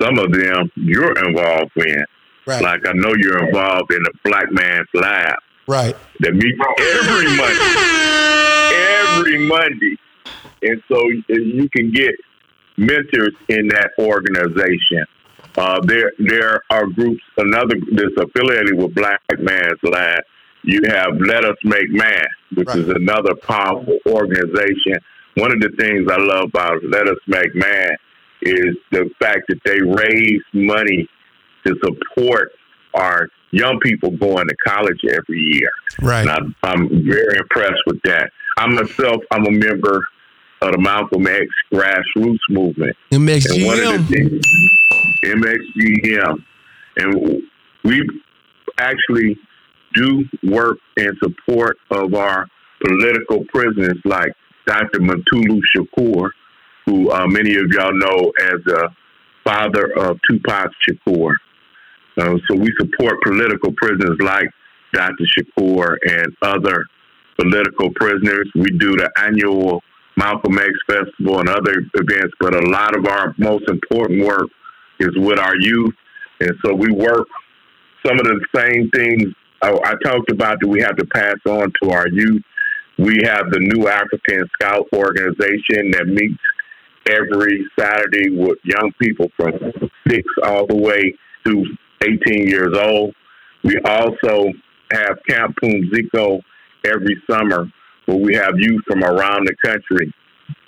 Some 0.00 0.18
of 0.18 0.32
them 0.32 0.70
you're 0.76 1.12
involved 1.26 1.72
in. 1.76 2.04
Right. 2.46 2.62
Like 2.62 2.86
I 2.86 2.92
know 2.94 3.12
you're 3.18 3.46
involved 3.46 3.92
in 3.92 4.02
the 4.02 4.12
Black 4.24 4.50
Man's 4.50 4.88
Lab 4.94 5.36
Right. 5.66 5.94
that 6.20 6.32
meets 6.34 6.58
every 6.80 7.36
Monday. 7.36 8.70
Every 8.72 9.46
Monday. 9.46 9.96
And 10.62 10.82
so 10.88 11.00
you 11.28 11.68
can 11.74 11.90
get 11.92 12.14
mentors 12.76 13.34
in 13.48 13.68
that 13.68 13.90
organization. 13.98 15.04
Uh, 15.56 15.80
there, 15.84 16.12
there 16.18 16.62
are 16.70 16.86
groups. 16.86 17.22
Another 17.36 17.74
that's 17.92 18.16
affiliated 18.16 18.76
with 18.76 18.94
Black 18.94 19.20
Man's 19.38 19.78
Lab. 19.82 20.20
You 20.62 20.80
have 20.88 21.16
Let 21.18 21.44
Us 21.44 21.56
Make 21.64 21.90
Man, 21.90 22.26
which 22.54 22.68
Right. 22.68 22.78
is 22.78 22.88
another 22.88 23.34
powerful 23.34 23.98
organization. 24.06 24.96
One 25.36 25.52
of 25.52 25.60
the 25.60 25.70
things 25.78 26.08
I 26.10 26.16
love 26.16 26.48
about 26.48 26.82
Let 26.84 27.08
Us 27.08 27.18
Make 27.26 27.54
Man 27.54 27.90
is 28.42 28.76
the 28.90 29.10
fact 29.20 29.42
that 29.48 29.58
they 29.64 29.80
raise 29.80 30.42
money 30.52 31.08
to 31.66 31.74
support 31.84 32.52
our 32.94 33.28
young 33.52 33.78
people 33.80 34.10
going 34.10 34.48
to 34.48 34.56
college 34.66 35.00
every 35.08 35.38
year. 35.38 35.70
Right. 36.00 36.20
And 36.22 36.30
I'm, 36.30 36.54
I'm 36.62 36.88
very 37.04 37.38
impressed 37.38 37.82
with 37.86 38.00
that. 38.04 38.30
I 38.56 38.66
myself, 38.66 39.22
I'm 39.30 39.46
a 39.46 39.50
member 39.50 40.04
of 40.62 40.72
the 40.72 40.78
Malcolm 40.78 41.26
X 41.26 41.46
grassroots 41.72 42.38
movement. 42.48 42.96
And 43.12 43.26
one 43.26 43.38
of 43.38 43.44
MXGM. 43.44 44.08
the 44.08 44.14
things, 44.14 44.46
MXGM, 45.24 46.44
and 46.96 47.42
we 47.84 48.08
actually 48.78 49.36
do 49.94 50.24
work 50.42 50.78
in 50.96 51.12
support 51.22 51.78
of 51.90 52.14
our 52.14 52.46
political 52.84 53.44
prisoners 53.52 53.98
like 54.04 54.32
Dr. 54.70 55.00
Mutulu 55.00 55.60
Shakur, 55.74 56.30
who 56.86 57.10
uh, 57.10 57.26
many 57.26 57.56
of 57.56 57.66
y'all 57.72 57.92
know 57.92 58.32
as 58.40 58.60
the 58.64 58.88
father 59.42 59.92
of 59.98 60.16
Tupac 60.30 60.70
Shakur. 60.88 61.34
Uh, 62.16 62.36
so 62.46 62.54
we 62.54 62.72
support 62.78 63.20
political 63.24 63.72
prisoners 63.76 64.16
like 64.20 64.46
Dr. 64.92 65.24
Shakur 65.36 65.96
and 66.08 66.36
other 66.42 66.86
political 67.36 67.90
prisoners. 67.96 68.48
We 68.54 68.70
do 68.78 68.96
the 68.96 69.10
annual 69.18 69.82
Malcolm 70.16 70.56
X 70.58 70.70
Festival 70.86 71.40
and 71.40 71.48
other 71.48 71.82
events, 71.94 72.34
but 72.38 72.54
a 72.54 72.70
lot 72.70 72.96
of 72.96 73.06
our 73.06 73.34
most 73.38 73.68
important 73.68 74.24
work 74.24 74.48
is 75.00 75.10
with 75.16 75.40
our 75.40 75.56
youth. 75.58 75.94
And 76.38 76.52
so 76.64 76.74
we 76.74 76.92
work 76.92 77.26
some 78.06 78.20
of 78.20 78.24
the 78.24 78.40
same 78.54 78.88
things 78.90 79.34
I, 79.62 79.72
I 79.72 79.94
talked 80.04 80.30
about 80.30 80.58
that 80.60 80.68
we 80.68 80.80
have 80.80 80.96
to 80.96 81.06
pass 81.06 81.36
on 81.46 81.72
to 81.82 81.90
our 81.90 82.08
youth. 82.08 82.42
We 83.00 83.16
have 83.24 83.50
the 83.50 83.60
New 83.60 83.88
African 83.88 84.46
Scout 84.52 84.86
organization 84.94 85.90
that 85.92 86.06
meets 86.06 86.38
every 87.08 87.64
Saturday 87.78 88.28
with 88.28 88.58
young 88.62 88.92
people 89.00 89.28
from 89.38 89.54
six 90.06 90.22
all 90.44 90.66
the 90.66 90.76
way 90.76 91.14
to 91.46 91.64
18 92.02 92.46
years 92.46 92.76
old. 92.76 93.14
We 93.64 93.78
also 93.86 94.52
have 94.92 95.16
Camp 95.26 95.56
Pumziko 95.62 96.42
every 96.84 97.16
summer 97.30 97.72
where 98.04 98.18
we 98.18 98.34
have 98.34 98.52
youth 98.58 98.82
from 98.86 99.02
around 99.02 99.46
the 99.46 99.56
country. 99.64 100.12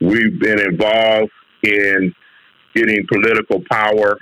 We've 0.00 0.40
been 0.40 0.58
involved 0.58 1.32
in 1.64 2.14
getting 2.74 3.06
political 3.12 3.62
power 3.70 4.16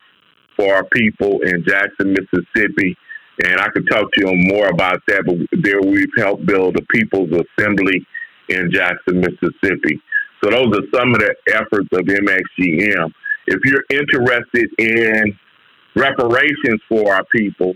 for 0.56 0.74
our 0.74 0.84
people 0.84 1.42
in 1.42 1.64
Jackson, 1.64 2.12
Mississippi. 2.12 2.96
And 3.44 3.60
I 3.60 3.68
could 3.70 3.88
talk 3.88 4.12
to 4.12 4.20
you 4.20 4.32
more 4.52 4.68
about 4.68 5.00
that, 5.08 5.24
but 5.24 5.36
there 5.62 5.80
we've 5.80 6.12
helped 6.18 6.44
build 6.46 6.74
the 6.74 6.82
People's 6.94 7.30
Assembly 7.30 8.04
in 8.48 8.70
Jackson, 8.70 9.20
Mississippi. 9.20 10.00
So 10.42 10.50
those 10.50 10.66
are 10.76 10.98
some 10.98 11.14
of 11.14 11.20
the 11.20 11.34
efforts 11.48 11.88
of 11.92 12.04
MXGM. 12.04 13.12
If 13.46 13.60
you're 13.64 13.84
interested 13.90 14.68
in 14.78 15.38
reparations 15.96 16.80
for 16.88 17.14
our 17.14 17.24
people, 17.34 17.74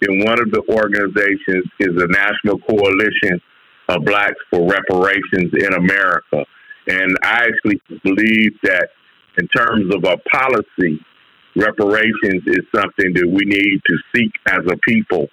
then 0.00 0.24
one 0.24 0.40
of 0.40 0.50
the 0.50 0.62
organizations 0.70 1.64
is 1.78 1.94
the 1.96 2.08
National 2.08 2.58
Coalition 2.58 3.40
of 3.88 4.04
Blacks 4.04 4.40
for 4.50 4.66
Reparations 4.66 5.52
in 5.54 5.74
America. 5.74 6.44
And 6.86 7.16
I 7.22 7.48
actually 7.48 7.80
believe 8.02 8.52
that 8.62 8.88
in 9.38 9.46
terms 9.48 9.94
of 9.94 10.04
a 10.04 10.16
policy, 10.30 11.00
reparations 11.60 12.42
is 12.46 12.64
something 12.74 13.12
that 13.14 13.28
we 13.28 13.44
need 13.44 13.80
to 13.86 13.96
seek 14.14 14.32
as 14.48 14.60
a 14.68 14.76
people. 14.88 15.28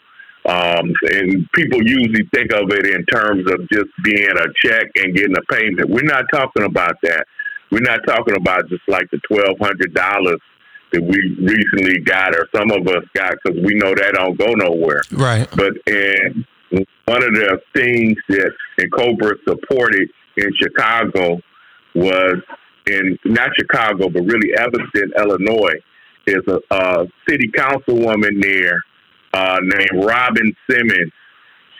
Um, 0.45 0.93
and 1.11 1.45
people 1.53 1.83
usually 1.83 2.27
think 2.33 2.53
of 2.53 2.69
it 2.71 2.85
in 2.85 3.05
terms 3.05 3.45
of 3.51 3.67
just 3.69 3.89
being 4.03 4.31
a 4.31 4.47
check 4.63 4.85
and 4.95 5.13
getting 5.15 5.35
a 5.35 5.53
payment. 5.53 5.89
We're 5.89 6.03
not 6.03 6.23
talking 6.31 6.63
about 6.63 6.95
that. 7.03 7.25
We're 7.69 7.81
not 7.81 7.99
talking 8.07 8.35
about 8.37 8.69
just 8.69 8.83
like 8.87 9.09
the 9.11 9.19
twelve 9.29 9.57
hundred 9.59 9.93
dollars 9.93 10.39
that 10.93 11.01
we 11.01 11.35
recently 11.41 11.99
got, 11.99 12.33
or 12.33 12.47
some 12.55 12.71
of 12.71 12.87
us 12.87 13.03
got, 13.13 13.33
because 13.43 13.59
we 13.61 13.73
know 13.75 13.93
that 13.93 14.13
don't 14.13 14.37
go 14.39 14.53
nowhere. 14.53 15.01
Right. 15.11 15.49
But 15.53 15.73
and 15.85 16.45
one 16.71 17.23
of 17.23 17.33
the 17.33 17.59
things 17.75 18.15
that 18.29 18.51
N'COBRA 18.79 19.35
supported 19.45 20.09
in 20.37 20.49
Chicago 20.61 21.41
was 21.93 22.37
in 22.85 23.17
not 23.25 23.49
Chicago, 23.59 24.07
but 24.07 24.21
really 24.21 24.53
Evanston, 24.57 25.11
Illinois, 25.17 25.75
is 26.27 26.43
a, 26.47 26.59
a 26.75 27.05
city 27.27 27.49
councilwoman 27.57 28.41
there 28.41 28.79
uh, 29.33 29.59
named 29.61 30.05
Robin 30.05 30.53
Simmons. 30.69 31.11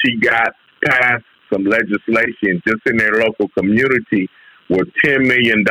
She 0.04 0.18
got 0.18 0.54
passed 0.86 1.26
some 1.52 1.64
legislation 1.64 2.62
just 2.68 2.82
in 2.86 2.98
their 2.98 3.14
local 3.16 3.48
community 3.58 4.30
where 4.68 4.84
$10 5.06 5.26
million 5.26 5.64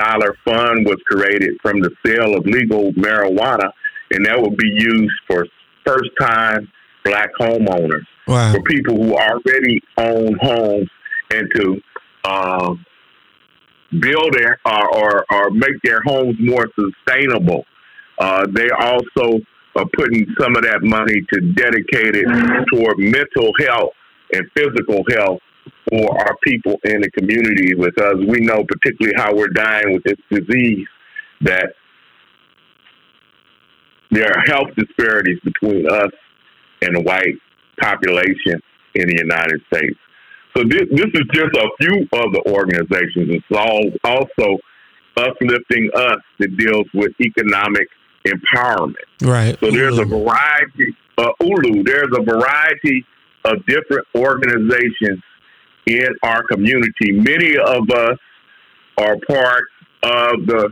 fund 0.44 0.86
was 0.86 0.96
created 1.06 1.54
from 1.62 1.80
the 1.80 1.90
sale 2.04 2.34
of 2.34 2.46
legal 2.46 2.92
marijuana, 2.94 3.70
and 4.10 4.24
that 4.24 4.40
would 4.40 4.56
be 4.56 4.68
used 4.68 5.12
for 5.26 5.46
first 5.86 6.10
time 6.18 6.66
black 7.04 7.28
homeowners 7.38 8.04
Wow. 8.26 8.52
for 8.52 8.62
people 8.62 8.96
who 8.96 9.14
already 9.14 9.80
own 9.98 10.36
homes 10.42 10.88
and 11.32 11.48
to 11.54 11.80
um, 12.24 12.84
build 14.00 14.32
their 14.36 14.58
or, 14.66 14.96
or, 14.96 15.24
or 15.30 15.50
make 15.50 15.80
their 15.84 16.00
homes 16.04 16.34
more 16.40 16.66
sustainable. 16.74 17.64
Uh, 18.18 18.46
they 18.52 18.68
also 18.70 19.40
are 19.76 19.86
putting 19.96 20.26
some 20.40 20.56
of 20.56 20.62
that 20.62 20.82
money 20.82 21.20
to 21.32 21.40
dedicate 21.52 22.16
it 22.16 22.26
toward 22.72 22.98
mental 22.98 23.52
health 23.60 23.92
and 24.32 24.48
physical 24.56 25.04
health 25.10 25.40
for 25.90 26.18
our 26.18 26.36
people 26.42 26.76
in 26.84 27.00
the 27.00 27.10
community 27.10 27.74
because 27.74 28.16
we 28.26 28.40
know 28.40 28.64
particularly 28.64 29.14
how 29.16 29.34
we're 29.34 29.48
dying 29.48 29.92
with 29.92 30.02
this 30.04 30.18
disease 30.30 30.86
that 31.42 31.74
there 34.10 34.30
are 34.30 34.42
health 34.46 34.68
disparities 34.76 35.38
between 35.44 35.86
us 35.88 36.10
and 36.82 36.96
the 36.96 37.02
white 37.02 37.36
population 37.80 38.60
in 38.94 39.06
the 39.08 39.16
United 39.18 39.60
States. 39.72 39.98
So 40.56 40.64
this, 40.64 40.84
this 40.90 41.06
is 41.12 41.22
just 41.32 41.54
a 41.54 41.68
few 41.80 42.08
of 42.12 42.32
the 42.32 42.42
organizations. 42.48 43.28
It's 43.28 43.44
all 43.52 43.82
also 44.04 44.58
uplifting 45.16 45.90
us 45.94 46.18
that 46.38 46.56
deals 46.56 46.86
with 46.94 47.12
economic 47.20 47.88
empowerment. 48.26 48.94
Right. 49.22 49.58
So 49.60 49.70
there's 49.70 49.98
a 49.98 50.04
variety, 50.04 50.96
uh, 51.18 51.30
Ulu, 51.40 51.82
there's 51.82 52.08
a 52.16 52.22
variety 52.22 53.04
of 53.44 53.64
different 53.66 54.06
organizations 54.14 55.22
in 55.86 56.08
our 56.22 56.42
community. 56.44 57.12
Many 57.12 57.56
of 57.56 57.88
us 57.90 58.18
are 58.98 59.16
part 59.28 59.64
of 60.02 60.46
the 60.46 60.70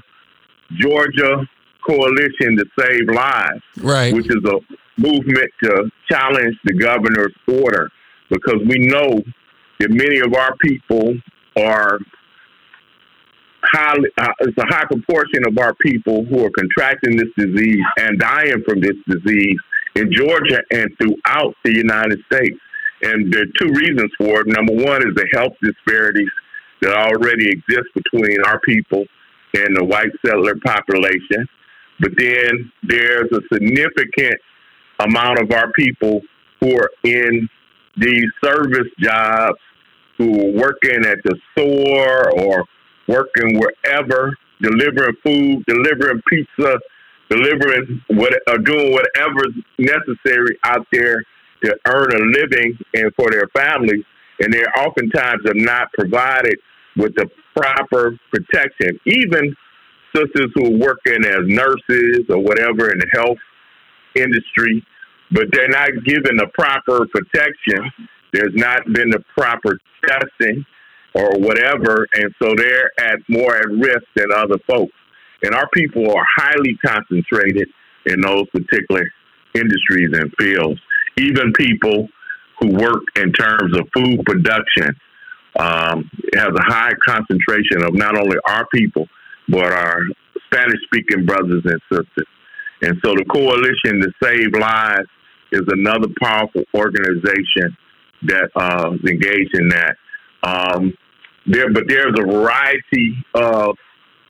Georgia 0.73 1.49
Coalition 1.87 2.57
to 2.57 2.65
Save 2.79 3.09
Lives, 3.09 3.63
right. 3.79 4.15
which 4.15 4.29
is 4.29 4.43
a 4.45 4.59
movement 4.97 5.51
to 5.63 5.91
challenge 6.11 6.57
the 6.65 6.75
governor's 6.75 7.35
order 7.47 7.89
because 8.31 8.61
we 8.67 8.79
know 8.79 9.21
that 9.79 9.91
many 9.91 10.21
of 10.21 10.35
our 10.35 10.57
people 10.57 11.15
are 11.59 11.99
highly, 13.75 14.09
uh, 14.19 14.33
it's 14.41 14.59
a 14.59 14.67
high 14.67 14.85
proportion 14.87 15.47
of 15.47 15.59
our 15.59 15.75
people 15.75 16.25
who 16.25 16.45
are 16.45 16.51
contracting 16.51 17.17
this 17.17 17.29
disease 17.37 17.85
and 17.99 18.19
dying 18.19 18.63
from 18.67 18.81
this 18.81 18.97
disease 19.09 19.59
in 19.97 20.13
Georgia 20.13 20.61
and 20.71 20.91
throughout 20.99 21.55
the 21.65 21.73
United 21.75 22.21
States. 22.33 22.59
And 23.03 23.33
there 23.33 23.43
are 23.43 23.59
two 23.59 23.73
reasons 23.73 24.11
for 24.19 24.41
it. 24.41 24.47
Number 24.47 24.75
one 24.75 25.03
is 25.03 25.15
the 25.15 25.29
health 25.35 25.53
disparities 25.63 26.31
that 26.81 26.95
already 26.95 27.49
exist 27.49 27.89
between 27.95 28.39
our 28.47 28.61
people 28.61 29.05
and 29.55 29.77
the 29.77 29.85
white 29.85 30.11
settler 30.25 30.55
population. 30.65 31.47
But 32.01 32.13
then 32.17 32.73
there's 32.83 33.31
a 33.33 33.41
significant 33.53 34.35
amount 35.01 35.41
of 35.41 35.51
our 35.53 35.71
people 35.73 36.21
who 36.61 36.77
are 36.77 36.91
in 37.05 37.49
these 37.97 38.27
service 38.43 38.89
jobs, 38.99 39.59
who 40.19 40.29
are 40.29 40.53
working 40.53 41.05
at 41.05 41.19
the 41.25 41.37
store 41.53 42.31
or 42.41 42.65
working 43.09 43.59
wherever, 43.59 44.35
delivering 44.61 45.17
food, 45.25 45.65
delivering 45.67 46.23
pizza, 46.29 46.79
delivering 47.31 48.03
what 48.09 48.35
or 48.49 48.59
doing 48.59 48.93
whatever's 48.93 49.55
necessary 49.79 50.59
out 50.65 50.87
there 50.93 51.23
to 51.65 51.77
earn 51.89 52.13
a 52.13 52.19
living 52.19 52.79
and 52.95 53.13
for 53.15 53.31
their 53.31 53.49
families. 53.55 54.05
And 54.41 54.53
they 54.53 54.65
oftentimes 54.79 55.47
are 55.47 55.55
not 55.55 55.93
provided 55.93 56.59
with 56.97 57.15
the 57.15 57.29
proper 57.57 58.19
protection. 58.31 58.99
Even 59.07 59.55
sisters 60.15 60.51
who 60.55 60.67
are 60.67 60.79
working 60.79 61.25
as 61.25 61.41
nurses 61.45 62.21
or 62.29 62.39
whatever 62.39 62.93
in 62.93 62.99
the 62.99 63.09
health 63.13 63.39
industry, 64.15 64.85
but 65.31 65.47
they're 65.53 65.69
not 65.69 65.91
given 66.05 66.37
the 66.37 66.49
proper 66.55 67.07
protection. 67.07 67.91
There's 68.33 68.55
not 68.55 68.85
been 68.93 69.11
the 69.11 69.23
proper 69.37 69.79
testing 70.07 70.65
or 71.15 71.31
whatever, 71.39 72.07
and 72.15 72.35
so 72.43 72.55
they're 72.57 72.91
at 72.99 73.19
more 73.29 73.57
at 73.57 73.69
risk 73.71 74.05
than 74.17 74.27
other 74.35 74.59
folks. 74.67 74.93
And 75.43 75.55
our 75.55 75.69
people 75.73 76.11
are 76.11 76.25
highly 76.37 76.77
concentrated 76.85 77.69
in 78.07 78.21
those 78.21 78.47
particular 78.51 79.05
industries 79.55 80.11
and 80.13 80.33
fields. 80.39 80.81
Even 81.17 81.53
people 81.53 82.09
who 82.59 82.69
work 82.77 83.03
in 83.17 83.33
terms 83.33 83.77
of 83.77 83.89
food 83.95 84.25
production 84.25 84.95
um, 85.59 86.11
has 86.35 86.49
a 86.49 86.63
high 86.63 86.93
concentration 87.07 87.85
of 87.85 87.95
not 87.95 88.17
only 88.17 88.37
our 88.49 88.67
people 88.75 89.07
but 89.49 89.73
our 89.73 90.01
Spanish-speaking 90.47 91.27
brothers 91.27 91.63
and 91.65 91.81
sisters. 91.93 92.29
And 92.83 92.99
so 93.05 93.15
the 93.15 93.25
Coalition 93.25 94.01
to 94.01 94.11
Save 94.23 94.53
Lives 94.59 95.09
is 95.53 95.63
another 95.69 96.09
powerful 96.21 96.65
organization 96.75 97.77
that 98.23 98.51
uh, 98.57 98.93
is 98.95 99.11
engaged 99.11 99.55
in 99.55 99.69
that. 99.69 99.97
Um, 100.43 100.95
there, 101.47 101.73
but 101.73 101.85
there's 101.89 102.15
a 102.19 102.23
variety 102.23 103.25
of 103.35 103.77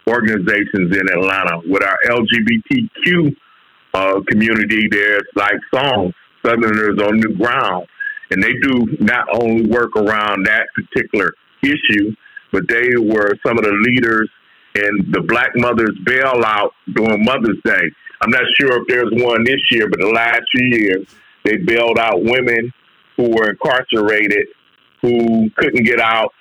organizations 0.08 0.96
in 0.96 1.08
Atlanta 1.08 1.60
with 1.66 1.82
our 1.82 1.98
LGBTQ 2.06 3.34
uh, 3.94 4.20
community. 4.28 4.88
There's 4.90 5.22
like 5.34 5.56
songs, 5.72 6.14
Southerners 6.44 6.98
on 7.00 7.20
New 7.20 7.36
Ground, 7.36 7.86
and 8.30 8.42
they 8.42 8.52
do 8.62 8.96
not 9.00 9.26
only 9.32 9.66
work 9.66 9.96
around 9.96 10.46
that 10.46 10.66
particular 10.74 11.32
issue, 11.62 12.14
but 12.52 12.68
they 12.68 12.90
were 12.96 13.32
some 13.46 13.58
of 13.58 13.64
the 13.64 13.72
leaders 13.88 14.30
in 14.74 15.12
the 15.12 15.20
Black 15.20 15.50
Mothers 15.54 15.96
bailout 16.04 16.70
during 16.92 17.24
Mother's 17.24 17.60
Day. 17.64 17.90
I'm 18.20 18.30
not 18.30 18.44
sure 18.58 18.80
if 18.80 18.88
there's 18.88 19.10
one 19.12 19.44
this 19.44 19.60
year, 19.70 19.88
but 19.88 20.00
the 20.00 20.08
last 20.08 20.42
few 20.54 20.66
years 20.66 21.06
they 21.44 21.56
bailed 21.58 21.98
out 21.98 22.22
women 22.22 22.72
who 23.16 23.30
were 23.30 23.50
incarcerated 23.50 24.48
who 25.02 25.50
couldn't 25.56 25.84
get 25.84 26.00
out 26.00 26.32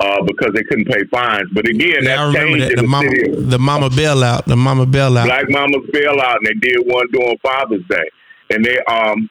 uh, 0.00 0.22
because 0.24 0.52
they 0.54 0.62
couldn't 0.62 0.86
pay 0.86 1.04
fines. 1.10 1.48
But 1.52 1.68
again, 1.68 2.02
Yeah, 2.02 2.28
I 2.28 2.32
that 2.32 2.34
changed 2.34 2.62
that. 2.62 2.76
The 2.76 2.82
the, 2.82 2.88
mama, 2.88 3.10
city 3.10 3.30
the 3.30 3.58
mama 3.58 3.88
bailout, 3.90 4.44
the 4.44 4.56
mama 4.56 4.86
bailout. 4.86 5.24
Black 5.24 5.50
Mamas 5.50 5.90
bailout, 5.92 6.36
and 6.36 6.46
they 6.46 6.54
did 6.54 6.78
one 6.86 7.06
during 7.12 7.38
Father's 7.38 7.84
Day. 7.88 8.08
And 8.50 8.64
they 8.64 8.78
um 8.88 9.28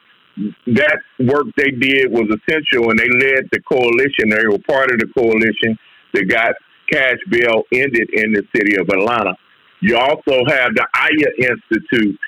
that 0.68 1.00
work 1.20 1.48
they 1.58 1.72
did 1.72 2.12
was 2.12 2.30
essential, 2.30 2.92
and 2.92 3.00
they 3.00 3.10
led 3.10 3.50
the 3.52 3.60
coalition. 3.62 4.30
They 4.30 4.46
were 4.46 4.60
part 4.68 4.92
of 4.92 5.00
the 5.00 5.08
coalition 5.18 5.78
that 6.14 6.26
got 6.26 6.54
cash 6.92 7.18
bail 7.30 7.64
ended 7.74 8.10
in 8.14 8.34
the 8.34 8.44
city 8.56 8.78
of 8.78 8.88
Atlanta. 8.90 9.34
You 9.82 9.98
also 9.98 10.46
have 10.48 10.74
the 10.76 10.86
Aya 10.96 11.50
Institute 11.50 12.20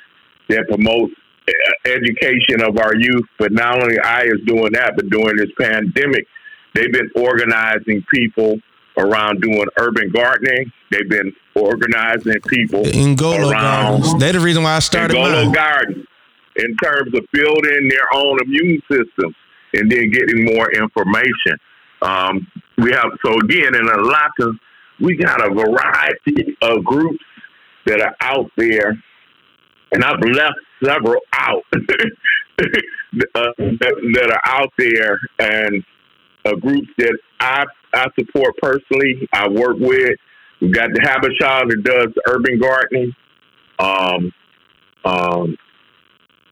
that 0.50 0.68
promotes 0.68 1.14
uh, 1.48 1.90
education 1.90 2.62
of 2.62 2.78
our 2.78 2.96
youth, 2.96 3.26
but 3.38 3.52
not 3.52 3.82
only 3.82 4.00
Aya 4.00 4.26
is 4.26 4.42
doing 4.46 4.72
that, 4.74 4.94
but 4.96 5.10
during 5.10 5.38
this 5.38 5.52
pandemic, 5.60 6.26
they've 6.74 6.92
been 6.92 7.10
organizing 7.16 8.04
people 8.12 8.60
around 8.98 9.42
doing 9.42 9.66
urban 9.78 10.12
gardening. 10.12 10.72
They've 10.92 11.10
been 11.10 11.34
organizing 11.56 12.42
people 12.48 12.88
in 12.88 13.16
Golo 13.16 13.50
around 13.50 14.02
Gardens. 14.02 14.20
They're 14.20 14.34
the 14.34 14.40
reason 14.40 14.64
why 14.64 14.76
I 14.76 14.80
started 14.80 15.14
Golo 15.14 15.46
mine. 15.46 15.52
Gardens 15.52 16.06
in 16.56 16.76
terms 16.84 17.14
of 17.14 17.26
building 17.32 17.90
their 17.90 18.08
own 18.14 18.38
immune 18.44 18.82
systems 18.92 19.36
and 19.74 19.92
then 19.92 20.12
getting 20.12 20.46
more 20.46 20.72
information. 20.72 21.58
Um, 22.02 22.48
we 22.78 22.92
have 22.92 23.12
so 23.24 23.34
again 23.40 23.76
in 23.76 23.88
Atlanta, 23.88 24.54
we 25.00 25.16
got 25.16 25.46
a 25.46 25.54
variety 25.54 26.58
of 26.62 26.84
groups 26.84 27.24
that 27.86 28.02
are 28.02 28.16
out 28.22 28.52
there, 28.58 29.02
and 29.92 30.04
I've 30.04 30.20
left 30.20 30.56
several 30.84 31.20
out 31.34 31.64
uh, 31.74 31.76
that, 32.60 34.12
that 34.14 34.32
are 34.32 34.42
out 34.46 34.72
there, 34.78 35.20
and 35.40 35.84
uh, 36.46 36.56
groups 36.56 36.88
that 36.98 37.18
I 37.40 37.66
I 37.94 38.08
support 38.18 38.56
personally. 38.62 39.28
I 39.34 39.48
work 39.50 39.78
with. 39.80 40.18
We've 40.62 40.74
got 40.74 40.90
the 40.94 41.00
Habesha 41.00 41.70
that 41.70 41.84
does 41.84 42.14
urban 42.28 42.60
gardening. 42.60 43.14
Um, 43.80 44.34
um, 45.06 45.58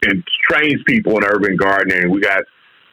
and 0.03 0.23
trains 0.49 0.81
people 0.85 1.17
in 1.17 1.23
urban 1.25 1.57
gardening. 1.57 2.09
We 2.09 2.21
got 2.21 2.43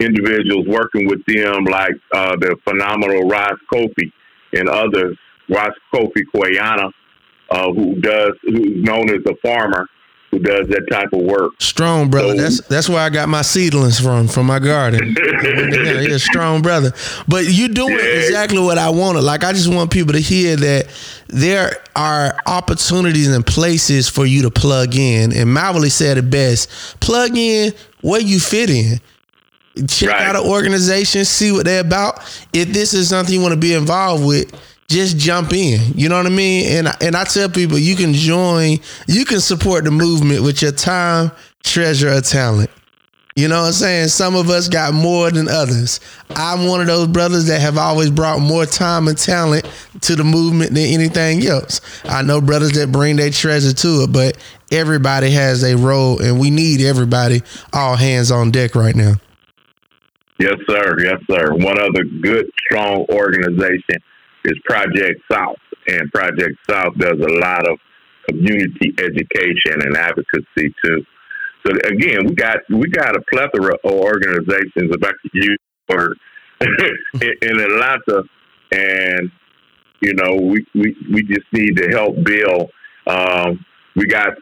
individuals 0.01 0.67
working 0.67 1.07
with 1.07 1.25
them 1.27 1.65
like 1.65 1.95
uh, 2.13 2.37
the 2.37 2.57
phenomenal 2.67 3.29
Ross 3.29 3.59
Kofi 3.73 4.13
and 4.53 4.69
others. 4.69 5.17
Ross 5.49 5.73
Kofi 5.95 6.23
Koyana, 6.35 6.91
uh, 7.51 7.73
who 7.73 8.01
does 8.01 8.33
who's 8.43 8.83
known 8.83 9.11
as 9.11 9.21
a 9.29 9.37
farmer 9.43 9.87
who 10.35 10.43
does 10.43 10.67
that 10.69 10.87
type 10.91 11.13
of 11.13 11.21
work. 11.21 11.53
Strong 11.61 12.11
brother. 12.11 12.35
So- 12.37 12.43
that's 12.43 12.61
that's 12.69 12.89
where 12.89 13.01
I 13.01 13.09
got 13.11 13.29
my 13.29 13.43
seedlings 13.43 14.01
from, 14.01 14.27
from 14.29 14.47
my 14.47 14.59
garden. 14.59 15.15
yeah, 15.45 16.17
strong 16.19 16.61
brother. 16.63 16.93
But 17.29 17.47
you 17.47 17.69
doing 17.69 17.93
Yeah. 17.97 18.05
exactly 18.05 18.59
what 18.61 18.79
I 18.79 18.91
wanted. 18.91 19.23
Like 19.23 19.45
I 19.45 19.53
just 19.53 19.73
want 19.73 19.91
people 19.91 20.13
to 20.15 20.21
hear 20.21 20.57
that 20.57 20.87
there 21.29 21.83
are 21.95 22.37
opportunities 22.47 23.29
and 23.29 23.47
places 23.47 24.09
for 24.09 24.27
you 24.27 24.43
to 24.43 24.51
plug 24.51 24.97
in. 24.97 25.33
And 25.33 25.49
Mawuli 25.49 25.91
said 25.91 26.19
it 26.19 26.31
best: 26.31 26.69
plug 27.01 27.37
in 27.37 27.73
where 28.01 28.21
you 28.21 28.41
fit 28.41 28.71
in. 28.71 29.01
Check 29.89 30.11
Right. 30.11 30.23
out 30.23 30.37
an 30.37 30.49
organization, 30.49 31.25
see 31.25 31.51
what 31.51 31.65
they're 31.65 31.81
about. 31.81 32.21
If 32.53 32.73
this 32.73 32.95
is 32.95 33.09
something 33.09 33.35
you 33.35 33.41
want 33.41 33.55
to 33.55 33.61
be 33.61 33.75
involved 33.75 34.25
with, 34.25 34.53
just 34.89 35.17
jump 35.19 35.53
in. 35.53 35.81
You 35.95 36.09
know 36.09 36.17
what 36.17 36.27
I 36.27 36.31
mean? 36.31 36.67
And 36.77 37.03
and 37.03 37.17
I 37.17 37.25
tell 37.25 37.49
people 37.49 37.79
you 37.79 37.97
can 37.97 38.13
join, 38.13 38.79
you 39.09 39.25
can 39.25 39.41
support 39.41 39.85
the 39.85 39.91
movement 39.91 40.43
with 40.43 40.63
your 40.63 40.73
time, 40.73 41.33
treasure, 41.63 42.11
or 42.11 42.21
talent. 42.21 42.71
You 43.37 43.49
know 43.49 43.63
what 43.63 43.69
I'm 43.69 43.73
saying? 43.73 44.09
Some 44.09 44.37
of 44.37 44.49
us 44.49 44.69
got 44.69 44.95
more 44.95 45.29
than 45.29 45.49
others. 45.49 45.99
I'm 46.31 46.69
one 46.69 46.81
of 46.81 46.87
those 46.87 47.09
brothers 47.09 47.47
that 47.47 47.61
have 47.61 47.77
always 47.77 48.09
brought 48.09 48.39
more 48.39 48.65
time 48.65 49.09
and 49.09 49.19
talent 49.19 49.69
to 50.03 50.15
the 50.15 50.23
movement 50.23 50.73
than 50.73 50.85
anything 50.85 51.45
else. 51.45 51.81
I 52.05 52.23
know 52.23 52.41
brothers 52.41 52.73
that 52.73 52.93
bring 52.93 53.17
their 53.17 53.31
treasure 53.31 53.73
to 53.73 54.03
it, 54.03 54.13
but 54.13 54.39
everybody 54.71 55.33
has 55.33 55.65
a 55.65 55.77
role 55.77 56.23
and 56.23 56.39
we 56.39 56.51
need 56.51 56.81
everybody 56.81 57.43
all 57.73 57.97
hands 57.97 58.31
on 58.31 58.53
deck 58.53 58.77
right 58.77 58.95
now. 58.95 59.15
Yes, 60.39 60.55
sir. 60.69 60.97
Yes, 61.01 61.21
sir. 61.29 61.55
One 61.55 61.81
other 61.81 62.05
good, 62.05 62.49
strong 62.67 63.05
organization 63.09 64.01
is 64.45 64.59
Project 64.65 65.21
South, 65.31 65.57
and 65.89 66.11
Project 66.13 66.57
South 66.69 66.97
does 66.99 67.19
a 67.19 67.41
lot 67.41 67.69
of 67.69 67.79
community 68.29 68.95
education 68.99 69.83
and 69.83 69.97
advocacy 69.97 70.75
too. 70.85 71.05
So 71.67 71.73
again, 71.87 72.27
we 72.27 72.35
got 72.35 72.59
we 72.71 72.89
got 72.89 73.17
a 73.17 73.23
plethora 73.33 73.75
of 73.85 73.91
organizations 73.91 74.95
about 74.95 75.15
to 75.23 75.31
use 75.33 75.59
word 75.89 76.19
in, 76.61 77.35
in 77.43 77.61
Atlanta, 77.61 78.23
and 78.73 79.31
you 80.01 80.15
know 80.15 80.37
we, 80.37 80.67
we 80.75 80.97
we 81.13 81.23
just 81.23 81.47
need 81.53 81.77
to 81.79 81.89
help 81.89 82.17
build. 82.23 82.71
Um, 83.07 83.65
we 83.97 84.07
got 84.07 84.35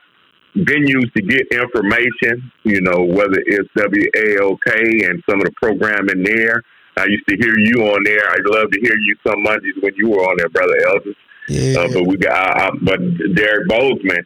venues 0.56 1.12
to 1.14 1.22
get 1.22 1.46
information. 1.52 2.50
You 2.64 2.80
know 2.80 3.04
whether 3.04 3.40
it's 3.46 3.68
WAOK 3.76 5.08
and 5.08 5.22
some 5.28 5.40
of 5.40 5.44
the 5.44 5.52
programming 5.56 6.24
there. 6.24 6.60
I 6.96 7.06
used 7.06 7.26
to 7.28 7.36
hear 7.36 7.54
you 7.58 7.82
on 7.88 8.02
there. 8.04 8.28
I'd 8.30 8.44
love 8.46 8.70
to 8.70 8.80
hear 8.80 8.96
you 8.96 9.16
some 9.26 9.42
Mondays 9.42 9.74
when 9.80 9.94
you 9.96 10.10
were 10.10 10.24
on 10.24 10.36
there, 10.36 10.48
brother 10.50 10.76
Elders. 10.88 11.16
Yeah. 11.48 11.80
Uh, 11.80 11.88
but 11.92 12.06
we 12.06 12.16
got, 12.16 12.60
uh, 12.60 12.70
but 12.82 12.98
Derrick 13.34 13.68
Boazman 13.68 14.24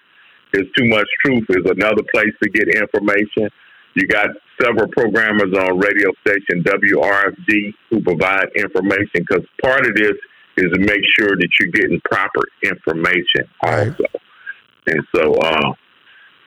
is 0.53 0.65
Too 0.77 0.85
Much 0.89 1.07
Truth 1.25 1.45
is 1.51 1.65
another 1.71 2.03
place 2.13 2.35
to 2.43 2.51
get 2.51 2.69
information. 2.69 3.49
You 3.95 4.07
got 4.07 4.29
several 4.61 4.89
programmers 4.89 5.55
on 5.57 5.79
radio 5.79 6.11
station 6.27 6.63
WRFG 6.65 7.73
who 7.91 8.03
provide 8.03 8.49
information 8.57 9.25
because 9.27 9.45
part 9.63 9.87
of 9.87 9.95
this 9.95 10.13
is 10.59 10.73
to 10.73 10.81
make 10.81 11.01
sure 11.19 11.37
that 11.37 11.49
you're 11.61 11.71
getting 11.71 12.01
proper 12.11 12.41
information 12.63 13.49
Right. 13.65 13.89
also. 13.89 14.05
And 14.87 15.01
so, 15.15 15.35
uh, 15.35 15.73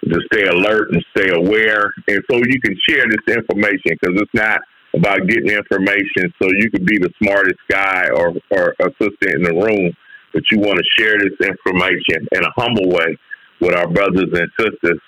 to 0.05 0.19
stay 0.33 0.43
alert 0.47 0.91
and 0.91 1.05
stay 1.15 1.29
aware, 1.29 1.91
and 2.07 2.21
so 2.31 2.37
you 2.37 2.59
can 2.61 2.75
share 2.87 3.03
this 3.05 3.35
information 3.35 3.97
because 4.01 4.21
it's 4.21 4.33
not 4.33 4.61
about 4.95 5.27
getting 5.27 5.51
information 5.51 6.33
so 6.41 6.49
you 6.57 6.69
could 6.71 6.85
be 6.85 6.97
the 6.97 7.11
smartest 7.21 7.59
guy 7.69 8.09
or, 8.09 8.33
or 8.51 8.75
assistant 8.79 9.35
in 9.35 9.43
the 9.43 9.53
room, 9.53 9.91
but 10.33 10.43
you 10.51 10.59
want 10.59 10.77
to 10.77 10.83
share 10.97 11.17
this 11.19 11.47
information 11.47 12.27
in 12.31 12.43
a 12.43 12.51
humble 12.55 12.89
way 12.89 13.17
with 13.61 13.75
our 13.75 13.87
brothers 13.87 14.29
and 14.33 14.49
sisters 14.57 14.99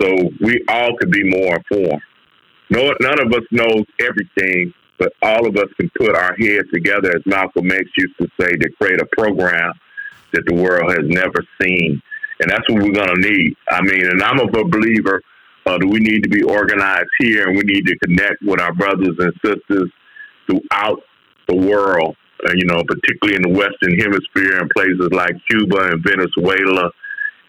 so 0.00 0.14
we 0.40 0.64
all 0.68 0.96
could 0.98 1.10
be 1.10 1.24
more 1.24 1.56
informed. 1.56 2.02
No, 2.70 2.92
none 3.00 3.20
of 3.20 3.32
us 3.32 3.42
knows 3.50 3.84
everything, 4.00 4.72
but 4.98 5.12
all 5.22 5.46
of 5.46 5.56
us 5.56 5.68
can 5.80 5.90
put 5.98 6.14
our 6.14 6.34
heads 6.36 6.68
together, 6.72 7.16
as 7.16 7.22
Malcolm 7.26 7.70
X 7.70 7.84
used 7.96 8.14
to 8.20 8.28
say, 8.38 8.50
to 8.50 8.68
create 8.80 9.00
a 9.00 9.06
program 9.16 9.72
that 10.32 10.42
the 10.46 10.54
world 10.54 10.90
has 10.90 11.08
never 11.08 11.42
seen. 11.60 12.00
And 12.40 12.50
that's 12.50 12.68
what 12.68 12.82
we're 12.82 12.92
going 12.92 13.08
to 13.08 13.20
need. 13.20 13.54
I 13.70 13.80
mean, 13.82 14.06
and 14.06 14.22
I'm 14.22 14.38
a 14.38 14.46
believer 14.46 15.22
uh, 15.68 15.76
that 15.76 15.86
we 15.86 16.00
need 16.00 16.22
to 16.22 16.30
be 16.30 16.42
organized 16.42 17.10
here 17.20 17.46
and 17.46 17.56
we 17.56 17.62
need 17.62 17.84
to 17.86 17.98
connect 17.98 18.40
with 18.42 18.60
our 18.60 18.72
brothers 18.72 19.14
and 19.18 19.32
sisters 19.44 19.92
throughout 20.46 21.00
the 21.46 21.56
world, 21.56 22.16
uh, 22.48 22.52
you 22.54 22.64
know, 22.64 22.82
particularly 22.88 23.36
in 23.36 23.42
the 23.42 23.52
Western 23.52 23.98
Hemisphere 24.00 24.60
and 24.60 24.70
places 24.70 25.08
like 25.12 25.36
Cuba 25.50 25.92
and 25.92 26.02
Venezuela 26.02 26.90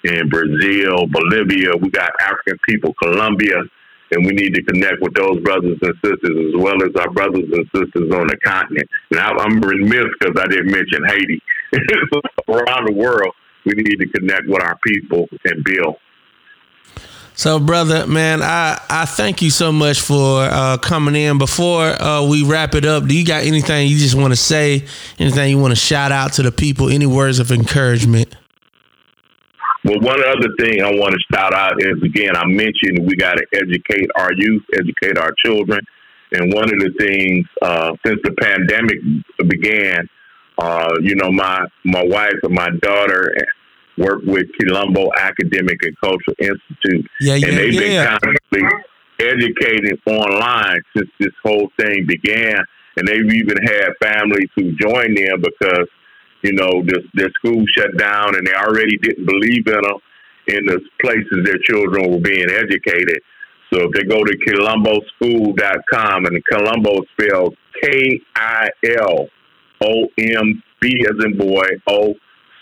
and 0.04 0.30
Brazil, 0.30 1.08
Bolivia. 1.08 1.72
We 1.80 1.90
got 1.91 2.12
African 2.20 2.60
people, 2.68 2.94
Colombia, 3.02 3.56
and 4.12 4.26
we 4.26 4.34
need 4.34 4.54
to 4.56 4.64
connect 4.64 5.00
with 5.00 5.14
those 5.14 5.40
brothers 5.40 5.78
and 5.82 5.96
sisters 6.04 6.36
as 6.52 6.60
well 6.60 6.84
as 6.84 6.91
our 7.00 7.12
brothers 7.12 7.48
and 7.48 7.66
sisters 7.72 8.12
on 8.12 8.28
the 8.28 8.38
continent. 8.44 8.90
Now, 9.12 9.32
I'm 9.32 9.62
remiss 9.62 10.12
because 10.20 10.36
I 10.36 10.48
didn't 10.48 10.72
mention 10.72 11.08
Haiti. 11.08 11.41
Around 12.50 12.88
the 12.88 12.96
world, 12.96 13.34
we 13.66 13.74
need 13.76 13.96
to 13.96 14.10
connect 14.20 14.48
with 14.48 14.62
our 14.62 14.78
people 14.84 15.28
and 15.46 15.64
build. 15.64 15.96
So, 17.40 17.57
brother, 17.57 18.06
man, 18.06 18.41
I, 18.41 18.78
I 18.90 19.06
thank 19.06 19.41
you 19.41 19.49
so 19.49 19.72
much 19.72 20.02
for 20.02 20.41
uh, 20.41 20.78
coming 20.78 21.16
in. 21.16 21.38
Before 21.38 21.86
uh, 21.86 22.28
we 22.28 22.44
wrap 22.44 22.76
it 22.76 22.84
up, 22.84 23.06
do 23.06 23.18
you 23.18 23.26
got 23.26 23.44
anything 23.44 23.88
you 23.88 23.98
just 23.98 24.16
want 24.16 24.34
to 24.34 24.36
say? 24.36 24.86
Anything 25.20 25.49
you 25.49 25.57
want 25.57 25.72
to 25.72 25.80
shout 25.80 26.11
out 26.11 26.34
to 26.34 26.44
the 26.44 26.52
people? 26.52 26.90
Any 26.90 27.06
words 27.06 27.40
of 27.40 27.53
encouragement? 27.53 28.36
Well, 29.86 30.02
one 30.02 30.22
other 30.22 30.49
thing 30.60 30.82
I 30.82 30.91
want 30.91 31.14
to 31.14 31.20
shout 31.34 31.53
out 31.53 31.82
is 31.82 32.03
again, 32.03 32.36
I 32.36 32.45
mentioned 32.45 33.07
we 33.07 33.16
got 33.16 33.36
to 33.38 33.45
educate 33.53 34.10
our 34.18 34.34
youth, 34.36 34.64
educate 34.74 35.18
our 35.18 35.32
children. 35.45 35.80
And 36.34 36.53
one 36.53 36.66
of 36.66 36.78
the 36.78 36.91
things 36.99 37.48
uh, 37.61 37.94
since 38.06 38.20
the 38.22 38.34
pandemic 38.34 38.98
began, 39.48 40.10
uh, 40.57 40.91
you 40.99 41.16
know, 41.16 41.32
my 41.32 41.66
my 41.86 42.03
wife 42.03 42.36
and 42.44 42.53
my 42.53 42.68
daughter 42.82 43.34
work 44.00 44.22
with 44.26 44.48
Kilombo 44.60 45.10
Academic 45.18 45.78
and 45.84 45.96
Cultural 46.00 46.36
Institute, 46.40 47.06
Yeah, 47.20 47.36
yeah, 47.36 47.48
and 47.48 47.58
they've 47.58 47.74
yeah. 47.74 48.18
been 48.20 48.34
constantly 48.52 48.86
educating 49.20 49.98
online 50.06 50.82
since 50.96 51.10
this 51.20 51.34
whole 51.44 51.70
thing 51.80 52.06
began. 52.08 52.58
And 52.98 53.08
they've 53.08 53.34
even 53.34 53.58
had 53.64 53.90
families 54.02 54.50
who 54.56 54.72
joined 54.74 55.18
them 55.18 55.42
because 55.42 55.88
you 56.42 56.54
know, 56.54 56.84
the, 56.86 57.02
their 57.14 57.30
school 57.32 57.64
shut 57.78 57.98
down 57.98 58.36
and 58.36 58.48
they 58.48 58.54
already 58.54 58.98
didn't 58.98 59.26
believe 59.26 59.68
in 59.68 59.82
them 59.82 60.00
in 60.48 60.66
the 60.66 60.80
places 61.02 61.44
their 61.44 61.60
children 61.64 62.12
were 62.12 62.20
being 62.20 62.50
educated. 62.50 63.20
So 63.72 63.82
if 63.82 63.92
they 63.92 64.04
go 64.04 64.24
to 64.24 64.38
kilomboschool.com 64.38 66.26
and 66.26 66.44
Kilombo 66.52 66.94
is 66.94 67.10
spelled 67.20 67.56
K 67.84 68.20
I 68.36 68.70
L 68.98 69.28
O 69.84 70.08
M 70.18 70.64
B 70.82 71.06
as 71.08 71.24
in 71.26 71.38
boy, 71.38 71.68
O 71.88 72.16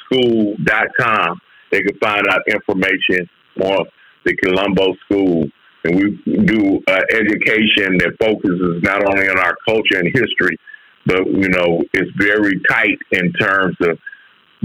school.com, 0.07 1.39
they 1.71 1.81
can 1.81 1.97
find 1.99 2.27
out 2.29 2.41
information 2.47 3.29
on 3.61 3.85
the 4.25 4.35
Kilombo 4.35 4.93
School. 5.05 5.45
And 5.83 5.95
we 5.95 6.43
do 6.45 6.81
uh, 6.87 7.01
education 7.11 7.97
that 7.99 8.15
focuses 8.19 8.83
not 8.83 9.05
only 9.05 9.29
on 9.29 9.37
our 9.37 9.55
culture 9.67 9.99
and 9.99 10.07
history, 10.13 10.57
but 11.05 11.25
you 11.25 11.49
know 11.49 11.83
it's 11.93 12.11
very 12.17 12.59
tight 12.69 12.97
in 13.11 13.31
terms 13.33 13.75
of 13.81 13.97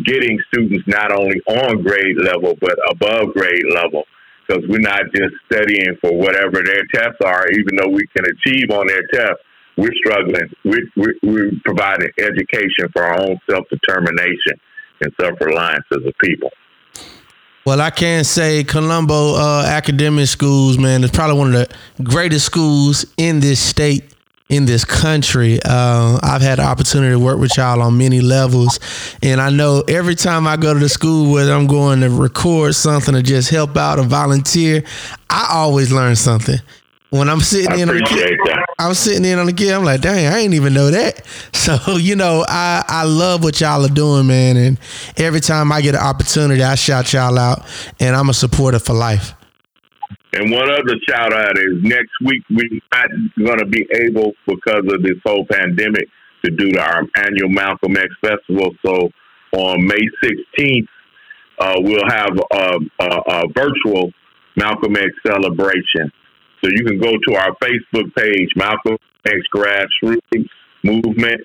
getting 0.04 0.38
students 0.52 0.84
not 0.88 1.12
only 1.12 1.40
on 1.46 1.82
grade 1.82 2.16
level 2.18 2.56
but 2.60 2.76
above 2.90 3.34
grade 3.34 3.66
level. 3.72 4.04
Because 4.46 4.64
we're 4.68 4.80
not 4.80 5.02
just 5.14 5.34
studying 5.46 5.96
for 6.00 6.12
whatever 6.12 6.62
their 6.64 6.82
tests 6.92 7.20
are. 7.24 7.46
Even 7.52 7.76
though 7.76 7.90
we 7.90 8.04
can 8.08 8.24
achieve 8.24 8.70
on 8.72 8.88
their 8.88 9.06
tests 9.12 9.44
we're 9.76 9.94
struggling. 9.94 10.50
We're, 10.64 10.86
we're, 10.96 11.14
we're 11.22 11.50
providing 11.64 12.08
education 12.18 12.88
for 12.92 13.02
our 13.02 13.20
own 13.20 13.38
self-determination 13.48 14.60
and 15.02 15.12
self-reliance 15.20 15.84
as 15.92 15.98
a 16.06 16.12
people 16.24 16.50
Well, 17.64 17.80
I 17.80 17.90
can 17.90 18.24
say 18.24 18.64
Kilombo 18.64 19.36
uh, 19.36 19.64
Academic 19.66 20.26
Schools, 20.28 20.78
man, 20.78 21.04
is 21.04 21.10
probably 21.10 21.38
one 21.38 21.54
of 21.54 21.68
the 21.68 22.02
greatest 22.02 22.46
schools 22.46 23.04
in 23.16 23.40
this 23.40 23.60
state, 23.60 24.14
in 24.48 24.64
this 24.64 24.84
country. 24.84 25.60
Uh, 25.64 26.18
I've 26.22 26.42
had 26.42 26.58
the 26.58 26.64
opportunity 26.64 27.12
to 27.12 27.18
work 27.18 27.38
with 27.38 27.56
y'all 27.56 27.80
on 27.80 27.96
many 27.96 28.20
levels, 28.20 28.80
and 29.22 29.40
I 29.40 29.50
know 29.50 29.84
every 29.88 30.14
time 30.14 30.46
I 30.46 30.56
go 30.56 30.74
to 30.74 30.80
the 30.80 30.88
school, 30.88 31.32
whether 31.32 31.52
I'm 31.52 31.66
going 31.66 32.00
to 32.00 32.10
record 32.10 32.74
something 32.74 33.14
or 33.14 33.22
just 33.22 33.48
help 33.50 33.76
out 33.76 33.98
or 33.98 34.04
volunteer, 34.04 34.82
I 35.30 35.48
always 35.52 35.92
learn 35.92 36.16
something. 36.16 36.58
When 37.12 37.28
I'm 37.28 37.40
sitting 37.40 37.70
i 37.72 37.74
in 37.74 37.90
on 37.90 37.96
the 37.96 38.02
appreciate 38.02 38.38
that 38.46 38.64
I'm 38.78 38.94
sitting 38.94 39.26
in 39.26 39.38
on 39.38 39.44
the 39.44 39.52
kid. 39.52 39.70
I'm 39.72 39.84
like, 39.84 40.00
dang, 40.00 40.32
I 40.32 40.38
ain't 40.38 40.54
even 40.54 40.72
know 40.74 40.90
that. 40.90 41.26
So, 41.62 41.96
you 41.96 42.16
know, 42.16 42.44
I, 42.48 42.82
I 42.88 43.04
love 43.04 43.44
what 43.44 43.60
y'all 43.60 43.84
are 43.84 43.88
doing, 43.88 44.26
man. 44.26 44.56
And 44.56 44.80
every 45.16 45.38
time 45.38 45.70
I 45.70 45.80
get 45.80 45.94
an 45.94 46.00
opportunity, 46.00 46.60
I 46.60 46.74
shout 46.74 47.12
y'all 47.12 47.38
out. 47.38 47.64
And 48.00 48.16
I'm 48.16 48.28
a 48.30 48.34
supporter 48.34 48.80
for 48.80 48.94
life. 48.94 49.34
And 50.32 50.50
one 50.50 50.68
other 50.68 50.96
shout 51.08 51.32
out 51.32 51.56
is 51.56 51.80
next 51.82 52.10
week 52.24 52.42
we're 52.50 52.80
not 52.92 53.06
going 53.38 53.60
to 53.60 53.66
be 53.66 53.86
able 53.94 54.32
because 54.48 54.82
of 54.92 55.04
this 55.04 55.18
whole 55.24 55.46
pandemic 55.52 56.08
to 56.44 56.50
do 56.50 56.76
our 56.80 57.02
annual 57.14 57.50
Malcolm 57.50 57.96
X 57.96 58.08
Festival. 58.20 58.74
So 58.84 59.10
on 59.56 59.86
May 59.86 60.02
16th, 60.24 60.88
uh, 61.60 61.76
we'll 61.78 62.08
have 62.08 62.30
a, 62.50 62.78
a, 62.98 63.06
a 63.06 63.42
virtual 63.54 64.10
Malcolm 64.56 64.96
X 64.96 65.10
celebration. 65.24 66.10
So 66.62 66.70
you 66.70 66.84
can 66.84 66.98
go 66.98 67.12
to 67.12 67.36
our 67.36 67.54
Facebook 67.62 68.14
page, 68.14 68.50
Malcolm 68.56 68.96
X 69.26 69.36
Grassroots 69.54 70.46
Movement, 70.84 71.40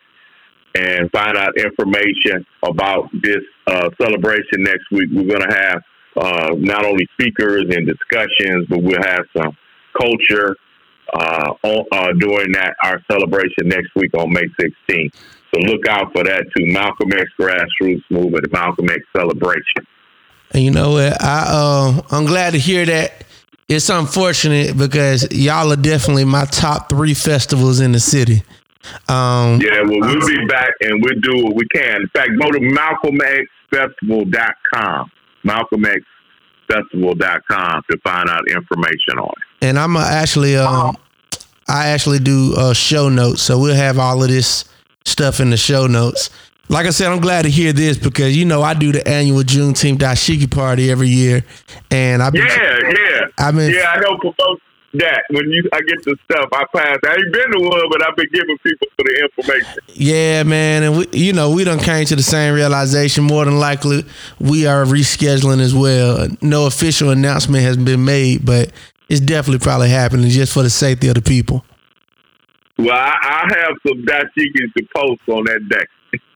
and 0.76 1.10
find 1.12 1.36
out 1.38 1.58
information 1.58 2.46
about 2.64 3.10
this 3.24 3.42
uh, 3.66 3.90
celebration 4.00 4.60
next 4.60 4.86
week. 4.92 5.10
We're 5.12 5.28
going 5.28 5.50
to 5.50 5.56
have 5.56 5.82
uh, 6.18 6.56
not 6.58 6.86
only 6.86 7.08
speakers 7.14 7.66
and 7.70 7.88
discussions, 7.88 8.68
but 8.70 8.82
we'll 8.82 9.02
have 9.02 9.26
some 9.36 9.58
culture 10.00 10.56
uh, 11.14 11.54
on, 11.64 11.86
uh, 11.92 12.12
during 12.20 12.52
that 12.52 12.76
our 12.84 13.02
celebration 13.10 13.66
next 13.66 13.90
week 13.96 14.14
on 14.16 14.32
May 14.32 14.48
16th. 14.60 15.16
So 15.54 15.62
look 15.62 15.88
out 15.88 16.12
for 16.14 16.24
that 16.24 16.46
too. 16.56 16.66
Malcolm 16.66 17.12
X 17.14 17.26
Grassroots 17.40 18.04
Movement, 18.10 18.52
Malcolm 18.52 18.90
X 18.90 19.00
Celebration. 19.16 19.88
And 20.52 20.64
you 20.64 20.72
know 20.72 20.92
what? 20.92 21.22
I 21.22 21.46
uh, 21.48 22.02
I'm 22.12 22.26
glad 22.26 22.52
to 22.52 22.60
hear 22.60 22.86
that. 22.86 23.27
It's 23.70 23.90
unfortunate 23.90 24.78
because 24.78 25.28
y'all 25.32 25.74
are 25.74 25.76
definitely 25.76 26.24
my 26.24 26.46
top 26.46 26.88
three 26.90 27.14
festivals 27.14 27.82
in 27.82 27.92
the 27.92 28.00
city. 28.00 28.42
Um, 29.10 29.60
Yeah, 29.60 29.82
well, 29.82 30.00
we'll 30.00 30.26
be 30.26 30.46
back 30.48 30.70
and 30.82 31.04
we'll 31.04 31.20
do 31.20 31.44
what 31.44 31.54
we 31.56 31.68
can. 31.76 32.04
In 32.04 32.08
fact, 32.10 32.30
go 32.40 32.50
to 32.50 32.60
malcolmxfestival.com, 32.60 35.12
malcolmxfestival.com 35.46 37.82
to 37.92 37.98
find 38.04 38.30
out 38.30 38.48
information 38.50 39.20
on 39.20 39.30
it. 39.30 39.66
and 39.66 39.78
I'm 39.78 39.98
actually 39.98 40.56
um, 40.56 40.96
I 41.68 41.88
actually 41.88 42.20
do 42.20 42.54
uh, 42.56 42.72
show 42.74 43.10
notes, 43.10 43.42
so 43.42 43.60
we'll 43.60 43.76
have 43.76 44.00
all 44.00 44.24
of 44.24 44.30
this 44.30 44.64
stuff 45.06 45.42
in 45.42 45.50
the 45.50 45.58
show 45.58 45.88
notes. 45.88 46.30
Like 46.70 46.86
I 46.86 46.90
said, 46.90 47.12
I'm 47.12 47.22
glad 47.22 47.44
to 47.44 47.50
hear 47.50 47.74
this 47.74 47.98
because 47.98 48.36
you 48.36 48.46
know 48.46 48.62
I 48.62 48.74
do 48.74 48.92
the 48.92 49.08
annual 49.08 49.44
Juneteenth 49.44 49.98
Dashiki 49.98 50.50
party 50.50 50.92
every 50.92 51.08
year, 51.10 51.44
and 51.92 52.22
I've 52.22 52.34
been, 52.34 52.46
Yeah, 52.46 52.80
yeah. 52.84 53.26
I 53.38 53.52
mean, 53.52 53.72
Yeah, 53.72 53.94
I 53.96 54.00
help 54.00 54.20
promote 54.20 54.62
that. 54.94 55.24
When 55.30 55.50
you 55.50 55.64
I 55.74 55.80
get 55.82 56.04
the 56.04 56.18
stuff, 56.30 56.50
I 56.54 56.66
pass. 56.76 56.98
I 57.06 57.14
ain't 57.14 57.34
been 57.34 57.52
to 57.52 57.60
one, 57.60 57.90
but 57.90 58.06
I've 58.06 58.16
been 58.16 58.28
giving 58.34 58.58
people 58.60 58.88
for 58.96 59.04
the 59.04 59.30
information. 59.30 59.82
Yeah, 59.88 60.44
man, 60.44 60.84
and 60.84 60.98
we, 60.98 61.08
you 61.14 61.34
know, 61.34 61.52
we 61.52 61.64
done 61.64 61.80
came 61.80 62.06
to 62.06 62.16
the 62.16 62.24
same 62.24 62.54
realization. 62.54 63.24
More 63.24 63.46
than 63.46 63.60
likely, 63.60 64.04
we 64.40 64.66
are 64.66 64.84
rescheduling 64.84 65.62
as 65.62 65.74
well. 65.74 66.28
No 66.42 66.66
official 66.66 67.10
announcement 67.12 67.64
has 67.64 67.78
been 67.78 68.04
made, 68.04 68.46
but 68.46 68.72
it's 69.10 69.22
definitely 69.22 69.64
probably 69.64 69.90
happening 69.90 70.30
just 70.30 70.54
for 70.54 70.64
the 70.64 70.70
safety 70.70 71.08
of 71.08 71.16
the 71.16 71.22
people. 71.22 71.64
Well, 72.78 72.92
I, 72.92 73.16
I 73.24 73.54
have 73.58 73.78
some 73.88 74.04
dashikis 74.04 74.74
to 74.78 74.88
post 74.96 75.22
on 75.28 75.46
that 75.46 75.68
day. 75.70 75.86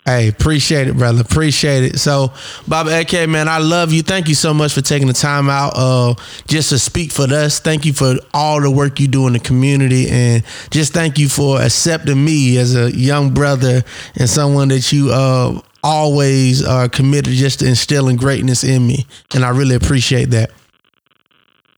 Hey, 0.05 0.29
appreciate 0.29 0.87
it, 0.87 0.97
brother. 0.97 1.21
Appreciate 1.21 1.83
it. 1.83 1.99
So, 1.99 2.33
Bob 2.67 2.87
AK, 2.87 3.29
man, 3.29 3.47
I 3.47 3.59
love 3.59 3.93
you. 3.93 4.01
Thank 4.01 4.27
you 4.29 4.33
so 4.33 4.51
much 4.51 4.73
for 4.73 4.81
taking 4.81 5.07
the 5.07 5.13
time 5.13 5.47
out 5.47 5.73
uh, 5.75 6.15
just 6.47 6.69
to 6.69 6.79
speak 6.79 7.11
for 7.11 7.31
us. 7.31 7.59
Thank 7.59 7.85
you 7.85 7.93
for 7.93 8.15
all 8.33 8.59
the 8.61 8.71
work 8.71 8.99
you 8.99 9.07
do 9.07 9.27
in 9.27 9.33
the 9.33 9.39
community. 9.39 10.09
And 10.09 10.43
just 10.71 10.91
thank 10.93 11.19
you 11.19 11.29
for 11.29 11.61
accepting 11.61 12.23
me 12.25 12.57
as 12.57 12.75
a 12.75 12.91
young 12.91 13.31
brother 13.31 13.83
and 14.15 14.27
someone 14.27 14.69
that 14.69 14.91
you 14.91 15.11
uh, 15.11 15.61
always 15.83 16.65
are 16.65 16.89
committed 16.89 17.33
just 17.33 17.59
to 17.59 17.67
instilling 17.67 18.15
greatness 18.15 18.63
in 18.63 18.87
me. 18.87 19.05
And 19.35 19.45
I 19.45 19.49
really 19.49 19.75
appreciate 19.75 20.31
that. 20.31 20.49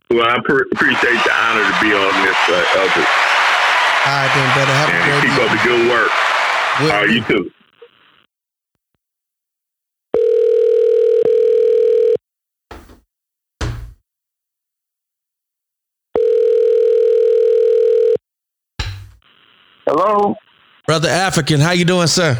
Well, 0.09 0.23
I 0.25 0.39
pre- 0.45 0.63
appreciate 0.71 1.21
the 1.25 1.33
honor 1.33 1.63
to 1.65 1.81
be 1.81 1.93
on 1.93 2.23
this 2.23 2.37
uh, 2.47 2.81
of 2.83 2.87
it 2.95 3.07
All 4.07 4.15
right, 4.15 4.31
then, 4.33 4.53
brother. 4.55 4.71
Have 4.71 4.89
a 4.89 4.93
and 4.93 5.03
great 5.11 5.23
keep 5.27 5.43
up 5.43 5.51
the 5.51 5.67
good 5.67 5.89
work. 5.91 6.11
Will 6.79 6.91
Uh, 6.91 7.03
you 7.03 7.23
too. 7.25 7.51
Hello, 19.85 20.35
Brother 20.87 21.09
African, 21.09 21.59
how 21.59 21.71
you 21.71 21.83
doing, 21.83 22.07
sir? 22.07 22.37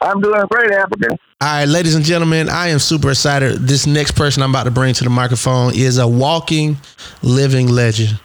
I'm 0.00 0.20
doing 0.20 0.44
great, 0.50 0.72
African. 0.72 1.10
All 1.12 1.18
right, 1.40 1.64
ladies 1.66 1.94
and 1.94 2.04
gentlemen, 2.04 2.48
I 2.48 2.68
am 2.68 2.80
super 2.80 3.10
excited. 3.10 3.60
This 3.60 3.86
next 3.86 4.12
person 4.12 4.42
I'm 4.42 4.50
about 4.50 4.64
to 4.64 4.72
bring 4.72 4.92
to 4.94 5.04
the 5.04 5.10
microphone 5.10 5.72
is 5.72 5.98
a 5.98 6.08
walking, 6.08 6.78
living 7.22 7.68
legend. 7.68 8.18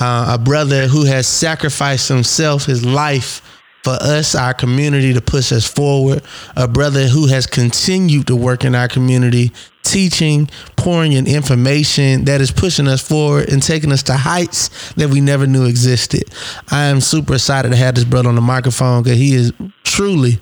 Uh, 0.00 0.36
a 0.36 0.38
brother 0.38 0.88
who 0.88 1.04
has 1.04 1.28
sacrificed 1.28 2.08
himself, 2.08 2.64
his 2.64 2.84
life, 2.84 3.40
for 3.84 3.96
us, 4.00 4.34
our 4.34 4.52
community, 4.52 5.12
to 5.14 5.20
push 5.20 5.52
us 5.52 5.64
forward. 5.64 6.22
A 6.56 6.66
brother 6.66 7.06
who 7.06 7.28
has 7.28 7.46
continued 7.46 8.26
to 8.26 8.34
work 8.34 8.64
in 8.64 8.74
our 8.74 8.88
community, 8.88 9.52
teaching, 9.88 10.48
pouring 10.76 11.12
in 11.12 11.26
information 11.26 12.24
that 12.24 12.40
is 12.40 12.50
pushing 12.50 12.86
us 12.86 13.06
forward 13.06 13.48
and 13.48 13.62
taking 13.62 13.90
us 13.92 14.02
to 14.04 14.14
heights 14.14 14.92
that 14.94 15.08
we 15.08 15.20
never 15.20 15.46
knew 15.46 15.64
existed. 15.64 16.24
I 16.70 16.84
am 16.84 17.00
super 17.00 17.34
excited 17.34 17.70
to 17.70 17.76
have 17.76 17.94
this 17.94 18.04
brother 18.04 18.28
on 18.28 18.34
the 18.34 18.40
microphone 18.40 19.02
because 19.02 19.18
he 19.18 19.34
is 19.34 19.52
truly 19.84 20.40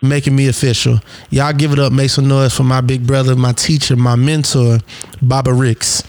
making 0.00 0.34
me 0.34 0.48
official. 0.48 1.00
Y'all 1.30 1.52
give 1.52 1.72
it 1.72 1.78
up, 1.78 1.92
make 1.92 2.10
some 2.10 2.28
noise 2.28 2.54
for 2.54 2.64
my 2.64 2.80
big 2.80 3.06
brother, 3.06 3.36
my 3.36 3.52
teacher, 3.52 3.96
my 3.96 4.16
mentor, 4.16 4.78
Baba 5.20 5.52
Ricks. 5.52 6.02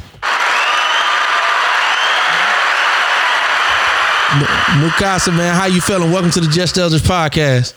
Mukasa, 4.80 5.35
man, 5.35 5.55
how 5.55 5.65
you 5.65 5.81
feeling? 5.81 6.11
Welcome 6.11 6.31
to 6.31 6.41
the 6.41 6.47
Just 6.47 6.77
Eldridge 6.77 7.01
podcast. 7.01 7.73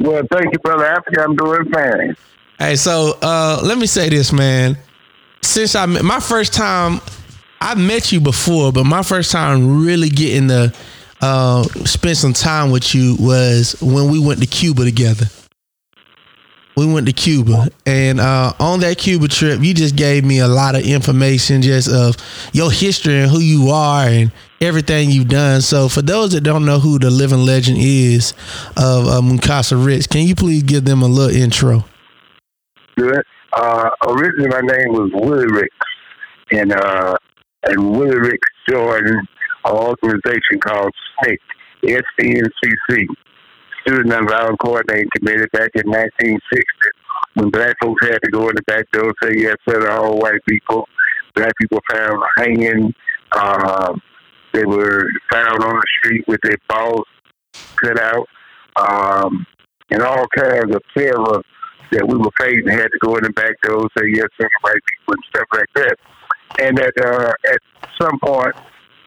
Well, 0.00 0.22
thank 0.32 0.52
you, 0.52 0.58
brother 0.60 0.86
Africa. 0.86 1.22
I'm 1.22 1.36
doing 1.36 1.70
fine. 1.70 2.16
Hey, 2.58 2.74
so 2.74 3.16
uh, 3.22 3.60
let 3.62 3.78
me 3.78 3.86
say 3.86 4.08
this, 4.08 4.32
man. 4.32 4.76
Since 5.42 5.76
I 5.76 5.86
my 5.86 6.18
first 6.18 6.52
time, 6.52 7.00
I 7.60 7.76
met 7.76 8.10
you 8.10 8.20
before, 8.20 8.72
but 8.72 8.82
my 8.82 9.02
first 9.04 9.30
time 9.30 9.84
really 9.84 10.08
getting 10.08 10.48
to 10.48 10.72
uh, 11.20 11.62
spend 11.62 12.16
some 12.16 12.32
time 12.32 12.72
with 12.72 12.96
you 12.96 13.16
was 13.20 13.80
when 13.80 14.10
we 14.10 14.18
went 14.18 14.40
to 14.40 14.46
Cuba 14.48 14.84
together. 14.84 15.26
We 16.76 16.92
went 16.92 17.06
to 17.06 17.12
Cuba, 17.12 17.68
and 17.86 18.18
uh, 18.18 18.52
on 18.58 18.80
that 18.80 18.98
Cuba 18.98 19.28
trip, 19.28 19.60
you 19.62 19.72
just 19.72 19.94
gave 19.94 20.24
me 20.24 20.40
a 20.40 20.48
lot 20.48 20.74
of 20.74 20.82
information, 20.82 21.62
just 21.62 21.88
of 21.88 22.16
your 22.52 22.72
history 22.72 23.20
and 23.20 23.30
who 23.30 23.38
you 23.38 23.70
are 23.70 24.02
and 24.02 24.32
everything 24.60 25.10
you've 25.10 25.28
done. 25.28 25.60
So, 25.60 25.88
for 25.88 26.02
those 26.02 26.32
that 26.32 26.40
don't 26.40 26.64
know 26.64 26.80
who 26.80 26.98
the 26.98 27.10
living 27.10 27.44
legend 27.44 27.78
is 27.80 28.32
of 28.76 29.06
uh, 29.06 29.20
Mukasa 29.20 29.84
Rich, 29.84 30.08
can 30.08 30.22
you 30.22 30.34
please 30.34 30.64
give 30.64 30.84
them 30.84 31.02
a 31.02 31.06
little 31.06 31.34
intro? 31.34 31.84
Good. 32.98 33.22
Uh, 33.52 33.90
originally, 34.08 34.48
my 34.48 34.60
name 34.60 34.92
was 34.92 35.12
Willie 35.14 35.46
Ricks, 35.46 35.76
and 36.50 36.72
uh, 36.72 37.14
and 37.62 37.92
Willie 37.92 38.18
Ricks 38.18 38.48
joined 38.68 39.06
an 39.06 39.26
organization 39.64 40.58
called 40.60 40.90
SNCC, 41.24 41.38
S-N-C-C, 41.84 43.06
Student 43.82 44.10
Nonviolent 44.10 44.56
Coordinating 44.60 45.08
Committee, 45.16 45.46
back 45.52 45.70
in 45.76 45.88
1960, 45.88 46.64
when 47.34 47.50
black 47.50 47.76
folks 47.80 48.04
had 48.04 48.18
to 48.24 48.30
go 48.32 48.48
in 48.48 48.56
the 48.56 48.62
back 48.66 48.90
door 48.90 49.04
and 49.04 49.14
say 49.22 49.42
yes 49.42 49.54
to 49.68 49.88
all 49.92 50.18
white 50.18 50.44
people. 50.48 50.88
Black 51.36 51.52
people 51.60 51.78
found 51.92 52.20
hanging. 52.36 52.92
Uh, 53.30 53.94
they 54.52 54.64
were 54.64 55.06
found 55.30 55.62
on 55.62 55.76
the 55.76 55.86
street 56.00 56.24
with 56.26 56.40
their 56.42 56.58
balls 56.68 57.06
cut 57.76 58.00
out, 58.00 58.26
um, 58.74 59.46
and 59.92 60.02
all 60.02 60.26
kinds 60.36 60.74
of 60.74 60.82
terror 60.96 61.42
that 61.92 62.06
we 62.06 62.16
were 62.16 62.30
facing 62.38 62.68
had 62.68 62.88
to 62.92 62.98
go 63.00 63.16
in 63.16 63.24
the 63.24 63.30
back 63.30 63.54
and 63.64 63.88
say 63.96 64.04
yes 64.12 64.28
to 64.38 64.44
the 64.44 64.50
white 64.62 64.82
people 64.86 65.14
and 65.14 65.24
stuff 65.28 65.48
like 65.52 65.72
that. 65.74 65.96
And 66.60 66.78
at 66.78 66.94
uh, 67.04 67.32
at 67.52 67.60
some 68.00 68.18
point, 68.20 68.54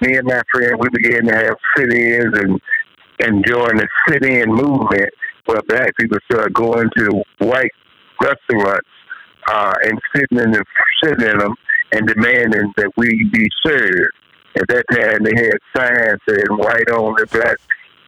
me 0.01 0.17
and 0.17 0.27
my 0.27 0.41
friend 0.51 0.77
we 0.79 0.89
began 0.89 1.25
to 1.25 1.35
have 1.35 1.55
sit-ins 1.77 2.37
and 2.37 2.61
and 3.19 3.45
join 3.45 3.77
the 3.77 3.87
sit-in 4.07 4.49
movement 4.49 5.09
where 5.45 5.61
black 5.67 5.95
people 5.97 6.17
started 6.31 6.53
going 6.53 6.89
to 6.97 7.23
white 7.39 7.71
restaurants 8.21 8.87
uh, 9.47 9.73
and 9.83 9.99
sitting 10.15 10.39
in 10.39 10.51
the, 10.51 10.63
sitting 11.03 11.27
in 11.27 11.37
them 11.37 11.55
and 11.91 12.07
demanding 12.07 12.71
that 12.77 12.91
we 12.97 13.29
be 13.31 13.47
served. 13.65 14.13
At 14.55 14.67
that 14.67 14.85
time, 14.91 15.23
they 15.23 15.33
had 15.35 15.57
signs 15.75 16.19
saying 16.27 16.57
white 16.57 16.89
only, 16.91 17.23
black 17.31 17.57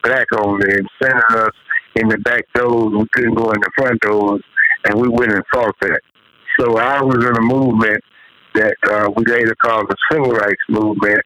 black 0.04 0.28
only, 0.36 0.72
and 0.72 0.90
sending 1.02 1.22
us 1.30 1.54
in 1.96 2.10
the 2.10 2.18
back 2.18 2.46
doors. 2.54 2.94
We 2.94 3.08
couldn't 3.14 3.36
go 3.36 3.52
in 3.52 3.62
the 3.62 3.72
front 3.78 4.02
doors, 4.02 4.42
and 4.86 5.00
we 5.00 5.08
went 5.08 5.32
and 5.32 5.44
fought 5.54 5.76
that. 5.82 6.02
So 6.60 6.78
I 6.78 7.02
was 7.02 7.24
in 7.24 7.36
a 7.36 7.42
movement 7.42 8.04
that 8.56 8.76
uh, 8.90 9.10
we 9.16 9.26
later 9.26 9.56
called 9.56 9.90
the 9.90 9.96
Civil 10.12 10.32
Rights 10.32 10.62
Movement. 10.70 11.22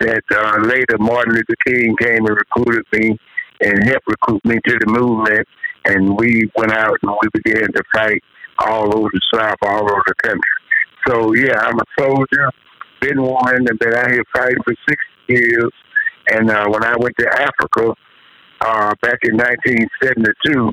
That 0.00 0.22
uh, 0.30 0.60
later 0.62 0.96
Martin 1.00 1.34
Luther 1.34 1.56
King 1.66 1.96
came 2.00 2.24
and 2.24 2.36
recruited 2.36 2.84
me 2.92 3.18
and 3.60 3.82
helped 3.84 4.06
recruit 4.06 4.44
me 4.44 4.60
to 4.64 4.78
the 4.78 4.86
movement, 4.86 5.46
and 5.86 6.16
we 6.16 6.48
went 6.54 6.70
out 6.70 6.96
and 7.02 7.10
we 7.20 7.42
began 7.42 7.66
to 7.72 7.82
fight 7.92 8.22
all 8.60 8.96
over 8.96 9.08
the 9.12 9.20
South, 9.34 9.56
all 9.62 9.82
over 9.82 10.02
the 10.06 10.14
country. 10.22 10.58
So 11.06 11.34
yeah, 11.34 11.58
I'm 11.60 11.78
a 11.78 11.84
soldier, 11.98 12.50
been 13.00 13.22
one, 13.22 13.56
and 13.56 13.78
been 13.78 13.94
out 13.94 14.10
here 14.12 14.22
fighting 14.32 14.62
for 14.64 14.74
six 14.88 15.02
years. 15.28 15.72
And 16.30 16.50
uh, 16.50 16.66
when 16.68 16.84
I 16.84 16.94
went 16.96 17.16
to 17.18 17.28
Africa 17.28 17.94
uh, 18.60 18.94
back 19.00 19.18
in 19.22 19.36
1972, 19.36 20.72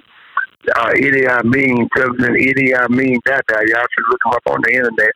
uh, 0.75 0.91
Idi 0.93 1.27
Amin, 1.27 1.87
President 1.91 2.37
Idi 2.37 2.73
Amin 2.75 3.19
Dada, 3.25 3.63
y'all 3.67 3.85
should 3.91 4.05
look 4.09 4.21
him 4.25 4.31
up 4.33 4.43
on 4.47 4.61
the 4.63 4.73
internet. 4.73 5.13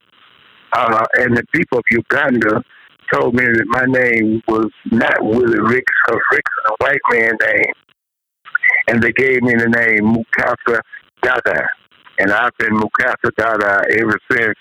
Uh, 0.72 1.06
and 1.16 1.36
the 1.36 1.44
people 1.54 1.80
of 1.80 1.84
Uganda 1.92 2.64
told 3.12 3.34
me 3.34 3.44
that 3.44 3.66
my 3.68 3.86
name 3.86 4.42
was 4.48 4.70
not 4.92 5.18
Willie 5.22 5.60
Ricks, 5.60 5.94
because 6.06 6.22
Ricks 6.32 6.52
is 6.52 6.72
a 6.72 6.76
white 6.84 7.02
man 7.12 7.38
name. 7.42 7.74
And 8.88 9.02
they 9.02 9.12
gave 9.12 9.42
me 9.42 9.54
the 9.56 9.68
name 9.68 10.16
Mukasa 10.16 10.80
Dada. 11.24 11.68
And 12.20 12.32
I've 12.32 12.56
been 12.58 12.78
Mukasa 12.78 13.32
Dada 13.36 13.84
ever 14.00 14.20
since. 14.32 14.58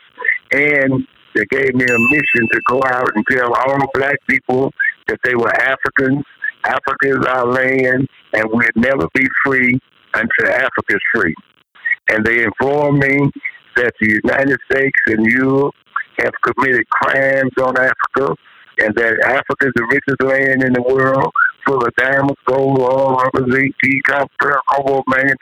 And 0.53 1.07
they 1.35 1.45
gave 1.51 1.75
me 1.75 1.85
a 1.85 1.99
mission 1.99 2.49
to 2.53 2.61
go 2.69 2.81
out 2.87 3.11
and 3.15 3.25
tell 3.31 3.53
all 3.53 3.79
black 3.95 4.17
people 4.29 4.73
that 5.09 5.19
they 5.25 5.35
were 5.35 5.53
Africans. 5.61 6.25
Africa 6.65 7.09
is 7.09 7.27
our 7.27 7.47
land, 7.47 8.09
and 8.33 8.45
we'll 8.51 8.69
never 8.77 9.09
be 9.15 9.27
free 9.45 9.79
until 10.15 10.55
Africa 10.55 10.91
is 10.91 11.01
free. 11.15 11.35
And 12.09 12.25
they 12.25 12.45
informed 12.45 12.99
me 13.01 13.31
that 13.77 13.93
the 14.01 14.21
United 14.25 14.59
States 14.71 14.99
and 15.07 15.25
Europe 15.27 15.75
have 16.19 16.33
committed 16.43 16.89
crimes 16.91 17.53
on 17.61 17.77
Africa, 17.77 18.35
and 18.79 18.95
that 18.95 19.21
Africa 19.25 19.67
is 19.67 19.73
the 19.75 19.87
richest 19.91 20.23
land 20.23 20.63
in 20.63 20.73
the 20.73 20.83
world, 20.83 21.31
full 21.67 21.85
of 21.85 21.95
diamonds, 21.97 22.41
gold, 22.47 22.79
oil, 22.81 23.17
rubber, 23.17 23.51
zinc, 23.53 23.75
copper, 24.07 24.61
cobalt, 24.73 25.05
manganese, 25.09 25.37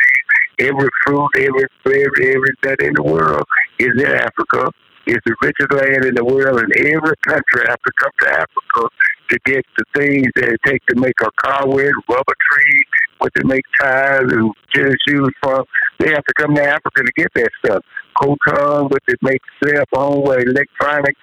every 0.59 0.88
fruit, 1.05 1.28
every 1.36 1.66
every 1.86 2.34
everything 2.34 2.88
in 2.88 2.94
the 2.94 3.02
world 3.02 3.44
is 3.78 3.93
in 3.97 4.06
Africa. 4.06 4.70
is 5.06 5.18
the 5.24 5.36
richest 5.40 5.72
land 5.72 6.05
in 6.05 6.14
the 6.14 6.24
world, 6.24 6.59
and 6.60 6.72
every 6.76 7.16
country 7.26 7.64
to 7.64 7.93
come 7.98 8.12
to 8.20 8.28
Africa 8.28 8.88
to 9.31 9.39
get 9.44 9.65
the 9.77 9.85
things 9.94 10.27
that 10.36 10.51
it 10.51 10.61
takes 10.66 10.85
to 10.86 10.97
make 10.97 11.15
a 11.23 11.31
car 11.43 11.66
with, 11.66 11.93
rubber 12.09 12.35
trees, 12.51 12.85
what 13.19 13.32
to 13.36 13.44
make 13.44 13.65
tires 13.81 14.32
and 14.32 14.53
tennis 14.74 14.97
shoes 15.07 15.31
from. 15.43 15.65
They 15.98 16.11
have 16.11 16.24
to 16.24 16.35
come 16.36 16.55
to 16.55 16.62
Africa 16.62 17.03
to 17.03 17.12
get 17.16 17.28
that 17.35 17.51
stuff. 17.65 17.85
coltan, 18.20 18.90
what 18.90 19.03
they 19.09 19.15
make 19.23 19.40
cell 19.65 19.85
phone 19.94 20.23
with 20.23 20.47
electronics. 20.47 21.20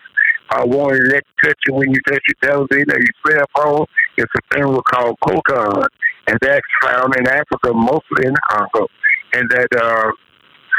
I 0.49 0.63
want 0.65 0.97
to 0.97 1.03
let 1.07 1.23
touch 1.43 1.57
you 1.67 1.73
when 1.73 1.89
you 1.91 1.99
touch 2.07 2.21
your 2.27 2.51
television 2.51 2.91
or 2.91 2.99
your 2.99 3.37
cell 3.37 3.45
phone. 3.55 3.85
It's 4.17 4.31
a 4.35 4.57
mineral 4.57 4.83
called 4.83 5.17
coltan, 5.23 5.87
and 6.27 6.37
that's 6.41 6.61
found 6.83 7.15
in 7.17 7.27
Africa, 7.27 7.73
mostly 7.73 8.25
in 8.25 8.33
the 8.33 8.41
Congo. 8.49 8.87
And 9.33 9.49
that, 9.49 9.67
uh, 9.75 10.11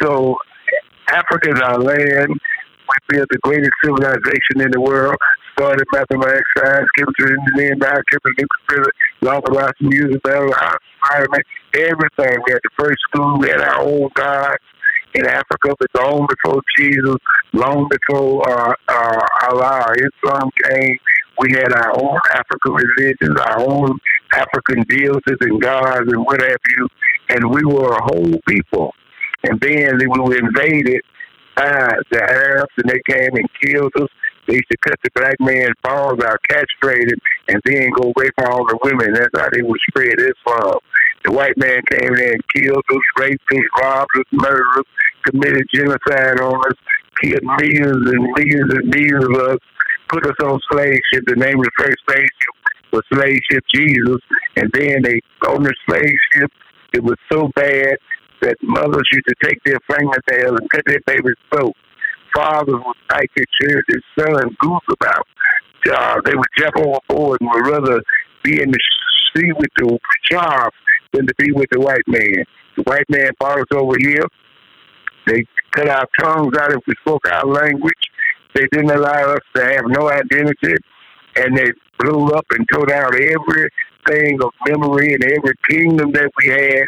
so 0.03 0.37
Africa 1.09 1.51
is 1.51 1.61
our 1.61 1.79
land. 1.79 2.39
We 2.89 3.17
built 3.17 3.29
the 3.31 3.39
greatest 3.43 3.73
civilization 3.83 4.61
in 4.61 4.71
the 4.71 4.81
world. 4.81 5.17
Started 5.55 5.87
mathematics, 5.93 6.51
science, 6.59 6.89
chemistry, 6.97 7.37
engineering, 7.39 7.79
biochemistry, 7.79 8.35
nuclear 8.37 8.65
physics, 8.69 8.97
law, 9.23 9.41
philosophy, 9.41 9.87
music, 9.87 10.21
environment, 10.25 11.45
everything. 11.75 12.43
We 12.47 12.53
had 12.53 12.61
the 12.63 12.75
first 12.77 12.99
school. 13.09 13.39
We 13.39 13.49
had 13.49 13.61
our 13.61 13.81
own 13.81 14.09
gods 14.15 14.59
in 15.15 15.27
Africa, 15.27 15.75
but 15.79 15.89
long 15.97 16.27
before 16.27 16.61
Jesus, 16.77 17.17
long 17.53 17.89
before 17.89 18.43
uh, 18.49 18.75
uh, 18.89 19.21
Allah, 19.49 19.95
Islam 19.95 20.51
came, 20.65 20.99
we 21.39 21.53
had 21.53 21.73
our 21.73 21.93
own 21.97 22.19
African 22.33 22.73
religions, 22.73 23.41
our 23.41 23.61
own 23.61 23.99
African 24.33 24.85
deities 24.89 25.39
and 25.41 25.61
gods 25.61 26.13
and 26.13 26.25
what 26.25 26.41
have 26.41 26.59
you, 26.77 26.89
and 27.31 27.51
we 27.51 27.65
were 27.65 27.93
a 27.93 28.03
whole 28.03 28.41
people. 28.49 28.93
And 29.45 29.61
then 29.61 29.99
when 30.09 30.23
we 30.25 30.31
were 30.31 30.39
invaded 30.39 31.03
by 31.55 31.95
the 32.11 32.23
Arabs, 32.23 32.73
and 32.79 32.91
they 32.91 33.01
came 33.09 33.35
and 33.35 33.49
killed 33.63 33.93
us. 34.01 34.09
They 34.47 34.55
used 34.55 34.71
to 34.71 34.77
cut 34.79 34.99
the 35.03 35.11
black 35.15 35.37
man's 35.41 35.77
balls 35.83 36.21
out, 36.23 36.39
castrated, 36.49 37.19
and 37.49 37.61
then 37.65 37.91
go 37.91 38.13
from 38.13 38.53
all 38.53 38.67
the 38.67 38.79
women. 38.83 39.15
That's 39.15 39.33
how 39.35 39.49
they 39.53 39.63
would 39.63 39.81
spread 39.89 40.15
Islam. 40.19 40.79
The 41.25 41.33
white 41.33 41.57
man 41.57 41.81
came 41.91 42.15
in 42.15 42.33
and 42.35 42.49
killed 42.49 42.85
us, 42.91 43.05
raped 43.19 43.53
us, 43.53 43.65
robbed 43.81 44.11
us, 44.19 44.25
murdered 44.33 44.67
us, 44.79 44.85
committed 45.25 45.67
genocide 45.73 46.41
on 46.41 46.61
us, 46.69 46.79
killed 47.23 47.43
millions 47.43 48.05
and 48.11 48.23
millions 48.37 48.75
and 48.75 48.89
millions 48.89 49.25
of 49.25 49.37
us, 49.55 49.59
put 50.09 50.27
us 50.27 50.37
on 50.45 50.61
slave 50.71 51.01
ship. 51.13 51.25
The 51.27 51.37
name 51.37 51.59
of 51.59 51.65
the 51.65 51.71
first 51.79 51.97
slave 52.07 52.29
ship 52.29 52.55
was 52.93 53.03
Slave 53.13 53.41
Ship 53.51 53.65
Jesus. 53.75 54.21
And 54.57 54.71
then 54.73 55.03
they, 55.03 55.21
on 55.49 55.63
the 55.63 55.75
slave 55.89 56.15
ship, 56.33 56.53
it 56.93 57.03
was 57.03 57.17
so 57.31 57.51
bad 57.57 57.97
that 58.45 58.57
mothers 58.63 59.09
used 59.11 59.27
to 59.27 59.35
take 59.43 59.59
their 59.65 59.79
fingernails 59.89 60.61
and 60.61 60.71
cut 60.71 60.85
their 60.87 61.01
baby's 61.07 61.35
throat. 61.51 61.75
Fathers 62.35 62.75
would 62.85 62.97
bite 63.09 63.31
their 63.37 63.47
children's 63.61 64.05
son 64.19 64.57
goose 64.61 64.81
about. 64.91 65.27
Uh, 65.91 66.21
they 66.25 66.35
would 66.35 66.49
jump 66.59 66.77
overboard 66.77 67.39
and 67.41 67.51
would 67.53 67.67
rather 67.67 68.03
be 68.43 68.61
in 68.61 68.71
the 68.71 68.79
sea 69.35 69.53
with 69.53 69.71
the 69.77 69.99
sharks 70.31 70.77
than 71.13 71.27
to 71.27 71.35
be 71.39 71.53
with 71.53 71.69
the 71.71 71.81
white 71.81 72.07
man. 72.07 72.45
The 72.77 72.83
white 72.85 73.09
man 73.09 73.31
brought 73.39 73.61
us 73.61 73.67
over 73.73 73.95
here. 73.99 74.25
They 75.27 75.45
cut 75.73 75.89
our 75.89 76.07
tongues 76.21 76.57
out 76.59 76.73
if 76.73 76.81
we 76.87 76.95
spoke 77.01 77.27
our 77.29 77.47
language. 77.47 77.95
They 78.55 78.67
didn't 78.73 78.91
allow 78.91 79.35
us 79.35 79.43
to 79.57 79.65
have 79.65 79.85
no 79.87 80.11
identity. 80.11 80.77
And 81.37 81.57
they 81.57 81.73
blew 81.99 82.29
up 82.29 82.47
and 82.51 82.67
tore 82.73 82.87
down 82.87 83.15
everything 83.15 84.39
of 84.43 84.51
memory 84.69 85.15
and 85.15 85.25
every 85.25 85.55
kingdom 85.69 86.13
that 86.13 86.31
we 86.39 86.49
had, 86.49 86.85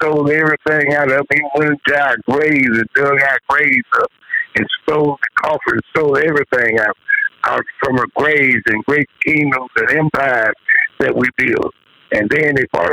stole 0.00 0.30
everything 0.30 0.94
out 0.94 1.10
of 1.10 1.26
it, 1.30 1.42
went 1.54 1.70
into 1.70 2.00
our 2.00 2.16
graves 2.28 2.66
and 2.66 2.88
dug 2.94 3.20
our 3.20 3.38
graves 3.48 3.88
up 3.98 4.10
and 4.56 4.66
stole 4.82 5.18
the 5.20 5.42
coffin, 5.42 5.80
stole 5.90 6.16
everything 6.16 6.78
out, 6.80 6.96
out 7.44 7.64
from 7.82 7.98
our 7.98 8.06
graves 8.16 8.62
and 8.66 8.84
great 8.84 9.08
kingdoms 9.24 9.70
and 9.76 9.90
empires 9.98 10.54
that 10.98 11.14
we 11.14 11.28
built. 11.36 11.74
And 12.12 12.28
then 12.30 12.54
they 12.56 12.64
brought 12.72 12.90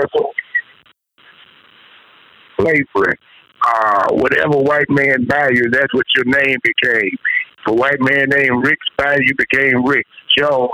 slavery. 2.60 3.18
Uh, 3.66 4.08
whatever 4.12 4.58
white 4.58 4.90
man 4.90 5.26
you, 5.52 5.70
that's 5.72 5.94
what 5.94 6.06
your 6.16 6.26
name 6.26 6.58
became. 6.64 7.18
If 7.60 7.68
a 7.68 7.74
white 7.74 8.00
man 8.00 8.30
named 8.30 8.64
Rick 8.64 8.80
buy 8.98 9.18
you, 9.20 9.34
became 9.36 9.84
Rick 9.84 10.06
Jones. 10.38 10.72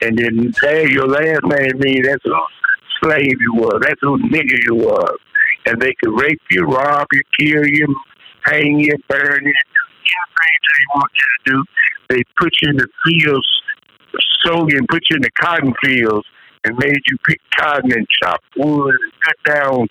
And 0.00 0.18
then 0.18 0.52
say 0.54 0.88
your 0.88 1.06
last 1.06 1.44
name 1.44 1.78
means 1.78 2.06
that's 2.06 2.24
slave 3.04 3.36
you 3.40 3.54
was. 3.54 3.80
That's 3.82 4.00
who 4.00 4.18
nigga 4.18 4.56
you 4.66 4.76
was. 4.76 5.18
And 5.66 5.80
they 5.80 5.94
could 6.02 6.18
rape 6.20 6.40
you, 6.50 6.64
rob 6.64 7.06
you, 7.12 7.22
kill 7.38 7.66
you, 7.66 7.94
hang 8.44 8.80
you, 8.80 8.94
burn 9.08 9.44
you, 9.44 9.52
anything 10.44 10.74
they 10.74 10.86
want 10.94 11.10
you 11.14 11.26
to 11.38 11.52
do. 11.52 11.64
They 12.10 12.22
put 12.38 12.52
you 12.60 12.70
in 12.70 12.76
the 12.76 12.88
fields, 13.04 13.46
sold 14.44 14.70
you 14.70 14.78
and 14.78 14.88
put 14.88 15.02
you 15.10 15.16
in 15.16 15.22
the 15.22 15.30
cotton 15.30 15.74
fields 15.82 16.26
and 16.64 16.76
made 16.78 17.00
you 17.06 17.16
pick 17.26 17.40
cotton 17.58 17.92
and 17.92 18.06
chop 18.22 18.40
wood 18.56 18.94
and 18.94 19.12
cut 19.22 19.54
down 19.54 19.88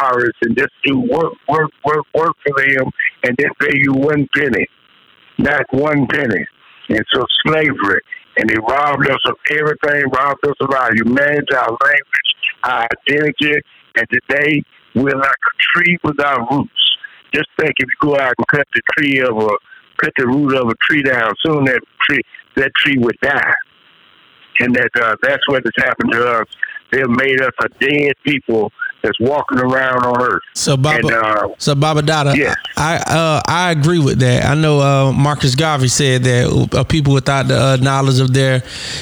forests 0.00 0.38
and 0.42 0.56
just 0.56 0.72
do 0.84 0.98
work, 0.98 1.34
work, 1.48 1.70
work, 1.84 2.06
work 2.14 2.36
for 2.46 2.64
them 2.64 2.90
and 3.24 3.36
then 3.36 3.50
pay 3.60 3.76
you 3.76 3.92
one 3.92 4.28
penny. 4.36 4.66
Not 5.38 5.62
one 5.72 6.06
penny. 6.06 6.46
And 6.88 7.04
so 7.12 7.24
slavery. 7.44 8.00
And 8.36 8.50
they 8.50 8.56
robbed 8.56 9.08
us 9.08 9.20
of 9.26 9.36
everything, 9.50 10.10
robbed 10.10 10.46
us 10.46 10.56
of 10.60 10.70
our 10.70 10.90
humanity, 10.94 11.54
our 11.54 11.70
language, 11.70 12.30
our 12.64 12.86
identity. 13.08 13.60
And 13.96 14.06
today 14.10 14.62
we're 14.94 15.16
like 15.16 15.30
a 15.30 15.78
tree 15.78 15.98
without 16.02 16.50
roots. 16.50 16.70
Just 17.34 17.48
think 17.58 17.72
if 17.78 17.88
you 17.88 18.08
go 18.08 18.16
out 18.16 18.34
and 18.38 18.46
cut 18.48 18.66
the 18.74 18.82
tree 18.96 19.20
of 19.20 19.36
a 19.36 19.50
cut 19.96 20.12
the 20.16 20.26
root 20.26 20.54
of 20.54 20.68
a 20.68 20.74
tree 20.82 21.02
down, 21.02 21.32
soon 21.44 21.64
that 21.64 21.80
tree 22.08 22.22
that 22.56 22.72
tree 22.76 22.98
would 22.98 23.18
die. 23.20 23.54
And 24.60 24.74
that 24.74 24.90
uh, 25.00 25.16
that's 25.22 25.46
what 25.48 25.64
has 25.64 25.84
happened 25.84 26.12
to 26.12 26.40
us. 26.40 26.46
They've 26.92 27.08
made 27.08 27.40
us 27.40 27.52
a 27.60 27.68
dead 27.80 28.12
people 28.24 28.72
that's 29.04 29.20
walking 29.20 29.58
around 29.58 30.04
on 30.04 30.20
earth. 30.22 30.42
So 30.54 30.76
Baba, 30.76 30.96
And, 30.96 31.12
uh, 31.12 31.48
so 31.58 31.74
Baba 31.74 32.02
Dada, 32.02 32.34
Yes. 32.36 32.56
I 32.76 32.96
uh, 32.96 33.42
I 33.46 33.70
agree 33.70 33.98
with 33.98 34.18
that. 34.20 34.44
I 34.44 34.54
know 34.54 34.80
uh, 34.80 35.12
Marcus 35.12 35.54
Garvey 35.54 35.88
said 35.88 36.24
that 36.24 36.74
uh, 36.74 36.84
people 36.84 37.12
without 37.12 37.48
the 37.48 37.60
uh, 37.60 37.76
knowledge 37.76 38.18
of 38.18 38.32
their 38.32 38.60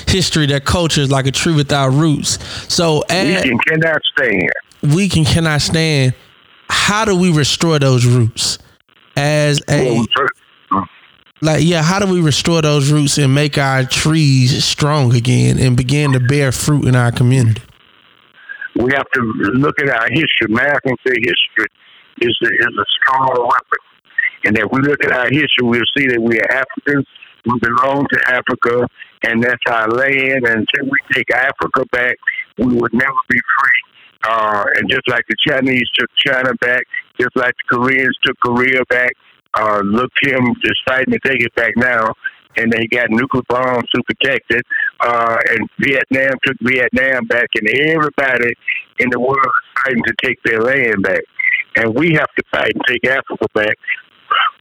history, 0.09 0.47
their 0.47 0.61
culture 0.61 1.01
is 1.01 1.11
like 1.11 1.27
a 1.27 1.33
tree 1.33 1.55
without 1.55 1.91
roots. 1.93 2.39
So 2.73 3.05
we 3.09 3.15
can, 3.15 3.59
cannot 3.67 4.03
stand. 4.15 4.51
we 4.83 5.09
can 5.09 5.25
cannot 5.25 5.61
stand. 5.63 6.15
How 6.69 7.05
do 7.05 7.17
we 7.17 7.33
restore 7.33 7.79
those 7.79 8.05
roots? 8.05 8.59
As 9.17 9.61
a 9.69 10.05
like 11.43 11.63
yeah, 11.65 11.83
how 11.83 11.99
do 11.99 12.07
we 12.07 12.21
restore 12.21 12.63
those 12.63 12.91
roots 12.91 13.19
and 13.19 13.35
make 13.35 13.59
our 13.59 13.85
trees 13.85 14.65
strong 14.65 15.15
again 15.15 15.59
and 15.59 15.77
begin 15.77 16.13
to 16.13 16.21
bear 16.21 16.51
fruit 16.53 16.87
in 16.87 16.97
our 16.97 17.13
community? 17.13 17.61
We 18.83 18.93
have 18.95 19.09
to 19.15 19.21
look 19.55 19.81
at 19.81 19.89
our 19.89 20.09
history. 20.11 20.47
American 20.49 20.97
history 21.07 21.71
is 22.21 22.37
a, 22.43 22.47
is 22.47 22.75
a 22.79 22.87
strong 23.01 23.29
weapon. 23.39 23.83
And 24.45 24.59
if 24.59 24.67
we 24.73 24.81
look 24.81 25.05
at 25.05 25.13
our 25.13 25.27
history, 25.31 25.63
we'll 25.63 25.93
see 25.97 26.07
that 26.09 26.21
we 26.21 26.41
are 26.41 26.51
Africans. 26.51 27.07
We 27.47 27.59
belong 27.59 28.07
to 28.13 28.19
Africa, 28.29 28.89
and 29.25 29.43
that's 29.43 29.63
our 29.69 29.89
land. 29.89 30.47
And 30.47 30.67
until 30.67 30.91
we 30.91 30.99
take 31.13 31.31
Africa 31.31 31.85
back, 31.93 32.17
we 32.59 32.75
would 32.75 32.93
never 32.93 33.23
be 33.29 33.39
free. 33.39 33.83
Uh, 34.25 34.65
and 34.77 34.91
just 34.91 35.09
like 35.09 35.25
the 35.29 35.37
Chinese 35.49 35.89
took 35.99 36.09
China 36.17 36.53
back, 36.61 36.83
just 37.21 37.35
like 37.37 37.55
the 37.57 37.77
Koreans 37.77 38.17
took 38.25 38.39
Korea 38.41 38.83
back, 38.89 39.13
uh, 39.55 39.81
look 39.85 40.11
him 40.23 40.55
fighting 40.87 41.13
to 41.13 41.21
take 41.29 41.43
it 41.43 41.55
back 41.55 41.73
now. 41.77 42.15
And 42.57 42.71
they 42.71 42.87
got 42.87 43.11
nuclear 43.11 43.43
bombs 43.49 43.89
to 43.95 44.03
protect 44.03 44.51
it. 44.51 44.67
Uh, 45.01 45.37
and 45.51 45.69
Vietnam 45.79 46.33
took 46.45 46.57
Vietnam 46.61 47.27
back, 47.27 47.49
and 47.55 47.69
everybody 47.69 48.53
in 48.99 49.09
the 49.11 49.19
world 49.19 49.39
is 49.39 49.83
fighting 49.85 50.03
to 50.05 50.15
take 50.23 50.43
their 50.45 50.61
land 50.61 51.03
back. 51.03 51.23
And 51.77 51.95
we 51.95 52.13
have 52.13 52.29
to 52.37 52.45
fight 52.51 52.73
and 52.75 52.83
take 52.87 53.07
Africa 53.07 53.47
back. 53.55 53.77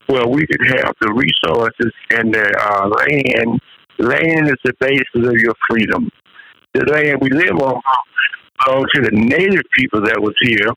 Well, 0.08 0.30
we 0.30 0.46
could 0.48 0.66
have 0.68 0.94
the 1.02 1.14
resources 1.14 1.92
and 2.12 2.34
the 2.34 2.48
uh, 2.60 2.88
land. 2.88 3.60
Land 4.00 4.48
is 4.48 4.58
the 4.64 4.74
basis 4.80 5.28
of 5.28 5.34
your 5.38 5.54
freedom. 5.70 6.10
The 6.74 6.86
land 6.86 7.20
we 7.22 7.30
live 7.30 7.60
on 7.60 7.82
belonged 8.66 8.88
to 8.96 9.02
the 9.02 9.12
native 9.12 9.64
people 9.76 10.02
that 10.02 10.22
was 10.22 10.34
here 10.42 10.72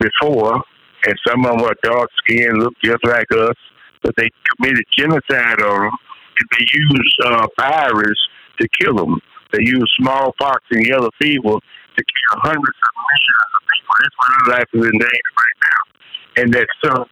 before, 0.00 0.62
and 1.06 1.14
some 1.26 1.44
of 1.44 1.58
them 1.58 1.62
are 1.62 1.76
dark 1.82 2.10
skinned, 2.18 2.58
look 2.58 2.74
just 2.82 3.04
like 3.04 3.30
us, 3.32 3.56
but 4.02 4.14
they 4.16 4.28
committed 4.56 4.84
genocide 4.96 5.60
on 5.62 5.84
them, 5.84 5.92
they 6.58 6.66
used 6.72 7.16
uh, 7.24 7.46
virus 7.58 8.18
to 8.60 8.68
kill 8.80 8.94
them. 8.94 9.20
They 9.52 9.62
used 9.62 9.90
smallpox 9.98 10.64
and 10.70 10.86
yellow 10.86 11.10
fever 11.20 11.56
to 11.96 12.02
kill 12.02 12.34
hundreds 12.42 12.78
of 12.78 12.92
millions 12.96 13.52
of 13.54 13.62
people. 13.72 13.94
That's 14.00 14.16
why 14.16 14.28
their 14.36 14.58
life 14.58 14.70
is 14.72 14.84
in 14.84 14.98
danger 14.98 15.32
right 15.38 15.58
now. 15.64 16.42
And 16.42 16.54
that 16.54 16.68
so 16.84 17.06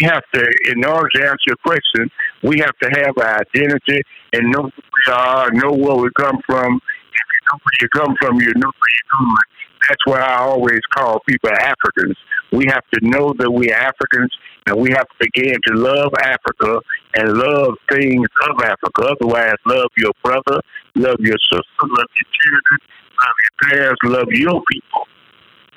we 0.00 0.06
have 0.06 0.22
to, 0.34 0.42
in 0.70 0.84
order 0.84 1.08
to 1.14 1.22
answer 1.22 1.48
your 1.48 1.56
question, 1.64 2.10
we 2.42 2.58
have 2.60 2.76
to 2.82 2.88
have 3.00 3.16
our 3.18 3.40
identity 3.40 4.02
and 4.32 4.50
know 4.50 4.62
who 4.62 4.82
we 4.82 5.12
are, 5.12 5.50
know 5.50 5.72
where 5.72 5.96
we 5.96 6.08
come 6.18 6.38
from. 6.46 6.76
If 6.76 7.26
you 7.32 7.40
know 7.52 7.58
where 7.62 7.78
you 7.80 7.88
come 7.88 8.14
from, 8.20 8.40
you 8.40 8.52
know 8.54 8.70
where 8.70 8.92
you're 8.96 9.12
going. 9.18 9.48
That's 9.88 10.06
why 10.06 10.20
I 10.20 10.38
always 10.38 10.80
call 10.94 11.20
people 11.20 11.50
Africans. 11.50 12.16
We 12.52 12.66
have 12.66 12.84
to 12.94 13.00
know 13.02 13.34
that 13.38 13.50
we're 13.50 13.74
Africans 13.74 14.32
and 14.66 14.76
we 14.76 14.90
have 14.90 15.08
to 15.08 15.14
begin 15.20 15.56
to 15.66 15.74
love 15.74 16.12
Africa 16.22 16.80
and 17.14 17.34
love 17.34 17.74
things 17.90 18.26
of 18.48 18.60
Africa. 18.62 19.02
Otherwise, 19.02 19.56
love 19.66 19.90
your 19.96 20.12
brother, 20.22 20.60
love 20.94 21.16
your 21.20 21.38
sister, 21.50 21.82
love 21.82 22.08
your 22.16 22.28
children, 22.32 22.80
love 23.20 23.36
your 23.44 23.70
parents, 23.70 24.00
love 24.04 24.28
your 24.30 24.62
people. 24.70 25.08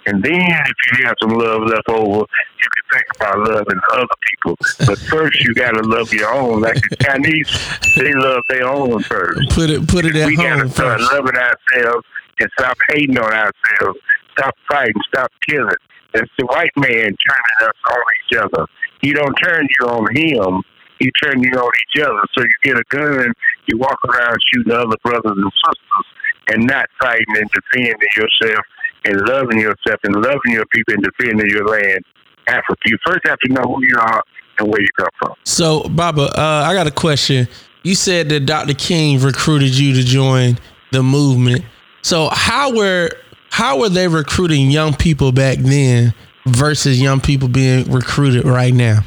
And 0.08 0.24
then, 0.24 0.34
if 0.34 1.00
you 1.00 1.06
have 1.06 1.16
some 1.22 1.30
love 1.30 1.62
left 1.62 1.88
over, 1.88 2.22
you 2.22 2.68
can 2.74 2.84
think 2.92 3.06
about 3.18 3.38
loving 3.38 3.80
other 3.94 4.08
people. 4.32 4.58
But 4.80 4.98
first, 4.98 5.40
you 5.42 5.54
got 5.54 5.72
to 5.72 5.84
love 5.84 6.12
your 6.12 6.34
own. 6.34 6.62
Like 6.62 6.82
the 6.90 6.96
Chinese, 7.02 7.96
they 7.96 8.12
love 8.14 8.42
their 8.50 8.68
own 8.68 9.04
first. 9.04 9.52
Put 9.52 9.70
it 9.70 9.88
put 9.88 10.06
it 10.06 10.16
at 10.16 10.22
home. 10.24 10.28
we 10.28 10.36
gotta 10.38 10.70
start 10.70 11.00
first. 11.00 11.14
loving 11.14 11.36
ourselves 11.36 12.06
and 12.42 12.50
stop 12.60 12.78
hating 12.90 13.18
on 13.18 13.32
ourselves. 13.32 14.00
Stop 14.38 14.56
fighting. 14.70 15.02
Stop 15.08 15.32
killing. 15.48 15.76
It's 16.14 16.32
the 16.38 16.46
white 16.46 16.72
man 16.76 17.16
turning 17.16 17.60
us 17.62 17.76
on 17.90 18.02
each 18.20 18.38
other. 18.38 18.66
He 19.02 19.14
don't 19.14 19.34
turn 19.36 19.68
you 19.80 19.88
on 19.88 20.16
him. 20.16 20.64
He 21.00 21.12
turn 21.24 21.42
you 21.42 21.52
on 21.52 21.72
each 21.82 22.02
other. 22.04 22.22
So 22.38 22.44
you 22.44 22.50
get 22.64 22.78
a 22.78 22.84
gun, 22.90 23.34
you 23.66 23.78
walk 23.78 23.98
around 24.06 24.38
shooting 24.54 24.72
other 24.72 24.98
brothers 25.04 25.34
and 25.36 25.52
sisters, 25.66 26.06
and 26.50 26.68
not 26.68 26.86
fighting 27.00 27.26
and 27.38 27.50
defending 27.50 27.96
yourself 28.18 28.66
and 29.06 29.20
loving 29.28 29.60
yourself 29.60 30.00
and 30.04 30.16
loving 30.16 30.52
your 30.52 30.66
people 30.68 30.94
and 30.94 31.04
defending 31.04 31.50
your 31.50 31.66
land. 31.66 32.04
Africa. 32.48 32.82
You 32.86 32.98
first 33.06 33.22
have 33.26 33.40
to 33.40 33.54
know 33.54 33.64
who 33.64 33.86
you 33.86 33.96
are 34.00 34.24
and 34.60 34.68
where 34.68 34.82
you 34.82 34.88
come 34.98 35.10
from. 35.20 35.34
So, 35.44 35.84
Baba, 35.84 36.24
uh, 36.38 36.66
I 36.68 36.74
got 36.74 36.88
a 36.88 36.92
question. 36.92 37.48
You 37.84 37.96
said 37.96 38.30
that 38.30 38.42
Dr. 38.42 38.74
King 38.74 39.20
recruited 39.20 39.78
you 39.78 39.94
to 39.94 40.04
join 40.04 40.58
the 40.92 41.02
movement. 41.02 41.66
So, 42.02 42.30
how 42.32 42.74
were 42.76 43.10
how 43.52 43.80
were 43.80 43.90
they 43.90 44.08
recruiting 44.08 44.72
young 44.72 44.94
people 44.94 45.32
back 45.32 45.58
then 45.60 46.14
versus 46.46 47.02
young 47.02 47.20
people 47.20 47.48
being 47.48 47.92
recruited 47.92 48.46
right 48.46 48.74
now? 48.74 49.02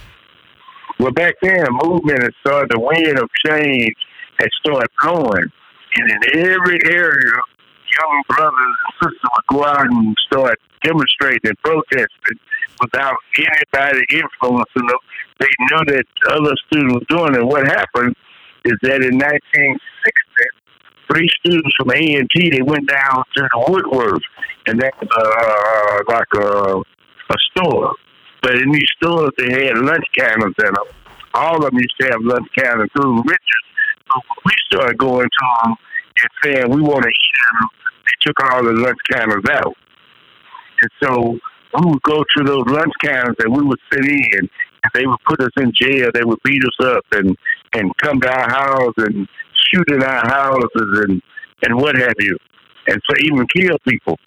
Well, 0.99 1.13
back 1.13 1.35
then, 1.43 1.65
movement 1.83 2.23
had 2.23 2.33
started, 2.41 2.71
the 2.71 2.79
wind 2.79 3.19
of 3.19 3.29
change 3.45 3.95
had 4.39 4.49
started 4.61 4.89
blowing. 5.03 5.51
And 5.97 6.11
in 6.11 6.47
every 6.47 6.79
area, 6.87 7.33
young 8.01 8.23
brothers 8.29 8.53
and 8.55 8.95
sisters 9.03 9.21
would 9.23 9.47
go 9.49 9.65
out 9.65 9.87
and 9.87 10.17
start 10.27 10.61
demonstrating 10.83 11.41
and 11.45 11.59
protesting 11.63 12.39
without 12.81 13.17
anybody 13.39 14.05
influencing 14.13 14.87
them. 14.87 14.99
They 15.41 15.49
knew 15.61 15.97
that 15.97 16.05
other 16.31 16.55
students 16.67 16.95
were 16.95 17.17
doing 17.17 17.35
it. 17.35 17.45
What 17.45 17.67
happened 17.67 18.15
is 18.65 18.75
that 18.83 19.03
in 19.03 19.19
1960, 19.19 19.81
three 21.09 21.29
students 21.41 21.75
from 21.77 21.91
A&T, 21.91 22.51
they 22.51 22.63
went 22.63 22.89
down 22.89 23.23
to 23.37 23.49
the 23.53 24.21
and 24.67 24.81
that's 24.81 24.97
uh, 25.01 25.99
like 26.09 26.29
a, 26.37 26.81
a 26.81 27.37
store. 27.51 27.95
But 28.43 28.57
in 28.57 28.71
these 28.71 28.89
stores, 28.97 29.31
they 29.39 29.51
had 29.51 29.79
lunch 29.79 30.05
counters 30.17 30.55
in 30.59 30.73
them. 30.73 30.85
All 31.35 31.57
of 31.57 31.71
them 31.71 31.75
used 31.79 31.95
to 32.01 32.07
have 32.09 32.21
lunch 32.21 32.47
counters, 32.57 32.89
including 32.95 33.23
Richards. 33.27 33.69
So 34.09 34.21
when 34.21 34.43
we 34.45 34.53
started 34.71 34.99
going 34.99 35.29
to 35.29 35.47
them 35.65 35.75
and 36.23 36.31
saying 36.43 36.71
we 36.71 36.83
want 36.83 37.03
to 37.03 37.09
eat 37.09 37.37
them, 37.51 37.69
they 38.05 38.17
took 38.21 38.41
all 38.43 38.65
the 38.65 38.73
lunch 38.73 38.99
counters 39.13 39.45
out. 39.51 39.75
And 40.83 40.91
so 41.03 41.39
we 41.79 41.91
would 41.91 42.03
go 42.03 42.23
to 42.37 42.45
those 42.45 42.65
lunch 42.67 42.93
counters 43.03 43.37
and 43.41 43.57
we 43.57 43.63
would 43.63 43.81
sit 43.93 44.05
in, 44.05 44.41
and 44.41 44.93
they 44.93 45.07
would 45.07 45.21
put 45.27 45.41
us 45.41 45.51
in 45.57 45.73
jail. 45.75 46.11
They 46.13 46.25
would 46.25 46.39
beat 46.45 46.63
us 46.65 46.87
up 46.87 47.05
and 47.13 47.37
and 47.73 47.97
come 47.99 48.21
to 48.21 48.29
our 48.31 48.49
house 48.51 48.95
and 48.99 49.27
shoot 49.73 49.89
in 49.91 50.03
our 50.03 50.27
houses 50.27 51.07
and 51.07 51.23
and 51.63 51.77
what 51.77 51.97
have 51.97 52.15
you, 52.19 52.37
and 52.89 53.01
so 53.09 53.17
even 53.25 53.47
kill 53.57 53.79
people. 53.89 54.19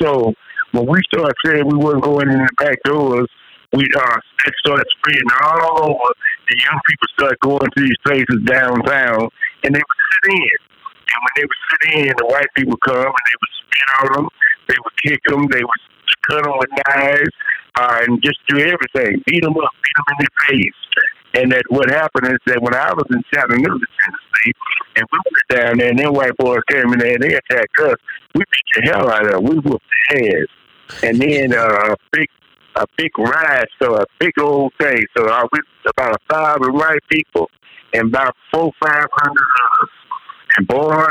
So 0.00 0.34
when 0.72 0.86
we 0.86 1.00
started 1.12 1.34
saying 1.44 1.66
we 1.66 1.78
weren't 1.78 2.02
going 2.02 2.28
in 2.28 2.38
the 2.38 2.48
back 2.58 2.78
doors, 2.84 3.28
we 3.72 3.86
uh, 3.96 4.18
it 4.46 4.54
started 4.58 4.86
spreading 4.98 5.30
all 5.42 5.84
over. 5.84 6.08
The 6.48 6.56
young 6.58 6.80
people 6.86 7.08
started 7.14 7.38
going 7.40 7.60
to 7.60 7.80
these 7.80 7.96
places 8.04 8.42
downtown, 8.44 9.28
and 9.64 9.74
they 9.74 9.80
would 9.80 10.00
sit 10.10 10.32
in. 10.34 10.58
And 11.10 11.18
when 11.22 11.32
they 11.36 11.44
would 11.44 11.62
sit 11.70 11.82
in, 11.94 12.14
the 12.18 12.26
white 12.26 12.50
people 12.56 12.76
come 12.84 13.06
and 13.06 13.24
they 13.26 13.38
would 13.40 13.54
spit 13.62 13.88
on 14.00 14.06
them, 14.14 14.28
they 14.68 14.76
would 14.82 14.96
kick 15.02 15.20
them, 15.26 15.46
they 15.50 15.62
would 15.62 15.82
cut 16.28 16.44
them 16.44 16.54
with 16.58 16.70
knives, 16.86 17.34
uh, 17.78 18.04
and 18.06 18.22
just 18.22 18.38
do 18.48 18.58
everything, 18.58 19.22
beat 19.26 19.42
them 19.42 19.56
up, 19.56 19.70
beat 19.82 19.96
them 19.96 20.06
in 20.10 20.16
their 20.18 20.34
face. 20.48 20.80
And 21.34 21.52
that 21.52 21.62
what 21.68 21.88
happened 21.90 22.26
is 22.26 22.38
that 22.46 22.60
when 22.60 22.74
I 22.74 22.92
was 22.92 23.06
in 23.10 23.22
Chattanooga, 23.32 23.86
Tennessee, 24.04 24.52
and 24.96 25.06
we 25.12 25.18
went 25.18 25.60
down 25.60 25.78
there, 25.78 25.90
and 25.90 25.98
them 25.98 26.12
white 26.12 26.36
boys 26.36 26.60
came 26.68 26.92
in 26.92 26.98
there 26.98 27.14
and 27.14 27.22
they 27.22 27.34
attacked 27.34 27.78
us, 27.80 27.96
we 28.34 28.40
beat 28.40 28.84
the 28.84 28.90
hell 28.90 29.08
out 29.08 29.26
of 29.26 29.32
them. 29.32 29.44
We 29.44 29.56
whooped 29.60 29.84
their 30.10 30.42
ass. 30.42 30.48
And 31.04 31.20
then 31.20 31.54
uh, 31.54 31.94
a 31.94 31.96
big 32.10 32.28
a 32.76 32.86
big 32.96 33.16
riot, 33.18 33.68
so 33.80 33.96
a 33.96 34.04
big 34.18 34.32
old 34.40 34.72
thing. 34.80 35.04
So 35.16 35.28
I 35.28 35.44
was 35.44 35.62
about 35.86 36.20
thousand 36.28 36.72
white 36.72 37.00
people 37.08 37.50
and 37.92 38.08
about 38.08 38.34
four, 38.52 38.72
five 38.80 39.06
hundred 39.12 39.48
of 39.62 39.82
us. 39.82 39.88
And 40.56 40.66
boy, 40.66 41.06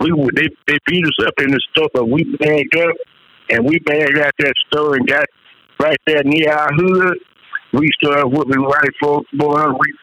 we 0.00 0.12
would 0.12 0.36
they, 0.36 0.48
they 0.66 0.78
beat 0.86 1.04
us 1.04 1.26
up 1.26 1.34
in 1.38 1.50
the 1.50 1.60
store, 1.70 1.88
but 1.94 2.08
we 2.08 2.24
bagged 2.36 2.76
up 2.76 2.96
and 3.50 3.64
we 3.64 3.78
bagged 3.78 4.18
out 4.18 4.32
that 4.38 4.54
store 4.66 4.96
and 4.96 5.06
got 5.06 5.26
right 5.80 5.96
there 6.06 6.22
near 6.24 6.52
our 6.52 6.72
hood. 6.72 7.18
We 7.72 7.90
started 8.02 8.28
whooping 8.28 8.62
white 8.62 8.94
folks, 9.00 9.30
boy. 9.34 9.66
We 9.72 9.94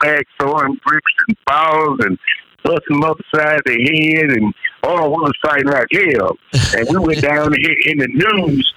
back 0.00 0.26
throwing 0.38 0.78
bricks 0.86 1.12
and 1.28 1.36
balls 1.46 1.98
and 2.00 2.18
busting 2.62 3.00
them 3.00 3.04
upside 3.04 3.60
the 3.64 3.72
head, 3.72 4.30
and 4.30 4.52
oh, 4.82 5.08
we 5.08 5.16
was 5.16 5.32
fighting 5.42 5.68
like 5.68 5.88
hell. 5.90 6.36
And 6.78 6.88
we 6.90 7.06
went 7.06 7.22
down 7.22 7.54
here 7.58 7.76
in 7.86 7.98
the 7.98 8.08
news 8.08 8.74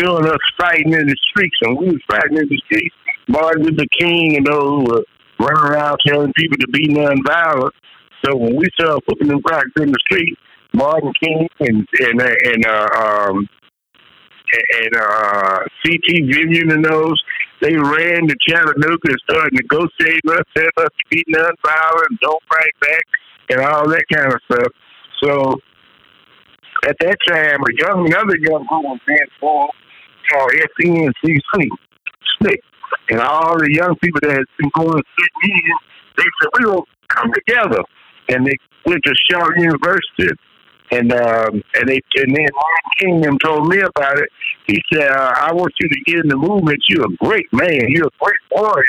showing 0.00 0.26
us 0.26 0.38
fighting 0.58 0.92
in 0.92 1.06
the 1.06 1.16
streets, 1.30 1.56
and 1.62 1.78
we 1.78 1.86
was 1.86 2.02
fighting 2.08 2.36
in 2.36 2.48
the 2.48 2.60
streets. 2.66 2.94
Martin 3.28 3.62
Luther 3.62 3.86
King 3.98 4.36
and 4.36 4.46
those 4.46 4.86
were 4.86 5.04
running 5.38 5.72
around 5.72 5.98
telling 6.06 6.32
people 6.34 6.58
to 6.58 6.68
be 6.68 6.88
nonviolent. 6.88 7.70
So 8.24 8.36
when 8.36 8.56
we 8.56 8.66
started 8.74 9.02
putting 9.08 9.28
them 9.28 9.40
rocks 9.48 9.70
in 9.80 9.92
the 9.92 9.98
street, 10.00 10.38
Martin 10.72 11.12
King 11.22 11.48
and 11.60 11.86
and 12.00 12.20
uh, 12.20 12.34
and 12.44 12.66
uh, 12.66 12.88
um 13.30 13.48
and 14.52 14.96
uh, 14.96 15.58
CT 15.84 16.26
Vivian 16.26 16.70
and 16.70 16.84
those, 16.84 17.20
they 17.64 17.76
ran 17.76 18.28
to 18.28 18.36
Chattanooga 18.46 19.08
and 19.08 19.18
started 19.24 19.54
negotiating 19.54 20.30
us, 20.30 20.44
telling 20.54 20.70
us 20.76 20.92
to 21.00 21.04
be 21.10 21.24
nonviolent, 21.32 22.20
don't 22.20 22.42
fight 22.46 22.74
back, 22.80 23.04
and 23.48 23.60
all 23.60 23.88
that 23.88 24.04
kind 24.12 24.32
of 24.32 24.40
stuff. 24.44 24.72
So 25.22 25.54
at 26.86 26.96
that 27.00 27.16
time, 27.26 27.60
a 27.62 27.72
young, 27.74 28.06
another 28.06 28.36
young 28.36 28.66
group 28.66 28.84
was 28.84 29.00
being 29.06 29.18
formed 29.40 29.72
called 30.30 30.50
SNCC, 30.50 31.38
SNCC. 32.42 32.56
And 33.10 33.20
all 33.20 33.58
the 33.58 33.72
young 33.72 33.96
people 33.96 34.20
that 34.22 34.32
had 34.32 34.44
been 34.58 34.70
going 34.76 34.92
to 34.92 35.02
sit 35.18 35.50
in, 35.50 35.72
they 36.18 36.24
said, 36.42 36.50
we 36.58 36.66
will 36.66 36.86
come 37.08 37.32
together. 37.32 37.82
And 38.28 38.46
they 38.46 38.56
went 38.84 39.02
to 39.04 39.14
Shaw 39.30 39.48
University. 39.56 40.28
And 40.90 41.12
um, 41.12 41.62
and 41.74 41.88
they 41.88 42.00
and 42.16 42.36
then 42.36 42.46
Martin 42.52 43.22
King 43.22 43.38
told 43.38 43.68
me 43.68 43.80
about 43.80 44.18
it. 44.18 44.28
He 44.66 44.82
said, 44.92 45.10
uh, 45.10 45.32
"I 45.36 45.52
want 45.52 45.72
you 45.80 45.88
to 45.88 46.00
get 46.06 46.16
in 46.16 46.28
the 46.28 46.36
movement. 46.36 46.78
You're 46.88 47.06
a 47.06 47.16
great 47.16 47.50
man. 47.52 47.86
You're 47.88 48.06
a 48.06 48.18
great 48.20 48.36
warrior, 48.50 48.84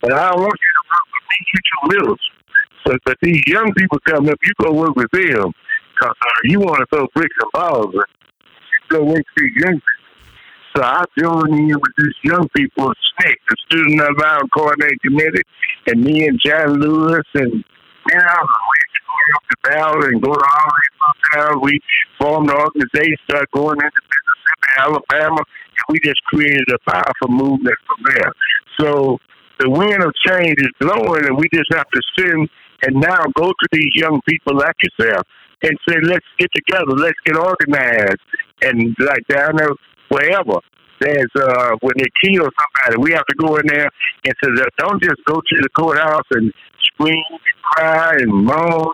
but 0.00 0.12
I 0.12 0.30
want 0.30 0.38
you 0.38 0.70
to 0.78 0.84
work 0.88 1.08
with 1.12 1.24
me. 1.30 1.46
You 1.52 1.58
too 1.66 1.98
little. 1.98 2.18
So, 2.86 2.98
but 3.04 3.18
these 3.22 3.42
young 3.46 3.72
people 3.74 3.98
coming 4.06 4.30
up, 4.30 4.38
you 4.42 4.52
go 4.62 4.72
work 4.72 4.96
with 4.96 5.10
them 5.12 5.52
because 5.94 6.16
uh, 6.20 6.40
you 6.44 6.60
want 6.60 6.78
to 6.78 6.86
throw 6.86 7.06
bricks 7.14 7.36
and 7.40 7.52
balls. 7.52 7.94
You 7.94 8.02
go 8.88 9.04
work 9.04 9.16
with 9.16 9.26
these 9.36 9.56
young 9.56 9.74
people. 9.74 10.02
So 10.74 10.82
I 10.82 11.04
joined 11.18 11.58
in 11.58 11.68
with 11.68 11.92
these 11.98 12.14
young 12.22 12.48
people, 12.56 12.86
SNCC, 12.86 13.34
the 13.48 13.56
Student 13.66 14.00
Nonviolent 14.00 14.48
Coordinating 14.56 14.98
Committee, 15.04 15.42
and 15.86 16.02
me 16.02 16.26
and 16.26 16.40
John 16.40 16.80
Lewis 16.80 17.26
and 17.34 17.62
you 18.10 18.18
know, 18.18 18.24
we 18.24 18.81
used 19.12 19.28
to 19.28 19.32
go 19.32 19.36
up 19.36 19.44
to 19.48 19.56
Ballard 19.68 20.12
and 20.12 20.22
go 20.22 20.32
to 20.32 20.40
all 20.40 20.70
these 20.80 20.96
towns. 21.34 21.58
We 21.62 21.80
formed 22.20 22.50
an 22.50 22.56
organization, 22.56 23.16
started 23.28 23.50
going 23.52 23.78
into 23.78 24.00
Mississippi, 24.00 24.70
Alabama, 24.78 25.40
and 25.40 25.84
we 25.88 26.00
just 26.00 26.22
created 26.24 26.68
a 26.72 26.78
powerful 26.90 27.28
movement 27.28 27.76
from 27.86 28.14
there. 28.14 28.32
So 28.80 29.18
the 29.58 29.70
wind 29.70 30.02
of 30.02 30.12
change 30.26 30.58
is 30.58 30.72
blowing, 30.80 31.26
and 31.26 31.36
we 31.36 31.48
just 31.52 31.72
have 31.72 31.88
to 31.90 32.00
send 32.18 32.48
and 32.84 32.96
now 32.96 33.24
go 33.36 33.48
to 33.48 33.68
these 33.70 33.94
young 33.94 34.20
people 34.28 34.56
like 34.56 34.74
yourself 34.82 35.22
and 35.62 35.78
say, 35.88 35.94
let's 36.02 36.26
get 36.38 36.50
together, 36.52 36.92
let's 36.96 37.18
get 37.24 37.36
organized, 37.36 38.20
and 38.62 38.96
like 38.98 39.26
down 39.28 39.56
there, 39.56 39.70
wherever. 40.08 40.58
There's 41.00 41.30
uh, 41.34 41.76
when 41.80 41.94
they 41.98 42.06
kill 42.22 42.46
somebody, 42.46 42.96
we 42.98 43.12
have 43.12 43.26
to 43.26 43.34
go 43.36 43.56
in 43.56 43.66
there 43.66 43.90
and 44.24 44.34
say, 44.42 44.50
don't 44.78 45.02
just 45.02 45.24
go 45.26 45.34
to 45.34 45.56
the 45.62 45.68
courthouse 45.76 46.26
and 46.30 46.52
scream 46.84 47.24
and 47.30 47.40
cry 47.62 48.12
and 48.18 48.32
moan 48.32 48.92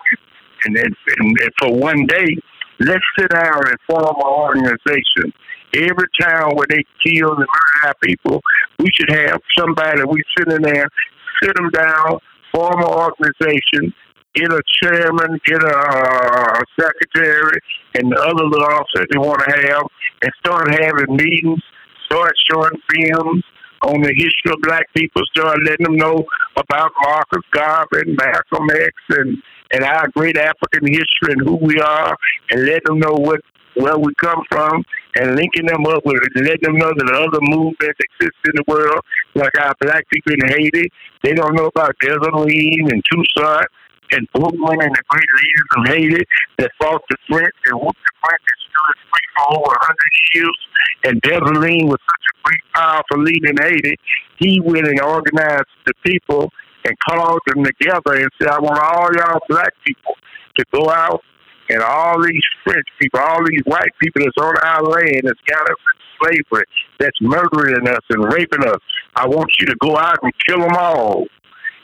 and, 0.65 0.77
and, 0.77 0.97
and, 1.19 1.41
and 1.41 1.51
for 1.59 1.73
one 1.73 2.07
day. 2.07 2.37
Let's 2.81 3.05
sit 3.19 3.31
down 3.31 3.67
and 3.67 3.77
form 3.89 4.05
an 4.05 4.23
organization. 4.23 5.33
Every 5.75 6.07
town 6.21 6.53
where 6.55 6.67
they 6.69 6.85
kill 7.05 7.31
and 7.31 7.39
murder 7.39 7.87
our 7.87 7.95
people, 8.03 8.41
we 8.79 8.89
should 8.95 9.11
have 9.11 9.41
somebody. 9.59 10.03
We 10.09 10.23
sit 10.39 10.53
in 10.53 10.63
there, 10.63 10.89
sit 11.43 11.57
them 11.57 11.71
down, 11.71 12.19
form 12.55 12.79
an 12.79 12.87
organization, 12.87 13.93
get 14.35 14.53
a 14.53 14.63
chairman, 14.81 15.41
get 15.45 15.61
a 15.61 15.77
uh, 15.77 16.61
secretary, 16.79 17.59
and 17.95 18.13
the 18.13 18.21
other 18.21 18.45
little 18.45 18.65
officers 18.65 19.07
they 19.11 19.19
want 19.19 19.41
to 19.41 19.51
have, 19.51 19.83
and 20.23 20.33
start 20.39 20.71
having 20.71 21.17
meetings 21.17 21.63
start 22.09 22.33
showing 22.51 22.71
films 22.91 23.45
on 23.83 24.03
the 24.03 24.13
history 24.15 24.53
of 24.53 24.61
black 24.63 24.87
people, 24.95 25.23
start 25.33 25.59
letting 25.65 25.85
them 25.85 25.97
know 25.97 26.25
about 26.57 26.91
Marcus 27.03 27.45
Garvey 27.53 28.01
and 28.07 28.17
Malcolm 28.17 28.69
X 28.71 28.95
and, 29.11 29.43
and 29.73 29.85
our 29.85 30.09
great 30.09 30.37
African 30.37 30.87
history 30.87 31.33
and 31.33 31.43
who 31.43 31.57
we 31.57 31.79
are, 31.81 32.17
and 32.51 32.67
let 32.67 32.85
them 32.85 32.99
know 32.99 33.15
what 33.15 33.41
where 33.77 33.99
we 33.99 34.13
come 34.21 34.43
from, 34.51 34.85
and 35.15 35.37
linking 35.37 35.67
them 35.67 35.87
up 35.87 36.05
with 36.05 36.19
letting 36.35 36.63
them 36.63 36.79
know 36.79 36.91
that 36.97 37.15
other 37.15 37.39
movements 37.43 38.01
exist 38.01 38.37
in 38.47 38.53
the 38.55 38.65
world, 38.67 39.01
like 39.35 39.57
our 39.61 39.75
black 39.81 40.05
people 40.11 40.33
in 40.33 40.49
Haiti. 40.49 40.91
They 41.23 41.33
don't 41.33 41.55
know 41.55 41.67
about 41.67 41.95
Dessalines 42.03 42.91
and 42.91 43.03
Toussaint 43.05 43.67
and 44.13 44.27
Brooklyn 44.33 44.81
and 44.81 44.95
the 44.95 45.03
great 45.09 45.29
leaders 45.39 45.69
of 45.77 45.87
Haiti 45.87 46.25
that 46.59 46.71
fought 46.81 47.03
the 47.11 47.17
French 47.29 47.55
and 47.67 47.81
whooped 47.81 47.99
the 47.99 48.15
French 48.25 48.48
and 48.89 48.99
free 49.11 49.29
for 49.37 49.59
over 49.59 49.75
hundred 49.81 50.15
years. 50.35 50.59
And 51.05 51.23
Dessalines 51.23 51.89
was 51.89 52.01
such 52.01 52.25
a 52.27 52.35
great, 52.43 52.65
powerful 52.75 53.23
leader 53.23 53.51
in 53.51 53.57
Haiti. 53.57 53.97
He 54.39 54.61
went 54.61 54.87
and 54.87 55.01
organized 55.01 55.71
the 55.87 55.95
people 56.05 56.53
and 56.85 56.97
called 57.09 57.41
them 57.47 57.65
together 57.65 58.15
and 58.15 58.29
said, 58.41 58.49
I 58.49 58.59
want 58.59 58.79
all 58.79 59.09
y'all 59.15 59.41
black 59.49 59.73
people 59.85 60.15
to 60.57 60.65
go 60.73 60.91
out 60.91 61.23
and 61.71 61.83
all 61.83 62.23
these 62.23 62.43
French 62.65 62.87
people, 63.01 63.21
all 63.21 63.45
these 63.47 63.63
white 63.65 63.93
people 64.01 64.23
that's 64.25 64.39
on 64.39 64.57
our 64.65 64.83
land 64.83 65.23
that's 65.25 65.41
got 65.47 65.63
us 65.63 65.77
in 65.77 65.99
slavery, 66.21 66.65
that's 66.99 67.21
murdering 67.21 67.87
us 67.89 68.05
and 68.11 68.25
raping 68.33 68.65
us. 68.67 68.81
I 69.17 69.27
want 69.27 69.51
you 69.61 69.67
to 69.67 69.77
go 69.81 69.97
out 69.97 70.19
and 70.23 70.33
kill 70.47 70.61
them 70.61 70.77
all. 70.77 71.27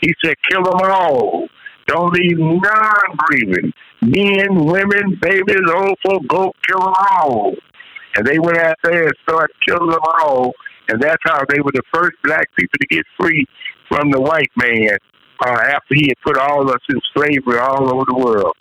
He 0.01 0.15
said, 0.25 0.35
kill 0.51 0.63
them 0.63 0.81
all. 0.91 1.49
Don't 1.87 2.13
leave 2.15 2.39
none 2.39 3.17
breathing. 3.29 3.73
Men, 4.07 4.67
women, 4.67 5.19
babies, 5.21 5.57
old 5.75 5.99
folk, 6.05 6.23
go 6.29 6.53
kill 6.69 6.81
them 6.81 6.95
all. 7.11 7.55
And 8.17 8.27
they 8.27 8.39
went 8.39 8.59
out 8.59 8.77
there 8.85 9.05
and 9.05 9.13
started 9.23 9.55
killing 9.67 9.91
them 9.91 10.01
all. 10.21 10.53
And 10.89 11.01
that's 11.01 11.23
how 11.25 11.43
they 11.49 11.61
were 11.61 11.73
the 11.73 11.83
first 11.93 12.17
black 12.23 12.47
people 12.57 12.79
to 12.81 12.87
get 12.89 13.05
free 13.19 13.47
from 13.89 14.11
the 14.11 14.21
white 14.21 14.51
man 14.57 14.97
uh, 15.45 15.51
after 15.51 15.95
he 15.95 16.09
had 16.09 16.19
put 16.25 16.37
all 16.37 16.63
of 16.63 16.69
us 16.69 16.83
in 16.89 17.01
slavery 17.17 17.59
all 17.59 17.95
over 17.95 18.05
the 18.07 18.15
world. 18.15 18.57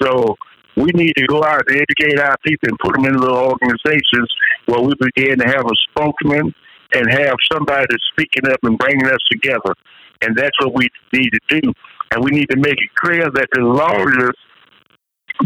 So 0.00 0.36
we 0.76 0.90
need 0.94 1.14
to 1.16 1.26
go 1.26 1.42
out 1.44 1.62
and 1.66 1.76
educate 1.76 2.20
our 2.20 2.36
people 2.44 2.68
and 2.68 2.78
put 2.78 2.94
them 2.94 3.04
in 3.06 3.16
little 3.16 3.36
organizations 3.36 4.30
where 4.66 4.80
we 4.80 4.94
begin 5.00 5.38
to 5.38 5.46
have 5.46 5.66
a 5.66 5.76
spokesman 5.90 6.54
and 6.94 7.10
have 7.10 7.34
somebody 7.52 7.86
that's 7.90 8.04
speaking 8.12 8.50
up 8.50 8.58
and 8.62 8.78
bringing 8.78 9.06
us 9.06 9.20
together. 9.30 9.74
And 10.22 10.36
that's 10.36 10.58
what 10.60 10.74
we 10.74 10.88
need 11.12 11.30
to 11.30 11.60
do. 11.60 11.72
And 12.12 12.24
we 12.24 12.30
need 12.30 12.48
to 12.50 12.56
make 12.56 12.78
it 12.78 12.94
clear 12.96 13.30
that 13.30 13.48
the 13.52 13.60
lawyers, 13.60 14.36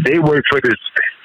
they 0.03 0.19
work 0.19 0.43
for 0.49 0.59
this 0.61 0.75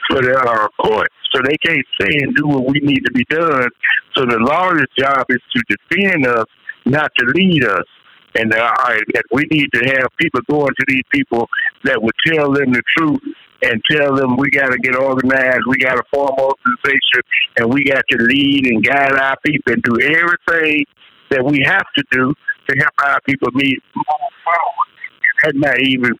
for 0.08 0.22
the 0.22 0.34
uh, 0.34 0.68
court, 0.82 1.08
so 1.32 1.40
they 1.44 1.56
can't 1.58 1.86
say 2.00 2.18
and 2.22 2.34
do 2.34 2.46
what 2.48 2.66
we 2.66 2.80
need 2.80 3.04
to 3.04 3.12
be 3.12 3.24
done. 3.30 3.68
So 4.16 4.24
the 4.26 4.38
lawyer's 4.38 4.88
job 4.98 5.24
is 5.28 5.40
to 5.54 5.62
defend 5.68 6.26
us, 6.26 6.46
not 6.84 7.10
to 7.18 7.26
lead 7.34 7.64
us. 7.64 7.84
And 8.34 8.52
uh, 8.54 8.72
I, 8.78 9.00
we 9.32 9.44
need 9.50 9.68
to 9.74 9.80
have 9.86 10.08
people 10.18 10.40
going 10.48 10.72
to 10.78 10.84
these 10.86 11.02
people 11.12 11.48
that 11.84 12.00
would 12.00 12.14
tell 12.26 12.52
them 12.52 12.72
the 12.72 12.82
truth 12.96 13.20
and 13.62 13.82
tell 13.90 14.14
them 14.14 14.36
we 14.36 14.50
got 14.50 14.68
to 14.68 14.78
get 14.78 14.96
organized, 14.96 15.60
we 15.68 15.76
got 15.78 15.94
to 15.94 16.02
form 16.12 16.34
organization, 16.38 17.22
and 17.56 17.72
we 17.72 17.84
got 17.84 18.02
to 18.10 18.18
lead 18.18 18.66
and 18.66 18.84
guide 18.84 19.12
our 19.12 19.36
people 19.44 19.72
and 19.72 19.82
do 19.82 20.00
everything 20.00 20.84
that 21.30 21.44
we 21.44 21.62
have 21.64 21.86
to 21.96 22.04
do 22.10 22.32
to 22.68 22.78
help 22.78 22.94
our 23.04 23.20
people 23.22 23.48
meet 23.52 23.78
move 23.94 24.04
forward. 24.44 24.90
And 25.42 25.60
not 25.60 25.80
even 25.80 26.12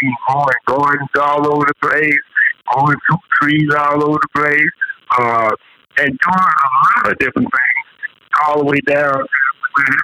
be 0.00 0.12
going 0.28 0.46
gardens 0.66 1.08
all 1.20 1.46
over 1.52 1.66
the 1.66 1.74
place, 1.80 2.24
growing 2.66 2.98
fruit 3.08 3.20
trees 3.40 3.70
all 3.78 4.04
over 4.04 4.18
the 4.20 4.40
place, 4.40 4.72
uh, 5.18 5.50
and 5.98 6.08
doing 6.08 6.18
a 6.36 6.68
lot 7.00 7.12
of 7.12 7.18
different 7.18 7.48
things 7.48 7.86
all 8.44 8.58
the 8.60 8.64
way 8.64 8.80
down 8.86 9.14
to 9.14 9.96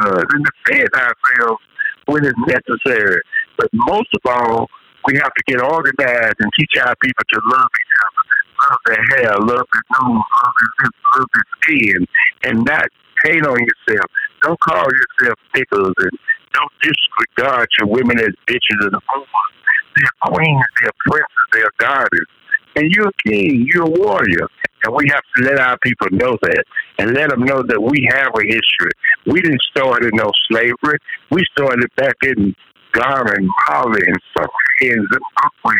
guns 0.00 0.24
and 0.32 0.46
defend 0.66 0.88
ourselves 0.94 1.62
when 2.06 2.24
it's 2.24 2.38
necessary. 2.46 3.20
But 3.56 3.68
most 3.72 4.08
of 4.14 4.32
all, 4.32 4.68
we 5.06 5.14
have 5.14 5.32
to 5.32 5.42
get 5.46 5.62
organized 5.62 6.36
and 6.40 6.50
teach 6.58 6.72
our 6.84 6.94
people 6.96 7.24
to 7.28 7.40
love 7.52 7.70
each 7.80 7.94
other, 8.06 8.22
love 8.70 8.80
their 8.86 9.04
hair, 9.18 9.38
love 9.38 9.66
their 9.72 9.86
nose, 10.00 10.22
love 10.42 10.54
their 10.60 10.86
lips, 10.86 10.98
love 11.16 11.28
their 11.34 11.44
skin, 11.62 12.06
and 12.42 12.64
not 12.64 12.86
hate 13.24 13.46
on 13.46 13.56
yourself. 13.58 14.10
Don't 14.42 14.60
call 14.60 14.84
yourself 14.84 15.38
pickles 15.54 15.94
and 15.98 16.18
don't 16.56 16.72
disregard 16.82 17.68
your 17.78 17.88
women 17.88 18.18
as 18.18 18.32
bitches 18.46 18.80
and 18.80 18.92
whores. 18.92 19.26
They're 19.96 20.32
queens, 20.32 20.64
they're 20.80 20.92
princes, 21.06 21.46
they're 21.52 21.70
goddesses. 21.78 22.26
And 22.76 22.90
you're 22.90 23.08
a 23.08 23.28
king, 23.28 23.66
you're 23.72 23.86
a 23.86 23.90
warrior. 23.90 24.48
And 24.84 24.94
we 24.94 25.08
have 25.08 25.22
to 25.36 25.44
let 25.44 25.58
our 25.58 25.78
people 25.78 26.08
know 26.12 26.36
that 26.42 26.64
and 26.98 27.14
let 27.14 27.30
them 27.30 27.44
know 27.44 27.62
that 27.62 27.80
we 27.80 28.08
have 28.12 28.32
a 28.36 28.44
history. 28.44 28.92
We 29.24 29.40
didn't 29.40 29.62
start 29.62 30.04
in 30.04 30.10
no 30.12 30.30
slavery. 30.48 30.98
We 31.30 31.42
started 31.52 31.88
back 31.96 32.16
in 32.22 32.54
Ghana 32.92 33.32
and 33.32 33.48
Mali 33.68 34.02
and 34.06 34.18
somewhere 34.36 34.76
in 34.82 35.08
Zimbabwe. 35.10 35.76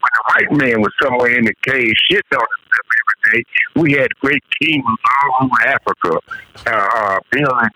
When 0.00 0.12
the 0.16 0.22
white 0.28 0.52
man 0.52 0.80
was 0.80 0.92
somewhere 1.02 1.30
in 1.36 1.44
the 1.44 1.54
cave 1.62 1.92
shit 2.10 2.24
on 2.32 2.40
himself 2.40 2.86
every 3.00 3.32
day, 3.32 3.44
we 3.76 3.92
had 3.92 4.08
great 4.20 4.42
kings 4.60 4.84
all 4.84 5.46
over 5.46 5.68
Africa, 5.68 6.18
uh, 6.66 6.88
uh, 6.96 7.18
building 7.30 7.70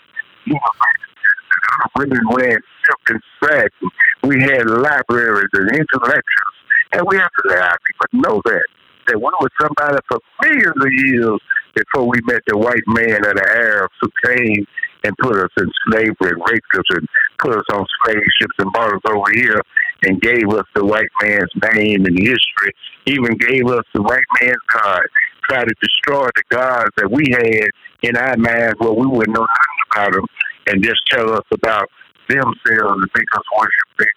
women 1.96 2.20
wearing 2.30 2.58
silk 2.86 3.00
and 3.08 3.22
satin. 3.42 3.90
We 4.22 4.40
had 4.40 4.66
libraries 4.68 5.50
and 5.54 5.70
intellectuals. 5.70 6.56
And 6.92 7.06
we 7.06 7.16
have 7.16 7.30
to 7.30 7.48
let 7.48 7.76
people 7.84 8.20
know 8.20 8.42
that. 8.44 8.64
That 9.08 9.18
we 9.18 9.30
were 9.40 9.50
somebody 9.60 9.98
for 10.08 10.18
millions 10.42 10.76
of 10.80 10.92
years 11.04 11.40
before 11.74 12.08
we 12.08 12.20
met 12.24 12.40
the 12.46 12.56
white 12.56 12.86
man 12.86 13.26
or 13.26 13.34
the 13.34 13.46
Arabs 13.56 13.94
who 14.00 14.08
came 14.24 14.66
and 15.04 15.14
put 15.18 15.36
us 15.36 15.50
in 15.58 15.70
slavery 15.86 16.32
and 16.32 16.42
raped 16.50 16.66
us 16.78 16.84
and 16.90 17.08
put 17.38 17.52
us 17.52 17.64
on 17.72 17.84
slave 18.04 18.22
ships 18.40 18.54
and 18.58 18.72
brought 18.72 18.94
us 18.94 19.02
over 19.06 19.30
here 19.34 19.60
and 20.04 20.22
gave 20.22 20.48
us 20.48 20.64
the 20.74 20.84
white 20.84 21.10
man's 21.22 21.50
name 21.74 22.06
and 22.06 22.18
history, 22.18 22.72
even 23.06 23.36
gave 23.36 23.66
us 23.66 23.84
the 23.92 24.02
white 24.02 24.24
man's 24.40 24.56
God, 24.72 25.02
tried 25.48 25.68
to 25.68 25.74
destroy 25.82 26.26
the 26.36 26.42
gods 26.48 26.90
that 26.96 27.10
we 27.10 27.24
had 27.30 27.68
in 28.02 28.16
our 28.16 28.36
minds 28.38 28.76
where 28.78 28.92
we 28.92 29.06
would 29.06 29.28
know 29.28 29.44
nothing 29.44 29.84
about 29.92 30.12
them 30.14 30.26
and 30.66 30.82
just 30.82 31.00
tell 31.10 31.32
us 31.32 31.44
about 31.52 31.88
themselves 32.28 32.56
and 32.66 33.10
make 33.16 33.28
us 33.36 33.44
worship 33.56 33.88
them. 33.98 34.08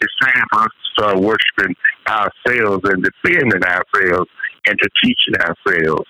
It's 0.00 0.14
time 0.20 0.44
for 0.52 0.60
us 0.60 0.68
to 0.68 0.92
start 0.92 1.16
worshiping 1.18 1.76
ourselves 2.08 2.82
and 2.84 3.04
defending 3.04 3.62
ourselves 3.62 4.30
and 4.66 4.78
to 4.78 4.88
teaching 5.02 5.34
ourselves. 5.40 6.08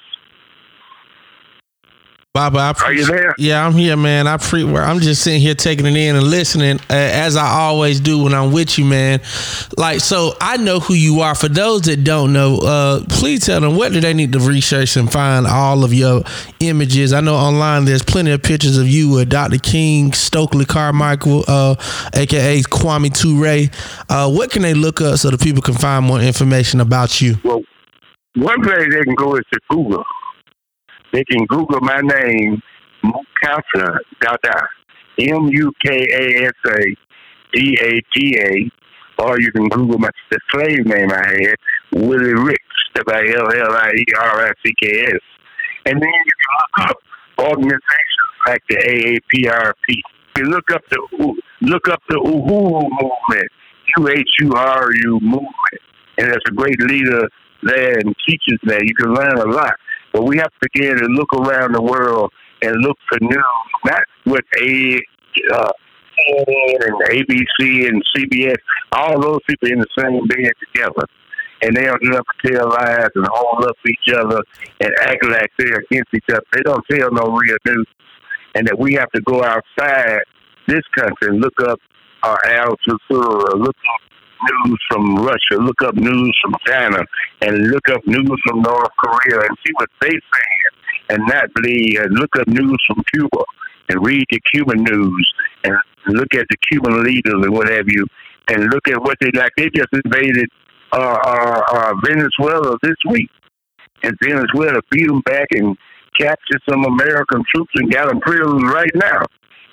Baba, 2.35 2.75
I 2.81 2.85
Are 2.87 2.93
you 2.95 3.05
there? 3.05 3.35
Yeah, 3.37 3.63
I'm 3.63 3.75
here, 3.75 3.95
man. 3.95 4.27
I 4.27 4.39
pre- 4.39 4.67
I'm 4.67 5.01
just 5.01 5.21
sitting 5.23 5.43
here 5.43 5.55
taking 5.55 5.85
it 5.85 5.95
in 5.95 6.17
and 6.17 6.27
listening, 6.27 6.79
uh, 6.89 6.95
as 6.95 7.37
I 7.37 7.47
always 7.47 8.01
do 8.01 8.23
when 8.23 8.33
I'm 8.33 8.53
with 8.53 8.79
you, 8.79 8.87
man. 8.87 9.21
Like, 9.77 10.01
so 10.01 10.33
I 10.41 10.57
know 10.57 10.81
who 10.81 10.95
you 10.95 11.21
are. 11.21 11.35
For 11.35 11.49
those 11.49 11.83
that 11.83 12.05
don't 12.05 12.33
know, 12.33 12.57
uh, 12.57 13.05
please 13.11 13.45
tell 13.45 13.61
them 13.61 13.77
what 13.77 13.93
do 13.93 14.01
they 14.01 14.15
need 14.15 14.33
to 14.33 14.39
research 14.39 14.97
and 14.97 15.13
find 15.13 15.47
all 15.47 15.85
of 15.85 15.93
your 15.93 16.23
images. 16.61 17.13
I 17.13 17.21
know 17.21 17.35
online 17.35 17.85
there's 17.85 18.03
plenty 18.03 18.31
of 18.31 18.43
pictures 18.43 18.79
of 18.79 18.89
you 18.89 19.11
with 19.11 19.29
Dr. 19.29 19.59
King, 19.59 20.15
Stokely 20.15 20.65
Carmichael, 20.65 21.45
uh, 21.47 21.75
aka 22.15 22.63
Kwame 22.63 23.11
Toure. 23.11 23.71
Uh, 24.09 24.33
what 24.33 24.51
can 24.51 24.63
they 24.63 24.73
look 24.73 25.03
up 25.03 25.19
so 25.19 25.29
that 25.29 25.41
people 25.43 25.61
can 25.61 25.75
find 25.75 26.07
more 26.07 26.19
information 26.23 26.81
about 26.81 27.21
you? 27.21 27.37
Well, 27.45 27.63
one 28.37 28.63
place 28.63 28.89
they 28.91 29.03
can 29.03 29.17
go 29.17 29.37
is 29.37 29.45
to 29.53 29.61
Google. 29.69 30.03
They 31.13 31.25
can 31.25 31.45
Google 31.47 31.81
my 31.81 32.01
name, 32.01 32.63
Mukasa 33.05 33.99
Dada, 34.21 34.69
M 35.19 35.49
U 35.49 35.73
K 35.85 36.07
A 36.11 36.47
S 36.47 36.53
A 36.67 36.97
D 37.53 37.79
A 37.81 38.01
T 38.15 38.39
A, 38.39 39.23
or 39.23 39.41
you 39.41 39.53
can 39.53 39.69
Google 39.69 39.99
my 39.99 40.11
the 40.31 40.39
slave 40.51 40.87
name 40.87 41.11
I 41.13 41.27
had, 41.27 41.57
Willie 41.93 42.35
Ricks, 42.35 42.63
W 42.95 43.35
L 43.37 43.53
L 43.53 43.77
I 43.77 43.91
E 43.95 44.05
R 44.19 44.47
I 44.47 44.53
C 44.65 44.73
K 44.81 45.01
S, 45.03 45.21
and 45.87 46.01
then 46.01 46.09
you 46.09 46.33
can 46.41 46.87
look 46.87 46.91
up 46.91 46.97
organizations 47.39 47.83
like 48.47 48.63
the 48.69 48.77
AAPRP. 48.77 50.01
You 50.39 50.45
look 50.45 50.71
up 50.73 50.83
the 50.91 51.35
look 51.61 51.89
up 51.89 52.03
the 52.09 52.17
Uhuru 52.17 52.89
movement, 52.89 53.51
U 53.99 54.09
H 54.09 54.31
U 54.41 54.53
R 54.55 54.89
U 55.05 55.21
movement, 55.21 55.83
and 56.17 56.29
there's 56.29 56.43
a 56.49 56.53
great 56.53 56.81
leader 56.81 57.29
there 57.63 57.99
and 57.99 58.15
teachers 58.27 58.59
there. 58.65 58.83
You 58.83 58.95
can 58.95 59.13
learn 59.13 59.37
a 59.37 59.51
lot. 59.51 59.75
But 60.13 60.25
we 60.25 60.37
have 60.39 60.51
to 60.51 60.69
begin 60.73 60.97
to 60.99 61.07
look 61.07 61.33
around 61.33 61.75
the 61.75 61.83
world 61.83 62.33
and 62.63 62.77
look 62.83 62.99
for 63.09 63.19
news, 63.21 63.45
not 63.85 64.03
with 64.27 64.45
A, 64.63 65.01
uh, 65.53 65.73
and 66.29 66.95
ABC 67.11 67.89
and 67.89 68.03
CBS, 68.15 68.57
all 68.93 69.21
those 69.21 69.41
people 69.49 69.69
in 69.69 69.79
the 69.79 69.87
same 69.99 70.27
bed 70.27 70.53
together. 70.61 71.07
And 71.63 71.77
they 71.77 71.85
don't 71.85 72.15
up 72.15 72.27
tell 72.45 72.71
lies 72.71 73.09
and 73.15 73.27
hold 73.31 73.65
up 73.65 73.77
each 73.89 74.13
other 74.15 74.41
and 74.81 74.91
act 75.03 75.25
like 75.25 75.51
they're 75.59 75.79
against 75.91 76.13
each 76.15 76.25
other. 76.31 76.43
They 76.53 76.63
don't 76.63 76.85
tell 76.91 77.11
no 77.13 77.37
real 77.37 77.57
news. 77.67 77.87
And 78.55 78.67
that 78.67 78.79
we 78.79 78.95
have 78.95 79.11
to 79.13 79.21
go 79.23 79.43
outside 79.45 80.23
this 80.67 80.83
country 80.97 81.29
and 81.29 81.41
look 81.41 81.55
up 81.61 81.79
uh, 82.25 82.37
Al 82.47 82.77
Jazeera, 82.87 83.55
look 83.55 83.77
up 83.77 84.12
news 84.51 84.81
from 84.91 85.17
Russia, 85.17 85.61
look 85.61 85.83
up 85.83 85.95
news 85.95 86.39
from 86.43 86.55
China, 86.67 87.05
and 87.41 87.69
look 87.69 87.89
up 87.91 88.07
news 88.07 88.41
from 88.47 88.63
North 88.63 88.91
Korea 88.99 89.41
and 89.41 89.57
see 89.65 89.73
what 89.75 89.89
they 90.01 90.11
saying 90.11 90.73
and 91.11 91.19
not 91.27 91.53
believe 91.55 92.01
and 92.01 92.15
look 92.19 92.35
up 92.37 92.49
news 92.49 92.79
from 92.87 93.03
Cuba 93.15 93.45
and 93.89 94.07
read 94.07 94.25
the 94.31 94.41
Cuban 94.53 94.83
news 94.83 95.33
and 95.65 95.77
look 96.09 96.35
at 96.35 96.47
the 96.49 96.57
Cuban 96.71 97.03
leaders 97.05 97.35
and 97.35 97.53
what 97.53 97.69
have 97.69 97.87
you, 97.89 98.07
and 98.49 98.65
look 98.73 98.89
at 98.89 99.01
what 99.01 99.19
they 99.21 99.31
like. 99.35 99.53
They 99.57 99.69
just 99.75 99.89
invaded 100.05 100.49
uh, 100.93 101.19
uh, 101.25 101.63
uh, 101.73 101.95
Venezuela 102.05 102.77
this 102.83 102.97
week, 103.09 103.31
and 104.03 104.17
Venezuela 104.23 104.81
beat 104.91 105.07
them 105.07 105.21
back 105.23 105.49
and 105.53 105.77
captured 106.19 106.61
some 106.69 106.85
American 106.85 107.43
troops 107.55 107.73
and 107.77 107.91
got 107.91 108.09
them 108.09 108.21
prisoners 108.21 108.63
right 108.65 108.91
now. 108.95 109.23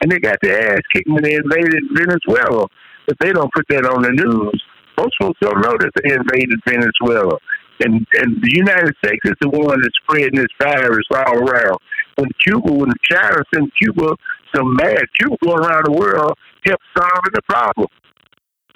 And 0.02 0.12
they 0.12 0.20
got 0.20 0.38
their 0.42 0.74
ass 0.74 0.82
kicked 0.94 1.10
when 1.10 1.24
they 1.24 1.36
invaded 1.36 1.84
Venezuela. 1.92 2.68
But 3.10 3.18
they 3.20 3.34
don't 3.34 3.52
put 3.52 3.66
that 3.70 3.90
on 3.90 4.04
the 4.04 4.14
news. 4.14 4.62
Most 4.96 5.16
folks 5.20 5.40
don't 5.42 5.62
know 5.66 5.74
that 5.82 5.90
they 5.98 6.14
invaded 6.14 6.60
Venezuela. 6.62 7.40
And 7.82 8.06
and 8.22 8.38
the 8.38 8.54
United 8.54 8.94
States 9.04 9.26
is 9.26 9.34
the 9.42 9.50
one 9.50 9.82
that's 9.82 9.98
spreading 10.06 10.38
this 10.38 10.54
virus 10.62 11.08
all 11.10 11.42
around. 11.42 11.80
When 12.18 12.30
Cuba, 12.46 12.72
when 12.72 12.92
China 13.10 13.42
sent 13.52 13.74
Cuba 13.82 14.14
some 14.54 14.76
mad 14.76 15.02
Cuba 15.18 15.38
go 15.44 15.56
around 15.56 15.86
the 15.86 15.94
world, 15.94 16.38
help 16.66 16.80
solving 16.96 17.34
the 17.34 17.42
problem 17.50 17.88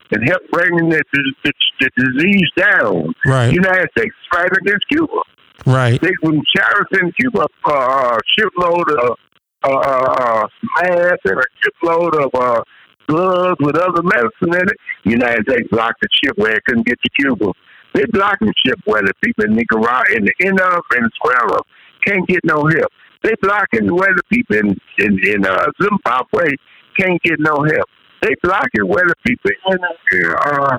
and 0.10 0.28
help 0.28 0.42
bringing 0.52 0.90
the, 0.90 1.04
the, 1.14 1.54
the 1.80 1.90
disease 1.96 2.50
down. 2.58 3.14
Right. 3.26 3.50
The 3.50 3.54
United 3.54 3.90
States 3.96 4.16
is 4.18 4.28
fighting 4.32 4.58
against 4.66 4.88
Cuba. 4.90 5.22
Right. 5.68 6.02
They, 6.02 6.12
when 6.22 6.42
China 6.56 6.86
sent 6.94 7.16
Cuba 7.18 7.46
uh, 7.66 8.18
a 8.18 8.20
shipload 8.36 8.90
of 8.90 9.18
uh, 9.64 9.70
uh, 9.70 10.48
masks 10.82 11.22
and 11.26 11.40
a 11.40 11.44
shipload 11.62 12.16
of 12.16 12.30
uh, 12.34 12.64
gloves 13.08 13.58
with 13.60 13.76
other 13.76 14.04
medicine 14.04 14.54
in 14.54 14.68
it, 14.68 14.78
United 15.04 15.46
States 15.50 15.68
blocked 15.70 16.02
the 16.02 16.08
ship 16.24 16.38
where 16.38 16.56
it 16.56 16.64
couldn't 16.66 16.86
get 16.86 17.00
to 17.02 17.10
Cuba. 17.20 17.52
They 17.94 18.06
blocked 18.06 18.42
the 18.42 18.54
ship 18.66 18.80
where 18.86 19.02
the 19.02 19.14
people 19.24 19.46
in 19.46 19.56
Nicaragua 19.56 20.16
in 20.16 20.26
the 20.26 20.34
in 20.40 20.60
uh, 20.60 20.80
Venezuela 20.92 21.62
can't 22.06 22.28
get 22.28 22.40
no 22.44 22.66
help. 22.66 22.92
They 23.24 23.34
blocking 23.42 23.94
where 23.94 24.14
the 24.16 24.24
people 24.30 24.58
in 24.58 24.78
in, 24.98 25.20
in 25.28 25.46
uh, 25.46 25.66
Zimbabwe 25.82 26.56
can't 26.98 27.22
get 27.22 27.40
no 27.40 27.64
help. 27.64 27.88
They 28.22 28.34
blocking 28.42 28.88
where 28.88 29.06
the 29.06 29.16
people 29.26 29.52
in 29.68 29.78
uh, 29.84 30.78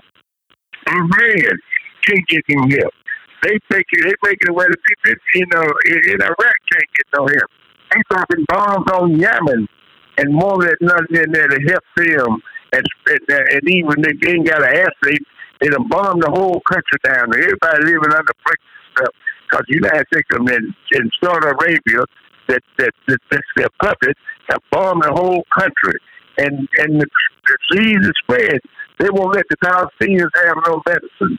Iran 0.89 1.59
can't 2.07 2.29
get 2.29 2.43
any 2.51 2.77
help. 2.81 2.95
They 3.43 3.59
take 3.71 3.87
it. 3.93 4.05
They 4.05 4.29
making 4.29 4.49
it 4.49 4.55
where 4.55 4.69
the 4.69 4.77
people 4.89 5.21
in 5.35 5.47
uh, 5.55 5.73
in, 5.87 6.15
in 6.15 6.23
Iraq 6.23 6.57
can't 6.73 6.91
get 6.97 7.07
no 7.19 7.27
help. 7.27 7.51
They 7.93 8.01
dropping 8.11 8.45
bombs 8.49 8.91
on 8.93 9.21
Yemen 9.21 9.69
and 10.19 10.33
more 10.33 10.59
than 10.63 10.75
nothing 10.81 11.17
in 11.17 11.33
there 11.33 11.49
to 11.49 11.61
help 11.69 11.85
them. 11.97 12.43
And 12.73 12.85
and, 13.07 13.21
and 13.29 13.69
even 13.69 14.03
they 14.03 14.31
ain't 14.31 14.47
got 14.47 14.63
an 14.63 14.77
ass. 14.77 14.93
They 15.03 15.69
done 15.69 15.89
bombed 15.89 16.23
the 16.23 16.31
whole 16.31 16.61
country 16.69 16.99
down. 17.05 17.33
Everybody 17.33 17.85
living 17.85 18.13
under 18.13 18.35
pressure 18.45 19.13
because 19.49 19.65
the 19.69 19.75
United 19.75 20.07
States 20.13 20.29
and 20.31 20.49
in, 20.51 20.75
in 20.93 21.11
Saudi 21.23 21.47
Arabia 21.47 22.05
that 22.49 22.63
that, 22.79 22.93
that 23.09 23.19
that's 23.31 23.53
their 23.57 23.69
puppet 23.81 24.17
have 24.49 24.61
bombed 24.71 25.03
the 25.03 25.13
whole 25.13 25.45
country. 25.57 25.99
And 26.39 26.69
and 26.79 27.01
the 27.01 27.07
disease 27.71 28.03
is 28.03 28.13
spread. 28.23 28.59
They 28.99 29.09
won't 29.11 29.35
let 29.35 29.47
the 29.49 29.57
Palestinians 29.63 30.31
have 30.45 30.57
no 30.67 30.83
medicine, 30.87 31.39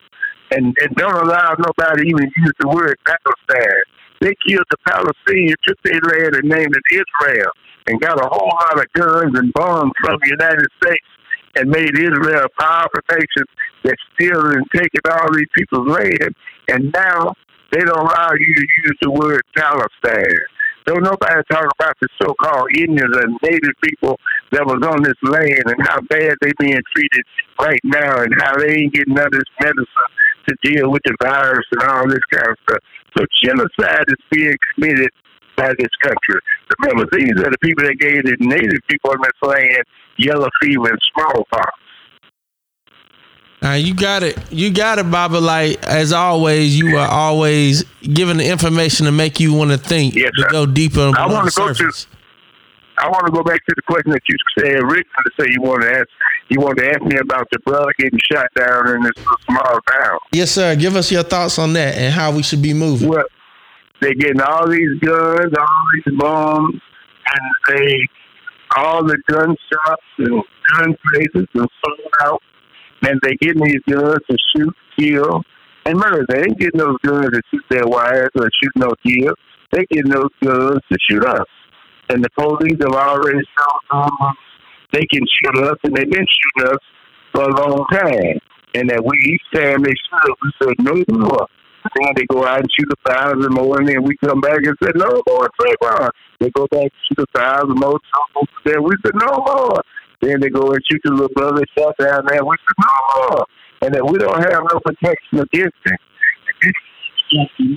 and 0.55 0.75
and 0.79 0.95
don't 0.95 1.27
allow 1.27 1.55
nobody 1.59 2.09
even 2.09 2.31
use 2.37 2.53
the 2.59 2.67
word 2.67 2.97
Palestine. 3.05 3.83
They 4.21 4.33
killed 4.47 4.65
the 4.71 4.77
Palestinians, 4.87 5.59
took 5.67 5.77
their 5.83 5.99
land 5.99 6.35
and 6.35 6.49
named 6.49 6.73
it 6.73 7.03
Israel, 7.03 7.51
and 7.87 7.99
got 7.99 8.23
a 8.23 8.27
whole 8.31 8.47
lot 8.47 8.79
of 8.79 8.91
guns 8.93 9.37
and 9.37 9.51
bombs 9.53 9.91
from 10.01 10.17
the 10.23 10.29
United 10.29 10.67
States, 10.81 11.07
and 11.55 11.69
made 11.69 11.91
Israel 11.99 12.45
a 12.45 12.61
powerful 12.61 13.01
nation 13.11 13.43
that 13.83 13.97
stealing 14.13 14.57
and 14.57 14.67
taking 14.73 15.01
all 15.11 15.31
these 15.33 15.51
people's 15.55 15.87
land. 15.87 16.33
And 16.69 16.91
now 16.93 17.35
they 17.71 17.81
don't 17.81 17.99
allow 17.99 18.31
you 18.31 18.55
to 18.55 18.67
use 18.87 18.97
the 19.01 19.11
word 19.11 19.41
Palestine. 19.55 20.39
Don't 20.85 21.03
nobody 21.03 21.41
talk 21.51 21.65
about 21.79 21.97
the 21.99 22.07
so-called 22.21 22.69
Indians 22.77 23.17
and 23.17 23.39
Native 23.41 23.73
people 23.83 24.19
that 24.51 24.65
was 24.65 24.85
on 24.85 25.01
this 25.01 25.17
land 25.23 25.63
and 25.65 25.81
how 25.81 25.99
bad 26.09 26.35
they 26.41 26.51
being 26.59 26.81
treated 26.95 27.25
right 27.59 27.81
now 27.83 28.21
and 28.21 28.33
how 28.39 28.55
they 28.57 28.85
ain't 28.85 28.93
getting 28.93 29.15
none 29.15 29.25
of 29.25 29.31
this 29.31 29.49
medicine 29.59 29.87
to 30.47 30.55
deal 30.63 30.89
with 30.91 31.01
the 31.05 31.15
virus 31.21 31.65
and 31.71 31.81
all 31.83 32.07
this 32.07 32.23
kind 32.31 32.47
of 32.49 32.57
stuff. 32.67 32.79
So 33.17 33.25
genocide 33.43 34.05
is 34.07 34.23
being 34.31 34.55
committed 34.73 35.09
by 35.55 35.73
this 35.77 35.89
country. 36.01 36.39
Remember, 36.79 37.07
these 37.17 37.31
are 37.31 37.49
the 37.49 37.57
people 37.61 37.85
that 37.85 37.95
gave 37.99 38.23
the 38.23 38.35
Native 38.39 38.81
people 38.89 39.11
on 39.11 39.17
this 39.21 39.49
land 39.49 39.83
yellow 40.17 40.49
fever 40.61 40.89
and 40.89 40.99
smallpox. 41.13 41.71
Uh, 43.63 43.71
you 43.71 43.95
got 43.95 44.21
it. 44.21 44.37
You 44.51 44.71
got 44.71 44.99
it, 44.99 45.09
Baba. 45.09 45.37
Like 45.37 45.83
as 45.87 46.13
always, 46.13 46.77
you 46.77 46.97
are 46.97 47.07
always 47.09 47.83
giving 48.01 48.37
the 48.37 48.47
information 48.47 49.05
to 49.07 49.11
make 49.11 49.39
you 49.39 49.53
want 49.53 49.71
to 49.71 49.77
think, 49.77 50.13
Yes, 50.13 50.31
to 50.37 50.47
go 50.51 50.65
deeper 50.65 51.11
I 51.17 51.25
wanna 51.25 51.45
the 51.45 51.53
go 51.55 51.73
to-. 51.73 52.07
I 52.97 53.09
want 53.09 53.25
to 53.25 53.31
go 53.31 53.43
back 53.43 53.65
to 53.65 53.75
the 53.75 53.81
question 53.81 54.11
that 54.11 54.21
you 54.27 54.35
said 54.57 54.75
originally. 54.75 55.05
Say 55.39 55.47
you 55.51 55.61
want 55.61 55.81
to 55.83 55.91
ask, 55.91 56.07
you 56.49 56.59
want 56.59 56.77
to 56.77 56.89
ask 56.89 57.01
me 57.01 57.17
about 57.17 57.47
the 57.51 57.59
brother 57.59 57.91
getting 57.97 58.19
shot 58.31 58.47
down 58.55 58.87
in 58.95 59.03
this 59.03 59.11
small 59.45 59.79
town. 59.91 60.19
Yes, 60.31 60.51
sir. 60.51 60.75
Give 60.75 60.95
us 60.95 61.11
your 61.11 61.23
thoughts 61.23 61.59
on 61.59 61.73
that 61.73 61.97
and 61.97 62.13
how 62.13 62.31
we 62.31 62.41
should 62.41 62.61
be 62.61 62.73
moving. 62.73 63.09
Well, 63.09 63.25
they're 64.01 64.13
getting 64.13 64.41
all 64.41 64.69
these 64.69 64.99
guns, 64.99 65.53
all 65.57 65.85
these 65.93 66.17
bombs, 66.17 66.81
and 67.31 67.77
they 67.77 67.97
all 68.77 69.03
the 69.03 69.17
gun 69.27 69.55
shops 69.71 70.03
and 70.17 70.43
gun 70.77 70.95
places 71.11 71.47
are 71.55 71.67
sold 71.85 72.13
out, 72.21 72.41
and 73.01 73.19
they 73.23 73.35
getting 73.35 73.63
these 73.63 73.81
guns 73.89 74.19
to 74.29 74.37
shoot, 74.55 74.75
kill, 74.97 75.43
and 75.85 75.97
murder. 75.97 76.25
They 76.29 76.39
ain't 76.39 76.59
getting 76.59 76.79
those 76.79 76.97
guns 77.03 77.29
to 77.29 77.41
shoot 77.51 77.63
their 77.69 77.85
wives 77.87 78.31
or 78.35 78.49
shoot 78.61 78.71
no 78.75 78.93
kill. 79.05 79.33
They 79.71 79.85
getting 79.91 80.11
those 80.11 80.29
guns 80.43 80.79
to 80.91 80.97
shoot 81.09 81.25
us. 81.25 81.45
And 82.09 82.23
the 82.23 82.29
police 82.37 82.77
have 82.81 82.93
already 82.93 83.41
shown 83.57 84.09
them 84.09 84.35
they 84.95 85.05
can 85.11 85.25
shoot 85.27 85.63
us, 85.65 85.77
and 85.83 85.95
they've 85.95 86.09
been 86.09 86.25
shooting 86.25 86.71
us 86.71 86.79
for 87.33 87.43
a 87.43 87.55
long 87.55 87.85
time. 87.91 88.39
And 88.75 88.89
that 88.89 89.03
we 89.03 89.17
each 89.27 89.43
time 89.53 89.83
they 89.83 89.91
shoot 89.91 90.31
us, 90.31 90.37
we 90.41 90.51
said 90.61 90.75
no 90.79 90.93
more. 91.17 91.47
Then 91.95 92.13
they 92.15 92.25
go 92.25 92.45
out 92.45 92.59
and 92.59 92.69
shoot 92.71 92.87
a 92.91 93.09
thousand 93.09 93.53
more, 93.53 93.79
and 93.79 93.87
then 93.87 94.03
we 94.03 94.17
come 94.17 94.41
back 94.41 94.57
and 94.57 94.75
say 94.81 94.91
no 94.95 95.21
more. 95.27 95.49
Trayvon. 95.59 96.09
They 96.39 96.49
go 96.51 96.67
back 96.67 96.83
and 96.83 96.91
shoot 97.07 97.19
a 97.19 97.39
thousand 97.39 97.77
more. 97.77 97.99
Then 98.65 98.83
we 98.83 98.91
said 99.03 99.13
no 99.15 99.43
more. 99.45 99.81
Then 100.21 100.39
they 100.39 100.49
go 100.49 100.71
and 100.71 100.81
shoot 100.89 101.01
the 101.03 101.11
little 101.11 101.29
brother 101.35 101.63
shot 101.77 101.95
down 101.99 102.25
there. 102.27 102.43
We 102.43 102.55
said 102.57 102.79
no 102.79 103.29
more. 103.29 103.45
And 103.81 103.93
that 103.93 104.05
we 104.05 104.17
don't 104.17 104.41
have 104.41 104.63
no 104.71 104.79
protection 104.79 105.39
against 105.39 105.75
it. 105.85 105.99
Mm-hmm. 107.35 107.73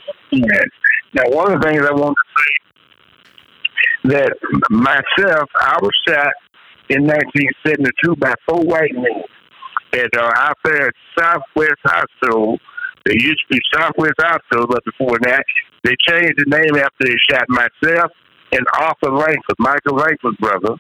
Now, 1.15 1.25
one 1.29 1.53
of 1.53 1.61
the 1.61 1.69
things 1.69 1.83
I 1.83 1.93
want 1.93 2.17
to 2.17 2.43
say 2.43 2.68
that 4.05 4.33
myself, 4.71 5.51
I 5.61 5.79
was 5.83 5.93
shot 6.07 6.33
in 6.89 7.07
1972 7.07 8.17
by 8.17 8.35
four 8.47 8.63
white 8.65 8.95
men 8.95 9.23
at 9.93 10.15
uh, 10.17 10.31
out 10.37 10.59
there 10.65 10.89
at 10.89 10.95
Southwest 11.19 11.81
Hospital. 11.85 12.59
They 13.05 13.15
used 13.15 13.41
to 13.49 13.57
be 13.57 13.61
Southwest 13.75 14.15
Hospital, 14.19 14.67
but 14.67 14.85
before 14.85 15.19
that, 15.23 15.45
they 15.85 15.95
changed 16.09 16.35
the 16.39 16.45
name 16.49 16.77
after 16.77 17.05
they 17.05 17.17
shot 17.31 17.49
myself 17.49 18.11
and 18.53 18.65
Arthur 18.79 19.11
Langford, 19.11 19.57
Michael 19.59 19.97
Langford's 19.97 20.37
brother, 20.39 20.75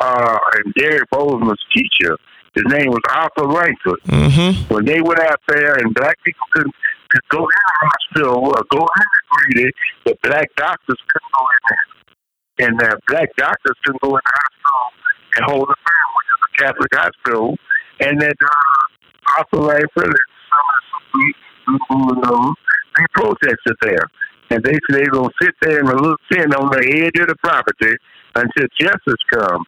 uh, 0.00 0.38
and 0.54 0.74
Derrick 0.74 1.08
Boazman's 1.10 1.64
teacher. 1.74 2.16
His 2.54 2.64
name 2.66 2.88
was 2.90 3.00
Arthur 3.10 3.46
Langford 3.46 4.00
Mm-hmm. 4.06 4.74
when 4.74 4.84
they 4.84 5.00
went 5.00 5.20
out 5.20 5.40
there 5.48 5.74
and 5.74 5.94
black 5.94 6.16
people 6.24 6.46
could 6.52 6.66
could 7.10 7.22
go 7.28 7.38
in 7.38 7.46
the 7.46 7.88
hospital 7.88 8.38
or 8.46 8.64
go 8.70 8.78
in 8.78 8.86
the 8.86 9.22
greeting, 9.30 9.72
but 10.04 10.22
black 10.22 10.48
doctors 10.56 10.98
couldn't 11.08 11.32
go 11.34 11.44
in 11.46 11.58
there. 11.70 11.86
And 12.60 12.82
uh, 12.82 12.96
black 13.08 13.28
doctors 13.36 13.76
couldn't 13.84 14.02
go 14.02 14.16
in 14.16 14.20
the 14.20 14.32
hospital 14.36 14.84
and 15.36 15.44
hold 15.46 15.68
the 15.68 15.76
pen, 15.76 16.06
which 16.16 16.28
is 16.28 16.40
a 16.44 16.50
Catholic 16.60 16.92
hospital. 16.94 17.56
And 18.00 18.20
then 18.20 18.32
uh, 18.36 19.58
Langford 19.58 20.04
and 20.04 20.20
some 20.52 20.66
of 20.68 22.16
the 22.16 22.20
people 22.20 22.54
they 22.96 23.04
protested 23.14 23.76
there. 23.82 24.06
And 24.50 24.62
they 24.64 24.72
said 24.72 24.98
they 24.98 25.04
were 25.04 25.24
going 25.24 25.30
to 25.30 25.44
sit 25.44 25.54
there 25.62 25.80
in 25.80 25.86
a 25.86 25.94
little 25.94 26.16
tent 26.30 26.54
on 26.54 26.70
the 26.70 27.06
edge 27.06 27.20
of 27.20 27.28
the 27.28 27.36
property 27.36 27.96
until 28.34 28.66
justice 28.78 29.22
comes. 29.32 29.66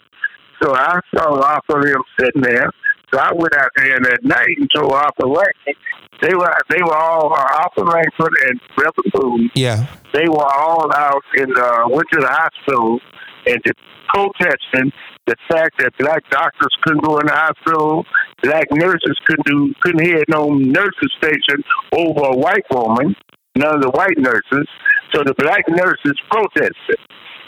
So 0.63 0.75
I 0.75 1.01
saw 1.15 1.41
Arthur 1.41 1.83
them 1.83 2.03
sitting 2.19 2.43
there. 2.43 2.71
So 3.13 3.21
I 3.21 3.33
went 3.33 3.55
out 3.55 3.71
there 3.77 3.97
and 3.97 4.05
that 4.07 4.25
night 4.25 4.57
and 4.59 4.69
told 4.75 4.93
Arthur 4.93 5.27
Langford. 5.27 5.77
They 6.23 6.35
were 6.35 6.55
they 6.71 6.83
were 6.83 6.97
all 6.97 7.33
uh, 7.35 7.63
Arthur 7.63 7.85
Langford 7.85 8.33
and 8.47 8.61
Reverend 8.77 9.13
Boone. 9.13 9.51
Yeah. 9.55 9.87
They 10.15 10.29
were 10.29 10.47
all 10.47 10.91
out 10.95 11.25
and 11.35 11.57
uh, 11.59 11.89
went 11.89 12.09
to 12.13 12.21
the 12.21 12.29
hospital 12.29 13.01
and 13.47 13.63
to 13.65 13.75
protesting 14.09 14.93
the 15.27 15.37
fact 15.49 15.79
that 15.79 15.97
black 15.99 16.29
doctors 16.31 16.75
couldn't 16.83 17.05
go 17.05 17.19
in 17.19 17.27
the 17.27 17.33
hospital, 17.33 18.05
black 18.43 18.67
nurses 18.73 19.19
couldn't 19.27 19.47
do 19.47 19.75
couldn't 19.81 20.05
hear 20.05 20.23
no 20.29 20.49
nurses 20.49 21.13
station 21.19 21.63
over 21.93 22.27
a 22.27 22.37
white 22.37 22.65
woman, 22.71 23.15
none 23.57 23.77
of 23.77 23.83
the 23.83 23.91
white 23.91 24.19
nurses. 24.19 24.69
So 25.13 25.23
the 25.25 25.35
black 25.35 25.69
nurses 25.69 26.15
protested. 26.31 26.99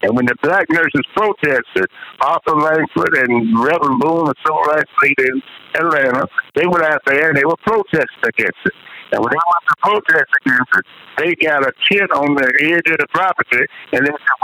And 0.04 0.14
when 0.14 0.26
the 0.26 0.36
black 0.42 0.68
nurses 0.68 1.00
protested, 1.16 1.88
Arthur 2.20 2.60
Langford 2.60 3.16
and 3.24 3.56
Reverend 3.56 4.00
Boone, 4.00 4.28
the 4.28 4.34
civil 4.44 4.60
rights 4.68 4.92
leader 5.00 5.32
in 5.32 5.42
Atlanta, 5.80 6.28
they 6.54 6.66
went 6.66 6.84
out 6.84 7.00
there 7.06 7.30
and 7.30 7.38
they 7.38 7.44
were 7.44 7.56
protesting 7.64 8.28
against 8.28 8.60
it. 8.66 8.76
And 9.12 9.24
when 9.24 9.32
they 9.32 9.40
went 9.40 9.64
to 9.64 9.76
protest 9.80 10.30
against 10.44 10.72
it, 10.76 10.84
they 11.16 11.34
got 11.40 11.64
a 11.64 11.72
tent 11.88 12.12
on 12.12 12.34
the 12.36 12.48
edge 12.68 12.84
of 12.92 12.98
the 13.00 13.06
property, 13.14 13.64
and 13.92 14.04
they 14.04 14.12
said, 14.12 14.36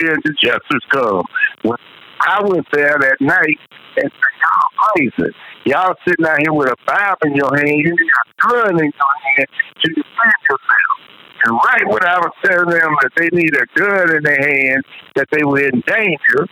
"We 0.00 0.06
don't 0.08 0.38
justice 0.42 0.84
comes." 0.90 1.24
When 1.62 1.78
I 2.26 2.42
went 2.42 2.66
there 2.72 2.98
that 2.98 3.20
night 3.20 3.60
and 3.96 4.10
said, 4.10 4.34
"Y'all 4.42 4.70
crazy! 4.90 5.36
Y'all 5.66 5.94
sitting 6.06 6.26
out 6.26 6.40
here 6.40 6.52
with 6.52 6.68
a 6.68 6.76
Bible 6.84 7.30
in 7.30 7.36
your 7.36 7.54
hand, 7.56 7.78
you 7.78 7.94
got 7.94 8.26
a 8.26 8.64
gun 8.64 8.80
in 8.82 8.90
your 8.90 9.14
hand 9.22 9.46
to 9.84 9.88
defend 9.88 10.34
yourself." 10.50 10.96
And 11.44 11.52
right 11.52 11.86
when 11.86 12.04
I 12.04 12.18
was 12.18 12.32
telling 12.44 12.70
them 12.70 12.96
that 13.02 13.12
they 13.16 13.28
need 13.32 13.54
a 13.54 13.66
gun 13.78 14.16
in 14.16 14.22
their 14.22 14.40
hand, 14.40 14.84
that 15.14 15.28
they 15.30 15.44
were 15.44 15.60
in 15.60 15.82
danger, 15.86 16.48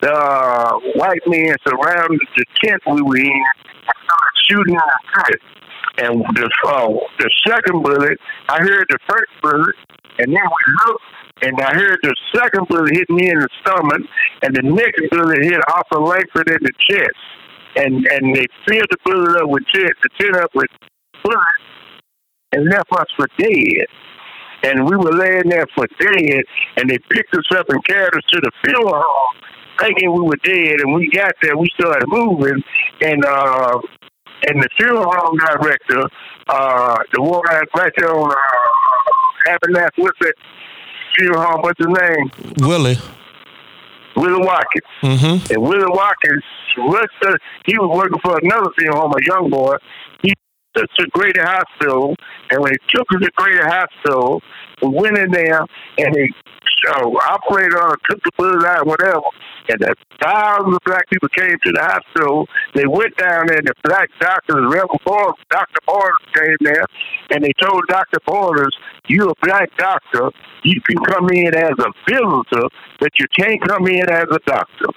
the 0.00 0.12
uh, 0.12 0.78
white 0.96 1.22
men 1.26 1.54
surrounded 1.66 2.20
the 2.36 2.44
tent 2.62 2.82
we 2.86 3.00
were 3.00 3.16
in 3.16 3.30
and 3.30 3.96
started 4.04 4.36
shooting 4.48 4.76
at 4.76 5.30
us. 5.30 5.40
And 5.96 6.20
the, 6.34 6.50
uh, 6.66 6.88
the 7.18 7.30
second 7.46 7.82
bullet, 7.82 8.18
I 8.48 8.58
heard 8.58 8.86
the 8.90 8.98
first 9.08 9.30
bullet, 9.40 9.76
and 10.18 10.28
then 10.34 10.42
we 10.42 10.74
looked, 10.86 11.04
and 11.42 11.60
I 11.60 11.72
heard 11.72 11.98
the 12.02 12.14
second 12.34 12.66
bullet 12.68 12.90
hit 12.92 13.08
me 13.08 13.30
in 13.30 13.38
the 13.38 13.48
stomach, 13.62 14.02
and 14.42 14.54
the 14.54 14.62
next 14.62 15.02
bullet 15.10 15.42
hit 15.42 15.60
Arthur 15.72 16.00
Langford 16.00 16.48
in 16.50 16.58
the 16.60 16.72
chest. 16.80 17.16
And 17.76 18.06
and 18.06 18.34
they 18.34 18.46
filled 18.66 18.86
the 18.90 18.98
bullet 19.04 19.42
up 19.42 19.48
with 19.48 19.64
tent, 19.72 19.92
the 20.02 20.08
tent 20.18 20.36
up 20.36 20.50
with 20.54 20.70
blood, 21.22 21.38
and 22.52 22.68
left 22.68 22.92
us 22.92 23.06
for 23.16 23.26
dead. 23.38 23.86
And 24.64 24.88
we 24.88 24.96
were 24.96 25.12
laying 25.12 25.48
there 25.48 25.66
for 25.74 25.86
dead, 26.00 26.42
and 26.76 26.88
they 26.88 26.98
picked 27.10 27.34
us 27.34 27.44
up 27.56 27.66
and 27.68 27.84
carried 27.84 28.14
us 28.14 28.24
to 28.28 28.40
the 28.40 28.50
funeral 28.64 29.04
home, 29.06 29.42
thinking 29.78 30.12
we 30.12 30.22
were 30.22 30.40
dead. 30.42 30.80
And 30.80 30.94
we 30.94 31.10
got 31.10 31.32
there, 31.42 31.56
we 31.56 31.68
started 31.78 32.06
moving, 32.08 32.62
and 33.02 33.24
uh, 33.24 33.78
and 34.48 34.62
the 34.62 34.68
funeral 34.76 35.12
home 35.12 35.38
director, 35.38 36.02
uh, 36.48 36.96
the 37.12 37.22
one 37.22 37.42
right 37.46 37.92
there 37.96 38.14
on 38.14 38.30
uh, 38.30 39.50
Abernathy, 39.50 39.90
what's 39.96 40.18
that 40.20 40.34
funeral 41.16 41.42
home? 41.42 41.60
What's 41.62 41.78
his 41.78 41.88
name? 41.88 42.30
Willie. 42.58 42.96
Willie 44.16 44.44
Watkins. 44.44 44.84
Mm-hmm. 45.02 45.52
And 45.52 45.62
Willie 45.62 45.84
Watkins, 45.88 46.42
rushed 46.78 47.38
he 47.66 47.76
was 47.78 47.90
working 47.94 48.18
for 48.22 48.38
another 48.42 48.70
funeral 48.78 49.02
home, 49.02 49.12
a 49.12 49.24
young 49.26 49.50
boy. 49.50 49.76
He 50.22 50.32
us 50.76 50.88
to 50.98 51.06
Grady 51.12 51.40
Hospital, 51.40 52.16
and 52.50 52.60
when 52.60 52.72
he 52.72 52.78
took 52.88 53.06
us 53.14 53.20
to 53.22 53.30
Grady 53.36 53.62
Hospital, 53.62 54.42
we 54.82 54.88
went 54.88 55.18
in 55.18 55.30
there, 55.30 55.64
and 55.98 56.14
they 56.14 56.28
so 56.86 57.18
operator 57.28 57.80
on 57.80 57.96
took 58.08 58.22
the 58.22 58.30
blood 58.36 58.64
out, 58.64 58.86
whatever. 58.86 59.22
And 59.68 59.80
the 59.80 59.94
thousands 60.20 60.76
of 60.76 60.82
black 60.84 61.08
people 61.08 61.28
came 61.30 61.56
to 61.64 61.72
the 61.72 61.80
hospital. 61.80 62.46
They 62.74 62.86
went 62.86 63.16
down 63.16 63.46
there, 63.46 63.58
and 63.58 63.66
the 63.66 63.74
black 63.82 64.10
doctors, 64.20 64.64
Reverend 64.68 65.00
Borders, 65.04 65.40
Dr. 65.50 65.80
Borders 65.86 66.12
came 66.34 66.56
there, 66.60 66.84
and 67.30 67.42
they 67.42 67.52
told 67.60 67.82
Dr. 67.88 68.18
Borders, 68.26 68.76
you're 69.08 69.30
a 69.30 69.34
black 69.42 69.74
doctor. 69.78 70.30
You 70.64 70.80
can 70.82 70.98
come 71.04 71.28
in 71.30 71.54
as 71.54 71.72
a 71.78 71.92
visitor, 72.08 72.68
but 73.00 73.10
you 73.18 73.26
can't 73.38 73.60
come 73.66 73.86
in 73.86 74.08
as 74.10 74.26
a 74.30 74.38
doctor. 74.46 74.88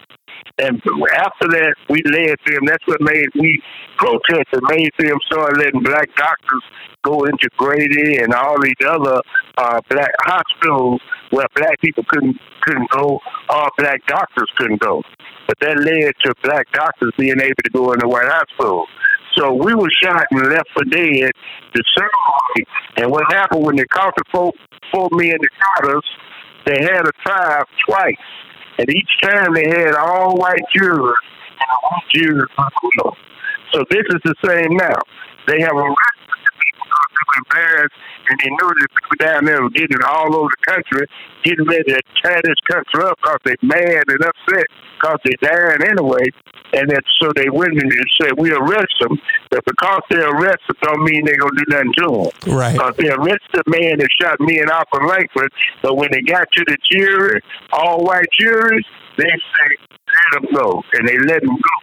And 0.60 0.82
after 1.16 1.48
that, 1.50 1.76
we 1.90 2.02
led 2.06 2.36
them. 2.46 2.66
That's 2.66 2.86
what 2.88 3.02
made 3.02 3.28
we 3.36 3.62
protest 3.98 4.50
and 4.54 4.62
made 4.70 4.90
them 4.98 5.18
start 5.28 5.58
letting 5.58 5.84
black 5.84 6.10
doctors 6.16 6.64
go 7.04 7.24
into 7.26 7.50
Grady 7.58 8.18
and 8.18 8.34
all 8.34 8.60
these 8.62 8.82
other 8.88 9.22
uh, 9.58 9.80
black 9.90 10.12
hospitals 10.22 11.02
where 11.30 11.46
black 11.56 11.80
people 11.82 12.04
couldn't 12.08 12.38
couldn't 12.62 12.90
go, 12.90 13.20
or 13.50 13.70
black 13.78 14.06
doctors 14.08 14.50
couldn't 14.58 14.82
go. 14.82 15.02
But 15.48 15.58
that 15.62 15.80
led 15.80 16.12
to 16.26 16.34
black 16.44 16.72
doctors 16.74 17.14
being 17.18 17.40
able 17.40 17.64
to 17.64 17.72
go 17.72 17.94
in 17.94 18.00
the 18.00 18.08
white 18.08 18.28
hospital. 18.28 18.86
So 19.38 19.54
we 19.54 19.74
were 19.76 19.90
shot 20.04 20.26
and 20.32 20.50
left 20.50 20.70
for 20.74 20.84
dead. 20.84 21.32
The 21.74 21.84
ceremony, 21.96 22.66
and 22.98 23.12
what 23.12 23.24
happened 23.32 23.64
when 23.64 23.76
they 23.76 23.86
caught 23.86 24.14
the 24.18 24.24
four, 24.32 24.52
four 24.92 25.10
men 25.12 25.38
that 25.40 25.50
shot 25.62 25.96
us, 25.96 26.04
they 26.66 26.82
had 26.82 27.08
a 27.08 27.12
trial 27.24 27.64
twice. 27.88 28.16
And 28.78 28.90
each 28.90 29.10
time 29.24 29.54
they 29.54 29.68
had 29.68 29.96
all 29.96 30.36
white 30.38 30.64
jurors 30.76 31.16
and 31.60 31.70
a 31.72 31.78
white 31.88 32.10
juror. 32.14 32.48
So 33.74 33.84
this 33.90 34.04
is 34.10 34.22
the 34.24 34.36
same 34.46 34.78
now. 34.78 35.02
They 35.48 35.62
have 35.62 35.76
a 35.76 35.96
because 36.98 37.12
they 37.14 37.26
were 37.28 37.40
embarrassed 37.46 37.98
and 38.30 38.36
they 38.42 38.50
knew 38.50 38.72
that 38.74 38.90
people 38.90 39.18
down 39.22 39.46
there 39.46 39.62
were 39.62 39.70
getting 39.70 40.04
all 40.06 40.36
over 40.36 40.50
the 40.50 40.64
country, 40.66 41.06
getting 41.44 41.66
ready 41.66 41.84
to 41.94 42.02
tear 42.24 42.42
this 42.44 42.60
country 42.66 43.04
up 43.06 43.18
because 43.22 43.42
they 43.46 43.56
mad 43.62 44.04
and 44.08 44.22
upset 44.26 44.68
because 44.98 45.20
they're 45.24 45.42
dying 45.42 45.84
anyway. 45.86 46.26
And 46.74 46.90
then 46.90 47.00
so 47.22 47.32
they 47.36 47.50
went 47.50 47.74
in 47.74 47.88
and 47.88 48.10
said, 48.20 48.32
we 48.38 48.52
arrest 48.52 48.94
them, 49.00 49.18
but 49.50 49.64
because 49.64 50.02
they 50.10 50.20
arrest 50.20 50.60
them 50.68 50.76
don't 50.82 51.04
mean 51.04 51.24
they're 51.24 51.40
going 51.40 51.56
to 51.56 51.64
do 51.64 51.72
nothing 51.72 51.94
to 51.94 52.08
them. 52.12 52.56
Right. 52.56 52.74
Because 52.74 52.96
they 52.98 53.10
arrested 53.10 53.54
the 53.54 53.64
man 53.68 54.00
that 54.00 54.10
shot 54.20 54.40
me 54.42 54.60
and 54.60 54.70
Arthur 54.70 55.08
Langford, 55.08 55.52
but 55.82 55.96
when 55.96 56.10
they 56.12 56.22
got 56.22 56.52
to 56.52 56.64
the 56.68 56.78
jury, 56.92 57.42
all 57.72 58.04
white 58.04 58.28
juries, 58.38 58.86
they 59.18 59.30
say, 59.30 59.70
let 59.90 60.42
them 60.42 60.54
go, 60.54 60.84
and 60.94 61.08
they 61.08 61.18
let 61.18 61.42
them 61.42 61.56
go. 61.56 61.76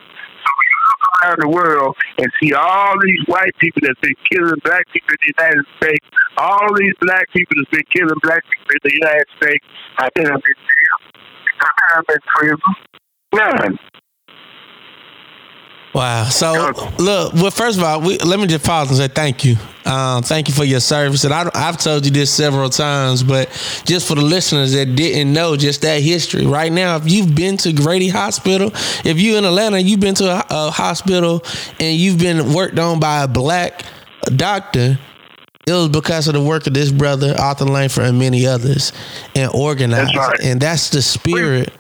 So 0.45 0.49
when 0.53 0.67
you 0.69 0.79
look 0.85 1.03
around 1.23 1.39
the 1.41 1.49
world 1.49 1.97
and 2.19 2.31
see 2.43 2.53
all 2.53 2.95
these 3.03 3.21
white 3.27 3.55
people 3.59 3.81
that's 3.85 4.01
been 4.01 4.15
killing 4.31 4.55
black 4.65 4.87
people 4.93 5.11
in 5.11 5.17
the 5.21 5.33
United 5.39 5.67
States, 5.79 6.07
all 6.39 6.75
these 6.77 6.95
black 7.01 7.27
people 7.33 7.57
that's 7.57 7.71
been 7.71 7.87
killing 7.95 8.19
black 8.23 8.43
people 8.51 8.73
in 8.73 8.81
the 8.83 8.95
United 8.95 9.27
States, 9.37 9.65
I 9.99 10.09
think 10.17 10.29
I've 10.29 10.43
been 10.43 10.61
jail. 10.61 10.97
I've 11.97 12.07
been 12.07 12.19
prison. 12.35 12.59
None. 13.35 13.79
Wow. 15.95 16.25
So 16.25 16.73
look, 16.99 17.35
well, 17.35 17.51
first 17.53 17.79
of 17.79 17.85
all, 17.85 18.01
we, 18.01 18.19
let 18.19 18.41
me 18.41 18.49
just 18.49 18.65
pause 18.65 18.89
and 18.89 18.99
say 18.99 19.07
thank 19.07 19.45
you. 19.45 19.57
Um, 19.85 20.23
thank 20.23 20.49
you 20.49 20.55
for 20.55 20.65
your 20.65 20.81
service. 20.81 21.23
And 21.25 21.33
I, 21.33 21.49
I've 21.55 21.79
told 21.79 22.05
you 22.05 22.11
this 22.11 22.33
several 22.33 22.69
times, 22.69 23.23
but 23.23 23.49
just 23.85 24.09
for 24.09 24.17
the 24.17 24.23
listeners 24.23 24.73
that 24.73 24.97
didn't 24.97 25.33
know 25.33 25.57
just 25.57 25.83
that 25.83 26.03
history, 26.03 26.47
right 26.47 26.73
now, 26.73 26.97
if 26.97 27.11
you've 27.11 27.35
been 27.35 27.57
to 27.59 27.73
Grady 27.73 28.09
Hospital, 28.09 28.73
if 29.05 29.21
you're 29.21 29.39
in 29.39 29.45
Atlanta, 29.45 29.79
you've 29.79 30.01
been 30.01 30.17
to 30.17 30.25
a, 30.25 30.45
a 30.51 30.71
hospital 30.71 31.45
and 31.79 31.97
you've 31.97 32.19
been 32.19 32.53
worked 32.53 32.79
on 32.79 32.99
by 32.99 33.23
a 33.23 33.29
black 33.29 33.85
doctor. 34.35 34.99
It 35.67 35.73
was 35.73 35.91
because 35.91 36.27
of 36.27 36.35
the 36.35 36.43
work 36.43 36.67
of 36.67 36.75
this 36.75 36.91
brother, 36.91 37.35
Arthur 37.39 37.67
Langford, 37.67 38.05
and 38.05 38.19
many 38.19 38.47
others, 38.47 38.93
and 39.35 39.51
organized. 39.55 40.09
That's 40.09 40.29
right. 40.29 40.41
And 40.43 40.61
that's 40.61 40.91
the 40.91 41.01
spirit 41.01 41.73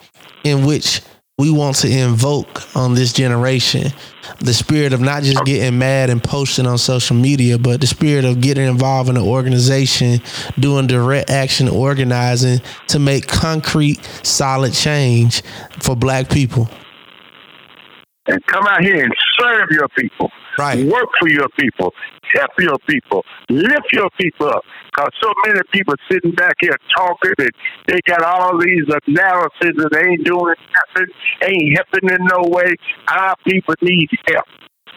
in 0.45 0.65
which 0.65 1.03
we 1.37 1.51
want 1.51 1.75
to 1.75 1.89
invoke 1.89 2.77
on 2.77 2.95
this 2.95 3.13
generation. 3.13 3.91
The 4.39 4.55
spirit 4.55 4.93
of 4.93 5.01
not 5.01 5.25
just 5.25 5.45
getting 5.45 5.79
mad 5.79 6.09
and 6.09 6.23
posting 6.23 6.65
on 6.65 6.79
social 6.79 7.17
media, 7.17 7.59
but 7.59 7.81
the 7.81 7.89
spirit 7.89 8.25
of 8.25 8.41
getting 8.41 8.69
involved 8.69 9.11
in 9.11 9.17
an 9.17 9.23
organization, 9.23 10.21
doing 10.61 10.87
direct 10.87 11.31
action 11.31 11.69
organizing 11.69 12.61
to 12.89 13.01
make 13.01 13.27
concrete, 13.27 13.99
solid 14.23 14.75
change 14.75 15.43
for 15.83 15.97
black 15.97 16.31
people. 16.31 16.69
And 18.27 18.45
come 18.47 18.67
out 18.67 18.83
here 18.83 19.05
and 19.05 19.15
serve 19.39 19.69
your 19.71 19.89
people. 19.89 20.31
Right. 20.59 20.85
Work 20.87 21.09
for 21.19 21.29
your 21.29 21.49
people. 21.59 21.93
Help 22.33 22.51
your 22.59 22.79
people. 22.89 23.25
Lift 23.49 23.93
your 23.93 24.09
people 24.19 24.49
up. 24.49 24.63
Because 24.87 25.11
so 25.23 25.33
many 25.47 25.61
people 25.73 25.95
sitting 26.11 26.33
back 26.33 26.55
here 26.61 26.77
talking 26.97 27.33
and 27.39 27.51
they 27.87 28.01
got 28.07 28.23
all 28.23 28.59
these 28.59 28.85
analysis 29.07 29.51
and 29.61 29.91
they 29.91 30.11
ain't 30.11 30.25
doing 30.25 30.55
nothing, 30.95 31.13
ain't 31.43 31.77
helping 31.77 32.11
in 32.11 32.25
no 32.27 32.49
way. 32.49 32.75
Our 33.09 33.35
people 33.47 33.75
need 33.83 34.09
help. 34.29 34.47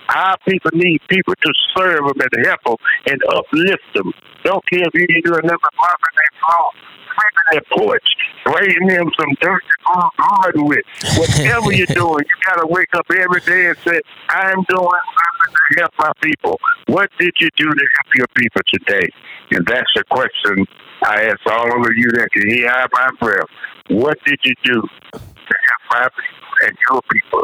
Our 0.10 0.38
people 0.48 0.72
need 0.74 1.02
people 1.10 1.36
to 1.36 1.54
serve 1.76 2.08
them 2.08 2.20
and 2.20 2.46
help 2.46 2.64
them 2.64 2.78
and 3.08 3.22
uplift 3.30 3.84
them. 3.94 4.14
Don't 4.44 4.64
care 4.70 4.84
if 4.84 4.94
you 4.94 5.06
nothing 5.24 5.42
but 5.44 5.74
mopping 5.76 6.16
their 6.16 6.34
floor, 6.40 6.72
sweeping 7.12 7.48
their 7.52 7.78
porch, 7.78 8.08
bringing 8.46 8.88
them 8.88 9.12
some 9.20 9.36
dirt 9.42 9.62
to 9.62 9.76
go 9.86 10.10
garden 10.18 10.66
with. 10.66 10.86
Whatever 11.18 11.74
you're 11.74 11.86
doing, 11.92 12.24
you 12.24 12.36
got 12.46 12.62
to 12.62 12.68
wake 12.68 12.94
up 12.94 13.06
every 13.12 13.42
day 13.42 13.68
and 13.68 13.78
say, 13.80 14.00
I'm 14.30 14.64
doing 14.70 15.02
something 15.12 15.54
to 15.54 15.80
help 15.80 15.94
my 16.00 16.12
people. 16.22 16.60
What 16.88 17.10
did 17.20 17.34
you 17.40 17.50
do 17.58 17.66
to 17.66 17.88
help 17.96 18.16
your 18.16 18.28
people 18.36 18.62
today? 18.74 19.08
And 19.52 19.66
that's 19.66 19.92
the 19.96 20.04
question 20.10 20.66
I 21.04 21.24
ask 21.26 21.40
all 21.46 21.86
of 21.86 21.92
you 21.96 22.10
that 22.12 22.30
can 22.32 22.50
hear 22.50 22.72
my 22.94 23.10
breath. 23.20 23.50
What 23.90 24.18
did 24.26 24.40
you 24.44 24.54
do 24.64 24.82
to 25.14 25.20
help 25.20 25.84
my 25.92 26.08
people 26.08 26.68
and 26.68 26.78
your 26.90 27.02
people 27.12 27.44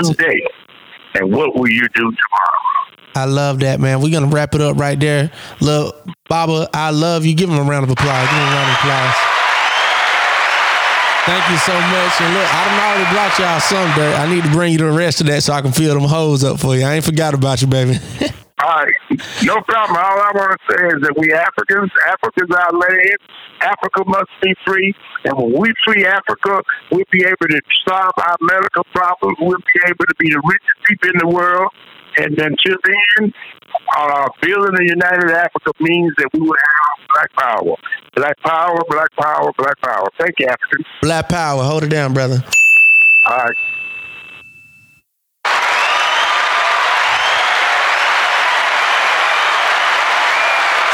today? 0.00 0.46
And 1.14 1.32
what 1.32 1.54
will 1.54 1.70
you 1.70 1.82
do 1.94 2.02
tomorrow? 2.02 2.64
I 3.16 3.24
love 3.26 3.60
that, 3.60 3.80
man. 3.80 4.00
We're 4.00 4.12
gonna 4.12 4.26
wrap 4.34 4.54
it 4.54 4.60
up 4.60 4.76
right 4.76 4.98
there. 4.98 5.30
Look, 5.60 6.04
Baba, 6.28 6.68
I 6.74 6.90
love 6.90 7.24
you. 7.24 7.34
Give 7.34 7.48
him 7.48 7.58
a 7.58 7.62
round 7.62 7.84
of 7.84 7.90
applause. 7.90 8.28
Give 8.28 8.38
him 8.38 8.48
a 8.48 8.50
round 8.50 8.70
of 8.70 8.76
applause. 8.78 9.14
Thank 11.26 11.50
you 11.50 11.56
so 11.56 11.72
much. 11.72 12.20
And 12.20 12.34
look, 12.34 12.54
I 12.54 12.64
done 12.66 12.80
already 12.80 13.14
brought 13.14 13.38
y'all 13.38 13.60
some 13.60 13.88
dirt. 13.96 14.18
I 14.18 14.28
need 14.28 14.44
to 14.44 14.50
bring 14.50 14.72
you 14.72 14.78
the 14.78 14.90
rest 14.90 15.20
of 15.20 15.26
that 15.28 15.42
so 15.42 15.54
I 15.54 15.62
can 15.62 15.72
fill 15.72 15.94
them 15.94 16.08
hoes 16.08 16.44
up 16.44 16.60
for 16.60 16.76
you. 16.76 16.84
I 16.84 16.94
ain't 16.94 17.04
forgot 17.04 17.32
about 17.32 17.62
you, 17.62 17.68
baby. 17.68 17.98
All 18.64 18.80
right, 18.80 18.96
no 19.44 19.60
problem. 19.60 20.00
All 20.00 20.18
I 20.24 20.32
want 20.32 20.56
to 20.56 20.60
say 20.72 20.80
is 20.96 21.02
that 21.04 21.12
we 21.20 21.28
Africans, 21.36 21.92
Africans 22.08 22.48
our 22.48 22.72
land. 22.72 23.20
Africa 23.60 24.00
must 24.06 24.32
be 24.40 24.54
free, 24.64 24.94
and 25.24 25.36
when 25.36 25.52
we 25.52 25.74
free 25.84 26.06
Africa, 26.06 26.64
we'll 26.90 27.04
be 27.12 27.24
able 27.28 27.44
to 27.44 27.60
solve 27.86 28.16
our 28.16 28.36
medical 28.40 28.84
problems. 28.84 29.36
We'll 29.38 29.58
be 29.60 29.80
able 29.84 30.06
to 30.08 30.14
be 30.18 30.30
the 30.30 30.40
richest 30.40 30.80
people 30.88 31.10
in 31.12 31.18
the 31.20 31.28
world. 31.28 31.72
And 32.16 32.38
until 32.38 32.76
then, 32.88 33.34
uh, 33.98 34.28
building 34.40 34.80
a 34.80 34.84
united 34.84 35.30
Africa 35.30 35.72
means 35.80 36.14
that 36.16 36.30
we 36.32 36.40
will 36.40 36.56
have 36.56 37.08
black 37.12 37.32
power. 37.36 37.76
Black 38.16 38.38
power, 38.40 38.78
black 38.88 39.10
power, 39.20 39.52
black 39.58 39.78
power. 39.82 40.08
Thank 40.18 40.36
you, 40.38 40.46
Africans. 40.46 40.86
Black 41.02 41.28
power. 41.28 41.62
Hold 41.62 41.84
it 41.84 41.90
down, 41.90 42.14
brother. 42.14 42.42
All 43.26 43.36
right. 43.36 43.56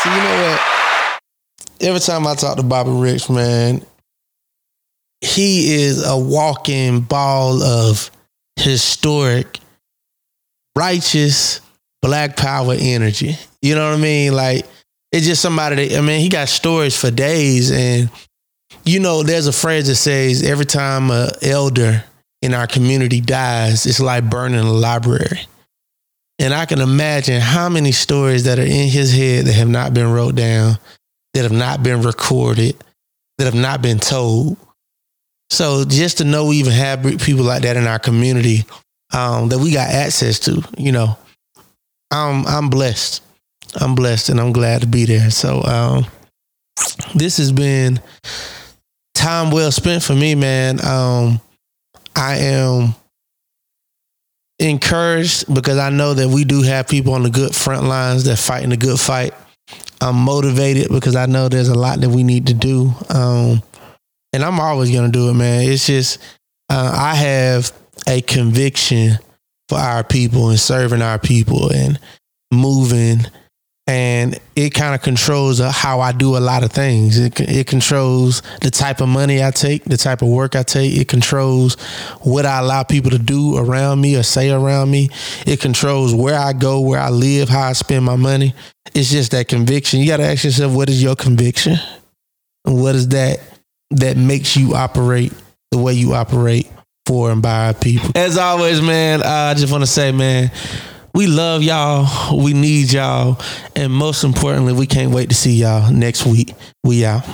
So 0.03 0.11
you 0.11 0.17
know 0.17 0.43
what? 0.43 1.21
Every 1.83 2.01
time 2.01 2.27
I 2.27 2.35
talk 2.35 2.57
to 2.57 2.63
Bobby 2.63 2.91
Rich, 2.91 3.29
man, 3.29 3.85
he 5.21 5.75
is 5.75 6.07
a 6.07 6.17
walking 6.17 7.01
ball 7.01 7.63
of 7.63 8.11
historic, 8.57 9.59
righteous, 10.77 11.61
black 12.01 12.37
power 12.37 12.75
energy. 12.79 13.37
You 13.61 13.75
know 13.75 13.91
what 13.91 13.99
I 13.99 14.01
mean? 14.01 14.33
Like 14.33 14.67
it's 15.13 15.27
just 15.27 15.43
somebody 15.43 15.89
that 15.89 15.99
I 15.99 16.01
mean, 16.01 16.21
he 16.21 16.31
got 16.31 16.49
stories 16.49 16.99
for 16.99 17.11
days 17.11 17.71
and 17.71 18.11
you 18.85 19.01
know, 19.01 19.23
there's 19.23 19.47
a 19.47 19.53
phrase 19.53 19.89
that 19.89 19.97
says 19.97 20.43
every 20.43 20.65
time 20.65 21.11
a 21.11 21.31
elder 21.43 22.05
in 22.41 22.55
our 22.55 22.67
community 22.67 23.21
dies, 23.21 23.85
it's 23.85 24.01
like 24.01 24.31
burning 24.31 24.61
a 24.61 24.73
library. 24.73 25.41
And 26.41 26.55
I 26.55 26.65
can 26.65 26.81
imagine 26.81 27.39
how 27.39 27.69
many 27.69 27.93
stories 27.93 28.45
that 28.45 28.59
are 28.59 28.63
in 28.63 28.89
his 28.89 29.13
head 29.13 29.45
that 29.45 29.53
have 29.53 29.69
not 29.69 29.93
been 29.93 30.11
wrote 30.11 30.35
down, 30.35 30.79
that 31.35 31.43
have 31.43 31.53
not 31.53 31.83
been 31.83 32.01
recorded, 32.01 32.83
that 33.37 33.45
have 33.45 33.55
not 33.55 33.83
been 33.83 33.99
told. 33.99 34.57
So 35.51 35.85
just 35.85 36.19
to 36.19 36.25
know 36.25 36.47
we 36.47 36.57
even 36.57 36.73
have 36.73 37.03
people 37.19 37.45
like 37.45 37.63
that 37.63 37.77
in 37.77 37.87
our 37.87 37.99
community 37.99 38.65
um, 39.13 39.51
that 39.51 39.59
we 39.59 39.71
got 39.73 39.91
access 39.91 40.39
to, 40.41 40.63
you 40.79 40.93
know, 40.93 41.19
I'm 42.11 42.47
I'm 42.47 42.71
blessed. 42.71 43.23
I'm 43.79 43.95
blessed 43.95 44.31
and 44.31 44.41
I'm 44.41 44.53
glad 44.53 44.81
to 44.81 44.87
be 44.87 45.05
there. 45.05 45.31
So 45.31 45.63
um, 45.63 46.07
this 47.15 47.37
has 47.37 47.53
been 47.53 48.01
time 49.15 49.51
well 49.51 49.71
spent 49.71 50.03
for 50.03 50.15
me, 50.15 50.35
man. 50.35 50.85
Um, 50.85 51.41
I 52.17 52.37
am 52.39 52.95
encouraged 54.61 55.53
because 55.53 55.79
I 55.79 55.91
know 55.91 56.15
that 56.15 56.29
we 56.29 56.45
do 56.45 56.63
have 56.63 56.87
people 56.87 57.15
on 57.15 57.23
the 57.23 57.31
good 57.31 57.55
front 57.55 57.85
lines 57.85 58.25
that 58.25 58.37
fighting 58.37 58.71
the 58.71 58.77
good 58.77 59.01
fight. 59.01 59.35
I'm 60.01 60.17
motivated 60.17 60.89
because 60.91 61.17
I 61.17 61.27
know 61.27 61.49
there's 61.49 61.69
a 61.69 61.75
lot 61.75 62.01
that 62.01 62.11
we 62.11 62.23
need 62.23 62.47
to 62.49 62.55
do. 62.55 62.93
Um, 63.09 63.63
and 64.33 64.45
I'm 64.45 64.61
always 64.61 64.91
going 64.91 65.11
to 65.11 65.19
do 65.19 65.31
it, 65.31 65.35
man. 65.35 65.69
It's 65.69 65.87
just, 65.87 66.19
uh, 66.69 66.93
I 66.95 67.15
have 67.15 67.73
a 68.07 68.21
conviction 68.21 69.19
for 69.69 69.79
our 69.79 70.05
people 70.05 70.51
and 70.51 70.61
serving 70.61 71.03
our 71.03 71.19
people 71.19 71.73
and 71.73 71.99
moving 72.53 73.27
and 73.87 74.39
it 74.55 74.71
kind 74.71 74.95
of 74.95 75.03
controls 75.03 75.61
uh, 75.61 75.71
how 75.71 76.01
I 76.01 76.13
do 76.13 76.37
a 76.37 76.39
lot 76.39 76.63
of 76.63 76.71
things. 76.71 77.19
It, 77.19 77.41
it 77.41 77.67
controls 77.67 78.43
the 78.61 78.71
type 78.71 79.01
of 79.01 79.09
money 79.09 79.43
I 79.43 79.51
take, 79.51 79.85
the 79.85 79.97
type 79.97 80.23
of 80.23 80.29
work 80.29 80.55
I 80.55 80.63
take. 80.63 80.97
It 80.97 81.09
controls 81.09 81.75
what 82.21 82.47
I 82.47 82.61
allow 82.61 82.83
people 82.85 83.11
to 83.11 83.19
do 83.19 83.57
around 83.57 84.01
me 84.01 84.17
or 84.17 84.23
say 84.23 84.51
around 84.51 84.91
me. 84.91 85.09
It 85.47 85.61
controls 85.61 86.15
where 86.15 86.39
I 86.39 86.53
go, 86.53 86.81
where 86.81 87.01
I 87.01 87.11
live, 87.11 87.49
how 87.49 87.63
I 87.63 87.73
spend 87.73 88.05
my 88.05 88.17
money. 88.17 88.55
It's 88.95 89.11
just 89.11 89.33
that 89.33 89.49
conviction. 89.49 90.01
You 90.01 90.07
got 90.07 90.19
to 90.19 90.25
ask 90.25 90.45
yourself, 90.45 90.73
what 90.73 90.89
is 90.89 91.03
your 91.03 91.17
conviction? 91.17 91.77
And 92.65 92.81
what 92.81 92.95
is 92.95 93.09
that 93.09 93.41
that 93.91 94.17
makes 94.17 94.57
you 94.57 94.75
operate 94.75 95.33
the 95.73 95.79
way 95.79 95.95
you 95.95 96.15
operate 96.15 96.71
for 97.07 97.31
and 97.33 97.43
by 97.43 97.73
people? 97.73 98.11
As 98.15 98.39
always, 98.39 98.81
man, 98.81 99.23
I 99.25 99.55
just 99.55 99.73
want 99.73 99.83
to 99.83 99.91
say, 99.91 100.13
man, 100.13 100.53
we 101.15 101.27
love 101.27 101.63
y'all. 101.63 102.43
We 102.43 102.53
need 102.53 102.93
y'all. 102.93 103.41
And 103.77 103.93
most 103.93 104.25
importantly, 104.25 104.73
we 104.73 104.87
can't 104.87 105.13
wait 105.13 105.29
to 105.31 105.35
see 105.35 105.53
y'all 105.55 105.91
next 105.93 106.27
week. 106.27 106.55
We 106.85 107.05
out. 107.05 107.25